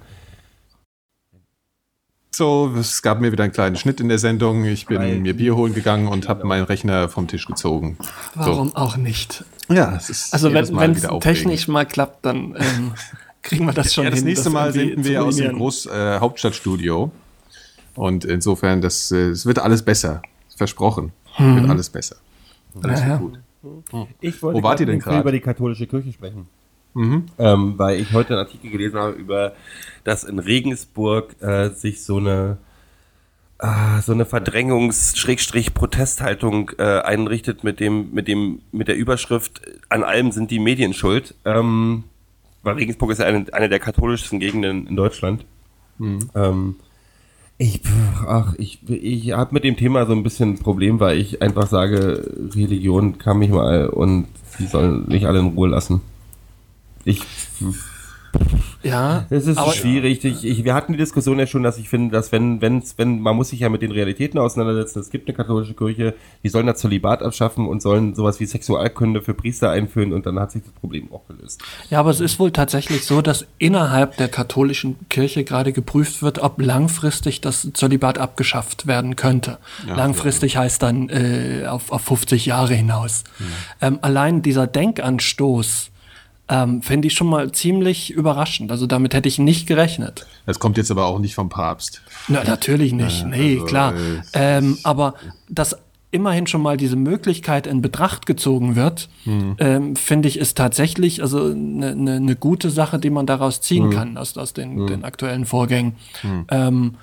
So, 2.38 2.72
es 2.78 3.02
gab 3.02 3.20
mir 3.20 3.32
wieder 3.32 3.42
einen 3.42 3.52
kleinen 3.52 3.76
Schnitt 3.76 4.00
in 4.00 4.08
der 4.08 4.18
Sendung. 4.18 4.64
Ich 4.64 4.86
bin 4.86 4.98
Nein. 4.98 5.22
mir 5.22 5.34
Bier 5.34 5.56
holen 5.56 5.74
gegangen 5.74 6.06
und 6.06 6.28
habe 6.28 6.46
meinen 6.46 6.64
Rechner 6.64 7.08
vom 7.08 7.26
Tisch 7.26 7.46
gezogen. 7.46 7.98
Warum 8.34 8.68
so. 8.68 8.76
auch 8.76 8.96
nicht? 8.96 9.44
Ja, 9.68 9.96
es 9.96 10.08
ist 10.08 10.32
Also 10.32 10.52
wenn 10.52 10.92
es 10.92 11.06
technisch 11.20 11.66
mal 11.66 11.84
klappt, 11.84 12.24
dann 12.24 12.54
ähm, 12.56 12.92
kriegen 13.42 13.66
wir 13.66 13.72
das 13.72 13.92
schon 13.92 14.04
ja, 14.04 14.10
das 14.10 14.20
hin. 14.20 14.28
Das 14.28 14.34
nächste 14.34 14.50
Mal 14.50 14.72
senden 14.72 15.04
wir 15.04 15.24
aus 15.24 15.36
dem 15.36 15.56
Groß 15.56 15.86
äh, 15.86 16.18
Hauptstadtstudio. 16.20 17.10
Und 17.96 18.24
insofern, 18.24 18.80
das, 18.80 19.10
äh, 19.10 19.30
es 19.30 19.44
wird 19.44 19.58
alles 19.58 19.82
besser. 19.82 20.22
Versprochen. 20.56 21.12
Hm. 21.34 21.56
Wird 21.56 21.70
alles 21.70 21.90
besser. 21.90 22.16
Das 22.82 23.00
ja, 23.00 23.16
gut. 23.16 23.38
Ich 24.20 24.42
wollte 24.42 24.58
Wo 24.58 24.62
wart 24.62 24.80
ihr 24.80 24.86
denn 24.86 25.00
gerade? 25.00 25.20
über 25.20 25.32
die 25.32 25.40
katholische 25.40 25.86
Kirche 25.86 26.12
sprechen. 26.12 26.46
Mhm. 26.94 27.26
Ähm, 27.38 27.74
weil 27.76 28.00
ich 28.00 28.12
heute 28.12 28.30
einen 28.30 28.38
Artikel 28.40 28.70
gelesen 28.70 28.98
habe 28.98 29.12
über, 29.12 29.52
dass 30.04 30.24
in 30.24 30.38
Regensburg 30.38 31.36
äh, 31.40 31.68
sich 31.70 32.02
so 32.02 32.16
eine 32.16 32.56
äh, 33.58 34.00
so 34.02 34.12
eine 34.12 34.24
Verdrängungs-Protesthaltung 34.24 36.70
äh, 36.78 37.00
einrichtet 37.00 37.64
mit 37.64 37.80
dem 37.80 38.12
mit 38.12 38.28
dem 38.28 38.60
mit 38.72 38.88
der 38.88 38.96
Überschrift 38.96 39.60
an 39.88 40.02
allem 40.02 40.32
sind 40.32 40.50
die 40.50 40.60
Medien 40.60 40.94
schuld. 40.94 41.34
Ähm, 41.44 42.04
weil 42.62 42.74
Regensburg 42.74 43.10
ist 43.12 43.18
ja 43.18 43.26
eine, 43.26 43.44
eine 43.52 43.68
der 43.68 43.80
katholischsten 43.80 44.40
Gegenden 44.40 44.86
in 44.86 44.96
Deutschland. 44.96 45.44
Mhm. 45.98 46.30
Ähm, 46.34 46.76
Ich, 47.60 47.80
ach, 48.26 48.54
ich, 48.56 48.88
ich 48.88 49.32
habe 49.32 49.52
mit 49.52 49.64
dem 49.64 49.76
Thema 49.76 50.06
so 50.06 50.12
ein 50.12 50.22
bisschen 50.22 50.50
ein 50.50 50.58
Problem, 50.58 51.00
weil 51.00 51.18
ich 51.18 51.42
einfach 51.42 51.66
sage, 51.66 52.32
Religion 52.54 53.18
kann 53.18 53.40
mich 53.40 53.50
mal 53.50 53.88
und 53.88 54.28
die 54.60 54.66
sollen 54.66 55.08
nicht 55.08 55.26
alle 55.26 55.40
in 55.40 55.46
Ruhe 55.48 55.68
lassen. 55.68 56.00
Ich 57.04 57.20
ja, 58.82 59.26
es 59.30 59.46
ist 59.46 59.58
aber, 59.58 59.72
schwierig. 59.72 60.24
Ich, 60.24 60.44
ich, 60.44 60.64
wir 60.64 60.74
hatten 60.74 60.92
die 60.92 60.98
Diskussion 60.98 61.38
ja 61.38 61.46
schon, 61.46 61.62
dass 61.62 61.78
ich 61.78 61.88
finde, 61.88 62.12
dass 62.12 62.30
wenn, 62.30 62.60
wenn, 62.60 62.82
wenn, 62.96 63.20
man 63.20 63.34
muss 63.34 63.48
sich 63.48 63.60
ja 63.60 63.68
mit 63.68 63.82
den 63.82 63.90
Realitäten 63.90 64.38
auseinandersetzen. 64.38 65.00
Es 65.00 65.10
gibt 65.10 65.28
eine 65.28 65.36
katholische 65.36 65.74
Kirche, 65.74 66.14
die 66.44 66.48
sollen 66.48 66.66
das 66.66 66.78
Zölibat 66.78 67.22
abschaffen 67.22 67.66
und 67.66 67.82
sollen 67.82 68.14
sowas 68.14 68.38
wie 68.40 68.46
Sexualkunde 68.46 69.20
für 69.22 69.34
Priester 69.34 69.70
einführen 69.70 70.12
und 70.12 70.26
dann 70.26 70.38
hat 70.38 70.52
sich 70.52 70.62
das 70.62 70.72
Problem 70.72 71.12
auch 71.12 71.26
gelöst. 71.26 71.62
Ja, 71.90 72.00
aber 72.00 72.10
es 72.10 72.20
ist 72.20 72.38
wohl 72.38 72.52
tatsächlich 72.52 73.04
so, 73.04 73.20
dass 73.20 73.46
innerhalb 73.58 74.16
der 74.16 74.28
katholischen 74.28 74.96
Kirche 75.08 75.44
gerade 75.44 75.72
geprüft 75.72 76.22
wird, 76.22 76.38
ob 76.38 76.60
langfristig 76.60 77.40
das 77.40 77.68
Zölibat 77.74 78.18
abgeschafft 78.18 78.86
werden 78.86 79.16
könnte. 79.16 79.58
Ja, 79.86 79.96
langfristig 79.96 80.54
ja. 80.54 80.60
heißt 80.60 80.82
dann 80.82 81.08
äh, 81.08 81.66
auf, 81.66 81.90
auf 81.90 82.02
50 82.02 82.46
Jahre 82.46 82.74
hinaus. 82.74 83.24
Ja. 83.38 83.88
Ähm, 83.88 83.98
allein 84.02 84.42
dieser 84.42 84.66
Denkanstoß, 84.66 85.90
ähm, 86.48 86.82
Finde 86.82 87.08
ich 87.08 87.14
schon 87.14 87.28
mal 87.28 87.52
ziemlich 87.52 88.10
überraschend. 88.10 88.70
Also 88.70 88.86
damit 88.86 89.14
hätte 89.14 89.28
ich 89.28 89.38
nicht 89.38 89.66
gerechnet. 89.66 90.26
Das 90.46 90.58
kommt 90.58 90.78
jetzt 90.78 90.90
aber 90.90 91.06
auch 91.06 91.18
nicht 91.18 91.34
vom 91.34 91.48
Papst. 91.48 92.02
Na, 92.26 92.42
natürlich 92.42 92.92
nicht. 92.92 93.20
Ja, 93.20 93.26
nee, 93.26 93.54
also, 93.54 93.64
klar. 93.66 93.94
Äh, 93.94 94.58
ähm, 94.58 94.78
aber 94.82 95.14
dass 95.48 95.76
immerhin 96.10 96.46
schon 96.46 96.62
mal 96.62 96.78
diese 96.78 96.96
Möglichkeit 96.96 97.66
in 97.66 97.82
Betracht 97.82 98.24
gezogen 98.24 98.76
wird, 98.76 99.10
hm. 99.24 99.56
ähm, 99.58 99.96
finde 99.96 100.28
ich, 100.28 100.38
ist 100.38 100.56
tatsächlich 100.56 101.20
also 101.20 101.50
eine 101.50 101.94
ne, 101.94 102.20
ne 102.20 102.36
gute 102.36 102.70
Sache, 102.70 102.98
die 102.98 103.10
man 103.10 103.26
daraus 103.26 103.60
ziehen 103.60 103.84
hm. 103.84 103.90
kann 103.90 104.16
aus, 104.16 104.36
aus 104.38 104.54
den, 104.54 104.76
hm. 104.76 104.86
den 104.86 105.04
aktuellen 105.04 105.44
Vorgängen. 105.44 105.96
Hm. 106.22 106.46
Ähm, 106.50 106.94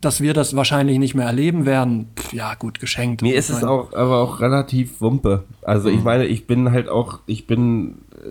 dass 0.00 0.20
wir 0.20 0.32
das 0.32 0.54
wahrscheinlich 0.54 0.98
nicht 0.98 1.14
mehr 1.14 1.26
erleben 1.26 1.66
werden, 1.66 2.08
pf, 2.16 2.32
ja 2.32 2.54
gut, 2.54 2.78
geschenkt. 2.78 3.22
Mir 3.22 3.34
ist 3.34 3.50
es 3.50 3.64
auch, 3.64 3.92
aber 3.92 4.18
auch 4.18 4.40
relativ 4.40 5.00
wumpe. 5.00 5.44
Also 5.62 5.88
ich 5.88 5.96
hm. 5.96 6.04
meine, 6.04 6.26
ich 6.26 6.46
bin 6.46 6.70
halt 6.70 6.88
auch, 6.88 7.20
ich 7.26 7.48
bin 7.48 7.98
äh, 8.12 8.26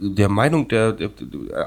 der 0.00 0.28
Meinung, 0.28 0.68
der, 0.68 0.92
der, 0.92 1.10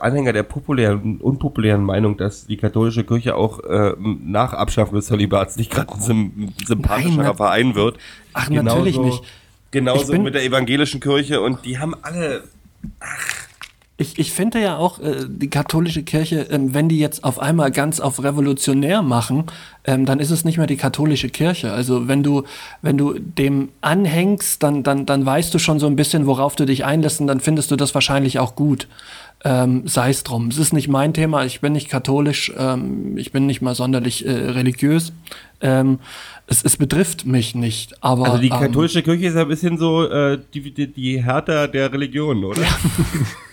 Anhänger 0.01 0.33
der 0.33 0.43
populären, 0.43 1.17
unpopulären 1.17 1.83
Meinung, 1.83 2.15
dass 2.17 2.45
die 2.45 2.57
katholische 2.57 3.03
Kirche 3.03 3.35
auch 3.35 3.63
äh, 3.63 3.93
nach 3.99 4.53
Abschaffen 4.53 4.95
des 4.95 5.07
Zölibats 5.07 5.57
nicht 5.57 5.71
gerade 5.71 5.93
ein 5.93 6.53
sympathischerer 6.65 7.23
Nein, 7.23 7.35
Verein 7.35 7.75
wird. 7.75 7.97
Ach, 8.33 8.49
genauso, 8.49 8.77
natürlich 8.77 8.99
nicht. 8.99 9.23
Genauso 9.71 10.17
mit 10.19 10.35
der 10.35 10.43
evangelischen 10.43 10.99
Kirche 10.99 11.41
und 11.41 11.65
die 11.65 11.79
haben 11.79 11.95
alle, 12.01 12.43
ach, 12.99 13.38
ich, 13.99 14.17
ich 14.17 14.31
finde 14.31 14.61
ja 14.61 14.77
auch, 14.77 14.99
äh, 14.99 15.25
die 15.27 15.49
katholische 15.49 16.03
Kirche, 16.03 16.47
ähm, 16.49 16.73
wenn 16.73 16.87
die 16.87 16.99
jetzt 16.99 17.25
auf 17.25 17.37
einmal 17.37 17.69
ganz 17.69 17.99
auf 17.99 18.23
revolutionär 18.23 19.01
machen, 19.01 19.43
ähm, 19.83 20.05
dann 20.05 20.19
ist 20.19 20.31
es 20.31 20.45
nicht 20.45 20.57
mehr 20.57 20.67
die 20.67 20.77
katholische 20.77 21.27
Kirche. 21.27 21.73
Also 21.73 22.07
wenn 22.07 22.23
du, 22.23 22.43
wenn 22.81 22.97
du 22.97 23.19
dem 23.19 23.69
anhängst, 23.81 24.63
dann, 24.63 24.83
dann, 24.83 25.05
dann 25.05 25.25
weißt 25.25 25.53
du 25.53 25.59
schon 25.59 25.79
so 25.79 25.87
ein 25.87 25.97
bisschen, 25.97 26.27
worauf 26.27 26.55
du 26.55 26.65
dich 26.65 26.85
einlässt 26.85 27.19
und 27.19 27.27
dann 27.27 27.41
findest 27.41 27.71
du 27.71 27.75
das 27.75 27.93
wahrscheinlich 27.93 28.39
auch 28.39 28.55
gut. 28.55 28.87
Ähm, 29.43 29.85
Sei 29.85 30.11
es 30.11 30.23
drum. 30.23 30.47
Es 30.47 30.57
ist 30.57 30.71
nicht 30.71 30.87
mein 30.87 31.13
Thema, 31.13 31.43
ich 31.43 31.59
bin 31.59 31.73
nicht 31.73 31.89
katholisch, 31.89 32.53
ähm, 32.57 33.17
ich 33.17 33.33
bin 33.33 33.47
nicht 33.47 33.61
mal 33.61 33.75
sonderlich 33.75 34.25
äh, 34.25 34.31
religiös. 34.31 35.11
Ähm, 35.59 35.99
es, 36.47 36.63
es 36.63 36.77
betrifft 36.77 37.25
mich 37.25 37.53
nicht, 37.53 38.01
aber. 38.01 38.25
Also 38.25 38.37
die 38.37 38.47
ähm, 38.47 38.59
katholische 38.59 39.03
Kirche 39.03 39.27
ist 39.27 39.35
ja 39.35 39.41
ein 39.41 39.49
bisschen 39.49 39.77
so 39.77 40.05
äh, 40.05 40.39
die, 40.53 40.71
die, 40.71 40.87
die 40.87 41.21
Härter 41.21 41.67
der 41.67 41.91
Religion, 41.91 42.45
oder? 42.45 42.61
Ja. 42.61 42.67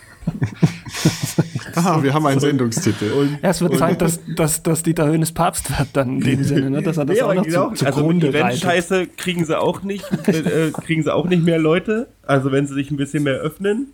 ah, 1.75 2.01
wir 2.01 2.13
haben 2.13 2.25
einen 2.25 2.39
Sendungstitel. 2.39 3.11
Und, 3.11 3.39
ja, 3.41 3.49
es 3.49 3.61
wird 3.61 3.77
Zeit, 3.77 4.01
dass, 4.01 4.19
dass, 4.35 4.63
dass 4.63 4.83
Dieter 4.83 5.07
Höhnes 5.07 5.31
Papst 5.31 5.69
wird, 5.77 5.89
dann 5.93 6.17
in 6.17 6.21
dem 6.21 6.43
Sinne, 6.43 6.69
ne? 6.69 6.81
dass 6.81 6.97
er 6.97 7.05
das 7.05 7.17
ja, 7.17 7.25
auch 7.25 7.33
noch 7.33 7.43
genau. 7.43 7.73
zu, 7.73 7.85
also 7.85 8.07
mit 8.07 8.23
Event-Scheiße 8.23 9.07
kriegen 9.07 9.45
sie 9.45 9.59
auch 9.59 9.83
nicht, 9.83 10.05
äh, 10.27 10.71
kriegen 10.71 11.03
sie 11.03 11.13
auch 11.13 11.25
nicht 11.25 11.43
mehr 11.43 11.59
Leute. 11.59 12.07
Also 12.23 12.51
wenn 12.51 12.67
sie 12.67 12.73
sich 12.73 12.91
ein 12.91 12.97
bisschen 12.97 13.23
mehr 13.23 13.35
öffnen. 13.35 13.93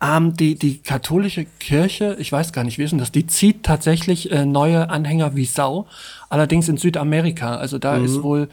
Ähm, 0.00 0.34
die, 0.34 0.54
die 0.54 0.78
katholische 0.78 1.44
Kirche, 1.58 2.16
ich 2.20 2.30
weiß 2.30 2.52
gar 2.52 2.62
nicht, 2.62 2.78
wie 2.78 2.84
ist 2.84 2.90
denn 2.90 3.00
das, 3.00 3.10
die 3.10 3.26
zieht 3.26 3.64
tatsächlich 3.64 4.30
äh, 4.30 4.46
neue 4.46 4.90
Anhänger 4.90 5.34
wie 5.34 5.44
Sau, 5.44 5.88
allerdings 6.28 6.68
in 6.68 6.76
Südamerika. 6.76 7.56
Also 7.56 7.78
da 7.78 7.98
mhm. 7.98 8.04
ist 8.04 8.22
wohl 8.22 8.48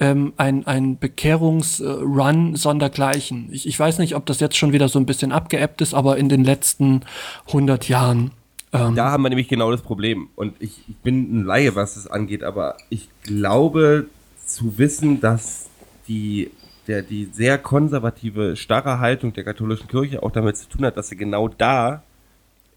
ähm, 0.00 0.32
ein, 0.36 0.66
ein 0.66 0.98
Bekehrungsrun 0.98 2.56
sondergleichen. 2.56 3.48
Ich, 3.52 3.66
ich 3.66 3.78
weiß 3.78 3.98
nicht, 3.98 4.16
ob 4.16 4.26
das 4.26 4.40
jetzt 4.40 4.56
schon 4.56 4.72
wieder 4.72 4.88
so 4.88 4.98
ein 4.98 5.06
bisschen 5.06 5.30
abgeebbt 5.30 5.80
ist, 5.82 5.94
aber 5.94 6.16
in 6.16 6.28
den 6.28 6.42
letzten 6.42 7.02
100 7.48 7.88
Jahren. 7.88 8.32
Ähm, 8.72 8.94
da 8.94 9.10
haben 9.10 9.22
wir 9.22 9.28
nämlich 9.28 9.48
genau 9.48 9.70
das 9.70 9.82
Problem. 9.82 10.28
Und 10.36 10.54
ich, 10.58 10.84
ich 10.88 10.96
bin 10.96 11.40
ein 11.40 11.44
Laie, 11.44 11.74
was 11.74 11.94
das 11.94 12.06
angeht, 12.06 12.42
aber 12.42 12.76
ich 12.88 13.08
glaube 13.22 14.06
zu 14.46 14.78
wissen, 14.78 15.20
dass 15.20 15.68
die 16.08 16.50
der 16.90 17.02
die 17.02 17.28
sehr 17.32 17.56
konservative, 17.56 18.56
starre 18.56 18.98
Haltung 18.98 19.32
der 19.32 19.44
katholischen 19.44 19.86
Kirche 19.86 20.22
auch 20.24 20.32
damit 20.32 20.56
zu 20.56 20.68
tun 20.68 20.84
hat, 20.84 20.96
dass 20.96 21.08
sie 21.08 21.16
genau 21.16 21.46
da, 21.46 22.02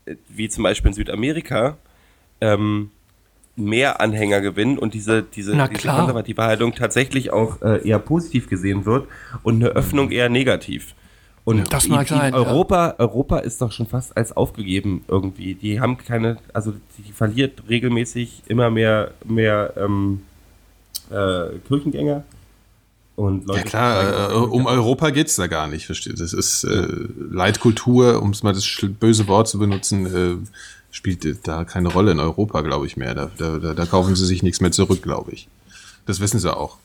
äh, 0.05 0.15
wie 0.27 0.49
zum 0.49 0.63
Beispiel 0.63 0.89
in 0.89 0.93
Südamerika, 0.93 1.77
ähm, 2.39 2.91
mehr 3.55 4.01
Anhänger 4.01 4.41
gewinnen 4.41 4.77
und 4.77 4.93
diese, 4.93 5.21
diese, 5.21 5.51
diese 5.51 5.87
konservative 5.87 6.41
Haltung 6.43 6.73
tatsächlich 6.73 7.31
auch 7.31 7.61
äh, 7.61 7.87
eher 7.87 7.99
positiv 7.99 8.49
gesehen 8.49 8.85
wird 8.85 9.07
und 9.43 9.55
eine 9.55 9.69
Öffnung 9.69 10.11
eher 10.11 10.29
negativ. 10.29 10.95
Und 11.45 11.73
das 11.73 11.87
mag 11.89 12.07
sein, 12.07 12.33
Europa, 12.33 12.87
ja. 12.87 12.99
Europa 12.99 13.39
ist 13.39 13.61
doch 13.61 13.71
schon 13.71 13.85
fast 13.85 14.15
als 14.15 14.35
aufgegeben 14.35 15.03
irgendwie. 15.07 15.55
Die 15.55 15.81
haben 15.81 15.97
keine, 15.97 16.37
also 16.53 16.73
die 16.97 17.11
verliert 17.11 17.63
regelmäßig 17.67 18.43
immer 18.47 18.69
mehr, 18.69 19.11
mehr 19.25 19.73
ähm, 19.77 20.21
äh, 21.09 21.59
Kirchengänger. 21.67 22.23
Und 23.15 23.45
Leute 23.45 23.59
ja 23.59 23.65
klar, 23.65 24.31
äh, 24.31 24.33
um 24.33 24.65
Europa 24.65 25.09
geht 25.11 25.27
es 25.27 25.35
da 25.35 25.47
gar 25.47 25.67
nicht, 25.67 25.85
versteht. 25.85 26.19
Das 26.19 26.33
ist 26.33 26.63
äh, 26.63 26.87
Leitkultur, 27.29 28.21
um 28.21 28.31
es 28.31 28.41
mal 28.41 28.53
das 28.53 28.65
böse 28.99 29.27
Wort 29.27 29.47
zu 29.49 29.59
benutzen, 29.59 30.05
äh, 30.05 30.37
spielt 30.93 31.47
da 31.47 31.65
keine 31.65 31.89
Rolle 31.89 32.11
in 32.11 32.19
Europa, 32.19 32.61
glaube 32.61 32.85
ich, 32.85 32.95
mehr. 32.95 33.15
Da, 33.15 33.31
da, 33.37 33.73
da 33.73 33.85
kaufen 33.85 34.15
sie 34.15 34.25
sich 34.25 34.43
nichts 34.43 34.61
mehr 34.61 34.71
zurück, 34.71 35.01
glaube 35.01 35.33
ich. 35.33 35.49
Das 36.05 36.21
wissen 36.21 36.39
sie 36.39 36.55
auch. 36.55 36.77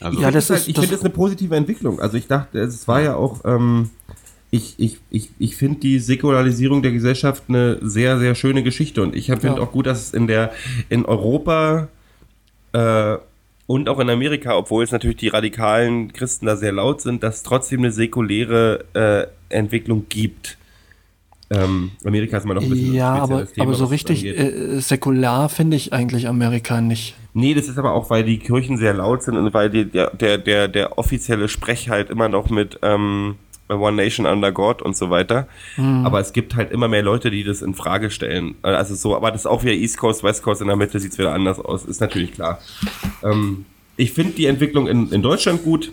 Also 0.00 0.20
ja, 0.20 0.30
das 0.30 0.50
ist, 0.50 0.68
ich 0.68 0.76
finde 0.76 0.92
das 0.92 1.00
eine 1.00 1.10
positive 1.10 1.54
Entwicklung. 1.56 2.00
Also 2.00 2.16
ich 2.16 2.28
dachte, 2.28 2.60
es 2.60 2.86
war 2.86 3.00
ja 3.02 3.16
auch, 3.16 3.44
ähm, 3.44 3.90
ich, 4.50 4.74
ich, 4.78 4.98
ich, 5.10 5.30
ich 5.38 5.56
finde 5.56 5.80
die 5.80 5.98
Säkularisierung 5.98 6.82
der 6.82 6.92
Gesellschaft 6.92 7.44
eine 7.48 7.78
sehr, 7.82 8.18
sehr 8.20 8.36
schöne 8.36 8.62
Geschichte. 8.62 9.02
Und 9.02 9.16
ich 9.16 9.26
finde 9.26 9.48
ja. 9.48 9.58
auch 9.58 9.72
gut, 9.72 9.86
dass 9.86 10.00
es 10.00 10.14
in 10.14 10.28
der 10.28 10.52
in 10.88 11.04
Europa 11.04 11.88
äh, 12.72 13.16
und 13.66 13.88
auch 13.88 13.98
in 13.98 14.08
Amerika, 14.08 14.56
obwohl 14.56 14.84
es 14.84 14.92
natürlich 14.92 15.16
die 15.16 15.28
radikalen 15.28 16.12
Christen 16.12 16.46
da 16.46 16.56
sehr 16.56 16.72
laut 16.72 17.00
sind, 17.00 17.24
dass 17.24 17.38
es 17.38 17.42
trotzdem 17.42 17.80
eine 17.80 17.90
säkuläre 17.90 18.84
äh, 18.94 19.26
Entwicklung 19.52 20.06
gibt. 20.08 20.56
Ähm, 21.48 21.92
Amerika 22.04 22.36
ist 22.38 22.44
immer 22.44 22.54
noch 22.54 22.62
ein 22.62 22.70
bisschen 22.70 22.94
Ja, 22.94 23.14
aber, 23.14 23.46
Thema, 23.46 23.66
aber 23.66 23.74
so 23.74 23.84
richtig 23.84 24.24
äh, 24.24 24.80
säkular 24.80 25.48
finde 25.48 25.76
ich 25.76 25.92
eigentlich 25.92 26.26
Amerika 26.26 26.80
nicht. 26.80 27.14
Nee, 27.34 27.54
das 27.54 27.68
ist 27.68 27.78
aber 27.78 27.92
auch, 27.92 28.10
weil 28.10 28.24
die 28.24 28.38
Kirchen 28.38 28.78
sehr 28.78 28.94
laut 28.94 29.22
sind 29.22 29.36
und 29.36 29.54
weil 29.54 29.70
die, 29.70 29.84
der, 29.84 30.10
der, 30.10 30.38
der, 30.38 30.68
der 30.68 30.98
offizielle 30.98 31.48
Sprech 31.48 31.88
halt 31.88 32.10
immer 32.10 32.28
noch 32.28 32.50
mit 32.50 32.80
ähm, 32.82 33.36
One 33.68 33.96
Nation 33.96 34.26
Under 34.26 34.52
God 34.52 34.82
und 34.82 34.96
so 34.96 35.10
weiter. 35.10 35.46
Hm. 35.76 36.04
Aber 36.04 36.20
es 36.20 36.32
gibt 36.32 36.56
halt 36.56 36.72
immer 36.72 36.88
mehr 36.88 37.02
Leute, 37.02 37.30
die 37.30 37.44
das 37.44 37.62
in 37.62 37.74
Frage 37.74 38.10
stellen. 38.10 38.54
Also 38.62 38.94
so, 38.94 39.14
aber 39.14 39.30
das 39.30 39.42
ist 39.42 39.46
auch 39.46 39.62
wieder 39.62 39.72
East 39.72 39.98
Coast, 39.98 40.22
West 40.22 40.42
Coast, 40.42 40.60
in 40.62 40.68
der 40.68 40.76
Mitte 40.76 40.98
sieht 40.98 41.12
es 41.12 41.18
wieder 41.18 41.32
anders 41.32 41.60
aus, 41.60 41.84
ist 41.84 42.00
natürlich 42.00 42.32
klar. 42.32 42.58
Ähm, 43.22 43.66
ich 43.96 44.12
finde 44.12 44.32
die 44.32 44.46
Entwicklung 44.46 44.86
in, 44.88 45.10
in 45.12 45.22
Deutschland 45.22 45.62
gut. 45.64 45.92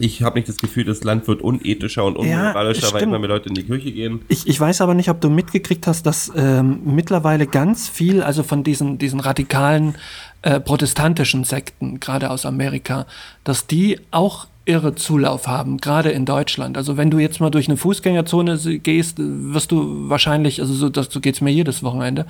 Ich 0.00 0.22
habe 0.22 0.38
nicht 0.38 0.48
das 0.48 0.56
Gefühl, 0.56 0.84
das 0.84 1.04
Land 1.04 1.28
wird 1.28 1.42
unethischer 1.42 2.04
und 2.04 2.16
unmoralischer, 2.16 2.86
ja, 2.86 2.94
weil 2.94 3.02
immer 3.02 3.18
mehr 3.18 3.28
Leute 3.28 3.50
in 3.50 3.54
die 3.54 3.64
Kirche 3.64 3.92
gehen. 3.92 4.22
Ich, 4.28 4.46
ich 4.48 4.58
weiß 4.58 4.80
aber 4.80 4.94
nicht, 4.94 5.10
ob 5.10 5.20
du 5.20 5.28
mitgekriegt 5.28 5.86
hast, 5.86 6.06
dass 6.06 6.32
ähm, 6.34 6.80
mittlerweile 6.84 7.46
ganz 7.46 7.86
viel, 7.86 8.22
also 8.22 8.42
von 8.42 8.64
diesen, 8.64 8.96
diesen 8.96 9.20
radikalen 9.20 9.96
äh, 10.40 10.58
protestantischen 10.58 11.44
Sekten, 11.44 12.00
gerade 12.00 12.30
aus 12.30 12.46
Amerika, 12.46 13.06
dass 13.44 13.66
die 13.66 14.00
auch 14.10 14.46
irre 14.64 14.94
Zulauf 14.94 15.46
haben, 15.46 15.76
gerade 15.78 16.10
in 16.10 16.24
Deutschland. 16.24 16.78
Also 16.78 16.96
wenn 16.96 17.10
du 17.10 17.18
jetzt 17.18 17.40
mal 17.40 17.50
durch 17.50 17.68
eine 17.68 17.76
Fußgängerzone 17.76 18.58
gehst, 18.78 19.16
wirst 19.18 19.70
du 19.70 20.08
wahrscheinlich, 20.08 20.62
also 20.62 20.72
so, 20.72 20.88
das, 20.88 21.08
so 21.10 21.20
geht's 21.20 21.42
mir 21.42 21.50
jedes 21.50 21.82
Wochenende, 21.82 22.26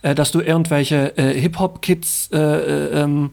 äh, 0.00 0.14
dass 0.14 0.30
du 0.30 0.40
irgendwelche 0.40 1.18
äh, 1.18 1.38
Hip-Hop-Kids 1.38 2.30
äh, 2.32 2.38
äh, 2.38 3.02
ähm, 3.02 3.30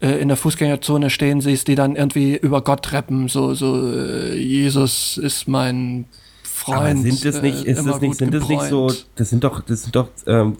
äh, 0.00 0.20
in 0.20 0.28
der 0.28 0.36
Fußgängerzone 0.36 1.10
stehen 1.10 1.40
siehst, 1.40 1.68
die 1.68 1.74
dann 1.74 1.96
irgendwie 1.96 2.36
über 2.36 2.62
Gott 2.62 2.92
rappen, 2.92 3.28
so, 3.28 3.54
so 3.54 3.92
äh, 3.92 4.36
Jesus 4.36 5.16
ist 5.18 5.48
mein 5.48 6.06
Freund. 6.42 6.78
Aber 6.78 6.96
sind 6.96 7.24
das 7.24 7.42
nicht, 7.42 7.64
ist 7.64 7.86
das 7.86 8.00
nicht, 8.00 8.14
sind 8.16 8.34
das 8.34 8.48
nicht 8.48 8.62
so, 8.64 8.92
das 9.16 9.30
sind 9.30 9.44
doch, 9.44 9.60
das 9.62 9.82
sind 9.82 9.96
doch 9.96 10.08
ähm, 10.26 10.56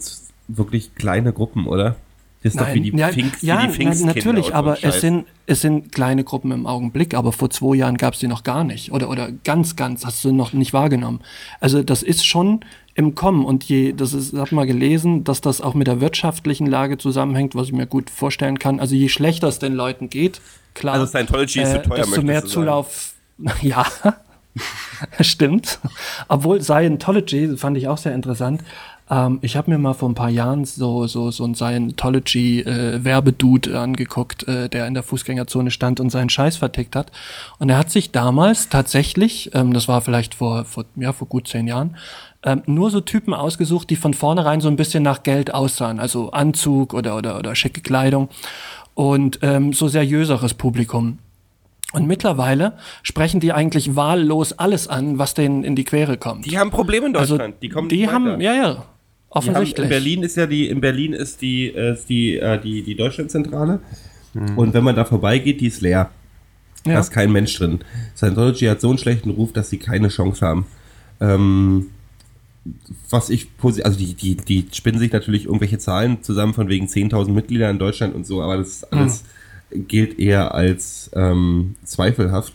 wirklich 0.47 0.95
kleine 0.95 1.33
Gruppen, 1.33 1.67
oder? 1.67 1.95
Das 2.43 2.53
ist 2.53 2.59
Nein, 2.59 2.67
doch 2.67 2.73
wie 2.73 2.91
die, 2.91 2.97
ja, 2.97 3.09
Pfingst, 3.09 3.43
ja, 3.43 3.67
die 3.67 3.83
Ja, 3.83 4.05
natürlich, 4.05 4.55
aber 4.55 4.83
es 4.83 4.99
sind, 4.99 5.27
es 5.45 5.61
sind 5.61 5.91
kleine 5.91 6.23
Gruppen 6.23 6.51
im 6.51 6.65
Augenblick, 6.65 7.13
aber 7.13 7.31
vor 7.33 7.51
zwei 7.51 7.75
Jahren 7.75 7.97
gab 7.97 8.15
es 8.15 8.19
die 8.19 8.27
noch 8.27 8.41
gar 8.41 8.63
nicht. 8.63 8.91
Oder, 8.91 9.09
oder 9.09 9.31
ganz, 9.43 9.75
ganz, 9.75 10.03
hast 10.05 10.25
du 10.25 10.31
noch 10.31 10.51
nicht 10.51 10.73
wahrgenommen. 10.73 11.19
Also 11.59 11.83
das 11.83 12.01
ist 12.01 12.25
schon 12.25 12.61
im 12.93 13.15
Kommen 13.15 13.45
und 13.45 13.63
je, 13.63 13.93
das 13.93 14.13
ist, 14.13 14.33
ich 14.33 14.39
habe 14.39 14.53
mal 14.53 14.65
gelesen, 14.65 15.23
dass 15.23 15.41
das 15.41 15.61
auch 15.61 15.73
mit 15.73 15.87
der 15.87 16.01
wirtschaftlichen 16.01 16.67
Lage 16.67 16.97
zusammenhängt, 16.97 17.55
was 17.55 17.67
ich 17.67 17.73
mir 17.73 17.87
gut 17.87 18.09
vorstellen 18.09 18.59
kann. 18.59 18.79
Also 18.79 18.95
je 18.95 19.09
schlechter 19.09 19.47
es 19.47 19.59
den 19.59 19.73
Leuten 19.73 20.09
geht, 20.09 20.41
klar. 20.73 20.95
Also 20.95 21.05
Scientology 21.05 21.59
äh, 21.59 21.63
ist 21.63 21.71
zu 21.71 21.89
teuer, 21.89 21.97
desto 21.97 22.21
mehr 22.21 22.45
Zulauf, 22.45 23.13
ja, 23.61 23.85
stimmt. 25.21 25.79
Obwohl 26.27 26.61
Scientology, 26.61 27.57
fand 27.57 27.77
ich 27.77 27.87
auch 27.87 27.97
sehr 27.97 28.13
interessant, 28.13 28.61
ähm, 29.11 29.37
ich 29.41 29.57
habe 29.57 29.69
mir 29.69 29.77
mal 29.77 29.93
vor 29.93 30.09
ein 30.09 30.15
paar 30.15 30.29
Jahren 30.29 30.65
so, 30.65 31.05
so, 31.05 31.29
so 31.31 31.43
ein 31.43 31.53
Scientology-Werbedude 31.53 33.71
äh, 33.71 33.75
angeguckt, 33.75 34.47
äh, 34.47 34.69
der 34.69 34.87
in 34.87 34.93
der 34.93 35.03
Fußgängerzone 35.03 35.69
stand 35.69 35.99
und 35.99 36.09
seinen 36.09 36.29
Scheiß 36.29 36.55
vertickt 36.57 36.95
hat. 36.95 37.11
Und 37.59 37.69
er 37.69 37.77
hat 37.77 37.91
sich 37.91 38.11
damals 38.11 38.69
tatsächlich, 38.69 39.51
ähm, 39.53 39.73
das 39.73 39.89
war 39.89 40.01
vielleicht 40.01 40.35
vor, 40.35 40.63
vor, 40.65 40.85
ja, 40.95 41.11
vor 41.11 41.27
gut 41.27 41.49
zehn 41.49 41.67
Jahren, 41.67 41.97
ähm, 42.43 42.63
nur 42.65 42.89
so 42.89 43.01
Typen 43.01 43.33
ausgesucht, 43.33 43.89
die 43.89 43.95
von 43.95 44.13
vornherein 44.13 44.61
so 44.61 44.67
ein 44.67 44.75
bisschen 44.75 45.03
nach 45.03 45.23
Geld 45.23 45.53
aussahen, 45.53 45.99
also 45.99 46.31
Anzug 46.31 46.93
oder, 46.93 47.17
oder, 47.17 47.37
oder 47.37 47.55
schicke 47.55 47.81
Kleidung 47.81 48.29
und 48.93 49.39
ähm, 49.41 49.73
so 49.73 49.87
seriöseres 49.87 50.53
Publikum. 50.53 51.19
Und 51.93 52.07
mittlerweile 52.07 52.73
sprechen 53.03 53.41
die 53.41 53.51
eigentlich 53.51 53.95
wahllos 53.95 54.53
alles 54.53 54.87
an, 54.87 55.17
was 55.17 55.33
denen 55.33 55.63
in 55.63 55.75
die 55.75 55.83
Quere 55.83 56.17
kommt. 56.17 56.45
Die 56.45 56.57
haben 56.57 56.71
Probleme 56.71 57.07
in 57.07 57.15
also 57.15 57.35
Deutschland. 57.35 57.55
Also, 57.55 57.61
die 57.61 57.69
kommen 57.69 57.89
die 57.89 58.07
haben, 58.07 58.39
ja, 58.39 58.53
ja. 58.53 58.85
Offensichtlich. 59.29 59.85
in 59.85 59.89
Berlin 59.89 60.23
ist 60.23 60.35
ja 60.35 60.45
die, 60.45 60.69
in 60.69 60.81
Berlin 60.81 61.13
ist 61.13 61.41
die, 61.41 61.67
ist 61.67 62.09
die, 62.09 62.37
äh, 62.37 62.59
die, 62.59 62.83
die 62.83 62.95
Deutschlandzentrale. 62.95 63.79
Mhm. 64.33 64.57
Und 64.57 64.73
wenn 64.73 64.83
man 64.83 64.95
da 64.95 65.05
vorbeigeht, 65.05 65.61
die 65.61 65.67
ist 65.67 65.81
leer. 65.81 66.09
Ja. 66.85 66.93
Da 66.93 66.99
ist 66.99 67.11
kein 67.11 67.31
Mensch 67.31 67.57
drin. 67.57 67.79
Scientology 68.15 68.65
hat 68.65 68.81
so 68.81 68.89
einen 68.89 68.97
schlechten 68.97 69.29
Ruf, 69.29 69.53
dass 69.53 69.69
sie 69.69 69.77
keine 69.77 70.07
Chance 70.09 70.45
haben. 70.45 70.65
Ähm, 71.19 71.91
was 73.09 73.29
ich 73.29 73.47
also 73.63 73.97
die, 73.97 74.13
die, 74.13 74.35
die 74.35 74.67
spinnen 74.71 74.99
sich 74.99 75.11
natürlich 75.11 75.45
irgendwelche 75.45 75.79
Zahlen 75.79 76.21
zusammen 76.21 76.53
von 76.53 76.69
wegen 76.69 76.85
10.000 76.85 77.31
Mitglieder 77.31 77.69
in 77.69 77.79
Deutschland 77.79 78.13
und 78.13 78.25
so, 78.25 78.41
aber 78.41 78.57
das 78.57 78.83
alles 78.85 79.23
mhm. 79.71 79.87
gilt 79.87 80.19
eher 80.19 80.53
als 80.53 81.09
ähm, 81.13 81.75
zweifelhaft. 81.83 82.53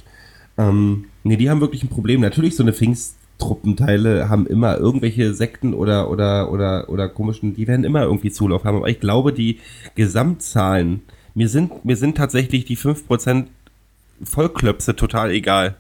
Ähm, 0.58 1.06
nee, 1.24 1.36
die 1.36 1.50
haben 1.50 1.60
wirklich 1.60 1.82
ein 1.82 1.88
Problem. 1.88 2.20
Natürlich 2.20 2.56
so 2.56 2.62
eine 2.62 2.72
Pfingst, 2.72 3.16
Truppenteile 3.38 4.28
haben 4.28 4.46
immer 4.46 4.78
irgendwelche 4.78 5.34
Sekten 5.34 5.74
oder, 5.74 6.10
oder, 6.10 6.50
oder, 6.50 6.88
oder 6.88 7.08
komischen, 7.08 7.54
die 7.54 7.66
werden 7.66 7.84
immer 7.84 8.02
irgendwie 8.02 8.30
Zulauf 8.30 8.64
haben. 8.64 8.78
Aber 8.78 8.88
ich 8.88 9.00
glaube, 9.00 9.32
die 9.32 9.60
Gesamtzahlen, 9.94 11.02
mir 11.34 11.48
sind, 11.48 11.84
mir 11.84 11.96
sind 11.96 12.16
tatsächlich 12.16 12.64
die 12.64 12.78
5% 12.78 13.46
Vollklöpse 14.22 14.96
total 14.96 15.30
egal. 15.30 15.76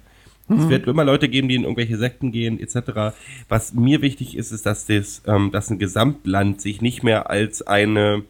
Mhm. 0.48 0.58
Es 0.60 0.68
wird 0.68 0.86
immer 0.86 1.04
Leute 1.04 1.28
geben, 1.28 1.48
die 1.48 1.56
in 1.56 1.62
irgendwelche 1.62 1.98
Sekten 1.98 2.32
gehen, 2.32 2.60
etc. 2.60 3.16
Was 3.48 3.74
mir 3.74 4.02
wichtig 4.02 4.36
ist, 4.36 4.52
ist, 4.52 4.66
dass 4.66 4.86
das, 4.86 5.22
ähm, 5.26 5.50
dass 5.50 5.70
ein 5.70 5.78
Gesamtland 5.78 6.60
sich 6.60 6.80
nicht 6.80 7.02
mehr 7.02 7.30
als 7.30 7.62
eine 7.62 8.22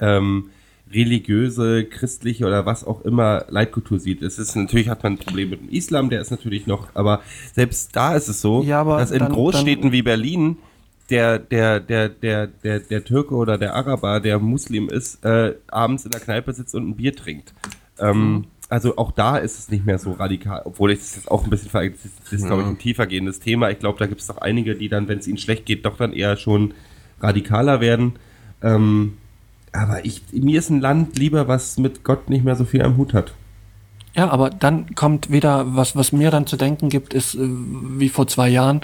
ähm, 0.00 0.50
religiöse, 0.92 1.84
christliche 1.84 2.46
oder 2.46 2.66
was 2.66 2.84
auch 2.84 3.02
immer 3.02 3.44
Leitkultur 3.48 4.00
sieht. 4.00 4.22
Es 4.22 4.38
ist 4.38 4.56
natürlich 4.56 4.88
hat 4.88 5.02
man 5.02 5.14
ein 5.14 5.18
Problem 5.18 5.50
mit 5.50 5.60
dem 5.60 5.68
Islam, 5.68 6.10
der 6.10 6.20
ist 6.20 6.30
natürlich 6.30 6.66
noch, 6.66 6.88
aber 6.94 7.20
selbst 7.54 7.94
da 7.94 8.16
ist 8.16 8.28
es 8.28 8.40
so, 8.40 8.62
ja, 8.62 8.82
dass 8.84 9.12
in 9.12 9.20
dann, 9.20 9.32
Großstädten 9.32 9.82
dann, 9.84 9.92
wie 9.92 10.02
Berlin 10.02 10.56
der 11.10 11.38
der 11.38 11.80
der 11.80 12.08
der 12.08 12.46
der 12.48 12.80
der 12.80 13.04
Türke 13.04 13.34
oder 13.34 13.58
der 13.58 13.74
Araber, 13.74 14.20
der 14.20 14.38
Muslim 14.38 14.88
ist, 14.88 15.24
äh, 15.24 15.54
abends 15.68 16.04
in 16.04 16.10
der 16.10 16.20
Kneipe 16.20 16.52
sitzt 16.52 16.74
und 16.74 16.88
ein 16.88 16.96
Bier 16.96 17.14
trinkt. 17.14 17.54
Ähm, 17.98 18.32
mhm. 18.32 18.44
Also 18.70 18.96
auch 18.96 19.10
da 19.10 19.36
ist 19.36 19.58
es 19.58 19.68
nicht 19.68 19.84
mehr 19.84 19.98
so 19.98 20.12
radikal, 20.12 20.62
obwohl 20.64 20.92
ich 20.92 21.00
das 21.00 21.16
jetzt 21.16 21.30
auch 21.30 21.42
ein 21.42 21.50
bisschen 21.50 21.70
ver 21.70 21.90
das 21.90 22.04
ist, 22.04 22.32
ist 22.32 22.42
ja. 22.42 22.46
glaube 22.46 22.62
ich, 22.62 22.68
ein 22.68 22.78
tiefergehendes 22.78 23.40
Thema. 23.40 23.68
Ich 23.70 23.80
glaube, 23.80 23.98
da 23.98 24.06
gibt 24.06 24.20
es 24.20 24.28
doch 24.28 24.38
einige, 24.38 24.76
die 24.76 24.88
dann, 24.88 25.08
wenn 25.08 25.18
es 25.18 25.26
ihnen 25.26 25.38
schlecht 25.38 25.66
geht, 25.66 25.84
doch 25.84 25.96
dann 25.96 26.12
eher 26.12 26.36
schon 26.36 26.74
radikaler 27.20 27.80
werden. 27.80 28.14
Ähm, 28.62 29.18
aber 29.72 30.04
ich, 30.04 30.22
mir 30.32 30.58
ist 30.58 30.70
ein 30.70 30.80
Land 30.80 31.18
lieber, 31.18 31.48
was 31.48 31.78
mit 31.78 32.04
Gott 32.04 32.30
nicht 32.30 32.44
mehr 32.44 32.54
so 32.54 32.64
viel 32.64 32.82
am 32.82 32.96
Hut 32.96 33.12
hat. 33.12 33.34
Ja, 34.14 34.28
aber 34.30 34.50
dann 34.50 34.94
kommt 34.94 35.30
wieder, 35.30 35.76
was, 35.76 35.94
was 35.94 36.12
mir 36.12 36.30
dann 36.30 36.46
zu 36.46 36.56
denken 36.56 36.88
gibt, 36.88 37.14
ist 37.14 37.34
äh, 37.34 37.38
wie 37.42 38.08
vor 38.08 38.26
zwei 38.26 38.48
Jahren, 38.48 38.80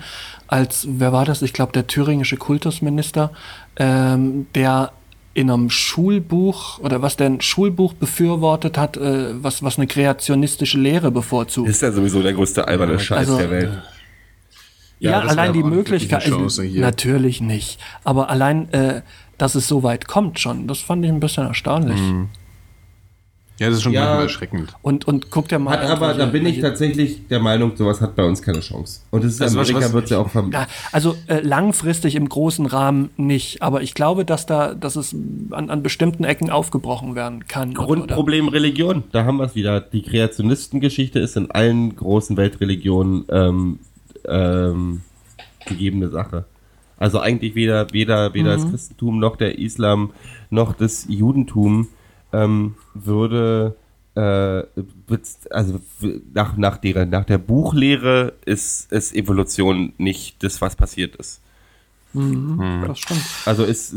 als, 0.46 0.86
wer 0.88 1.12
war 1.12 1.24
das? 1.24 1.42
Ich 1.42 1.52
glaube, 1.52 1.72
der 1.72 1.86
thüringische 1.86 2.36
Kultusminister, 2.36 3.32
ähm, 3.76 4.46
der 4.54 4.92
in 5.36 5.50
einem 5.50 5.68
Schulbuch 5.68 6.78
oder 6.78 7.02
was 7.02 7.16
der 7.16 7.26
ein 7.26 7.40
Schulbuch 7.42 7.92
befürwortet 7.92 8.78
hat, 8.78 8.96
äh, 8.96 9.42
was, 9.42 9.62
was 9.62 9.76
eine 9.76 9.86
kreationistische 9.86 10.78
Lehre 10.78 11.10
bevorzugt. 11.10 11.68
Ist 11.68 11.82
ja 11.82 11.92
sowieso 11.92 12.22
der 12.22 12.32
größte 12.32 12.66
alberne 12.66 12.98
Scheiß 12.98 13.18
also, 13.18 13.36
der 13.36 13.50
Welt. 13.50 13.82
Ja, 14.98 15.10
ja 15.10 15.20
allein 15.20 15.52
die 15.52 15.62
Möglichkeit, 15.62 16.26
natürlich 16.74 17.42
nicht, 17.42 17.78
aber 18.02 18.30
allein 18.30 18.72
äh, 18.72 19.02
dass 19.36 19.54
es 19.54 19.68
so 19.68 19.82
weit 19.82 20.08
kommt 20.08 20.40
schon. 20.40 20.66
Das 20.66 20.78
fand 20.80 21.04
ich 21.04 21.10
ein 21.10 21.20
bisschen 21.20 21.46
erstaunlich. 21.46 22.00
Mhm. 22.00 22.30
Ja, 23.58 23.68
das 23.68 23.78
ist 23.78 23.84
schon 23.84 23.92
ja, 23.92 24.02
manchmal 24.02 24.22
erschreckend. 24.24 24.74
Und, 24.82 25.08
und 25.08 25.30
guckt 25.30 25.50
ja 25.50 25.58
mal. 25.58 25.78
Hat, 25.78 25.88
aber 25.88 26.12
da 26.12 26.26
bin 26.26 26.44
ich 26.44 26.60
tatsächlich 26.60 27.26
der 27.28 27.40
Meinung, 27.40 27.74
sowas 27.74 28.02
hat 28.02 28.14
bei 28.14 28.24
uns 28.24 28.42
keine 28.42 28.60
Chance. 28.60 29.00
Und 29.10 29.24
das 29.24 29.32
ist 29.32 29.42
also 29.42 29.60
Amerika 29.60 29.92
wird 29.94 30.10
ja 30.10 30.18
auch 30.18 30.28
verm 30.28 30.52
ja, 30.52 30.66
Also 30.92 31.16
äh, 31.26 31.40
langfristig 31.40 32.16
im 32.16 32.28
großen 32.28 32.66
Rahmen 32.66 33.10
nicht. 33.16 33.62
Aber 33.62 33.80
ich 33.80 33.94
glaube, 33.94 34.26
dass 34.26 34.44
da, 34.44 34.74
dass 34.74 34.96
es 34.96 35.16
an, 35.50 35.70
an 35.70 35.82
bestimmten 35.82 36.24
Ecken 36.24 36.50
aufgebrochen 36.50 37.14
werden 37.14 37.46
kann. 37.48 37.72
Grundproblem 37.72 38.48
Religion. 38.48 39.04
Da 39.12 39.24
haben 39.24 39.38
wir 39.38 39.44
es 39.44 39.54
wieder. 39.54 39.80
Die 39.80 40.02
Kreationistengeschichte 40.02 41.18
ist 41.18 41.36
in 41.36 41.50
allen 41.50 41.96
großen 41.96 42.36
Weltreligionen 42.36 43.24
ähm, 43.30 43.78
ähm, 44.28 45.00
gegebene 45.64 46.10
Sache. 46.10 46.44
Also 46.98 47.20
eigentlich 47.20 47.54
weder, 47.54 47.92
weder, 47.92 48.34
weder 48.34 48.56
mhm. 48.56 48.62
das 48.62 48.70
Christentum 48.70 49.18
noch 49.18 49.36
der 49.36 49.58
Islam 49.58 50.12
noch 50.50 50.74
das 50.74 51.06
Judentum 51.08 51.88
ähm, 52.32 52.74
würde 52.94 53.76
äh, 54.14 54.62
also 55.50 55.80
nach, 56.32 56.56
nach, 56.56 56.78
der, 56.78 57.06
nach 57.06 57.24
der 57.24 57.38
Buchlehre 57.38 58.32
ist, 58.44 58.90
ist 58.90 59.14
Evolution 59.14 59.92
nicht 59.98 60.42
das, 60.42 60.60
was 60.60 60.74
passiert 60.74 61.16
ist. 61.16 61.40
Mhm, 62.12 62.56
mhm. 62.56 62.84
Das 62.88 62.98
stimmt. 62.98 63.24
Also 63.44 63.64
ist 63.64 63.96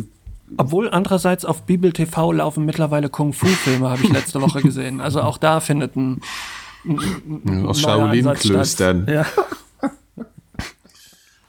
obwohl 0.58 0.90
andererseits 0.90 1.46
auf 1.46 1.64
Bibel 1.64 1.94
TV 1.94 2.32
laufen 2.32 2.66
mittlerweile 2.66 3.10
Kung-Fu-Filme, 3.10 3.88
habe 3.88 4.02
ich 4.04 4.10
letzte 4.10 4.42
Woche 4.42 4.62
gesehen. 4.62 5.00
Also 5.00 5.22
auch 5.22 5.38
da 5.38 5.60
findet 5.60 5.96
ein, 5.96 6.22
ein, 6.86 7.00
ein 7.46 7.66
aus 7.68 7.82
Shaolin-Klöstern. 7.82 9.08
Ja. 9.08 9.26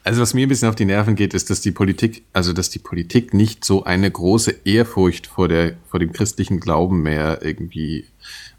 Also 0.02 0.22
was 0.22 0.32
mir 0.32 0.46
ein 0.46 0.48
bisschen 0.48 0.68
auf 0.68 0.76
die 0.76 0.86
Nerven 0.86 1.14
geht, 1.14 1.34
ist, 1.34 1.50
dass 1.50 1.60
die 1.60 1.72
Politik, 1.72 2.22
also 2.32 2.52
dass 2.52 2.70
die 2.70 2.78
Politik 2.78 3.34
nicht 3.34 3.64
so 3.64 3.84
eine 3.84 4.10
große 4.10 4.54
Ehrfurcht 4.64 5.26
vor 5.26 5.48
der 5.48 5.74
vor 5.88 6.00
dem 6.00 6.12
christlichen 6.12 6.58
Glauben 6.58 7.02
mehr 7.02 7.40
irgendwie 7.42 8.06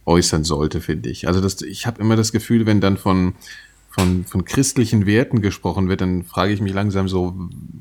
äußern 0.06 0.44
sollte, 0.44 0.82
finde 0.82 1.10
ich. 1.10 1.28
Also 1.28 1.42
das, 1.42 1.62
ich 1.62 1.88
habe 1.88 2.02
immer 2.02 2.16
das 2.16 2.32
Gefühl, 2.32 2.66
wenn 2.66 2.82
dann 2.82 2.98
von 2.98 3.34
von, 3.90 4.24
von 4.24 4.46
christlichen 4.46 5.06
Werten 5.06 5.42
gesprochen 5.42 5.90
wird, 5.90 6.00
dann 6.00 6.24
frage 6.24 6.54
ich 6.54 6.62
mich 6.62 6.74
langsam 6.74 7.10
so, 7.10 7.36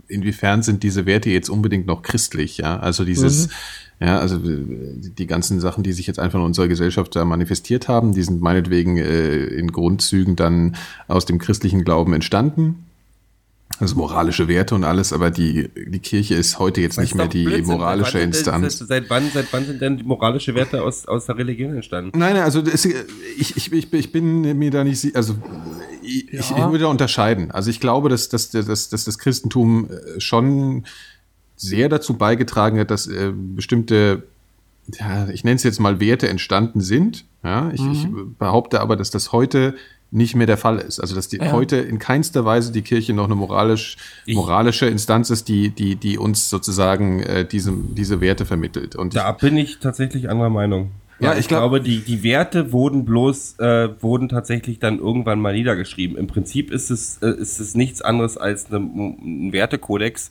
inwiefern 0.09 0.62
sind 0.62 0.82
diese 0.82 1.07
Werte 1.07 1.31
jetzt 1.31 1.49
unbedingt 1.49 1.87
noch 1.87 2.03
christlich, 2.03 2.59
ja? 2.59 2.81
Also 2.81 3.05
dieses, 3.05 3.47
mhm. 3.47 4.07
ja, 4.07 4.19
also 4.19 4.41
die 4.43 5.27
ganzen 5.28 5.61
Sachen, 5.61 5.85
die 5.85 5.93
sich 5.93 6.09
jetzt 6.09 6.19
einfach 6.19 6.41
in 6.41 6.45
unserer 6.45 6.66
Gesellschaft 6.66 7.15
da 7.15 7.24
manifestiert 7.24 7.87
haben, 7.87 8.12
die 8.12 8.24
sind 8.24 8.41
meinetwegen 8.41 8.97
äh, 8.97 9.45
in 9.45 9.70
Grundzügen 9.70 10.35
dann 10.35 10.74
aus 11.07 11.27
dem 11.27 11.39
christlichen 11.39 11.85
Glauben 11.85 12.12
entstanden 12.12 12.87
also 13.78 13.97
moralische 13.97 14.48
Werte 14.48 14.74
und 14.74 14.84
alles, 14.84 15.12
aber 15.12 15.30
die, 15.30 15.70
die 15.74 15.98
Kirche 16.01 16.34
ist 16.34 16.59
heute 16.59 16.80
jetzt 16.80 16.98
nicht 16.98 17.14
mehr 17.14 17.28
die 17.28 17.44
Blödsinn. 17.44 17.66
moralische 17.66 18.12
seit 18.12 18.22
Instanz. 18.22 18.78
Denn, 18.78 18.86
seit, 18.88 19.10
wann, 19.10 19.30
seit 19.32 19.52
wann 19.52 19.64
sind 19.64 19.80
denn 19.80 19.97
die 19.97 20.02
moralische 20.02 20.55
Werte 20.55 20.82
aus, 20.82 21.06
aus 21.06 21.26
der 21.26 21.38
Religion 21.38 21.74
entstanden? 21.74 22.18
Nein, 22.18 22.36
also 22.36 22.60
das, 22.62 22.84
ich, 22.84 22.94
ich, 23.56 23.72
ich, 23.72 23.92
ich 23.92 24.12
bin 24.12 24.59
mir 24.59 24.70
da 24.70 24.84
nicht, 24.84 25.16
also 25.16 25.36
ich, 26.02 26.30
ja. 26.30 26.40
ich, 26.40 26.51
würde 26.51 26.88
unterscheiden. 26.88 27.51
Also 27.51 27.70
ich 27.70 27.80
glaube, 27.80 28.09
dass, 28.09 28.28
dass, 28.28 28.51
dass, 28.51 28.88
dass 28.88 29.05
das 29.05 29.18
Christentum 29.18 29.88
äh, 29.88 30.20
schon 30.20 30.84
sehr 31.56 31.88
dazu 31.88 32.14
beigetragen 32.14 32.78
hat, 32.80 32.90
dass 32.90 33.06
äh, 33.06 33.32
bestimmte 33.34 34.24
ja, 34.98 35.28
ich 35.28 35.44
nenne 35.44 35.56
es 35.56 35.62
jetzt 35.62 35.78
mal 35.78 36.01
Werte 36.01 36.28
entstanden 36.28 36.80
sind. 36.80 37.24
Ja, 37.44 37.70
ich, 37.72 37.80
mhm. 37.80 37.92
ich 37.92 38.09
behaupte 38.38 38.80
aber, 38.80 38.97
dass 38.97 39.10
das 39.10 39.32
heute 39.32 39.74
nicht 40.11 40.35
mehr 40.35 40.47
der 40.47 40.57
Fall 40.57 40.78
ist. 40.78 41.01
Also 41.01 41.15
dass 41.15 41.28
die 41.28 41.39
ja. 41.39 41.53
heute 41.53 41.77
in 41.77 41.99
keinster 41.99 42.45
Weise 42.45 42.73
die 42.73 42.82
Kirche 42.82 43.12
noch 43.12 43.27
eine 43.27 43.35
moralisch, 43.35 43.97
moralische 44.27 44.87
Instanz 44.87 45.31
ist, 45.31 45.49
die, 45.49 45.70
die, 45.70 45.97
die 45.97 46.19
uns 46.19 46.51
sozusagen 46.51 47.20
äh, 47.20 47.45
diese, 47.45 47.73
diese 47.73 48.20
Werte 48.20 48.45
vermittelt. 48.45 48.97
Und 48.97 49.15
da 49.15 49.31
ich, 49.31 49.37
bin 49.37 49.57
ich 49.57 49.78
tatsächlich 49.78 50.28
anderer 50.28 50.51
Meinung. 50.51 50.91
Ja, 51.20 51.35
ich, 51.35 51.41
ich 51.41 51.49
glaub, 51.49 51.61
glaube, 51.61 51.81
die, 51.81 51.99
die 52.01 52.23
Werte 52.23 52.73
wurden 52.73 53.05
bloß, 53.05 53.59
äh, 53.59 53.91
wurden 54.01 54.28
tatsächlich 54.28 54.78
dann 54.78 54.99
irgendwann 54.99 55.41
mal 55.41 55.53
niedergeschrieben. 55.53 56.16
Im 56.16 56.27
Prinzip 56.27 56.70
ist 56.73 56.91
es, 56.91 57.19
äh, 57.19 57.28
ist 57.28 57.61
es 57.61 57.74
nichts 57.74 58.01
anderes 58.01 58.39
als 58.39 58.73
eine, 58.73 58.78
ein 58.78 59.53
Wertekodex, 59.53 60.31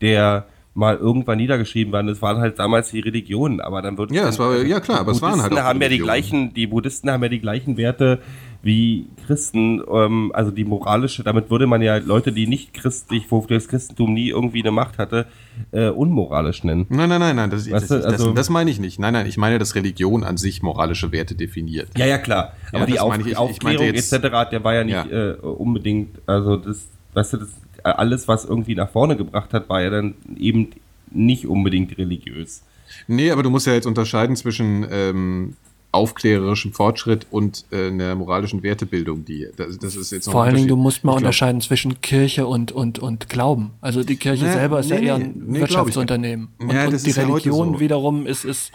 der 0.00 0.46
mal 0.78 0.96
irgendwann 0.96 1.38
niedergeschrieben 1.38 1.92
werden. 1.92 2.06
Das 2.06 2.22
waren 2.22 2.38
halt 2.38 2.58
damals 2.58 2.90
die 2.90 3.00
Religionen, 3.00 3.60
aber 3.60 3.82
dann 3.82 3.98
wird 3.98 4.12
ja, 4.12 4.22
das 4.22 4.38
war 4.38 4.56
ja 4.62 4.78
klar, 4.80 5.00
aber 5.00 5.12
es 5.12 5.20
waren 5.20 5.42
halt 5.42 5.52
auch 5.52 5.58
haben 5.58 5.82
ja 5.82 5.88
die 5.88 5.98
gleichen, 5.98 6.54
die 6.54 6.68
Buddhisten 6.68 7.10
haben 7.10 7.22
ja 7.24 7.28
die 7.28 7.40
gleichen 7.40 7.76
Werte 7.76 8.20
wie 8.62 9.06
Christen, 9.26 9.82
ähm, 9.92 10.30
also 10.34 10.50
die 10.50 10.64
moralische, 10.64 11.22
damit 11.22 11.50
würde 11.50 11.66
man 11.66 11.82
ja 11.82 11.96
Leute, 11.96 12.32
die 12.32 12.46
nicht 12.46 12.74
christlich, 12.74 13.26
wo 13.30 13.44
das 13.46 13.68
Christentum 13.68 14.14
nie 14.14 14.28
irgendwie 14.28 14.60
eine 14.60 14.70
Macht 14.70 14.98
hatte, 14.98 15.26
äh, 15.72 15.88
unmoralisch 15.88 16.64
nennen. 16.64 16.86
Nein, 16.88 17.08
nein, 17.08 17.20
nein, 17.20 17.36
nein, 17.36 17.50
das, 17.50 17.68
das, 17.68 17.88
das, 17.88 18.04
also, 18.04 18.32
das, 18.32 18.48
meine 18.48 18.70
ich 18.70 18.78
nicht. 18.78 18.98
Nein, 18.98 19.12
nein, 19.12 19.26
ich 19.26 19.36
meine, 19.36 19.58
dass 19.58 19.74
Religion 19.74 20.24
an 20.24 20.36
sich 20.36 20.62
moralische 20.62 21.12
Werte 21.12 21.34
definiert. 21.34 21.88
Ja, 21.96 22.06
ja, 22.06 22.18
klar. 22.18 22.52
Aber 22.72 22.80
ja, 22.80 22.86
die 22.86 23.00
Auf, 23.00 23.26
ich, 23.26 23.36
Aufklärung 23.36 23.86
jetzt, 23.86 24.12
etc., 24.12 24.50
der 24.50 24.64
war 24.64 24.74
ja 24.74 24.84
nicht 24.84 25.10
ja. 25.10 25.30
Äh, 25.30 25.34
unbedingt, 25.34 26.18
also 26.26 26.56
das, 26.56 26.88
weißt 27.14 27.34
du, 27.34 27.36
das, 27.38 27.48
alles, 27.92 28.28
was 28.28 28.44
irgendwie 28.44 28.74
nach 28.74 28.90
vorne 28.90 29.16
gebracht 29.16 29.52
hat, 29.52 29.68
war 29.68 29.82
ja 29.82 29.90
dann 29.90 30.14
eben 30.38 30.70
nicht 31.10 31.46
unbedingt 31.46 31.96
religiös. 31.98 32.62
Nee, 33.06 33.30
aber 33.30 33.42
du 33.42 33.50
musst 33.50 33.66
ja 33.66 33.74
jetzt 33.74 33.86
unterscheiden 33.86 34.36
zwischen 34.36 34.86
ähm, 34.90 35.56
aufklärerischem 35.92 36.72
Fortschritt 36.72 37.26
und 37.30 37.64
äh, 37.70 37.88
einer 37.88 38.14
moralischen 38.14 38.62
Wertebildung, 38.62 39.24
die 39.24 39.48
das, 39.56 39.78
das 39.78 39.96
ist 39.96 40.12
jetzt 40.12 40.30
vor 40.30 40.44
allen 40.44 40.54
Dingen 40.54 40.68
du 40.68 40.76
musst 40.76 41.02
mal 41.02 41.12
unterscheiden 41.12 41.60
zwischen 41.60 42.00
Kirche 42.00 42.46
und 42.46 42.72
und 42.72 42.98
und 42.98 43.28
Glauben. 43.28 43.72
Also 43.80 44.04
die 44.04 44.16
Kirche 44.16 44.44
nee, 44.44 44.52
selber 44.52 44.80
ist 44.80 44.90
nee, 44.90 44.96
ja 44.96 45.02
eher 45.02 45.14
ein 45.14 45.42
nee, 45.46 45.60
Wirtschaftsunternehmen 45.60 46.48
und, 46.58 46.72
ja, 46.72 46.86
und 46.86 47.06
die 47.06 47.10
Religion 47.10 47.74
ja 47.74 47.80
wiederum 47.80 48.26
ist 48.26 48.44
ist 48.44 48.70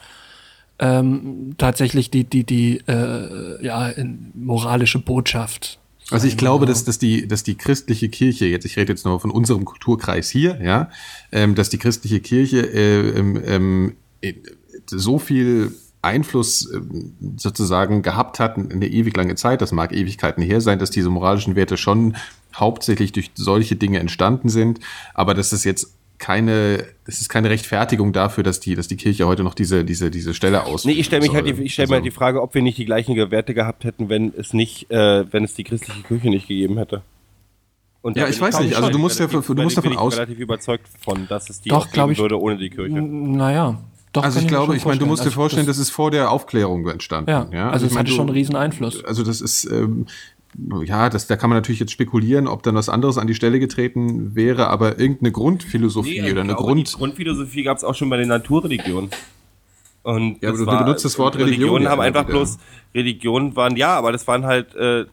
ähm, 0.80 1.54
tatsächlich 1.58 2.10
die 2.10 2.24
die 2.24 2.46
die 2.46 2.82
äh, 2.88 3.64
ja 3.64 3.92
moralische 4.34 5.00
Botschaft. 5.00 5.80
Also 6.12 6.28
ich 6.28 6.38
glaube, 6.38 6.66
dass, 6.66 6.84
dass, 6.84 7.00
die, 7.00 7.28
dass 7.28 7.44
die 7.44 7.56
christliche 7.56 8.10
Kirche, 8.10 8.46
jetzt 8.46 8.66
ich 8.66 8.78
rede 8.78 8.92
jetzt 8.92 9.06
nur 9.06 9.20
von 9.20 9.32
unserem 9.32 9.66
Kulturkreis 9.66 10.30
hier, 10.30 10.60
ja, 10.62 10.90
ähm, 11.32 11.56
dass 11.56 11.70
die 11.70 11.78
christliche 11.78 12.20
Kirche 12.20 12.62
äh, 12.62 13.10
ähm, 13.18 13.42
ähm, 13.46 13.96
so 14.88 15.20
viel 15.20 15.74
Einfluss 16.02 16.70
ähm, 16.74 17.16
sozusagen 17.38 18.02
gehabt 18.02 18.40
hat 18.40 18.58
in 18.58 18.72
eine 18.72 18.88
ewig 18.88 19.16
lange 19.16 19.36
Zeit, 19.36 19.62
das 19.62 19.72
mag 19.72 19.94
Ewigkeiten 19.94 20.44
her 20.44 20.60
sein, 20.60 20.78
dass 20.78 20.92
diese 20.92 21.10
moralischen 21.10 21.56
Werte 21.56 21.78
schon 21.78 22.18
hauptsächlich 22.54 23.14
durch 23.14 23.32
solche 23.36 23.76
Dinge 23.76 24.00
entstanden 24.00 24.50
sind, 24.50 24.80
aber 25.14 25.34
dass 25.34 25.54
es 25.54 25.64
jetzt 25.64 25.94
keine, 26.24 26.86
es 27.06 27.20
ist 27.20 27.28
keine 27.28 27.50
Rechtfertigung 27.50 28.14
dafür, 28.14 28.46
dass 28.46 28.62
die, 28.62 28.76
dass 28.76 28.88
die 28.88 28.96
Kirche 28.96 29.28
heute 29.28 29.44
noch 29.44 29.56
diese, 29.56 29.84
diese, 29.84 30.10
diese 30.10 30.34
Stelle 30.34 30.64
aus. 30.64 30.86
Nee, 30.86 30.94
ich 30.94 31.06
stelle 31.06 31.22
mich 31.22 31.34
halt, 31.34 31.46
die, 31.46 31.62
ich 31.62 31.74
stelle 31.74 31.84
also, 31.84 31.92
mir 31.92 31.96
halt 31.98 32.06
die 32.06 32.12
Frage, 32.12 32.42
ob 32.42 32.54
wir 32.54 32.62
nicht 32.62 32.78
die 32.78 32.86
gleichen 32.86 33.18
Werte 33.30 33.54
gehabt 33.54 33.84
hätten, 33.84 34.08
wenn 34.08 34.34
es 34.38 34.54
nicht, 34.54 34.90
äh, 34.90 35.26
wenn 35.34 35.44
es 35.44 35.54
die 35.54 35.66
christliche 35.66 36.02
Kirche 36.04 36.30
nicht 36.30 36.48
gegeben 36.48 36.78
hätte. 36.78 37.02
Und 38.02 38.16
ja, 38.16 38.30
ich 38.30 38.40
weiß 38.40 38.62
nicht. 38.62 38.74
Also 38.78 38.90
du 38.90 39.00
musst 39.00 39.20
ja, 39.20 39.28
du 39.28 39.54
musst 39.54 39.78
davon 39.78 39.98
aus. 39.98 40.14
Ich 40.14 40.20
bin 40.20 40.24
relativ 40.24 40.40
überzeugt 40.40 40.88
von, 40.98 41.28
dass 41.28 41.50
es 41.50 41.60
die 41.60 41.70
Doch, 41.70 41.92
geben 41.92 42.14
ich, 42.14 42.20
würde 42.20 42.40
ohne 42.40 42.56
die 42.56 42.70
Kirche. 42.70 43.02
Naja, 43.02 43.82
doch, 44.14 44.24
also 44.24 44.40
ich 44.40 44.48
glaube, 44.48 44.78
ich 44.78 44.86
meine, 44.86 45.00
du 45.00 45.08
musst 45.08 45.24
dir 45.24 45.26
also 45.26 45.36
vorstellen, 45.36 45.66
das, 45.66 45.78
das, 45.78 45.88
ist 45.88 45.92
vor 45.92 46.12
der 46.12 46.30
Aufklärung 46.30 46.88
entstanden. 46.88 47.32
Ja, 47.32 47.48
ja? 47.52 47.64
also, 47.66 47.86
also 47.86 47.88
es 47.88 47.98
hatte 47.98 48.12
schon 48.12 48.28
einen 48.28 48.30
riesen 48.30 48.56
Einfluss. 48.56 49.04
Also 49.04 49.24
das 49.24 49.42
ist, 49.42 49.66
ähm, 49.66 50.06
ja, 50.86 51.10
das, 51.10 51.28
da 51.28 51.36
kann 51.36 51.50
man 51.50 51.58
natürlich 51.58 51.80
jetzt 51.80 51.92
spekulieren, 51.92 52.48
ob 52.48 52.64
dann 52.64 52.76
was 52.76 52.90
anderes 52.90 53.18
an 53.18 53.28
die 53.28 53.36
Stelle 53.36 53.60
getreten 53.60 54.36
wäre, 54.36 54.68
aber 54.68 55.00
irgendeine 55.00 55.32
Grundphilosophie 55.32 56.22
nee, 56.22 56.32
oder 56.32 56.42
eine 56.42 56.56
Grund... 56.56 56.94
Grundphilosophie 56.94 57.64
gab 57.64 57.78
es 57.78 57.84
auch 57.84 57.96
schon 57.96 58.10
bei 58.10 58.18
den 58.18 58.30
Naturreligionen. 58.30 59.10
Und 60.04 60.42
ja, 60.42 60.50
aber 60.50 60.58
du, 60.58 60.66
war, 60.66 60.84
benutzt 60.84 61.06
das 61.06 61.18
Wort 61.18 61.36
Religion. 61.36 61.60
Religionen 61.60 61.88
haben 61.88 62.02
einfach 62.02 62.28
wieder. 62.28 62.40
bloß, 62.40 62.58
Religionen 62.94 63.56
waren, 63.56 63.78
ja, 63.78 63.96
aber 63.96 64.12
das 64.12 64.28
waren 64.28 64.46
halt, 64.46 64.76
äh, 64.76 65.06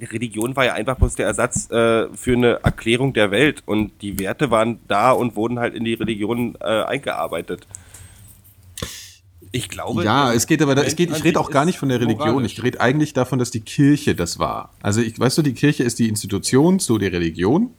Religion 0.00 0.56
war 0.56 0.64
ja 0.64 0.72
einfach 0.72 0.96
bloß 0.96 1.14
der 1.14 1.26
Ersatz 1.26 1.70
äh, 1.70 2.08
für 2.14 2.32
eine 2.32 2.60
Erklärung 2.64 3.12
der 3.12 3.30
Welt 3.30 3.62
und 3.66 3.92
die 4.02 4.18
Werte 4.18 4.50
waren 4.50 4.80
da 4.88 5.12
und 5.12 5.36
wurden 5.36 5.58
halt 5.58 5.74
in 5.74 5.84
die 5.84 5.94
Religion 5.94 6.56
äh, 6.60 6.64
eingearbeitet. 6.64 7.66
Ich 9.52 9.68
glaube. 9.68 10.02
Ja, 10.02 10.32
es 10.32 10.46
geht 10.46 10.62
aber, 10.62 10.74
da, 10.74 10.82
es 10.82 10.96
geht, 10.96 11.10
ich 11.10 11.24
rede 11.24 11.38
auch 11.38 11.50
gar 11.50 11.66
nicht 11.66 11.78
von 11.78 11.90
der 11.90 12.00
Religion. 12.00 12.30
Moralisch. 12.30 12.54
Ich 12.54 12.62
rede 12.62 12.80
eigentlich 12.80 13.12
davon, 13.12 13.38
dass 13.38 13.50
die 13.50 13.60
Kirche 13.60 14.14
das 14.14 14.38
war. 14.38 14.70
Also 14.80 15.02
ich, 15.02 15.18
weißt 15.18 15.38
du, 15.38 15.42
die 15.42 15.52
Kirche 15.52 15.84
ist 15.84 15.98
die 15.98 16.08
Institution 16.08 16.78
zu 16.78 16.98
der 16.98 17.12
Religion. 17.12 17.70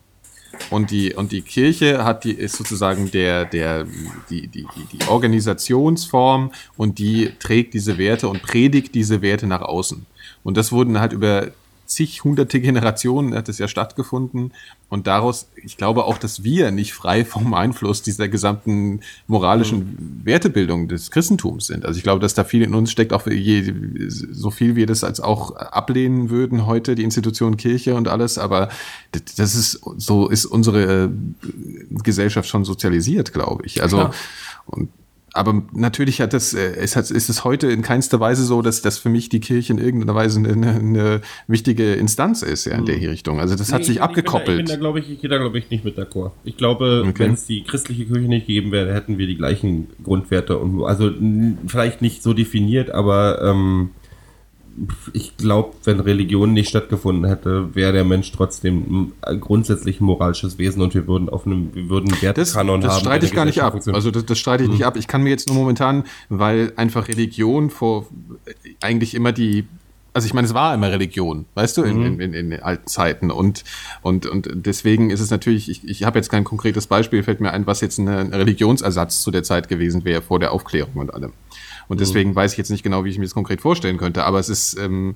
Und 0.70 0.92
die, 0.92 1.16
und 1.16 1.32
die 1.32 1.42
Kirche 1.42 2.04
hat 2.04 2.26
die, 2.26 2.32
ist 2.32 2.56
sozusagen 2.56 3.10
der, 3.10 3.46
der, 3.46 3.88
die, 4.30 4.48
die, 4.48 4.68
die 4.92 5.08
Organisationsform 5.08 6.52
und 6.78 7.00
die 7.00 7.32
trägt 7.40 7.74
diese 7.74 7.98
Werte 7.98 8.30
und 8.30 8.44
predigt 8.44 8.94
diese 8.94 9.24
Werte 9.24 9.48
nach 9.48 9.62
außen. 9.62 10.06
Und 10.44 10.56
das 10.56 10.72
wurden 10.72 11.00
halt 11.00 11.12
über 11.12 11.48
zig 11.86 12.24
hunderte 12.24 12.62
Generationen 12.62 13.34
hat 13.36 13.50
es 13.50 13.58
ja 13.58 13.68
stattgefunden. 13.68 14.54
Und 14.90 15.08
daraus, 15.08 15.48
ich 15.56 15.78
glaube 15.78 16.06
auch, 16.06 16.18
dass 16.18 16.44
wir 16.44 16.72
nicht 16.72 16.94
frei 16.94 17.26
vom 17.26 17.54
Einfluss 17.54 18.02
dieser 18.02 18.28
gesamten 18.28 19.02
moralischen 19.28 19.80
mhm. 19.80 20.22
Wertebildung 20.26 20.88
des 20.88 21.12
Christentums 21.12 21.68
sind. 21.68 21.86
Also 21.86 21.98
ich 21.98 22.04
glaube, 22.04 22.20
dass 22.20 22.34
da 22.34 22.44
viel 22.44 22.62
in 22.62 22.76
uns 22.76 22.92
steckt, 22.92 23.14
auch 23.14 23.28
je, 23.28 23.74
so 24.08 24.52
viel 24.52 24.76
wir 24.76 24.86
das 24.86 25.04
als 25.04 25.20
auch 25.20 25.56
ablehnen 25.56 26.30
würden 26.30 26.66
heute, 26.66 26.96
die 26.96 27.04
Institution 27.04 27.58
Kirche 27.58 27.96
und 27.96 28.08
alles. 28.08 28.38
Aber 28.38 28.70
das 29.12 29.56
ist, 29.56 29.82
so 29.98 30.30
ist 30.30 30.46
unsere 30.46 31.12
Gesellschaft 31.90 32.48
schon 32.48 32.66
sozialisiert, 32.66 33.34
glaube 33.34 33.66
ich. 33.66 33.82
Also, 33.82 33.98
Klar. 33.98 34.14
und 34.66 34.90
aber 35.34 35.64
natürlich 35.74 36.22
hat 36.22 36.34
das, 36.34 36.54
äh, 36.54 36.76
es 36.76 36.96
hat, 36.96 37.10
ist 37.10 37.28
es 37.28 37.44
heute 37.44 37.68
in 37.68 37.82
keinster 37.82 38.20
Weise 38.20 38.44
so, 38.46 38.62
dass 38.62 38.84
das 38.84 39.00
für 39.00 39.10
mich 39.10 39.30
die 39.30 39.40
Kirche 39.40 39.74
in 39.74 39.80
irgendeiner 39.80 40.14
Weise 40.14 40.40
eine, 40.40 40.72
eine 40.72 41.22
wichtige 41.48 41.94
Instanz 41.94 42.44
ist, 42.44 42.66
ja, 42.66 42.74
in 42.74 42.86
der 42.86 42.98
mhm. 42.98 43.06
Richtung. 43.06 43.40
Also 43.40 43.56
das 43.56 43.70
nee, 43.70 43.74
hat 43.74 43.84
sich 43.84 43.96
ich, 43.96 44.02
abgekoppelt. 44.02 44.60
Ich 44.60 44.66
bin 44.66 44.74
da, 44.74 44.76
glaube 44.76 45.00
ich, 45.00 45.10
ich 45.10 45.22
gehe 45.22 45.30
da, 45.30 45.40
glaube 45.40 45.58
ich, 45.58 45.72
nicht 45.72 45.84
mit 45.84 45.98
d'accord. 45.98 46.32
Ich 46.44 46.56
glaube, 46.56 47.04
okay. 47.08 47.26
wenn 47.26 47.34
es 47.34 47.48
die 47.48 47.64
christliche 47.64 48.06
Kirche 48.06 48.28
nicht 48.28 48.46
gegeben 48.46 48.72
wäre, 48.72 48.94
hätten 48.94 49.18
wir 49.18 49.26
die 49.26 49.36
gleichen 49.36 49.88
Grundwerte 50.04 50.60
und 50.60 50.84
also 50.84 51.12
vielleicht 51.68 52.04
nicht 52.04 52.22
so 52.22 52.34
definiert, 52.34 52.92
aber 52.92 53.42
ähm, 53.42 53.90
ich 55.14 55.38
glaube, 55.38 55.74
wenn 55.84 56.00
Religion 56.00 56.54
nicht 56.54 56.70
stattgefunden 56.70 57.26
hätte, 57.26 57.76
wäre 57.76 57.94
der 57.94 58.04
Mensch 58.04 58.32
trotzdem 58.32 59.14
grundsätzlich 59.40 60.02
ein 60.02 60.06
moralisches 60.06 60.58
Wesen 60.58 60.82
und 60.82 60.94
wir 60.96 61.08
würden 61.08 61.30
auf 61.30 61.46
einem, 61.46 61.74
wir 61.74 61.90
würden 61.90 62.10
Wertekanon 62.22 62.82
das, 62.82 62.88
das 62.88 62.96
haben. 62.96 62.98
Das 62.98 63.00
streite 63.00 63.26
ich 63.26 63.34
gar 63.34 63.46
nicht 63.46 63.62
ab. 63.62 63.80
Also 63.94 64.12
das, 64.12 64.26
das 64.26 64.38
streite 64.38 64.64
ich 64.64 64.70
mhm. 64.70 64.76
nicht 64.76 64.86
ab. 64.86 64.98
Ich 64.98 65.08
kann 65.08 65.22
mir 65.24 65.30
jetzt 65.30 65.48
nur 65.48 65.58
momentan, 65.58 66.04
weil 66.30 66.74
einfach 66.76 67.08
Religion 67.08 67.70
vor 67.70 68.08
eigentlich 68.82 69.16
immer 69.16 69.32
die 69.32 69.66
also 70.14 70.28
ich 70.28 70.34
meine, 70.34 70.46
es 70.46 70.54
war 70.54 70.76
immer 70.76 70.92
Religion, 70.92 71.46
weißt 71.56 71.78
du, 71.78 71.84
in, 71.84 71.98
mhm. 71.98 72.20
in, 72.20 72.34
in, 72.34 72.52
in 72.52 72.62
alten 72.62 72.88
Zeiten. 72.88 73.32
Und, 73.32 73.64
und, 74.04 74.28
und 74.28 74.48
deswegen 74.54 75.10
ist 75.10 75.20
es 75.20 75.32
natürlich, 75.32 75.70
ich, 75.70 75.88
ich 75.88 76.04
habe 76.04 76.20
jetzt 76.20 76.30
kein 76.30 76.44
konkretes 76.44 76.86
Beispiel, 76.86 77.24
fällt 77.24 77.42
mir 77.42 77.52
ein, 77.52 77.66
was 77.66 77.82
jetzt 77.82 77.98
ein 77.98 78.08
Religionsersatz 78.08 79.24
zu 79.24 79.32
der 79.32 79.42
Zeit 79.42 79.70
gewesen 79.70 80.06
wäre, 80.06 80.22
vor 80.22 80.40
der 80.40 80.52
Aufklärung 80.52 80.98
und 80.98 81.14
allem. 81.14 81.34
Und 81.88 82.00
deswegen 82.00 82.32
mhm. 82.32 82.36
weiß 82.36 82.54
ich 82.54 82.58
jetzt 82.58 82.70
nicht 82.70 82.84
genau, 82.84 83.04
wie 83.04 83.10
ich 83.10 83.18
mir 83.18 83.26
das 83.26 83.34
konkret 83.34 83.62
vorstellen 83.62 83.98
könnte. 83.98 84.24
Aber 84.24 84.40
es 84.40 84.50
ist, 84.50 84.78
ähm, 84.80 85.16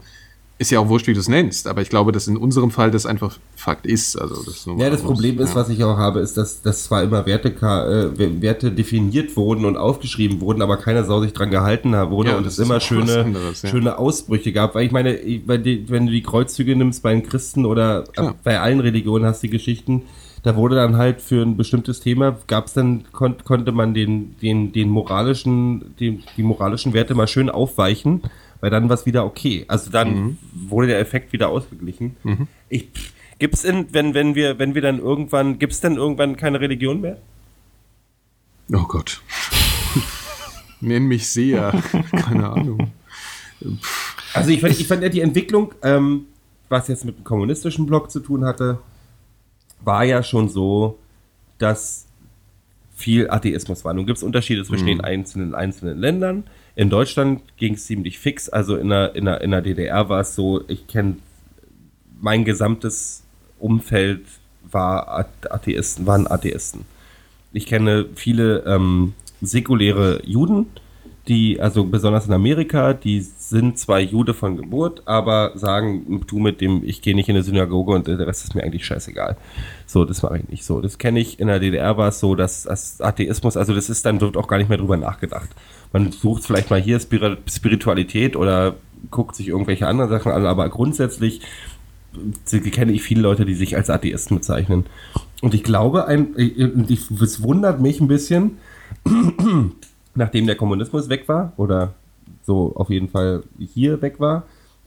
ist 0.59 0.71
ja 0.71 0.79
auch 0.79 0.89
wurscht, 0.89 1.05
wie 1.07 1.13
du 1.13 1.19
es 1.19 1.27
nennst. 1.27 1.67
Aber 1.67 1.81
ich 1.81 1.89
glaube, 1.89 2.11
dass 2.11 2.27
in 2.27 2.35
unserem 2.35 2.71
Fall 2.71 2.89
das 2.89 3.05
einfach 3.05 3.37
Fakt 3.55 3.85
ist. 3.85 4.19
Also 4.19 4.41
das 4.43 4.67
ja, 4.77 4.89
das 4.89 5.03
Problem 5.03 5.39
ist, 5.39 5.51
ja. 5.51 5.55
was 5.55 5.69
ich 5.69 5.83
auch 5.83 5.97
habe, 5.97 6.19
ist, 6.19 6.35
dass, 6.35 6.61
dass 6.63 6.85
zwar 6.85 7.03
immer 7.03 7.25
Werte, 7.25 7.49
äh, 7.49 8.41
Werte 8.41 8.71
definiert 8.71 9.35
wurden 9.37 9.65
und 9.65 9.77
aufgeschrieben 9.77 10.41
wurden, 10.41 10.61
aber 10.63 10.77
keiner 10.77 11.03
Sau 11.03 11.21
sich 11.21 11.33
dran 11.33 11.51
gehalten 11.51 11.93
wurde 12.09 12.31
ja, 12.31 12.37
und 12.37 12.47
es 12.47 12.57
immer 12.57 12.79
schöne, 12.79 13.19
anderes, 13.19 13.61
ja. 13.61 13.69
schöne 13.69 13.99
Ausbrüche 13.99 14.51
gab. 14.51 14.73
Weil 14.73 14.87
ich 14.87 14.91
meine, 14.91 15.19
wenn 15.45 16.05
du 16.07 16.11
die 16.11 16.23
Kreuzzüge 16.23 16.75
nimmst 16.75 17.03
bei 17.03 17.13
den 17.13 17.23
Christen 17.23 17.65
oder 17.65 18.03
Klar. 18.13 18.35
bei 18.43 18.59
allen 18.59 18.79
Religionen 18.79 19.25
hast 19.25 19.43
du 19.43 19.47
die 19.47 19.51
Geschichten, 19.51 20.03
da 20.43 20.55
wurde 20.55 20.75
dann 20.75 20.97
halt 20.97 21.21
für 21.21 21.41
ein 21.41 21.57
bestimmtes 21.57 21.99
Thema, 21.99 22.37
gab 22.47 22.67
es 22.67 22.73
dann, 22.73 23.05
kon 23.11 23.37
konnte 23.43 23.71
man 23.71 23.93
den, 23.93 24.37
den, 24.39 24.71
den 24.71 24.89
moralischen, 24.89 25.95
den, 25.99 26.23
die 26.35 26.43
moralischen 26.43 26.93
Werte 26.93 27.15
mal 27.15 27.27
schön 27.27 27.49
aufweichen, 27.49 28.21
weil 28.61 28.69
dann 28.69 28.89
war 28.89 28.95
es 28.95 29.05
wieder 29.05 29.25
okay. 29.25 29.65
Also 29.67 29.91
dann 29.91 30.15
mhm. 30.15 30.37
wurde 30.53 30.87
der 30.87 30.99
Effekt 30.99 31.33
wieder 31.33 31.49
ausgeglichen. 31.49 32.15
Mhm. 32.23 32.47
Ich, 32.69 32.87
gibt's 33.39 33.63
in, 33.63 33.93
wenn, 33.93 34.13
wenn 34.13 34.35
wir, 34.35 34.59
wenn 34.59 34.75
wir 34.75 34.81
dann 34.81 34.99
irgendwann, 34.99 35.59
gibt's 35.59 35.81
denn 35.81 35.95
irgendwann 35.95 36.37
keine 36.37 36.59
Religion 36.59 37.01
mehr? 37.01 37.17
Oh 38.73 38.85
Gott. 38.87 39.21
Nenn 40.81 41.05
mich 41.07 41.27
sehr. 41.27 41.71
Keine 42.11 42.49
Ahnung. 42.49 42.91
Also 44.33 44.51
ich 44.51 44.61
fand, 44.61 44.79
ich 44.79 44.87
fand 44.87 45.01
ja 45.01 45.09
die 45.09 45.21
Entwicklung, 45.21 45.73
ähm, 45.81 46.25
was 46.69 46.87
jetzt 46.87 47.05
mit 47.05 47.17
dem 47.17 47.23
kommunistischen 47.23 47.87
Block 47.87 48.11
zu 48.11 48.19
tun 48.19 48.45
hatte, 48.45 48.79
war 49.87 50.03
ja 50.03 50.21
schon 50.21 50.49
so, 50.49 50.99
dass 51.57 52.05
viel 52.93 53.29
Atheismus 53.29 53.85
war. 53.85 53.93
Nun 53.93 54.05
gibt 54.05 54.17
es 54.17 54.23
Unterschiede 54.23 54.63
zwischen 54.65 54.83
mhm. 54.83 54.89
den 54.89 55.01
einzelnen, 55.01 55.55
einzelnen 55.55 55.97
Ländern. 55.97 56.43
In 56.75 56.89
Deutschland 56.89 57.41
ging 57.57 57.75
es 57.75 57.85
ziemlich 57.85 58.19
fix. 58.19 58.49
Also 58.49 58.75
in 58.75 58.89
der, 58.89 59.15
in 59.15 59.25
der, 59.25 59.41
in 59.41 59.51
der 59.51 59.61
DDR 59.61 60.09
war 60.09 60.21
es 60.21 60.35
so, 60.35 60.61
ich 60.67 60.85
kenne 60.87 61.15
mein 62.19 62.43
gesamtes 62.45 63.23
Umfeld 63.59 64.25
war 64.69 65.25
Atheisten, 65.49 66.05
waren 66.05 66.27
Atheisten. 66.27 66.85
Ich 67.53 67.65
kenne 67.65 68.07
viele 68.15 68.63
ähm, 68.65 69.13
säkuläre 69.41 70.21
Juden, 70.25 70.67
die, 71.27 71.61
also 71.61 71.85
besonders 71.85 72.27
in 72.27 72.33
Amerika, 72.33 72.93
die 72.93 73.21
sind 73.49 73.79
zwar 73.79 73.99
Jude 73.99 74.33
von 74.33 74.57
Geburt, 74.57 75.03
aber 75.05 75.51
sagen, 75.55 76.21
du 76.27 76.39
mit 76.39 76.59
dem, 76.59 76.83
ich 76.83 77.01
gehe 77.01 77.15
nicht 77.15 77.29
in 77.29 77.35
eine 77.35 77.43
Synagoge 77.43 77.93
und 77.93 78.07
der 78.07 78.19
Rest 78.19 78.43
ist 78.43 78.55
mir 78.55 78.63
eigentlich 78.63 78.85
scheißegal. 78.85 79.37
So, 79.85 80.03
das 80.03 80.21
mache 80.21 80.39
ich 80.39 80.49
nicht 80.49 80.65
so. 80.65 80.81
Das 80.81 80.97
kenne 80.97 81.19
ich. 81.19 81.39
In 81.39 81.47
der 81.47 81.59
DDR 81.59 81.97
war 81.97 82.09
es 82.09 82.19
so, 82.19 82.35
dass, 82.35 82.63
dass 82.63 82.99
Atheismus, 82.99 83.55
also 83.55 83.73
das 83.73 83.89
ist 83.89 84.05
dann, 84.05 84.19
wird 84.19 84.35
auch 84.35 84.47
gar 84.47 84.57
nicht 84.57 84.67
mehr 84.67 84.77
drüber 84.77 84.97
nachgedacht. 84.97 85.49
Man 85.93 86.11
sucht 86.11 86.43
vielleicht 86.43 86.69
mal 86.69 86.81
hier 86.81 86.99
Spiritualität 86.99 88.35
oder 88.35 88.75
guckt 89.11 89.35
sich 89.35 89.47
irgendwelche 89.47 89.87
anderen 89.87 90.09
Sachen 90.09 90.31
an, 90.31 90.45
aber 90.45 90.67
grundsätzlich 90.69 91.41
kenne 92.71 92.91
ich 92.91 93.03
viele 93.03 93.21
Leute, 93.21 93.45
die 93.45 93.53
sich 93.53 93.77
als 93.77 93.89
Atheisten 93.89 94.37
bezeichnen. 94.37 94.85
Und 95.41 95.53
ich 95.53 95.63
glaube, 95.63 96.07
ein, 96.07 96.35
es 96.35 97.43
wundert 97.43 97.79
mich 97.79 98.01
ein 98.01 98.07
bisschen, 98.07 98.57
nachdem 100.15 100.47
der 100.47 100.55
Kommunismus 100.55 101.09
weg 101.09 101.27
war, 101.27 101.53
oder 101.57 101.93
so 102.47 102.73
auf 102.75 102.89
jeden 102.89 103.09
Fall 103.09 103.43
hier 103.59 104.01
weg 104.01 104.19
war, 104.19 104.43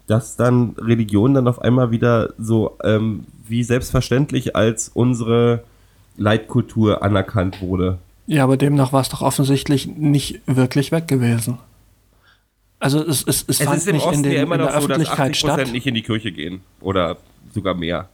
dass 0.06 0.34
dann 0.34 0.74
Religion 0.78 1.34
dann 1.34 1.46
auf 1.46 1.60
einmal 1.60 1.92
wieder 1.92 2.32
so 2.38 2.76
ähm, 2.82 3.26
wie 3.46 3.62
selbstverständlich 3.62 4.56
als 4.56 4.90
unsere 4.92 5.62
Leitkultur 6.16 7.02
anerkannt 7.02 7.60
wurde. 7.60 7.98
Ja, 8.26 8.44
aber 8.44 8.56
demnach 8.56 8.92
war 8.92 9.02
es 9.02 9.10
doch 9.10 9.22
offensichtlich 9.22 9.86
nicht 9.86 10.40
wirklich 10.46 10.90
weg 10.90 11.06
gewesen. 11.06 11.58
Also 12.80 13.04
es, 13.06 13.22
es, 13.22 13.44
es, 13.46 13.60
es 13.60 13.62
fand 13.62 13.86
nicht 13.86 14.06
Osten 14.06 14.14
in, 14.14 14.22
den, 14.22 14.32
ja 14.32 14.42
in 14.42 14.48
der 14.48 14.72
so, 14.72 14.78
Öffentlichkeit 14.78 15.32
dass 15.32 15.36
80% 15.36 15.54
statt. 15.54 15.72
nicht 15.72 15.86
in 15.86 15.94
die 15.94 16.02
Kirche 16.02 16.32
gehen 16.32 16.62
oder 16.80 17.18
sogar 17.52 17.74
mehr. 17.74 18.08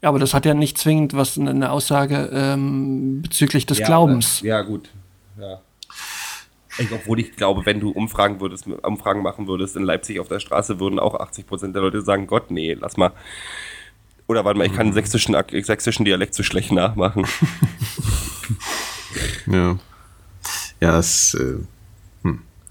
Ja, 0.00 0.08
aber 0.08 0.18
das 0.18 0.32
hat 0.32 0.46
ja 0.46 0.54
nicht 0.54 0.78
zwingend 0.78 1.12
was 1.12 1.38
eine 1.38 1.70
Aussage 1.70 2.30
ähm, 2.32 3.20
bezüglich 3.20 3.66
des 3.66 3.80
ja, 3.80 3.86
Glaubens. 3.86 4.40
ja, 4.40 4.62
gut. 4.62 4.88
Ja. 5.38 5.60
Ich, 6.78 6.92
obwohl 6.92 7.20
ich 7.20 7.36
glaube, 7.36 7.66
wenn 7.66 7.80
du 7.80 7.90
Umfragen, 7.90 8.40
würdest, 8.40 8.66
Umfragen 8.66 9.22
machen 9.22 9.46
würdest 9.48 9.76
in 9.76 9.82
Leipzig 9.82 10.20
auf 10.20 10.28
der 10.28 10.40
Straße, 10.40 10.80
würden 10.80 10.98
auch 10.98 11.14
80% 11.14 11.72
der 11.72 11.82
Leute 11.82 12.02
sagen, 12.02 12.26
Gott, 12.26 12.50
nee, 12.50 12.74
lass 12.74 12.96
mal. 12.96 13.12
Oder 14.26 14.44
warte 14.44 14.58
mal, 14.58 14.66
ich 14.66 14.72
kann 14.72 14.86
einen 14.86 14.92
sächsischen, 14.92 15.36
sächsischen 15.62 16.04
Dialekt 16.04 16.34
so 16.34 16.42
schlecht 16.42 16.70
nachmachen. 16.70 17.26
ja. 19.46 19.78
Ja, 20.80 20.98
es 20.98 21.34
äh, 21.34 21.56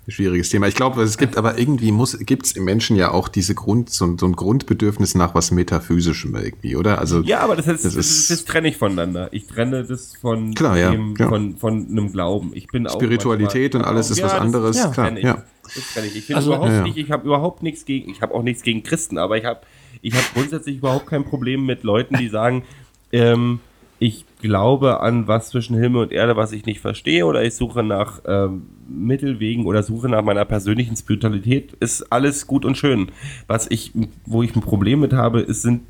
schwieriges 0.08 0.50
Thema. 0.50 0.68
Ich 0.68 0.76
glaube, 0.76 1.02
es 1.02 1.18
gibt 1.18 1.38
aber 1.38 1.58
irgendwie 1.58 1.92
muss, 1.92 2.18
gibt 2.20 2.46
es 2.46 2.54
im 2.54 2.64
Menschen 2.64 2.96
ja 2.96 3.12
auch 3.12 3.28
diese 3.28 3.56
Grund, 3.56 3.90
so, 3.90 4.16
so, 4.18 4.26
ein 4.26 4.34
Grundbedürfnis 4.34 5.16
nach 5.16 5.36
was 5.36 5.52
Metaphysischem 5.52 6.36
irgendwie, 6.36 6.76
oder? 6.76 7.00
Also, 7.00 7.22
ja, 7.22 7.40
aber 7.40 7.56
das, 7.56 7.68
ist, 7.68 7.86
das, 7.86 7.96
ist, 7.96 8.32
das, 8.32 8.46
trenne 8.46 8.70
ich 8.70 8.78
voneinander. 8.78 9.28
Ich 9.32 9.48
trenne 9.48 9.84
das 9.84 10.16
von, 10.16 10.54
klar, 10.54 10.78
ja, 10.78 10.92
dem, 10.92 11.16
ja. 11.18 11.28
von, 11.28 11.58
von 11.58 11.88
einem 11.90 12.12
Glauben. 12.12 12.52
Ich 12.54 12.68
bin 12.68 12.88
Spiritualität 12.88 13.76
und 13.76 13.84
alles 13.84 14.10
ist 14.10 14.20
ja, 14.20 14.26
was 14.26 14.34
anderes. 14.34 14.78
Das, 14.78 14.92
klar, 14.92 15.18
ja. 15.18 15.44
Das 15.64 15.94
trenne 15.94 16.08
ich. 16.08 16.16
Ich, 16.16 16.36
also, 16.36 16.54
überhaupt 16.54 16.84
nicht, 16.84 16.98
ich 16.98 17.12
habe 17.12 17.26
überhaupt 17.26 17.64
nichts 17.64 17.84
gegen, 17.84 18.10
ich 18.10 18.22
habe 18.22 18.34
auch 18.34 18.44
nichts 18.44 18.64
gegen 18.64 18.84
Christen, 18.84 19.18
aber 19.18 19.38
ich 19.38 19.46
habe 19.46 19.62
ich 20.02 20.14
hab 20.14 20.34
grundsätzlich 20.34 20.78
überhaupt 20.78 21.08
kein 21.08 21.26
Problem 21.26 21.66
mit 21.66 21.84
Leuten, 21.84 22.18
die 22.18 22.30
sagen, 22.30 22.64
ähm, 23.12 23.60
ich 24.00 24.26
glaube 24.42 25.02
an 25.02 25.28
was 25.28 25.50
zwischen 25.50 25.78
Himmel 25.78 26.04
und 26.04 26.12
Erde, 26.12 26.36
was 26.36 26.52
ich 26.52 26.66
nicht 26.66 26.80
verstehe, 26.80 27.26
oder 27.26 27.44
ich 27.44 27.56
suche 27.56 27.84
nach 27.84 28.22
ähm, 28.28 28.64
Mittelwegen 28.88 29.66
oder 29.66 29.84
suche 29.84 30.10
nach 30.10 30.24
meiner 30.24 30.46
persönlichen 30.46 30.96
Spiritualität, 30.96 31.74
ist 31.80 32.12
alles 32.12 32.48
gut 32.48 32.66
und 32.66 32.78
schön. 32.78 33.12
Was 33.48 33.70
ich, 33.70 33.92
wo 34.26 34.44
ich 34.44 34.56
ein 34.56 34.62
Problem 34.62 35.00
mit 35.00 35.14
habe, 35.14 35.42
ist, 35.42 35.64
sind 35.64 35.82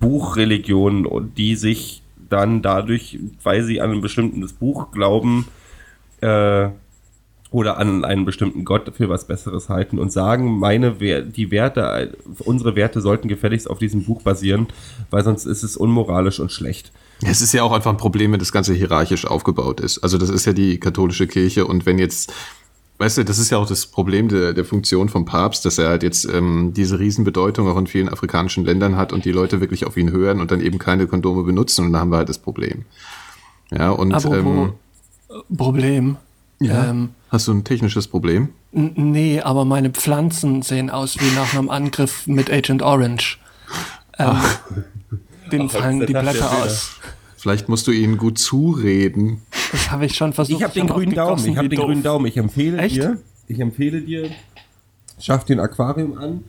Buchreligionen, 0.00 1.06
die 1.34 1.56
sich 1.56 2.02
dann 2.28 2.62
dadurch, 2.62 3.18
weil 3.42 3.62
sie 3.62 3.80
an 3.80 3.92
ein 3.92 4.00
bestimmtes 4.00 4.52
Buch 4.52 4.90
glauben, 4.92 5.46
äh, 6.20 6.68
oder 7.54 7.78
an 7.78 8.04
einen 8.04 8.24
bestimmten 8.24 8.64
Gott 8.64 8.92
für 8.96 9.08
was 9.08 9.28
Besseres 9.28 9.68
halten 9.68 10.00
und 10.00 10.10
sagen, 10.10 10.58
meine 10.58 10.94
die 10.94 11.50
Werte, 11.52 12.12
unsere 12.40 12.74
Werte 12.74 13.00
sollten 13.00 13.28
gefälligst 13.28 13.70
auf 13.70 13.78
diesem 13.78 14.02
Buch 14.02 14.22
basieren, 14.22 14.66
weil 15.10 15.22
sonst 15.22 15.44
ist 15.44 15.62
es 15.62 15.76
unmoralisch 15.76 16.40
und 16.40 16.50
schlecht. 16.50 16.90
Es 17.24 17.40
ist 17.40 17.52
ja 17.52 17.62
auch 17.62 17.72
einfach 17.72 17.90
ein 17.90 17.96
Problem, 17.96 18.32
wenn 18.32 18.38
das 18.38 18.52
Ganze 18.52 18.74
hierarchisch 18.74 19.26
aufgebaut 19.26 19.80
ist. 19.80 19.98
Also 19.98 20.18
das 20.18 20.30
ist 20.30 20.44
ja 20.44 20.52
die 20.52 20.78
katholische 20.78 21.26
Kirche 21.26 21.66
und 21.66 21.86
wenn 21.86 21.98
jetzt, 21.98 22.32
weißt 22.98 23.18
du, 23.18 23.24
das 23.24 23.38
ist 23.38 23.50
ja 23.50 23.58
auch 23.58 23.66
das 23.66 23.86
Problem 23.86 24.28
der, 24.28 24.52
der 24.52 24.64
Funktion 24.64 25.08
vom 25.08 25.24
Papst, 25.24 25.64
dass 25.64 25.78
er 25.78 25.88
halt 25.88 26.02
jetzt 26.02 26.24
ähm, 26.26 26.72
diese 26.74 26.98
Riesenbedeutung 26.98 27.68
auch 27.68 27.78
in 27.78 27.86
vielen 27.86 28.08
afrikanischen 28.08 28.64
Ländern 28.64 28.96
hat 28.96 29.12
und 29.12 29.24
die 29.24 29.32
Leute 29.32 29.60
wirklich 29.60 29.86
auf 29.86 29.96
ihn 29.96 30.10
hören 30.10 30.40
und 30.40 30.50
dann 30.50 30.60
eben 30.60 30.78
keine 30.78 31.06
Kondome 31.06 31.42
benutzen 31.42 31.86
und 31.86 31.92
dann 31.92 32.00
haben 32.00 32.10
wir 32.10 32.18
halt 32.18 32.28
das 32.28 32.38
Problem. 32.38 32.84
Ja, 33.70 33.90
und 33.90 34.12
Apropos 34.12 34.36
ähm, 34.36 34.72
Problem. 35.56 36.16
Ja. 36.60 36.90
Ähm, 36.90 37.10
Hast 37.30 37.48
du 37.48 37.52
ein 37.52 37.64
technisches 37.64 38.06
Problem? 38.06 38.50
Nee, 38.72 39.40
aber 39.40 39.64
meine 39.64 39.90
Pflanzen 39.90 40.62
sehen 40.62 40.90
aus 40.90 41.18
wie 41.20 41.34
nach 41.34 41.54
einem 41.54 41.68
Angriff 41.70 42.26
mit 42.26 42.50
Agent 42.50 42.82
Orange. 42.82 43.38
Ähm, 44.16 44.36
denen 45.50 45.68
fallen 45.68 46.00
die 46.06 46.12
Blätter 46.12 46.50
aus. 46.62 46.92
Vielleicht 47.36 47.68
musst 47.68 47.86
du 47.86 47.92
ihnen 47.92 48.16
gut 48.16 48.38
zureden. 48.38 49.42
Das 49.70 49.90
habe 49.90 50.06
ich 50.06 50.16
schon 50.16 50.32
versucht. 50.32 50.58
Ich 50.58 50.64
habe 50.64 50.72
den 50.72 50.86
grünen 50.86 51.14
Daumen. 51.14 51.44
Ich 51.46 51.56
habe 51.56 51.68
den 51.68 51.78
grünen 51.78 52.02
Daumen. 52.02 52.26
Ich 52.26 52.36
empfehle 52.36 52.78
Echt? 52.78 52.96
dir. 52.96 53.18
Ich 53.48 53.60
empfehle 53.60 54.00
dir. 54.00 54.30
Schaff 55.20 55.44
den 55.44 55.60
Aquarium 55.60 56.16
an, 56.16 56.44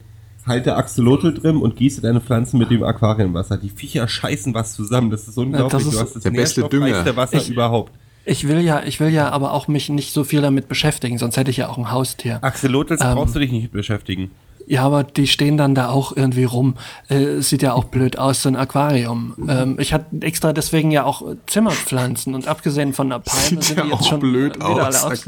halte 0.46 0.76
Axolotl 0.76 1.34
drin 1.34 1.58
und 1.58 1.76
gieße 1.76 2.02
deine 2.02 2.22
Pflanzen 2.22 2.58
mit 2.58 2.72
dem 2.72 2.84
Aquariumwasser. 2.84 3.58
Die 3.58 3.70
Viecher 3.70 4.08
scheißen 4.08 4.54
was 4.54 4.74
zusammen. 4.74 5.12
Das 5.12 5.28
ist 5.28 5.38
unglaublich. 5.38 5.72
Das 5.72 5.84
ist 5.84 5.94
du 5.94 6.00
hast 6.00 6.16
das 6.16 6.24
der 6.24 6.32
beste 6.32 6.64
Dünger. 6.70 7.16
Wasser 7.16 7.38
ich, 7.38 7.50
überhaupt. 7.50 7.92
Ich 8.24 8.48
will 8.48 8.62
ja, 8.62 8.84
ich 8.84 9.00
will 9.00 9.10
ja 9.10 9.30
aber 9.30 9.54
auch 9.54 9.68
mich 9.68 9.90
nicht 9.90 10.14
so 10.14 10.24
viel 10.24 10.42
damit 10.42 10.68
beschäftigen, 10.68 11.18
sonst 11.18 11.38
hätte 11.38 11.52
ich 11.52 11.58
ja 11.58 11.70
auch 11.70 11.78
ein 11.78 11.92
Haustier. 11.92 12.40
Axolotls 12.42 13.02
ähm, 13.02 13.14
brauchst 13.14 13.36
du 13.36 13.40
dich 13.40 13.52
nicht 13.52 13.72
beschäftigen. 13.72 14.32
Ja, 14.68 14.84
aber 14.84 15.04
die 15.04 15.28
stehen 15.28 15.58
dann 15.58 15.76
da 15.76 15.90
auch 15.90 16.16
irgendwie 16.16 16.44
rum. 16.44 16.76
Äh, 17.08 17.42
sieht 17.42 17.62
ja 17.62 17.74
auch 17.74 17.86
blöd 17.86 18.18
aus, 18.18 18.42
so 18.42 18.50
ein 18.50 18.56
Aquarium. 18.56 19.36
Ähm, 19.48 19.78
ich 19.80 19.94
hatte 19.94 20.22
extra 20.22 20.54
deswegen 20.54 20.92
ja 20.92 21.04
auch 21.04 21.22
Zimmerpflanzen 21.48 22.34
und 22.34 22.48
abgesehen 22.48 22.94
von 22.94 23.10
der 23.10 23.20
Palme 23.20 23.42
sieht 23.42 23.64
sind 23.64 23.78
ja 23.78 23.84
die 23.86 23.92
jetzt 23.92 24.08
schon 24.08 24.20
blöd 24.20 24.56
wieder 24.56 24.88
aus. 24.88 25.04
alle 25.04 25.14
aus. 25.14 25.28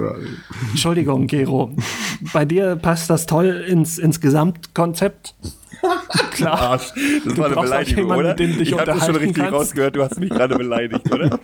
Entschuldigung, 0.72 1.28
Gero. 1.28 1.72
Bei 2.34 2.46
dir 2.46 2.76
passt 2.76 3.10
das 3.10 3.26
toll 3.26 3.66
ins, 3.68 3.98
ins 3.98 4.22
Gesamtkonzept. 4.22 5.36
Klar. 6.32 6.60
Arsch. 6.60 6.94
Das 7.26 7.34
du 7.34 7.38
war 7.38 7.48
eine 7.48 7.56
Beleidigung, 7.56 8.04
jemanden, 8.04 8.20
oder? 8.26 8.34
Den 8.34 8.58
dich 8.58 8.72
ich 8.72 8.78
habe 8.78 9.00
schon 9.00 9.16
richtig 9.16 9.44
kannst. 9.44 9.54
rausgehört, 9.54 9.96
du 9.96 10.04
hast 10.04 10.20
mich 10.20 10.30
gerade 10.30 10.56
beleidigt, 10.56 11.12
oder? 11.12 11.40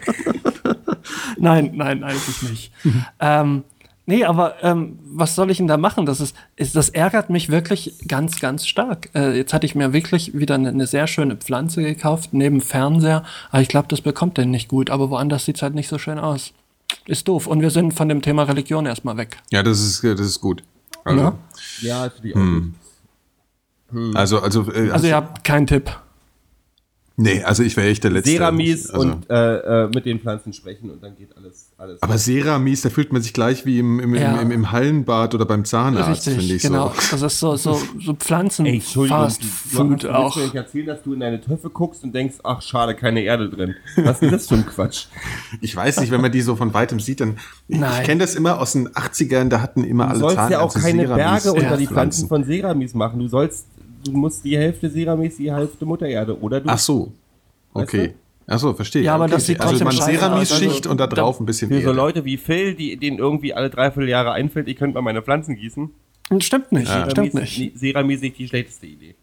nein, 1.38 1.72
nein, 1.76 2.04
eigentlich 2.04 2.50
nicht. 2.50 2.72
ähm, 3.20 3.64
nee, 4.06 4.24
aber 4.24 4.56
ähm, 4.64 5.00
was 5.04 5.36
soll 5.36 5.52
ich 5.52 5.58
denn 5.58 5.68
da 5.68 5.78
machen? 5.78 6.06
Das, 6.06 6.20
ist, 6.20 6.36
ist, 6.56 6.76
das 6.76 6.90
ärgert 6.90 7.30
mich 7.30 7.50
wirklich 7.50 7.96
ganz, 8.08 8.40
ganz 8.40 8.68
stark. 8.68 9.10
Äh, 9.16 9.38
jetzt 9.38 9.54
hatte 9.54 9.66
ich 9.66 9.76
mir 9.76 9.94
wirklich 9.94 10.38
wieder 10.38 10.56
eine, 10.56 10.70
eine, 10.70 10.88
sehr 10.88 11.08
schöne 11.08 11.36
Pflanze 11.38 11.84
gekauft, 11.84 12.34
neben 12.34 12.62
Fernseher. 12.62 13.24
Aber 13.52 13.62
ich 13.62 13.68
glaube, 13.68 13.88
das 13.88 14.02
bekommt 14.02 14.38
den 14.38 14.52
nicht 14.52 14.68
gut. 14.68 14.90
Aber 14.90 15.10
woanders 15.10 15.46
sieht 15.46 15.58
es 15.58 15.62
halt 15.62 15.76
nicht 15.76 15.88
so 15.88 15.98
schön 15.98 16.20
aus. 16.20 16.54
Ist 17.06 17.28
doof. 17.28 17.48
Und 17.48 17.62
wir 17.62 17.70
sind 17.70 17.94
von 17.94 18.10
dem 18.10 18.22
Thema 18.22 18.44
Religion 18.44 18.86
erstmal 18.86 19.18
weg. 19.18 19.38
Ja, 19.52 19.64
das 19.64 19.80
ist, 19.80 20.04
das 20.04 20.20
ist 20.22 20.42
gut. 20.42 20.64
Also, 21.04 21.22
ja, 21.22 21.34
ja 21.82 22.10
für 22.10 22.22
die 22.22 22.34
hm. 22.34 22.76
Hm. 23.92 24.16
Also, 24.16 24.40
also, 24.40 24.72
äh, 24.72 24.92
also 24.92 25.08
ihr 25.08 25.16
habt 25.16 25.44
keinen 25.44 25.68
Tipp. 25.68 25.92
Nee, 27.16 27.44
also 27.44 27.62
ich 27.62 27.78
wäre 27.78 27.90
echt 27.90 28.04
der 28.04 28.10
Letzte. 28.10 28.32
Seramis 28.32 28.90
also. 28.90 29.08
und 29.08 29.30
äh, 29.30 29.84
äh, 29.84 29.88
mit 29.94 30.06
den 30.08 30.20
Pflanzen 30.20 30.52
sprechen 30.52 30.90
und 30.90 31.04
dann 31.04 31.16
geht 31.16 31.38
alles. 31.38 31.70
alles 31.78 32.02
aber 32.02 32.18
Seramis, 32.18 32.82
da 32.82 32.90
fühlt 32.90 33.14
man 33.14 33.22
sich 33.22 33.34
gleich 33.34 33.68
wie 33.68 33.78
im, 33.78 34.00
im, 34.00 34.16
ja. 34.16 34.42
im, 34.42 34.50
im, 34.50 34.72
Hallenbad 34.72 35.36
oder 35.36 35.46
beim 35.46 35.64
Zahnarzt, 35.64 36.24
finde 36.24 36.42
ich 36.42 36.64
genau. 36.64 36.88
so. 36.90 37.12
Das 37.12 37.22
ist 37.22 37.40
so, 37.40 37.56
so, 37.56 37.80
so 38.00 38.14
Pflanzen 38.16 38.66
Ey, 38.66 38.82
Fast 38.82 39.44
Food 39.44 40.06
du, 40.06 40.10
auch. 40.10 40.36
Ich 40.38 40.56
erzählen, 40.56 40.88
dass 40.88 41.04
du 41.04 41.14
in 41.14 41.20
deine 41.20 41.40
Töpfe 41.40 41.70
guckst 41.70 42.04
und 42.04 42.16
denkst, 42.16 42.38
ach 42.44 42.64
schade, 42.64 42.96
keine 42.96 43.22
Erde 43.22 43.48
drin. 43.48 43.76
Was 43.98 44.20
ist 44.24 44.32
das 44.32 44.48
für 44.48 44.56
ein 44.56 44.66
Quatsch? 44.66 45.06
Ich 45.62 45.76
weiß 45.76 46.00
nicht, 46.00 46.12
wenn 46.12 46.22
man 46.22 46.32
die 46.32 46.42
so 46.42 46.56
von 46.56 46.74
weitem 46.74 47.00
sieht, 47.00 47.22
dann. 47.22 47.38
Nein. 47.68 48.02
Ich 48.02 48.08
kenne 48.08 48.22
das 48.22 48.36
immer 48.36 48.60
aus 48.60 48.74
den 48.74 48.90
80ern, 48.90 49.50
da 49.50 49.62
hatten 49.62 49.84
immer 49.84 50.10
alle 50.10 50.20
Zahnärzte. 50.20 50.36
Du 50.36 50.42
sollst 50.42 50.52
ja 50.52 50.60
auch 50.62 50.74
keine 50.74 51.08
Seramis 51.08 51.44
Berge 51.44 51.60
unter 51.60 51.78
die 51.78 51.88
Pflanzen 51.88 52.28
von 52.28 52.44
Seramis 52.44 52.94
machen. 52.94 53.20
Du 53.20 53.28
sollst 53.28 53.68
du 54.04 54.12
musst 54.12 54.44
die 54.44 54.58
Hälfte 54.58 54.90
Seramis, 54.90 55.38
die 55.38 55.52
Hälfte 55.52 55.86
Mutter 55.86 56.08
Erde. 56.08 56.40
Oder 56.40 56.62
du. 56.62 56.70
Ach 56.70 56.80
so. 56.80 57.12
Okay. 57.74 58.14
Ach 58.46 58.60
so, 58.60 58.74
verstehe. 58.74 59.04
Ja, 59.04 59.16
aber 59.16 59.26
okay. 59.26 59.34
das 59.34 59.46
sieht 59.46 59.62
also 59.62 59.84
man 59.84 59.94
Ceramis-Schicht 59.94 60.76
also, 60.76 60.90
und 60.90 60.98
da 61.00 61.08
drauf 61.08 61.40
ein 61.40 61.46
bisschen 61.46 61.70
Für 61.70 61.76
Erde. 61.76 61.88
so 61.88 61.94
Leute 61.94 62.26
wie 62.26 62.38
Phil, 62.38 62.76
die 62.76 62.98
denen 62.98 63.18
irgendwie 63.18 63.54
alle 63.54 63.70
dreiviertel 63.70 64.10
Jahre 64.10 64.34
einfällt, 64.34 64.68
ich 64.68 64.76
könnte 64.76 64.96
mal 64.96 65.02
meine 65.02 65.22
Pflanzen 65.22 65.56
gießen. 65.56 65.90
Stimmt 66.40 66.72
nicht, 66.72 66.90
ja. 66.90 67.10
stimmt 67.10 67.34
nicht. 67.34 67.78
Ceramis 67.78 68.22
nicht 68.22 68.38
die 68.38 68.48
schlechteste 68.48 68.86
Idee. 68.88 69.16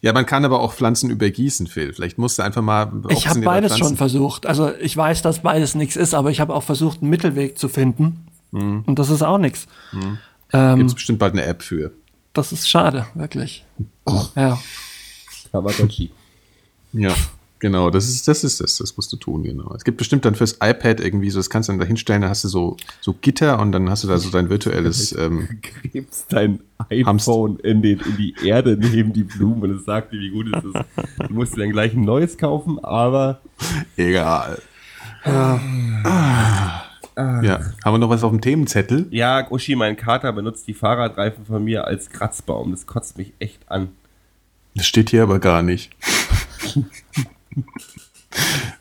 Ja, 0.00 0.12
man 0.12 0.26
kann 0.26 0.44
aber 0.44 0.60
auch 0.60 0.74
Pflanzen 0.74 1.10
übergießen, 1.10 1.66
Phil. 1.66 1.92
Vielleicht 1.92 2.18
musst 2.18 2.38
du 2.38 2.42
einfach 2.42 2.62
mal. 2.62 2.92
Ich 3.08 3.28
habe 3.28 3.40
beides 3.40 3.78
schon 3.78 3.96
versucht. 3.96 4.46
Also 4.46 4.70
ich 4.80 4.96
weiß, 4.96 5.22
dass 5.22 5.40
beides 5.40 5.74
nichts 5.74 5.96
ist, 5.96 6.14
aber 6.14 6.30
ich 6.30 6.40
habe 6.40 6.54
auch 6.54 6.62
versucht, 6.62 7.02
einen 7.02 7.10
Mittelweg 7.10 7.58
zu 7.58 7.68
finden. 7.68 8.26
Mhm. 8.52 8.84
Und 8.86 8.98
das 8.98 9.10
ist 9.10 9.22
auch 9.22 9.38
nichts. 9.38 9.66
Mhm. 9.92 10.18
Ähm, 10.52 10.76
Gibt 10.78 10.90
es 10.90 10.94
bestimmt 10.94 11.18
bald 11.18 11.32
eine 11.32 11.44
App 11.44 11.62
für. 11.62 11.92
Das 12.32 12.52
ist 12.52 12.68
schade, 12.68 13.06
wirklich. 13.14 13.64
Ja. 14.36 14.58
Tamagotchi. 15.50 16.10
Ja. 16.92 17.14
Genau, 17.62 17.90
das 17.90 18.08
ist, 18.08 18.26
das 18.26 18.42
ist 18.42 18.60
das, 18.60 18.78
das 18.78 18.96
musst 18.96 19.12
du 19.12 19.16
tun, 19.16 19.44
genau. 19.44 19.72
Es 19.76 19.84
gibt 19.84 19.96
bestimmt 19.96 20.24
dann 20.24 20.34
fürs 20.34 20.54
iPad 20.60 20.98
irgendwie 20.98 21.30
so, 21.30 21.38
das 21.38 21.48
kannst 21.48 21.68
du 21.68 21.72
dann 21.72 21.78
da 21.78 21.86
hinstellen, 21.86 22.22
da 22.22 22.28
hast 22.28 22.42
du 22.42 22.48
so, 22.48 22.76
so 23.00 23.14
Gitter 23.20 23.60
und 23.60 23.70
dann 23.70 23.88
hast 23.88 24.02
du 24.02 24.08
da 24.08 24.18
so 24.18 24.30
dein 24.30 24.50
virtuelles, 24.50 25.16
ähm, 25.16 25.48
Gräbst 25.62 26.32
dein 26.32 26.58
iPhone 26.88 27.60
in, 27.60 27.80
den, 27.80 28.00
in 28.00 28.16
die 28.16 28.34
Erde 28.44 28.76
neben 28.76 29.12
die 29.12 29.22
Blumen 29.22 29.62
und 29.62 29.76
es 29.76 29.84
sagt 29.84 30.12
dir, 30.12 30.18
wie 30.18 30.30
gut 30.30 30.48
es 30.52 30.64
ist. 30.64 31.28
Du 31.28 31.34
musst 31.34 31.54
dir 31.54 31.60
dann 31.60 31.70
gleich 31.70 31.94
ein 31.94 32.04
neues 32.04 32.36
kaufen, 32.36 32.84
aber. 32.84 33.40
Egal. 33.96 34.60
Ah. 35.22 36.82
Ah. 37.14 37.42
Ja, 37.42 37.60
haben 37.84 37.94
wir 37.94 37.98
noch 37.98 38.08
was 38.08 38.24
auf 38.24 38.30
dem 38.30 38.40
Themenzettel? 38.40 39.06
Ja, 39.10 39.46
Uschi, 39.50 39.76
mein 39.76 39.96
Kater 39.96 40.32
benutzt 40.32 40.66
die 40.66 40.74
Fahrradreifen 40.74 41.44
von 41.44 41.62
mir 41.62 41.86
als 41.86 42.10
Kratzbaum. 42.10 42.70
Das 42.70 42.86
kotzt 42.86 43.18
mich 43.18 43.32
echt 43.38 43.60
an. 43.70 43.90
Das 44.74 44.86
steht 44.86 45.10
hier 45.10 45.22
aber 45.24 45.38
gar 45.38 45.62
nicht. 45.62 45.92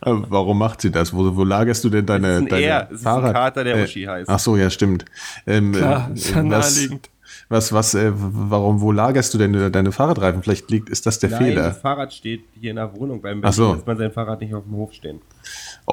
Warum 0.02 0.58
macht 0.58 0.82
sie 0.82 0.92
das? 0.92 1.14
Wo, 1.14 1.36
wo 1.36 1.44
lagerst 1.44 1.84
du 1.84 1.90
denn 1.90 2.06
deine, 2.06 2.28
das 2.28 2.36
ist 2.38 2.42
ein 2.44 2.48
deine 2.48 2.66
er. 2.66 2.84
Das 2.86 3.02
Fahrrad? 3.02 3.24
Ist 3.24 3.28
ein 3.28 3.34
Kater, 3.34 3.64
der 3.64 3.84
Uschi 3.84 4.04
heißt. 4.04 4.30
Ach 4.30 4.40
so, 4.40 4.56
ja, 4.56 4.70
stimmt. 4.70 5.06
Ähm, 5.46 5.74
Klar, 5.74 6.10
äh, 6.10 6.14
ist 6.14 6.30
ja 6.30 6.42
naheliegend. 6.42 7.10
Was, 7.50 7.74
was, 7.74 7.94
äh, 7.96 8.12
warum, 8.14 8.80
wo 8.80 8.94
lagerst 8.94 9.34
du 9.34 9.38
denn 9.38 9.72
deine 9.74 9.92
Fahrradreifen? 9.92 10.42
Vielleicht 10.42 10.72
liegt, 10.72 10.90
ist 10.90 11.06
das 11.06 11.20
der 11.20 11.32
Nein, 11.32 11.44
Fehler. 11.44 11.64
Das 11.64 11.80
Fahrrad 11.80 12.14
steht 12.14 12.46
hier 12.60 12.70
in 12.70 12.78
der 12.78 12.96
Wohnung 12.96 13.22
beim 13.22 13.42
Ach 13.44 13.52
so. 13.52 13.74
lässt 13.74 13.86
man 13.86 13.98
sein 13.98 14.12
Fahrrad 14.12 14.40
nicht 14.40 14.54
auf 14.54 14.64
dem 14.64 14.74
Hof 14.74 14.94
stehen. 14.94 15.22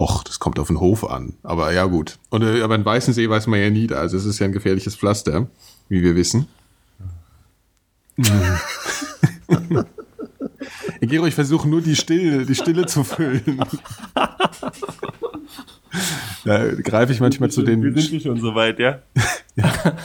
Och, 0.01 0.23
das 0.23 0.39
kommt 0.39 0.61
auf 0.61 0.69
den 0.69 0.79
Hof 0.79 1.03
an. 1.03 1.35
Aber 1.43 1.73
ja, 1.73 1.87
gut. 1.87 2.21
Und, 2.31 2.43
äh, 2.43 2.63
aber 2.63 2.77
in 2.77 2.85
Weißensee 2.85 3.29
weiß 3.29 3.49
man 3.49 3.59
ja 3.59 3.69
nie, 3.69 3.91
also 3.93 4.17
es 4.17 4.25
ist 4.25 4.39
ja 4.39 4.47
ein 4.47 4.53
gefährliches 4.53 4.95
Pflaster, 4.95 5.49
wie 5.89 6.03
wir 6.03 6.15
wissen. 6.15 6.47
Gero, 11.01 11.27
ich 11.27 11.35
versuche 11.35 11.69
nur 11.69 11.81
die 11.81 11.97
Stille, 11.97 12.47
die 12.47 12.55
Stille 12.55 12.87
zu 12.87 13.03
füllen. 13.03 13.61
Da 16.45 16.73
greife 16.75 17.13
ich 17.13 17.21
manchmal 17.21 17.51
zu 17.51 17.63
den. 17.63 17.83
Wir 17.83 18.01
sind 18.01 18.23
schon 18.23 18.41
soweit, 18.41 18.79
ja? 18.79 19.01
ja. 19.57 19.97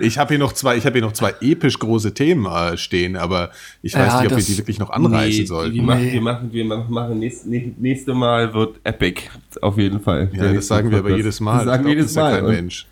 Ich 0.00 0.18
habe 0.18 0.30
hier 0.30 0.38
noch 0.38 0.52
zwei, 0.52 0.76
ich 0.76 0.86
habe 0.86 0.94
hier 0.94 1.06
noch 1.06 1.12
zwei 1.12 1.34
episch 1.40 1.78
große 1.78 2.14
Themen 2.14 2.46
äh, 2.46 2.76
stehen, 2.76 3.16
aber 3.16 3.50
ich 3.82 3.94
weiß 3.94 4.06
ja, 4.06 4.20
nicht, 4.22 4.32
ob 4.32 4.38
wir 4.38 4.44
die 4.44 4.58
wirklich 4.58 4.78
noch 4.78 4.90
anreißen 4.90 5.40
nee, 5.40 5.46
sollten. 5.46 5.74
Die 5.74 5.80
machen, 5.80 6.12
wir 6.12 6.20
machen, 6.20 6.52
wir 6.52 6.64
machen 6.64 7.18
nächste, 7.18 7.48
nächste 7.48 8.14
Mal 8.14 8.52
wird 8.54 8.80
epic, 8.84 9.22
auf 9.60 9.78
jeden 9.78 10.00
Fall. 10.00 10.30
Ja, 10.32 10.52
das 10.52 10.66
sagen 10.66 10.90
wir 10.90 10.98
aber 10.98 11.16
jedes 11.16 11.40
Mal. 11.40 11.56
Das 11.58 11.64
sagen 11.66 11.84
wir 11.84 11.94
jedes 11.94 12.14
Mal. 12.14 12.34
kein 12.36 12.46
Mensch. 12.46 12.86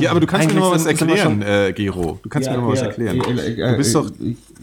Ja, 0.00 0.10
aber 0.10 0.20
du 0.20 0.26
kannst 0.26 0.44
Eigentlich 0.44 0.54
mir 0.54 0.60
noch 0.60 0.74
was 0.74 0.86
erklären, 0.86 1.42
äh, 1.42 1.72
Gero. 1.72 2.18
Du 2.22 2.28
kannst 2.28 2.48
ja, 2.48 2.56
mir 2.56 2.62
noch 2.62 2.74
ja, 2.74 2.80
was 2.80 2.82
erklären. 2.82 3.20
Äh, 3.20 3.56
du 3.56 3.76
bist 3.76 3.94
doch 3.94 4.10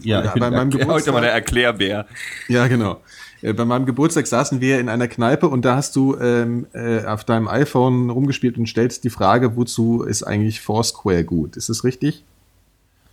ja, 0.02 0.34
bei 0.38 0.50
meinem 0.50 0.70
Geburtstag. 0.70 0.96
Heute 0.96 1.12
mal 1.14 1.22
der 1.22 1.32
Erklärbär. 1.34 2.06
Ja, 2.48 2.68
genau. 2.68 3.02
Äh, 3.44 3.54
bei 3.54 3.66
meinem 3.66 3.86
Geburtstag 3.86 4.26
saßen 4.26 4.62
wir 4.62 4.80
in 4.80 4.90
einer 4.90 5.08
Kneipe 5.08 5.48
und 5.50 5.66
da 5.66 5.76
hast 5.76 5.96
du 5.96 6.18
ähm, 6.18 6.66
äh, 6.74 7.06
auf 7.06 7.26
deinem 7.26 7.48
iPhone 7.48 8.10
rumgespielt 8.10 8.58
und 8.58 8.68
stellst 8.68 9.04
die 9.04 9.10
Frage, 9.10 9.56
wozu 9.56 10.04
ist 10.04 10.24
eigentlich 10.24 10.62
Foursquare 10.62 11.24
gut? 11.26 11.58
Ist 11.58 11.70
das 11.70 11.84
richtig? 11.84 12.24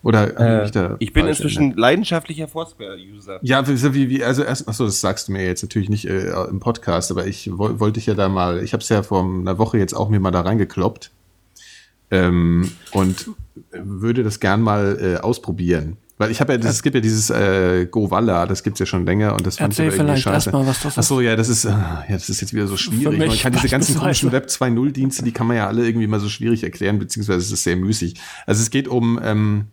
Oder 0.02 0.64
äh, 0.64 0.66
ich, 0.66 1.08
ich 1.08 1.12
bin 1.12 1.26
inzwischen 1.26 1.62
erinnert? 1.62 1.78
leidenschaftlicher 1.78 2.48
Foursquare-User. 2.48 3.38
Ja, 3.42 3.66
wie, 3.68 4.08
wie, 4.08 4.24
also 4.24 4.42
erst, 4.42 4.66
achso, 4.66 4.86
das 4.86 5.00
sagst 5.00 5.28
du 5.28 5.32
mir 5.32 5.44
jetzt 5.44 5.62
natürlich 5.62 5.90
nicht 5.90 6.06
äh, 6.06 6.30
im 6.48 6.58
Podcast, 6.58 7.10
aber 7.10 7.26
ich 7.26 7.50
wo, 7.52 7.80
wollte 7.80 7.98
ich 7.98 8.06
ja 8.06 8.14
da 8.14 8.30
mal, 8.30 8.62
ich 8.62 8.72
habe 8.72 8.82
es 8.82 8.88
ja 8.88 9.02
vor 9.02 9.22
einer 9.22 9.58
Woche 9.58 9.76
jetzt 9.76 9.92
auch 9.92 10.08
mir 10.08 10.20
mal 10.20 10.30
da 10.30 10.40
reingekloppt 10.40 11.10
ähm, 12.10 12.70
und 12.92 13.30
würde 13.72 14.22
das 14.22 14.40
gern 14.40 14.62
mal 14.62 14.98
äh, 15.00 15.20
ausprobieren. 15.20 15.98
Weil 16.20 16.30
ich 16.30 16.42
habe 16.42 16.52
ja, 16.52 16.58
das, 16.58 16.72
es 16.72 16.82
gibt 16.82 16.94
ja 16.94 17.00
dieses 17.00 17.30
äh, 17.30 17.86
Govalla, 17.90 18.44
das 18.44 18.62
gibt's 18.62 18.78
ja 18.78 18.84
schon 18.84 19.06
länger 19.06 19.34
und 19.34 19.46
das 19.46 19.56
fand 19.56 19.72
Erzähl 19.72 19.88
ich 19.88 19.94
aber 19.94 20.10
irgendwie 20.10 20.20
scheiße. 20.20 20.52
Mal, 20.52 20.66
was 20.66 20.82
das 20.82 20.92
ist. 20.92 20.98
Ach 20.98 21.02
so, 21.02 21.22
ja, 21.22 21.34
das 21.34 21.48
ist, 21.48 21.64
äh, 21.64 21.70
ja, 21.70 22.04
das 22.10 22.28
ist 22.28 22.42
jetzt 22.42 22.52
wieder 22.52 22.66
so 22.66 22.76
schwierig. 22.76 23.18
Man 23.18 23.38
kann 23.38 23.52
diese 23.54 23.70
ganzen 23.70 23.96
komischen 23.96 24.30
Web 24.30 24.48
2.0 24.48 24.90
Dienste, 24.90 25.24
die 25.24 25.32
kann 25.32 25.46
man 25.46 25.56
ja 25.56 25.66
alle 25.66 25.82
irgendwie 25.86 26.06
mal 26.06 26.20
so 26.20 26.28
schwierig 26.28 26.62
erklären, 26.62 26.98
beziehungsweise 26.98 27.38
es 27.38 27.50
ist 27.50 27.64
sehr 27.64 27.76
müßig. 27.76 28.20
Also 28.44 28.60
es 28.60 28.68
geht 28.68 28.86
um 28.86 29.18
ähm, 29.24 29.68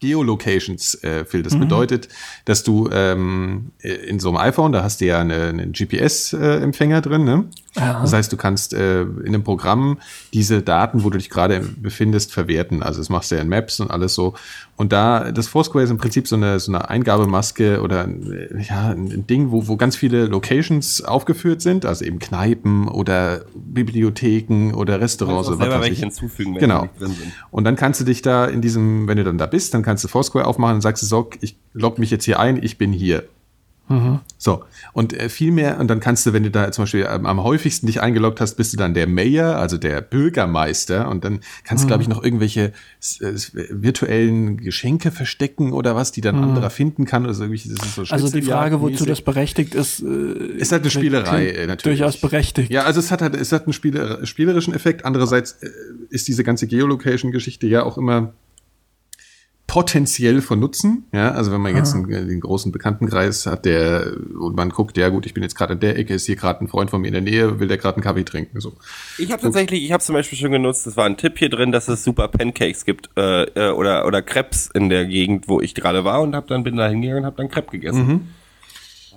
Geolocations, 0.00 1.02
äh, 1.02 1.24
Phil. 1.24 1.42
Das 1.42 1.54
mhm. 1.54 1.60
bedeutet, 1.60 2.08
dass 2.44 2.62
du 2.62 2.88
ähm, 2.92 3.72
in 3.80 4.20
so 4.20 4.28
einem 4.28 4.38
iPhone, 4.38 4.72
da 4.72 4.82
hast 4.82 5.00
du 5.00 5.06
ja 5.06 5.20
eine, 5.20 5.48
einen 5.48 5.72
GPS-Empfänger 5.72 7.00
drin, 7.00 7.24
ne? 7.24 7.44
Ja. 7.74 8.00
Das 8.00 8.12
heißt, 8.12 8.32
du 8.32 8.36
kannst 8.36 8.74
äh, 8.74 9.02
in 9.02 9.26
einem 9.26 9.44
Programm 9.44 9.98
diese 10.32 10.62
Daten, 10.62 11.04
wo 11.04 11.10
du 11.10 11.18
dich 11.18 11.30
gerade 11.30 11.60
befindest, 11.60 12.32
verwerten. 12.32 12.82
Also 12.82 13.00
das 13.00 13.08
machst 13.08 13.30
du 13.30 13.36
ja 13.36 13.42
in 13.42 13.48
Maps 13.48 13.80
und 13.80 13.90
alles 13.90 14.14
so. 14.14 14.34
Und 14.78 14.92
da, 14.92 15.32
das 15.32 15.48
Foursquare 15.48 15.82
ist 15.82 15.90
im 15.90 15.98
Prinzip 15.98 16.28
so 16.28 16.36
eine, 16.36 16.60
so 16.60 16.70
eine 16.70 16.88
Eingabemaske 16.88 17.82
oder 17.82 18.08
ja, 18.68 18.90
ein 18.90 19.26
Ding, 19.26 19.50
wo, 19.50 19.66
wo 19.66 19.76
ganz 19.76 19.96
viele 19.96 20.26
Locations 20.26 21.02
aufgeführt 21.02 21.60
sind, 21.60 21.84
also 21.84 22.04
eben 22.04 22.20
Kneipen 22.20 22.86
oder 22.86 23.44
Bibliotheken 23.56 24.74
oder 24.74 25.00
Restaurants. 25.00 25.48
Also 25.48 25.58
selber 25.58 25.80
welche 25.80 26.02
hinzufügen, 26.02 26.54
wenn 26.54 26.60
genau. 26.60 26.88
drin 26.96 27.10
sind. 27.10 27.32
Und 27.50 27.64
dann 27.64 27.74
kannst 27.74 28.00
du 28.00 28.04
dich 28.04 28.22
da 28.22 28.44
in 28.44 28.62
diesem, 28.62 29.08
wenn 29.08 29.16
du 29.16 29.24
dann 29.24 29.36
da 29.36 29.46
bist, 29.46 29.74
dann 29.74 29.82
kannst 29.82 30.04
du 30.04 30.08
Foursquare 30.08 30.46
aufmachen 30.46 30.76
und 30.76 30.80
sagst, 30.80 31.04
so, 31.04 31.28
ich 31.40 31.56
log 31.72 31.98
mich 31.98 32.12
jetzt 32.12 32.24
hier 32.24 32.38
ein, 32.38 32.62
ich 32.62 32.78
bin 32.78 32.92
hier. 32.92 33.24
Mhm. 33.88 34.20
So, 34.36 34.64
und 34.92 35.12
äh, 35.12 35.28
viel 35.28 35.50
mehr, 35.50 35.80
und 35.80 35.88
dann 35.88 36.00
kannst 36.00 36.26
du, 36.26 36.32
wenn 36.32 36.42
du 36.42 36.50
da 36.50 36.70
zum 36.72 36.82
Beispiel 36.82 37.06
ähm, 37.10 37.26
am 37.26 37.42
häufigsten 37.42 37.86
dich 37.86 38.00
eingeloggt 38.00 38.40
hast, 38.40 38.54
bist 38.56 38.72
du 38.72 38.76
dann 38.76 38.94
der 38.94 39.06
Mayor, 39.06 39.56
also 39.56 39.78
der 39.78 40.00
Bürgermeister, 40.00 41.08
und 41.08 41.24
dann 41.24 41.40
kannst 41.64 41.84
mhm. 41.84 41.86
du, 41.86 41.88
glaube 41.88 42.02
ich, 42.02 42.08
noch 42.08 42.22
irgendwelche 42.22 42.72
äh, 43.20 43.32
virtuellen 43.70 44.58
Geschenke 44.58 45.10
verstecken 45.10 45.72
oder 45.72 45.96
was, 45.96 46.12
die 46.12 46.20
dann 46.20 46.36
mhm. 46.36 46.44
anderer 46.44 46.70
finden 46.70 47.04
kann. 47.04 47.24
Oder 47.24 47.34
so, 47.34 47.46
so 47.54 48.02
also 48.08 48.30
die 48.30 48.42
Frage, 48.42 48.80
wozu 48.80 49.06
das 49.06 49.22
berechtigt 49.22 49.74
ist, 49.74 50.02
äh, 50.02 50.06
ist 50.06 50.72
halt 50.72 50.82
eine 50.82 50.90
Spielerei, 50.90 51.48
äh, 51.48 51.66
natürlich. 51.66 51.98
Durchaus 51.98 52.20
berechtigt. 52.20 52.70
Ja, 52.70 52.82
also 52.82 53.00
es 53.00 53.10
hat 53.10 53.22
halt, 53.22 53.34
es 53.34 53.52
hat 53.52 53.64
einen 53.64 53.72
spieler 53.72 54.24
spielerischen 54.26 54.74
Effekt. 54.74 55.04
Andererseits 55.04 55.52
äh, 55.62 55.70
ist 56.10 56.28
diese 56.28 56.44
ganze 56.44 56.66
Geolocation-Geschichte 56.66 57.66
ja 57.66 57.82
auch 57.82 57.98
immer 57.98 58.32
potenziell 59.68 60.40
von 60.40 60.58
Nutzen. 60.58 61.04
Ja, 61.12 61.32
also 61.32 61.52
wenn 61.52 61.60
man 61.60 61.76
jetzt 61.76 61.94
einen, 61.94 62.12
einen, 62.12 62.40
großen 62.40 62.72
Bekanntenkreis 62.72 63.44
hat, 63.44 63.66
der 63.66 64.14
und 64.40 64.56
man 64.56 64.70
guckt, 64.70 64.96
ja 64.96 65.10
gut, 65.10 65.26
ich 65.26 65.34
bin 65.34 65.42
jetzt 65.42 65.54
gerade 65.54 65.74
in 65.74 65.80
der 65.80 65.98
Ecke, 65.98 66.14
ist 66.14 66.24
hier 66.24 66.36
gerade 66.36 66.64
ein 66.64 66.68
Freund 66.68 66.88
von 66.88 67.02
mir 67.02 67.08
in 67.08 67.12
der 67.12 67.22
Nähe, 67.22 67.60
will 67.60 67.68
der 67.68 67.76
gerade 67.76 67.96
einen 67.96 68.02
Kaffee 68.02 68.24
trinken. 68.24 68.60
So. 68.60 68.72
Ich 69.18 69.30
habe 69.30 69.42
tatsächlich, 69.42 69.84
ich 69.84 69.92
habe 69.92 70.02
zum 70.02 70.14
Beispiel 70.14 70.38
schon 70.38 70.52
genutzt, 70.52 70.86
das 70.86 70.96
war 70.96 71.04
ein 71.04 71.18
Tipp 71.18 71.38
hier 71.38 71.50
drin, 71.50 71.70
dass 71.70 71.86
es 71.86 72.02
super 72.02 72.28
Pancakes 72.28 72.86
gibt 72.86 73.10
äh, 73.18 73.42
äh 73.42 73.70
oder 73.70 74.06
oder 74.06 74.22
Crepes 74.22 74.70
in 74.72 74.88
der 74.88 75.04
Gegend, 75.04 75.48
wo 75.48 75.60
ich 75.60 75.74
gerade 75.74 76.02
war 76.02 76.22
und 76.22 76.34
habe 76.34 76.46
dann 76.48 76.64
bin 76.64 76.76
da 76.76 76.88
hingegangen 76.88 77.24
und 77.24 77.26
habe 77.26 77.36
dann 77.36 77.50
Crepe 77.50 77.72
gegessen. 77.72 78.06
Mhm. 78.06 78.20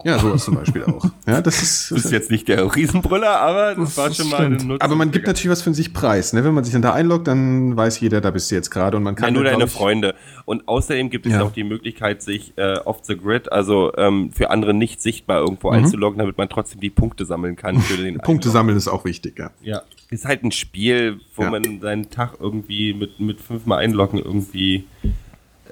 Ja, 0.03 0.19
sowas 0.19 0.43
zum 0.43 0.55
Beispiel 0.55 0.83
auch. 0.83 1.05
Ja, 1.27 1.41
das 1.41 1.61
ist, 1.61 1.91
das 1.91 2.05
ist 2.05 2.11
jetzt 2.11 2.31
nicht 2.31 2.47
der 2.47 2.75
Riesenbrüller, 2.75 3.39
aber 3.39 3.75
das, 3.75 3.95
das 3.95 3.97
war 3.97 4.13
schon 4.13 4.29
mal 4.29 4.45
eine 4.45 4.55
Nutzung. 4.55 4.81
Aber 4.81 4.95
man 4.95 5.11
gibt 5.11 5.27
natürlich 5.27 5.51
was 5.51 5.61
von 5.61 5.73
sich 5.73 5.93
preis. 5.93 6.33
Ne? 6.33 6.43
Wenn 6.43 6.53
man 6.53 6.63
sich 6.63 6.73
dann 6.73 6.81
da 6.81 6.93
einloggt, 6.93 7.27
dann 7.27 7.75
weiß 7.75 7.99
jeder, 7.99 8.21
da 8.21 8.31
bist 8.31 8.51
du 8.51 8.55
jetzt 8.55 8.69
gerade 8.69 8.97
und 8.97 9.03
man 9.03 9.15
kann. 9.15 9.27
Nein, 9.27 9.33
nur 9.33 9.43
deine 9.43 9.67
Freunde. 9.67 10.15
Und 10.45 10.67
außerdem 10.67 11.09
gibt 11.09 11.25
es 11.25 11.33
ja. 11.33 11.43
auch 11.43 11.51
die 11.51 11.63
Möglichkeit, 11.63 12.21
sich 12.21 12.53
äh, 12.57 12.77
off 12.79 12.99
the 13.03 13.15
grid, 13.15 13.51
also 13.51 13.93
ähm, 13.97 14.31
für 14.31 14.49
andere 14.49 14.73
nicht 14.73 15.01
sichtbar 15.01 15.39
irgendwo 15.39 15.69
mhm. 15.69 15.77
einzuloggen, 15.77 16.19
damit 16.19 16.37
man 16.37 16.49
trotzdem 16.49 16.81
die 16.81 16.89
Punkte 16.89 17.25
sammeln 17.25 17.55
kann 17.55 17.79
für 17.79 17.97
den 17.97 18.17
Punkte 18.21 18.49
sammeln 18.49 18.77
ist 18.77 18.87
auch 18.87 19.05
wichtig, 19.05 19.39
ja. 19.39 19.51
Ja. 19.61 19.81
Ist 20.09 20.25
halt 20.25 20.43
ein 20.43 20.51
Spiel, 20.51 21.19
wo 21.35 21.43
ja. 21.43 21.51
man 21.51 21.79
seinen 21.79 22.09
Tag 22.09 22.33
irgendwie 22.39 22.93
mit, 22.93 23.19
mit 23.19 23.39
fünfmal 23.39 23.79
einloggen 23.79 24.19
irgendwie 24.19 24.85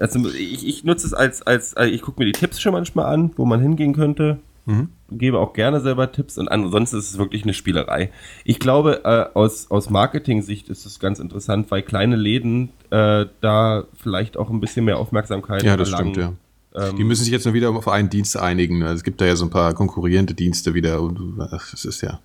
also 0.00 0.28
ich, 0.30 0.66
ich 0.66 0.84
nutze 0.84 1.06
es 1.06 1.14
als, 1.14 1.42
als, 1.42 1.76
also 1.76 1.92
ich 1.92 2.02
gucke 2.02 2.20
mir 2.20 2.26
die 2.26 2.38
Tipps 2.38 2.60
schon 2.60 2.72
manchmal 2.72 3.06
an, 3.06 3.30
wo 3.36 3.44
man 3.44 3.60
hingehen 3.60 3.94
könnte. 3.94 4.38
Mhm. 4.66 4.88
Gebe 5.10 5.38
auch 5.38 5.52
gerne 5.52 5.80
selber 5.80 6.12
Tipps 6.12 6.38
und 6.38 6.48
ansonsten 6.48 6.98
ist 6.98 7.10
es 7.10 7.18
wirklich 7.18 7.44
eine 7.44 7.54
Spielerei. 7.54 8.10
Ich 8.44 8.58
glaube, 8.58 9.04
äh, 9.04 9.26
aus, 9.36 9.70
aus 9.70 9.90
Marketing-Sicht 9.90 10.68
ist 10.68 10.86
es 10.86 11.00
ganz 11.00 11.18
interessant, 11.18 11.70
weil 11.70 11.82
kleine 11.82 12.16
Läden 12.16 12.70
äh, 12.90 13.26
da 13.40 13.84
vielleicht 14.02 14.36
auch 14.36 14.50
ein 14.50 14.60
bisschen 14.60 14.84
mehr 14.84 14.98
Aufmerksamkeit 14.98 15.62
Ja, 15.62 15.76
das 15.76 15.90
erlangen. 15.90 16.14
stimmt, 16.14 16.36
ja. 16.74 16.88
Ähm, 16.88 16.96
die 16.96 17.04
müssen 17.04 17.24
sich 17.24 17.32
jetzt 17.32 17.44
nur 17.46 17.54
wieder 17.54 17.70
auf 17.70 17.88
einen 17.88 18.10
Dienst 18.10 18.36
einigen. 18.36 18.82
Also 18.82 18.96
es 18.96 19.02
gibt 19.02 19.20
da 19.20 19.26
ja 19.26 19.34
so 19.34 19.46
ein 19.46 19.50
paar 19.50 19.74
konkurrierende 19.74 20.34
Dienste 20.34 20.74
wieder 20.74 21.02
und 21.02 21.38
ach, 21.40 21.70
das 21.70 21.84
ist 21.84 22.00
ja. 22.02 22.20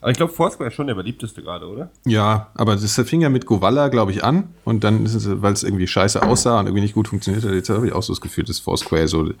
Aber 0.00 0.10
ich 0.10 0.16
glaube, 0.16 0.32
Foursquare 0.32 0.68
ist 0.68 0.74
schon 0.74 0.86
der 0.86 0.94
beliebteste 0.94 1.42
gerade, 1.42 1.66
oder? 1.66 1.90
Ja, 2.04 2.50
aber 2.54 2.76
das 2.76 2.94
fing 3.00 3.22
ja 3.22 3.28
mit 3.28 3.46
Govalla, 3.46 3.88
glaube 3.88 4.12
ich, 4.12 4.22
an. 4.22 4.44
Und 4.64 4.84
dann 4.84 5.04
ist 5.04 5.14
es, 5.14 5.42
weil 5.42 5.52
es 5.52 5.62
irgendwie 5.62 5.86
scheiße 5.86 6.22
aussah 6.22 6.60
und 6.60 6.66
irgendwie 6.66 6.82
nicht 6.82 6.94
gut 6.94 7.08
funktioniert 7.08 7.44
hat, 7.44 7.52
jetzt 7.52 7.70
habe 7.70 7.86
ich 7.86 7.92
auch 7.92 8.02
so 8.02 8.12
das 8.12 8.20
Gefühl, 8.20 8.44
dass 8.44 8.58
Foursquare 8.58 9.08
so 9.08 9.32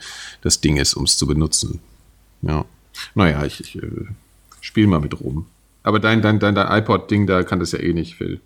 das 0.42 0.60
Ding 0.60 0.76
ist, 0.76 0.94
um 0.94 1.04
es 1.04 1.18
zu 1.18 1.26
benutzen. 1.26 1.80
Ja. 2.42 2.64
Naja, 3.14 3.44
ich, 3.44 3.60
ich 3.60 3.76
äh, 3.76 4.06
spiele 4.60 4.86
mal 4.86 5.00
mit 5.00 5.20
rum. 5.20 5.46
Aber 5.82 6.00
dein, 6.00 6.22
dein, 6.22 6.40
dein, 6.40 6.54
dein 6.54 6.82
iPod-Ding, 6.82 7.26
da 7.26 7.42
kann 7.42 7.60
das 7.60 7.72
ja 7.72 7.78
eh 7.78 7.92
nicht, 7.92 8.16
Phil. 8.16 8.40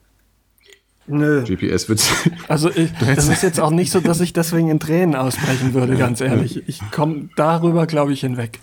Nö. 1.06 1.42
GPS 1.44 1.88
wird. 1.88 2.02
Also 2.48 2.70
ich, 2.70 2.90
das 2.98 3.28
ist 3.28 3.42
jetzt 3.42 3.60
auch 3.60 3.70
nicht 3.70 3.90
so, 3.90 4.00
dass 4.00 4.20
ich 4.20 4.32
deswegen 4.32 4.68
in 4.68 4.80
Tränen 4.80 5.16
ausbrechen 5.16 5.74
würde, 5.74 5.96
ganz 5.96 6.20
ehrlich. 6.20 6.62
Ich 6.68 6.80
komme 6.90 7.30
darüber, 7.36 7.86
glaube 7.86 8.12
ich, 8.12 8.20
hinweg. 8.20 8.60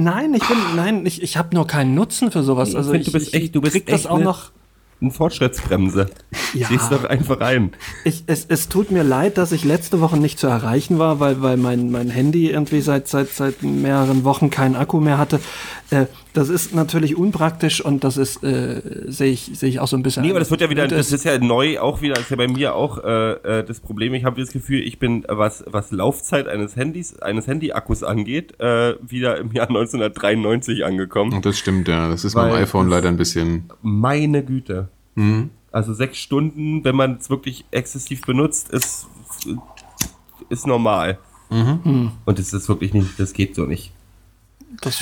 Nein, 0.00 0.32
ich 0.32 0.46
bin, 0.46 0.56
nein, 0.76 1.06
ich, 1.06 1.20
ich 1.24 1.36
habe 1.36 1.52
nur 1.56 1.66
keinen 1.66 1.96
Nutzen 1.96 2.30
für 2.30 2.44
sowas. 2.44 2.72
Also 2.76 2.92
ich, 2.92 3.06
du 3.06 3.10
bist 3.10 3.34
ich, 3.34 3.34
echt, 3.34 3.54
du 3.56 3.60
bist 3.60 3.72
krieg 3.72 3.88
echt 3.88 4.04
das 4.04 4.06
auch 4.06 4.18
ne, 4.18 4.24
noch. 4.24 4.52
Eine 5.00 5.10
Fortschrittsbremse. 5.10 6.10
Ja. 6.54 6.68
Siehst 6.68 6.90
doch 6.90 7.04
einfach 7.04 7.40
ein. 7.40 7.72
Ich, 8.04 8.24
es, 8.26 8.46
es 8.48 8.68
tut 8.68 8.90
mir 8.90 9.02
leid, 9.02 9.38
dass 9.38 9.52
ich 9.52 9.64
letzte 9.64 10.00
Woche 10.00 10.16
nicht 10.16 10.38
zu 10.38 10.46
erreichen 10.46 10.98
war, 10.98 11.20
weil, 11.20 11.40
weil 11.42 11.56
mein, 11.56 11.90
mein 11.90 12.10
Handy 12.10 12.50
irgendwie 12.50 12.80
seit, 12.80 13.06
seit, 13.06 13.28
seit 13.28 13.62
mehreren 13.62 14.24
Wochen 14.24 14.50
keinen 14.50 14.74
Akku 14.74 15.00
mehr 15.00 15.18
hatte. 15.18 15.40
Äh, 15.90 16.06
das 16.32 16.48
ist 16.48 16.74
natürlich 16.74 17.16
unpraktisch 17.16 17.80
und 17.80 18.04
das 18.04 18.16
ist, 18.16 18.42
äh, 18.44 18.80
sehe 19.06 19.32
ich, 19.32 19.50
sehe 19.54 19.68
ich 19.68 19.80
auch 19.80 19.88
so 19.88 19.96
ein 19.96 20.02
bisschen. 20.02 20.22
Nee, 20.22 20.30
aber 20.30 20.38
das 20.38 20.50
wird 20.50 20.60
ja 20.60 20.70
wieder, 20.70 20.86
das 20.86 21.12
ist 21.12 21.24
ja 21.24 21.38
neu 21.38 21.80
auch 21.80 22.00
wieder, 22.00 22.14
das 22.14 22.24
ist 22.24 22.30
ja 22.30 22.36
bei 22.36 22.48
mir 22.48 22.74
auch 22.74 23.02
äh, 23.02 23.32
äh 23.32 23.64
das 23.64 23.80
Problem. 23.80 24.14
Ich 24.14 24.24
habe 24.24 24.40
das 24.40 24.52
Gefühl, 24.52 24.82
ich 24.82 24.98
bin, 24.98 25.24
was, 25.28 25.64
was 25.66 25.90
Laufzeit 25.90 26.48
eines 26.48 26.76
Handys, 26.76 27.18
eines 27.20 27.46
Handy-Akkus 27.46 28.02
angeht, 28.02 28.60
äh, 28.60 28.94
wieder 29.00 29.38
im 29.38 29.52
Jahr 29.52 29.68
1993 29.68 30.84
angekommen. 30.84 31.32
Und 31.34 31.46
das 31.46 31.58
stimmt, 31.58 31.88
ja. 31.88 32.08
Das 32.08 32.24
ist 32.24 32.34
beim 32.34 32.52
iPhone 32.52 32.88
leider 32.88 33.08
ein 33.08 33.16
bisschen. 33.16 33.64
Meine 33.82 34.44
Güte. 34.44 34.87
Mhm. 35.18 35.50
Also 35.72 35.92
sechs 35.92 36.18
Stunden, 36.18 36.84
wenn 36.84 36.96
man 36.96 37.16
es 37.16 37.28
wirklich 37.28 37.64
exzessiv 37.70 38.22
benutzt, 38.22 38.70
ist, 38.70 39.06
ist 40.48 40.66
normal. 40.66 41.18
Mhm. 41.50 42.12
Und 42.24 42.38
es 42.38 42.52
ist 42.52 42.68
wirklich 42.68 42.94
nicht, 42.94 43.18
das 43.18 43.32
geht 43.32 43.54
so 43.54 43.66
nicht. 43.66 43.92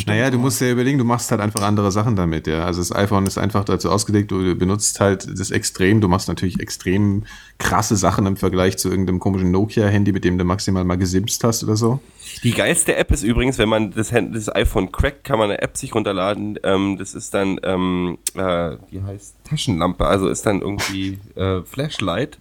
Naja, 0.07 0.31
du 0.31 0.39
musst 0.39 0.61
ja 0.61 0.71
überlegen, 0.71 0.99
du 0.99 1.05
machst 1.05 1.31
halt 1.31 1.41
einfach 1.41 1.63
andere 1.63 1.93
Sachen 1.93 2.17
damit, 2.17 2.47
ja. 2.47 2.65
Also 2.65 2.81
das 2.81 2.95
iPhone 2.95 3.27
ist 3.27 3.37
einfach 3.37 3.65
dazu 3.65 3.91
ausgelegt, 3.91 4.31
du 4.31 4.55
benutzt 4.55 5.01
halt 5.01 5.29
das 5.39 5.51
extrem, 5.51 6.01
du 6.01 6.09
machst 6.09 6.29
natürlich 6.29 6.61
extrem 6.61 7.25
krasse 7.59 7.97
Sachen 7.97 8.27
im 8.27 8.37
Vergleich 8.37 8.79
zu 8.79 8.89
irgendeinem 8.89 9.19
komischen 9.19 9.51
Nokia-Handy, 9.51 10.13
mit 10.13 10.25
dem 10.25 10.39
du 10.39 10.45
maximal 10.45 10.85
mal 10.85 10.97
gesimst 10.97 11.45
hast 11.45 11.63
oder 11.63 11.77
so. 11.77 12.01
Die 12.43 12.53
geilste 12.53 12.97
App 12.97 13.11
ist 13.13 13.23
übrigens, 13.23 13.59
wenn 13.59 13.69
man 13.69 13.91
das, 13.91 14.11
das 14.11 14.55
iPhone 14.55 14.93
crackt, 14.93 15.25
kann 15.25 15.39
man 15.39 15.51
eine 15.51 15.61
App 15.61 15.77
sich 15.77 15.95
runterladen. 15.95 16.59
Ähm, 16.63 16.97
das 16.99 17.15
ist 17.15 17.35
dann, 17.35 17.61
ähm, 17.63 18.19
äh, 18.35 18.77
die 18.91 19.03
heißt 19.03 19.37
Taschenlampe, 19.45 20.07
also 20.07 20.29
ist 20.29 20.47
dann 20.47 20.61
irgendwie 20.61 21.19
äh, 21.35 21.63
Flashlight. 21.63 22.39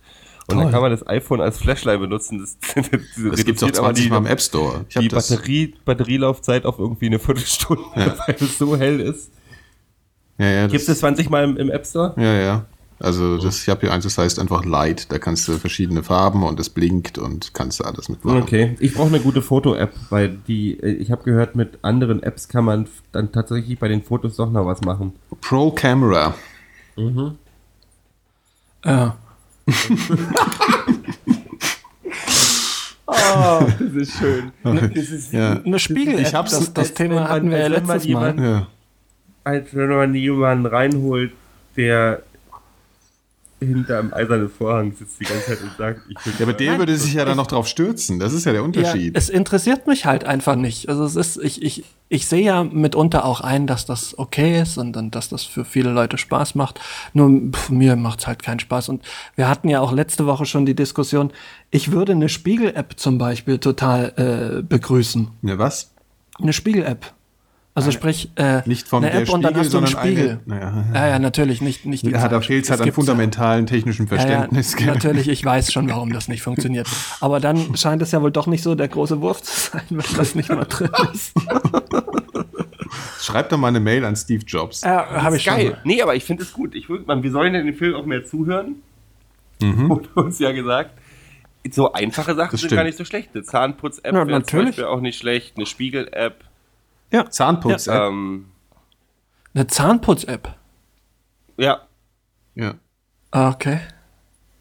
Und 0.48 0.56
Toll. 0.56 0.64
dann 0.64 0.72
kann 0.72 0.82
man 0.82 0.92
das 0.92 1.08
iPhone 1.08 1.42
als 1.42 1.58
Flashlight 1.58 2.00
benutzen. 2.00 2.40
Das, 2.40 2.58
das, 2.76 2.90
das 3.32 3.46
gibt 3.46 3.58
es 3.58 3.64
auch 3.64 3.72
20 3.72 4.04
die, 4.04 4.10
Mal 4.12 4.18
im 4.18 4.26
App 4.28 4.40
Store. 4.40 4.86
die 4.96 5.10
Batterie, 5.10 5.74
Batterielaufzeit 5.84 6.66
auf 6.66 6.78
irgendwie 6.78 7.08
eine 7.08 7.18
Viertelstunde, 7.18 7.84
ja. 7.96 8.16
weil 8.28 8.36
es 8.40 8.58
so 8.58 8.78
hell 8.78 9.00
ist. 9.00 9.32
Ja, 10.38 10.46
ja, 10.46 10.68
gibt 10.68 10.88
es 10.88 11.00
20 11.00 11.30
Mal 11.30 11.46
im, 11.46 11.58
im 11.58 11.72
App 11.72 11.86
Store? 11.88 12.14
Ja, 12.18 12.34
ja. 12.34 12.66
Also 13.00 13.38
das, 13.38 13.62
ich 13.62 13.70
habe 13.70 13.82
hier 13.82 13.92
eins, 13.92 14.06
das 14.06 14.18
heißt 14.18 14.40
einfach 14.40 14.64
Light. 14.64 15.12
Da 15.12 15.20
kannst 15.20 15.48
du 15.48 15.58
verschiedene 15.58 16.04
Farben 16.04 16.44
und 16.44 16.60
es 16.60 16.70
blinkt 16.70 17.18
und 17.18 17.54
kannst 17.54 17.80
du 17.80 17.84
alles 17.84 18.08
mitmachen. 18.08 18.42
Okay, 18.42 18.76
ich 18.80 18.94
brauche 18.94 19.08
eine 19.08 19.20
gute 19.20 19.42
Foto-App, 19.42 19.94
weil 20.10 20.30
die, 20.48 20.80
äh, 20.80 20.92
ich 20.92 21.12
habe 21.12 21.24
gehört, 21.24 21.56
mit 21.56 21.80
anderen 21.82 22.24
Apps 22.24 22.48
kann 22.48 22.64
man 22.64 22.88
dann 23.12 23.32
tatsächlich 23.32 23.80
bei 23.80 23.88
den 23.88 24.02
Fotos 24.02 24.38
doch 24.38 24.50
noch 24.50 24.66
was 24.66 24.82
machen. 24.82 25.14
Pro 25.42 25.72
Camera. 25.72 26.36
Mhm. 26.96 27.36
Ja. 28.86 29.18
oh, 33.08 33.68
das 33.80 33.94
ist 33.96 34.18
schön. 34.18 34.52
Das 34.64 35.10
ist 35.10 35.34
ja. 35.34 35.60
eine 35.66 35.80
Spiegel. 35.80 36.20
Ich 36.20 36.34
hab's, 36.34 36.52
das, 36.52 36.74
das 36.74 36.94
Thema 36.94 37.30
hatten 37.30 37.50
wir 37.50 37.58
ja 37.58 37.68
letztes 37.68 38.08
Mal. 38.08 38.40
Ja. 38.40 38.68
Als 39.44 39.76
wenn 39.76 39.90
man 39.90 40.14
jemanden 40.14 40.68
reinholt, 40.68 41.32
der 41.78 42.22
hinter 43.60 44.00
einem 44.00 44.14
eisernen 44.14 44.50
Vorhang 44.50 44.94
sitzt 44.94 45.20
die 45.20 45.26
ganze 45.26 45.46
Zeit 45.46 45.62
und 45.62 45.78
sagt, 45.78 46.02
ich 46.10 46.26
will. 46.26 46.34
Ja, 46.38 46.46
aber 46.46 46.54
der 46.54 46.78
würde 46.78 46.98
sich 46.98 47.14
ja 47.14 47.24
dann 47.24 47.38
noch 47.38 47.48
drauf 47.48 47.68
stürzen. 47.68 48.20
Das 48.20 48.34
ist 48.34 48.46
ja 48.46 48.52
der 48.52 48.64
Unterschied. 48.64 49.14
Ja, 49.14 49.18
es 49.18 49.30
interessiert 49.30 49.88
mich 49.88 50.06
halt 50.06 50.26
einfach 50.26 50.56
nicht. 50.56 50.90
Also 50.90 51.06
es 51.06 51.16
ist, 51.16 51.38
ich, 51.38 51.62
ich, 51.64 51.86
ich 52.10 52.28
sehe 52.28 52.44
ja 52.44 52.64
mitunter 52.64 53.24
auch 53.24 53.42
ein, 53.42 53.66
dass 53.66 53.86
das 53.86 54.20
okay 54.20 54.62
ist 54.62 54.78
und, 54.78 54.98
und 54.98 55.16
dass 55.16 55.30
das 55.30 55.44
für 55.44 55.64
viele 55.64 55.92
Leute 55.92 56.18
Spaß 56.18 56.56
macht. 56.56 56.82
Nur 57.14 57.52
pff, 57.52 57.70
mir 57.70 57.96
macht's 57.96 58.28
halt 58.28 58.44
keinen 58.44 58.60
Spaß. 58.60 58.90
Und 58.90 59.04
wir 59.36 59.48
hatten 59.48 59.70
ja 59.70 59.80
auch 59.80 59.94
letzte 59.94 60.26
Woche 60.26 60.46
schon 60.46 60.66
die 60.66 60.76
Diskussion, 60.76 61.32
ich 61.72 61.92
würde 61.92 62.12
eine 62.12 62.30
Spiegel-App 62.30 63.00
zum 63.00 63.18
Beispiel 63.18 63.58
total 63.60 64.60
äh, 64.60 64.64
begrüßen. 64.64 65.30
Eine 65.42 65.58
was? 65.58 65.94
Eine 66.40 66.52
Spiegel-App. 66.52 67.15
Also 67.78 67.92
sprich, 67.92 68.32
äh, 68.36 68.62
nicht 68.66 68.88
vom 68.88 69.04
eine 69.04 69.12
App 69.12 69.28
Spiegel, 69.28 69.36
und 69.36 69.42
dann 69.42 69.58
hast 69.58 69.74
du 69.74 69.80
einen 69.80 69.88
Spiegel. 69.88 70.40
Eine, 70.46 70.60
naja. 70.62 70.86
Ja, 70.94 71.08
ja, 71.10 71.20
natürlich, 71.20 71.62
nicht, 71.62 71.86
nicht 71.86 72.06
die 72.06 72.12
Ja, 72.12 72.30
da 72.30 72.40
fehlt 72.40 72.64
es 72.64 72.72
halt 72.72 72.80
an 72.80 72.94
fundamentalen 72.94 73.68
technischen 73.68 74.08
Verständnis. 74.08 74.76
Ja, 74.80 74.86
ja, 74.86 74.94
natürlich, 74.94 75.28
ich 75.28 75.44
weiß 75.44 75.74
schon, 75.74 75.90
warum 75.90 76.14
das 76.14 76.30
nicht 76.30 76.42
funktioniert. 76.42 76.88
Aber 77.20 77.42
dann 77.42 77.76
scheint 77.76 78.02
es 78.02 78.14
ja 78.14 78.22
wohl 78.22 78.32
doch 78.32 78.48
nicht 78.48 78.64
so 78.64 78.76
der 78.76 78.88
große 78.88 79.20
Wurf 79.20 79.42
zu 79.44 79.72
sein, 79.72 79.82
wenn 79.90 80.06
das 80.16 80.36
nicht 80.36 80.48
mal 80.48 80.64
drin 80.64 80.90
ist. 81.14 81.34
Schreib 83.20 83.50
doch 83.50 83.58
mal 83.58 83.68
eine 83.68 83.82
Mail 83.82 84.06
an 84.06 84.16
Steve 84.16 84.46
Jobs. 84.48 84.80
Ja, 84.80 85.24
habe 85.24 85.36
ich 85.36 85.44
geil. 85.44 85.72
Schon. 85.72 85.78
Nee, 85.84 86.02
aber 86.02 86.16
ich 86.16 86.24
finde 86.24 86.44
es 86.44 86.54
gut. 86.54 86.76
Ich, 86.76 86.88
man, 86.88 87.24
wir 87.24 87.32
sollen 87.32 87.56
in 87.56 87.66
dem 87.66 87.76
Film 87.76 87.96
auch 87.96 88.06
mehr 88.06 88.24
zuhören. 88.24 88.76
Mhm. 89.62 89.90
Wurde 89.90 90.08
uns 90.16 90.40
ja 90.40 90.54
gesagt. 90.54 90.92
So 91.72 91.92
einfache 91.92 92.36
Sachen 92.36 92.58
sind 92.58 92.72
gar 92.72 92.86
nicht 92.86 92.98
so 92.98 93.04
schlecht. 93.04 93.32
Eine 93.34 93.44
Zahnputz-App 93.44 94.14
ja, 94.14 94.28
wäre 94.28 94.44
zum 94.44 94.66
Beispiel 94.66 94.86
auch 94.86 95.02
nicht 95.02 95.18
schlecht. 95.18 95.58
Eine 95.58 95.66
Spiegel-App. 95.66 96.46
Ja. 97.12 97.30
Zahnputz-App. 97.30 97.96
Ja. 97.96 98.08
Ähm, 98.08 98.46
Eine 99.54 99.68
Zahnputz-App? 99.68 100.56
Ja. 101.58 101.88
Ja. 102.56 102.76
Ah, 103.32 103.50
okay. 103.50 103.80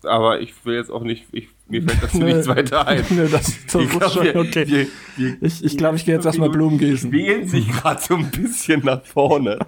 Aber 0.02 0.40
ich 0.40 0.64
will 0.64 0.76
jetzt 0.76 0.90
auch 0.90 1.02
nicht, 1.02 1.26
ich, 1.32 1.48
mir 1.68 1.82
fällt 1.82 2.02
das 2.02 2.14
nichts 2.14 2.46
weiter 2.46 2.86
ein. 2.86 3.04
Nö, 3.10 3.28
das, 3.28 3.64
das 3.66 3.82
ich 3.82 3.90
glaub, 3.90 4.10
schon 4.10 4.28
okay. 4.36 4.66
Wir, 4.66 4.86
wir, 5.16 5.42
ich 5.42 5.64
ich 5.64 5.76
glaube, 5.76 5.96
ich 5.96 6.04
gehe 6.04 6.14
jetzt 6.14 6.26
erstmal 6.26 6.50
Blumen 6.50 6.78
gießen. 6.78 7.10
Wählen 7.10 7.48
sich 7.48 7.68
gerade 7.72 8.00
so 8.00 8.16
ein 8.16 8.30
bisschen 8.30 8.84
nach 8.84 9.04
vorne. 9.04 9.58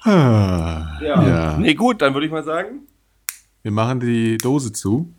Ah, 0.00 0.98
ja. 1.00 1.26
ja. 1.26 1.56
Nee, 1.58 1.74
gut, 1.74 2.02
dann 2.02 2.14
würde 2.14 2.26
ich 2.26 2.32
mal 2.32 2.44
sagen. 2.44 2.86
Wir 3.62 3.72
machen 3.72 4.00
die 4.00 4.36
Dose 4.36 4.72
zu. 4.72 5.12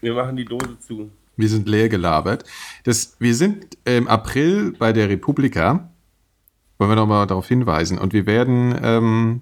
Wir 0.00 0.14
machen 0.14 0.36
die 0.36 0.44
Dose 0.44 0.78
zu. 0.80 1.10
Wir 1.42 1.48
sind 1.48 1.68
leer 1.68 1.88
gelabert. 1.88 2.44
Das, 2.84 3.16
wir 3.18 3.34
sind 3.34 3.76
im 3.84 4.06
April 4.06 4.76
bei 4.78 4.92
der 4.92 5.08
Republika. 5.08 5.90
Wollen 6.78 6.90
wir 6.92 6.94
nochmal 6.94 7.26
darauf 7.26 7.48
hinweisen. 7.48 7.98
Und 7.98 8.12
wir 8.12 8.26
werden 8.26 8.78
ähm, 8.80 9.40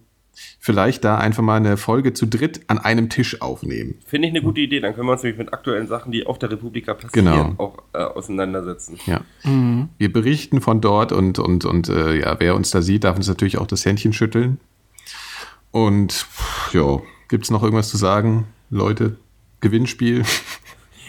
vielleicht 0.58 1.04
da 1.04 1.18
einfach 1.18 1.42
mal 1.42 1.56
eine 1.56 1.76
Folge 1.76 2.14
zu 2.14 2.24
dritt 2.24 2.62
an 2.68 2.78
einem 2.78 3.10
Tisch 3.10 3.42
aufnehmen. 3.42 3.96
Finde 4.06 4.28
ich 4.28 4.32
eine 4.32 4.42
gute 4.42 4.62
Idee. 4.62 4.80
Dann 4.80 4.94
können 4.94 5.08
wir 5.08 5.12
uns 5.12 5.22
nämlich 5.22 5.38
mit 5.38 5.52
aktuellen 5.52 5.88
Sachen, 5.88 6.10
die 6.10 6.26
auf 6.26 6.38
der 6.38 6.50
Republika 6.50 6.94
passieren, 6.94 7.26
genau. 7.26 7.54
auch 7.58 7.82
äh, 7.92 7.98
auseinandersetzen. 7.98 8.98
Ja. 9.04 9.20
Mhm. 9.44 9.90
Wir 9.98 10.10
berichten 10.10 10.62
von 10.62 10.80
dort 10.80 11.12
und, 11.12 11.38
und, 11.38 11.66
und 11.66 11.90
äh, 11.90 12.18
ja, 12.18 12.40
wer 12.40 12.56
uns 12.56 12.70
da 12.70 12.80
sieht, 12.80 13.04
darf 13.04 13.18
uns 13.18 13.28
natürlich 13.28 13.58
auch 13.58 13.66
das 13.66 13.84
Händchen 13.84 14.14
schütteln. 14.14 14.58
Und 15.70 16.26
ja, 16.72 17.02
gibt 17.28 17.44
es 17.44 17.50
noch 17.50 17.62
irgendwas 17.62 17.90
zu 17.90 17.98
sagen, 17.98 18.46
Leute? 18.70 19.18
Gewinnspiel. 19.60 20.24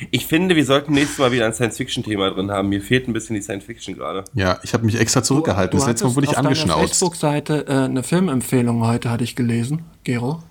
Ich 0.09 0.25
finde, 0.25 0.55
wir 0.55 0.65
sollten 0.65 0.93
nächstes 0.93 1.19
Mal 1.19 1.31
wieder 1.31 1.45
ein 1.45 1.53
Science-Fiction-Thema 1.53 2.31
drin 2.31 2.51
haben. 2.51 2.69
Mir 2.69 2.81
fehlt 2.81 3.07
ein 3.07 3.13
bisschen 3.13 3.35
die 3.35 3.41
Science-Fiction 3.41 3.95
gerade. 3.95 4.23
Ja, 4.33 4.59
ich 4.63 4.73
habe 4.73 4.85
mich 4.85 4.99
extra 4.99 5.21
zurückgehalten. 5.21 5.71
Du, 5.71 5.77
du 5.77 5.81
das 5.81 5.87
letzte 5.87 6.05
Mal 6.05 6.15
wurde 6.15 6.27
ich 6.27 6.37
angeschnauzt. 6.37 6.71
Auf 6.75 6.89
Facebook-Seite 6.89 7.65
äh, 7.67 7.71
eine 7.71 8.03
Filmempfehlung 8.03 8.85
heute 8.85 9.11
hatte 9.11 9.23
ich 9.23 9.35
gelesen, 9.35 9.83
Gero. 10.03 10.41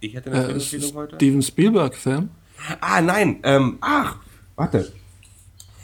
Ich 0.00 0.16
hatte 0.16 0.30
eine 0.30 0.38
äh, 0.38 0.60
Filmempfehlung 0.60 0.94
heute? 0.94 1.16
Steven 1.16 1.42
Spielberg-Film. 1.42 2.28
Ah, 2.80 3.00
nein. 3.00 3.40
Ähm, 3.44 3.78
ach, 3.80 4.16
warte. 4.56 4.92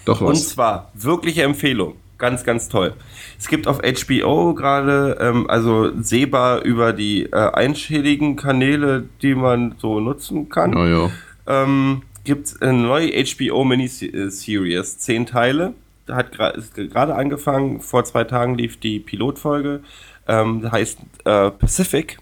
Doch 0.05 0.21
was. 0.21 0.29
Und 0.29 0.37
zwar, 0.37 0.91
wirkliche 0.95 1.43
Empfehlung. 1.43 1.95
Ganz, 2.19 2.45
ganz 2.45 2.69
toll. 2.69 2.95
Es 3.39 3.49
gibt 3.49 3.67
auf 3.67 3.81
HBO 3.81 4.55
gerade, 4.55 5.19
ähm, 5.21 5.51
also 5.51 5.91
sehbar 6.01 6.63
über 6.63 6.93
die 6.93 7.25
äh, 7.25 7.51
einschädigen 7.53 8.37
Kanäle, 8.37 9.09
die 9.21 9.35
man 9.35 9.75
so 9.79 9.99
nutzen 10.01 10.49
kann. 10.49 10.77
Oh, 10.77 10.85
ja. 10.85 11.11
Ähm, 11.47 12.03
gibt 12.25 12.63
eine 12.63 12.73
neue 12.73 13.13
HBO 13.25 13.65
Miniseries, 13.65 14.99
zehn 14.99 15.27
Teile. 15.27 15.75
Hat 16.09 16.33
gerade 16.75 17.15
angefangen, 17.15 17.81
vor 17.81 18.05
zwei 18.05 18.25
Tagen 18.25 18.57
lief 18.57 18.79
die 18.79 18.99
Pilotfolge, 18.99 19.81
ähm, 20.29 20.71
heißt 20.71 20.99
äh, 21.25 21.51
Pacific 21.51 22.19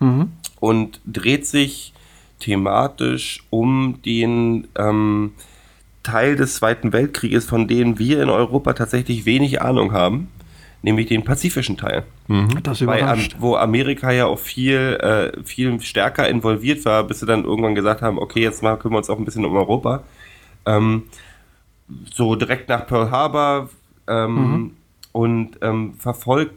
mhm. 0.00 0.32
und 0.58 1.00
dreht 1.04 1.46
sich 1.46 1.92
thematisch 2.40 3.44
um 3.50 4.00
den 4.04 4.66
ähm, 4.76 5.32
Teil 6.02 6.36
des 6.36 6.56
Zweiten 6.56 6.92
Weltkrieges, 6.92 7.44
von 7.44 7.68
dem 7.68 7.98
wir 7.98 8.22
in 8.22 8.30
Europa 8.30 8.72
tatsächlich 8.72 9.26
wenig 9.26 9.60
Ahnung 9.60 9.92
haben 9.92 10.28
nämlich 10.82 11.06
den 11.08 11.24
pazifischen 11.24 11.76
Teil. 11.76 12.04
Mhm. 12.28 12.62
Das 12.62 12.80
überrascht. 12.80 13.34
Bei, 13.34 13.40
wo 13.42 13.56
Amerika 13.56 14.10
ja 14.10 14.26
auch 14.26 14.38
viel, 14.38 14.98
äh, 15.00 15.44
viel 15.44 15.80
stärker 15.80 16.28
involviert 16.28 16.84
war, 16.84 17.04
bis 17.04 17.20
sie 17.20 17.26
dann 17.26 17.44
irgendwann 17.44 17.74
gesagt 17.74 18.02
haben, 18.02 18.18
okay, 18.18 18.40
jetzt 18.42 18.62
mal 18.62 18.76
kümmern 18.76 18.94
wir 18.94 18.98
uns 18.98 19.10
auch 19.10 19.18
ein 19.18 19.24
bisschen 19.24 19.44
um 19.44 19.54
Europa. 19.54 20.02
Ähm, 20.66 21.04
so 22.12 22.36
direkt 22.36 22.68
nach 22.68 22.86
Pearl 22.86 23.10
Harbor 23.10 23.68
ähm, 24.08 24.34
mhm. 24.34 24.70
und 25.12 25.58
ähm, 25.62 25.94
verfolgt 25.98 26.54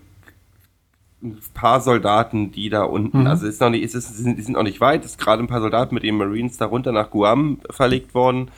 ein 1.22 1.40
paar 1.54 1.80
Soldaten, 1.80 2.52
die 2.52 2.70
da 2.70 2.84
unten, 2.84 3.22
mhm. 3.22 3.28
also 3.28 3.48
ist 3.48 3.62
noch 3.62 3.70
nicht, 3.70 3.84
ist, 3.84 3.96
ist, 3.96 4.18
die 4.18 4.42
sind 4.42 4.54
noch 4.54 4.64
nicht 4.64 4.82
weit, 4.82 5.06
ist 5.06 5.18
gerade 5.18 5.42
ein 5.42 5.48
paar 5.48 5.62
Soldaten 5.62 5.96
mit 5.96 6.04
den 6.04 6.18
Marines 6.18 6.58
darunter 6.58 6.92
nach 6.92 7.12
Guam 7.12 7.60
verlegt 7.70 8.14
worden 8.14 8.52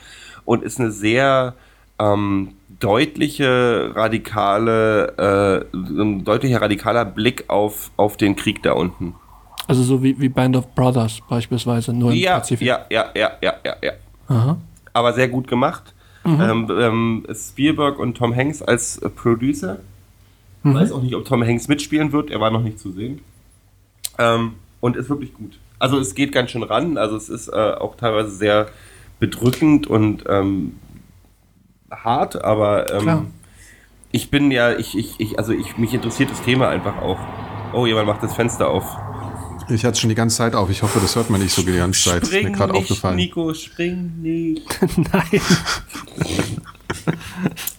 und 0.44 0.64
ist 0.64 0.80
eine 0.80 0.90
sehr 0.90 1.54
ähm, 1.98 2.54
deutliche 2.80 3.92
radikale, 3.94 5.66
äh, 5.72 5.76
ein 5.76 6.24
deutlicher 6.24 6.60
radikaler 6.60 7.04
Blick 7.04 7.44
auf, 7.48 7.90
auf 7.96 8.16
den 8.16 8.36
Krieg 8.36 8.62
da 8.62 8.72
unten. 8.72 9.14
Also 9.68 9.82
so 9.82 10.02
wie, 10.02 10.18
wie 10.20 10.28
Band 10.28 10.56
of 10.56 10.74
Brothers 10.74 11.20
beispielsweise, 11.28 11.92
nur 11.92 12.12
im 12.12 12.18
ja, 12.18 12.38
Pazifik. 12.38 12.66
Ja, 12.66 12.86
ja, 12.90 13.06
ja, 13.14 13.32
ja, 13.42 13.54
ja, 13.64 13.76
ja. 13.82 13.92
Aha. 14.28 14.58
Aber 14.92 15.12
sehr 15.12 15.28
gut 15.28 15.48
gemacht. 15.48 15.94
Mhm. 16.24 16.40
Ähm, 16.40 16.70
ähm, 16.78 17.26
Spielberg 17.34 17.98
und 17.98 18.16
Tom 18.16 18.34
Hanks 18.34 18.62
als 18.62 18.98
äh, 18.98 19.08
Producer. 19.08 19.78
Ich 20.64 20.74
weiß 20.74 20.90
auch 20.90 21.02
nicht, 21.02 21.14
ob 21.14 21.24
Tom 21.24 21.44
Hanks 21.44 21.68
mitspielen 21.68 22.10
wird, 22.10 22.30
er 22.30 22.40
war 22.40 22.50
noch 22.50 22.62
nicht 22.62 22.80
zu 22.80 22.90
sehen. 22.90 23.20
Ähm, 24.18 24.54
und 24.80 24.96
ist 24.96 25.08
wirklich 25.08 25.32
gut. 25.32 25.58
Also 25.78 25.98
es 25.98 26.16
geht 26.16 26.32
ganz 26.32 26.50
schön 26.50 26.64
ran, 26.64 26.98
also 26.98 27.16
es 27.16 27.28
ist 27.28 27.48
äh, 27.48 27.52
auch 27.52 27.96
teilweise 27.96 28.30
sehr 28.30 28.68
bedrückend 29.20 29.86
und 29.86 30.24
ähm, 30.28 30.74
hart, 31.90 32.42
aber 32.42 32.92
ähm, 32.92 33.32
ich 34.12 34.30
bin 34.30 34.50
ja, 34.50 34.76
ich, 34.76 34.96
ich, 34.96 35.18
ich, 35.18 35.38
also 35.38 35.52
ich, 35.52 35.76
mich 35.78 35.92
interessiert 35.92 36.30
das 36.30 36.42
Thema 36.42 36.68
einfach 36.68 36.96
auch. 37.02 37.18
Oh, 37.72 37.86
jemand 37.86 38.06
macht 38.06 38.22
das 38.22 38.34
Fenster 38.34 38.68
auf. 38.68 38.84
Ich 39.68 39.84
hatte 39.84 39.98
schon 39.98 40.08
die 40.08 40.14
ganze 40.14 40.36
Zeit 40.36 40.54
auf. 40.54 40.70
Ich 40.70 40.82
hoffe, 40.82 41.00
das 41.00 41.16
hört 41.16 41.28
man 41.28 41.40
nicht 41.40 41.52
so 41.52 41.62
die 41.62 41.76
ganze 41.76 42.10
Zeit. 42.10 42.26
Spring 42.26 42.46
ist 42.46 42.50
mir 42.50 42.56
gerade 42.56 42.74
aufgefallen. 42.74 43.16
Nico, 43.16 43.52
spring 43.52 44.12
nicht. 44.22 44.62
Nein. 44.96 45.40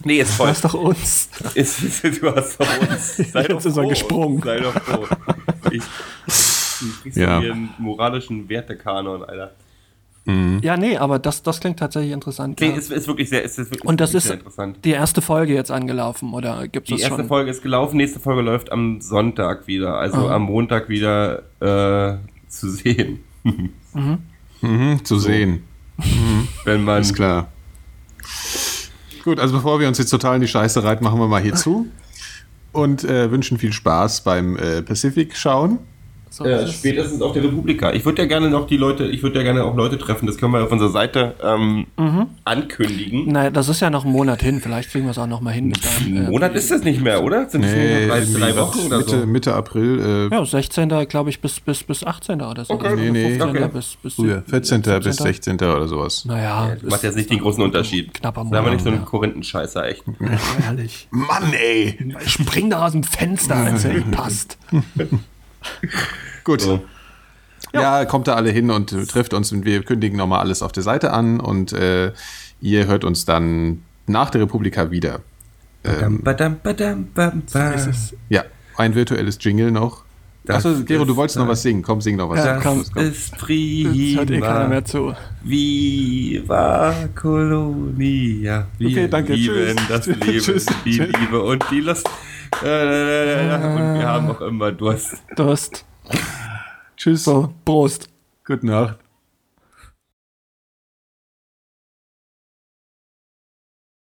nee, 0.04 0.20
ist 0.20 0.34
voll. 0.34 0.46
Du 0.48 0.52
hast 0.52 0.64
doch 0.64 0.74
uns. 0.74 1.28
Ist, 1.54 2.04
du 2.04 2.34
hast 2.34 2.60
doch 2.60 2.80
uns. 2.80 3.16
Sei 3.16 3.40
Jetzt 3.40 3.50
doch 3.50 3.64
ist 3.64 3.76
er 3.76 3.86
gesprungen. 3.86 4.42
Sei 4.42 4.60
doch 4.60 4.74
froh. 4.74 5.06
Ich, 5.70 5.82
du 5.82 7.02
kriegst 7.02 7.18
ja. 7.18 7.40
hier 7.40 7.52
einen 7.52 7.70
moralischen 7.78 8.48
Wertekanon, 8.48 9.24
Alter. 9.24 9.52
Mhm. 10.28 10.60
Ja, 10.62 10.76
nee, 10.76 10.98
aber 10.98 11.18
das, 11.18 11.42
das 11.42 11.58
klingt 11.58 11.78
tatsächlich 11.78 12.12
interessant. 12.12 12.60
Nee, 12.60 12.68
ja. 12.68 12.76
ist, 12.76 12.92
ist 12.92 13.08
wirklich 13.08 13.30
sehr, 13.30 13.42
ist, 13.42 13.58
ist 13.58 13.70
wirklich 13.70 13.86
Und 13.86 13.98
das 13.98 14.12
ist 14.12 14.30
interessant. 14.30 14.76
die 14.84 14.90
erste 14.90 15.22
Folge 15.22 15.54
jetzt 15.54 15.70
angelaufen, 15.70 16.34
oder 16.34 16.68
gibt 16.68 16.90
es 16.90 16.96
Die 16.96 17.02
erste 17.02 17.16
schon? 17.20 17.28
Folge 17.28 17.50
ist 17.50 17.62
gelaufen, 17.62 17.96
nächste 17.96 18.20
Folge 18.20 18.42
läuft 18.42 18.70
am 18.70 19.00
Sonntag 19.00 19.66
wieder, 19.66 19.94
also 19.94 20.26
oh. 20.26 20.28
am 20.28 20.42
Montag 20.42 20.90
wieder 20.90 21.44
äh, 21.60 22.18
zu 22.46 22.68
sehen. 22.68 23.20
mhm. 23.42 24.18
Mhm, 24.60 25.02
zu 25.02 25.18
so. 25.18 25.28
sehen. 25.28 25.64
Mhm. 25.96 26.48
Wenn 26.66 26.84
man. 26.84 27.00
Ist 27.00 27.14
klar. 27.14 27.48
Gut, 29.24 29.40
also 29.40 29.54
bevor 29.54 29.80
wir 29.80 29.88
uns 29.88 29.96
jetzt 29.96 30.10
total 30.10 30.34
in 30.34 30.42
die 30.42 30.48
Scheiße 30.48 30.84
reiten, 30.84 31.04
machen 31.04 31.18
wir 31.18 31.26
mal 31.26 31.40
hier 31.40 31.54
zu 31.54 31.86
und 32.72 33.02
äh, 33.04 33.30
wünschen 33.30 33.56
viel 33.56 33.72
Spaß 33.72 34.22
beim 34.22 34.56
äh, 34.58 34.82
Pacific 34.82 35.34
schauen. 35.36 35.78
So 36.30 36.44
äh, 36.44 36.66
spätestens 36.68 37.22
auf 37.22 37.32
der 37.32 37.44
Republika. 37.44 37.92
Ich 37.92 38.04
würde 38.04 38.22
ja 38.22 38.28
gerne 38.28 38.50
noch 38.50 38.66
die 38.66 38.76
Leute, 38.76 39.06
ich 39.06 39.22
würde 39.22 39.38
ja 39.38 39.44
gerne 39.44 39.64
auch 39.64 39.74
Leute 39.74 39.98
treffen, 39.98 40.26
das 40.26 40.36
können 40.36 40.52
wir 40.52 40.62
auf 40.62 40.72
unserer 40.72 40.90
Seite 40.90 41.34
ähm, 41.42 41.86
mhm. 41.96 42.26
ankündigen. 42.44 43.28
Naja, 43.32 43.50
das 43.50 43.68
ist 43.68 43.80
ja 43.80 43.90
noch 43.90 44.04
ein 44.04 44.12
Monat 44.12 44.42
hin, 44.42 44.60
vielleicht 44.60 44.90
kriegen 44.90 45.06
wir 45.06 45.12
es 45.12 45.18
auch 45.18 45.26
noch 45.26 45.40
mal 45.40 45.52
hin. 45.52 45.72
Ein 46.00 46.16
äh, 46.16 46.30
Monat 46.30 46.54
ist 46.54 46.70
das 46.70 46.82
nicht 46.82 47.00
mehr, 47.00 47.22
oder? 47.22 47.48
Sind 47.48 47.62
nee, 47.62 48.06
drei, 48.06 48.20
drei 48.20 48.56
Wochen 48.56 48.86
oder 48.86 48.98
Mitte, 48.98 49.20
so? 49.20 49.26
Mitte 49.26 49.54
April. 49.54 50.28
Äh, 50.30 50.34
ja, 50.34 50.44
16. 50.44 50.88
glaube 51.08 51.30
ich 51.30 51.40
bis, 51.40 51.60
bis, 51.60 51.82
bis 51.82 52.04
18. 52.04 52.42
oder 52.42 52.64
so. 52.64 52.74
Okay, 52.74 52.94
nee, 52.96 53.10
nee. 53.10 53.42
Okay. 53.42 53.68
Bis, 53.72 53.96
bis, 54.02 54.14
Früher, 54.14 54.42
14. 54.46 54.82
14. 54.84 55.02
bis 55.02 55.16
16. 55.16 55.54
oder 55.56 55.88
sowas. 55.88 56.24
Naja. 56.24 56.68
Ja, 56.68 56.76
macht 56.88 57.02
jetzt 57.02 57.16
nicht 57.16 57.30
den 57.30 57.38
großen 57.38 57.62
Unterschied. 57.62 58.14
Knapper 58.14 58.44
Monat. 58.44 58.52
Da 58.52 58.58
haben 58.58 58.66
wir 58.66 58.72
nicht 58.72 58.84
so 58.84 58.90
einen 58.90 59.00
ja. 59.00 59.04
Korinthenscheißer, 59.04 59.86
echt. 59.86 60.04
Ja, 60.20 60.38
ehrlich. 60.66 61.08
Mann, 61.10 61.52
ey. 61.52 61.98
Spring 62.26 62.70
da 62.70 62.86
aus 62.86 62.92
dem 62.92 63.02
Fenster, 63.02 63.64
wenn 63.64 63.74
es 63.74 63.84
nicht 63.84 64.10
passt. 64.10 64.58
Gut. 66.44 66.60
So. 66.60 66.82
Ja. 67.72 68.00
ja, 68.00 68.04
kommt 68.06 68.28
da 68.28 68.34
alle 68.34 68.50
hin 68.50 68.70
und 68.70 68.90
trifft 69.10 69.34
uns 69.34 69.52
und 69.52 69.64
wir 69.64 69.82
kündigen 69.82 70.16
nochmal 70.16 70.40
alles 70.40 70.62
auf 70.62 70.72
der 70.72 70.82
Seite 70.82 71.12
an 71.12 71.38
und 71.40 71.72
äh, 71.72 72.12
ihr 72.60 72.86
hört 72.86 73.04
uns 73.04 73.24
dann 73.24 73.82
nach 74.06 74.30
der 74.30 74.42
Republika 74.42 74.90
wieder. 74.90 75.20
Ähm, 75.84 76.22
badam, 76.22 76.58
badam, 76.62 77.08
badam, 77.14 77.42
ja, 78.28 78.44
ein 78.76 78.94
virtuelles 78.94 79.38
Jingle 79.40 79.70
noch. 79.70 80.04
Achso, 80.48 80.82
Gero, 80.82 81.04
du 81.04 81.14
wolltest 81.14 81.38
noch 81.38 81.46
was 81.46 81.62
singen. 81.62 81.82
Komm, 81.82 82.00
sing 82.00 82.16
noch 82.16 82.30
was. 82.30 82.44
Ja, 82.44 82.58
komm, 82.58 82.82
komm. 82.94 83.02
ist 83.04 83.36
prima. 83.36 83.90
Jetzt 83.90 84.18
hört 84.18 84.30
eh 84.30 84.40
keiner 84.40 84.68
mehr 84.68 84.84
zu. 84.84 85.14
Viva 85.44 86.94
Colonia. 87.14 88.66
Wir 88.78 88.88
okay, 88.88 89.08
danke. 89.08 89.34
lieben 89.34 89.76
Tschüss. 89.76 89.88
das 89.88 90.06
Leben, 90.06 90.22
Tschüss. 90.40 90.66
die. 90.84 90.98
Liebe 90.98 91.42
und 91.42 91.64
die 91.70 91.80
Lust. 91.80 92.08
Und 92.52 93.94
wir 93.94 94.08
haben 94.08 94.30
auch 94.30 94.40
immer 94.40 94.72
Durst. 94.72 95.22
Durst. 95.36 95.84
Tschüss. 96.96 97.24
So, 97.24 97.52
Prost. 97.64 98.08
Gute 98.44 98.66
Nacht. 98.66 98.98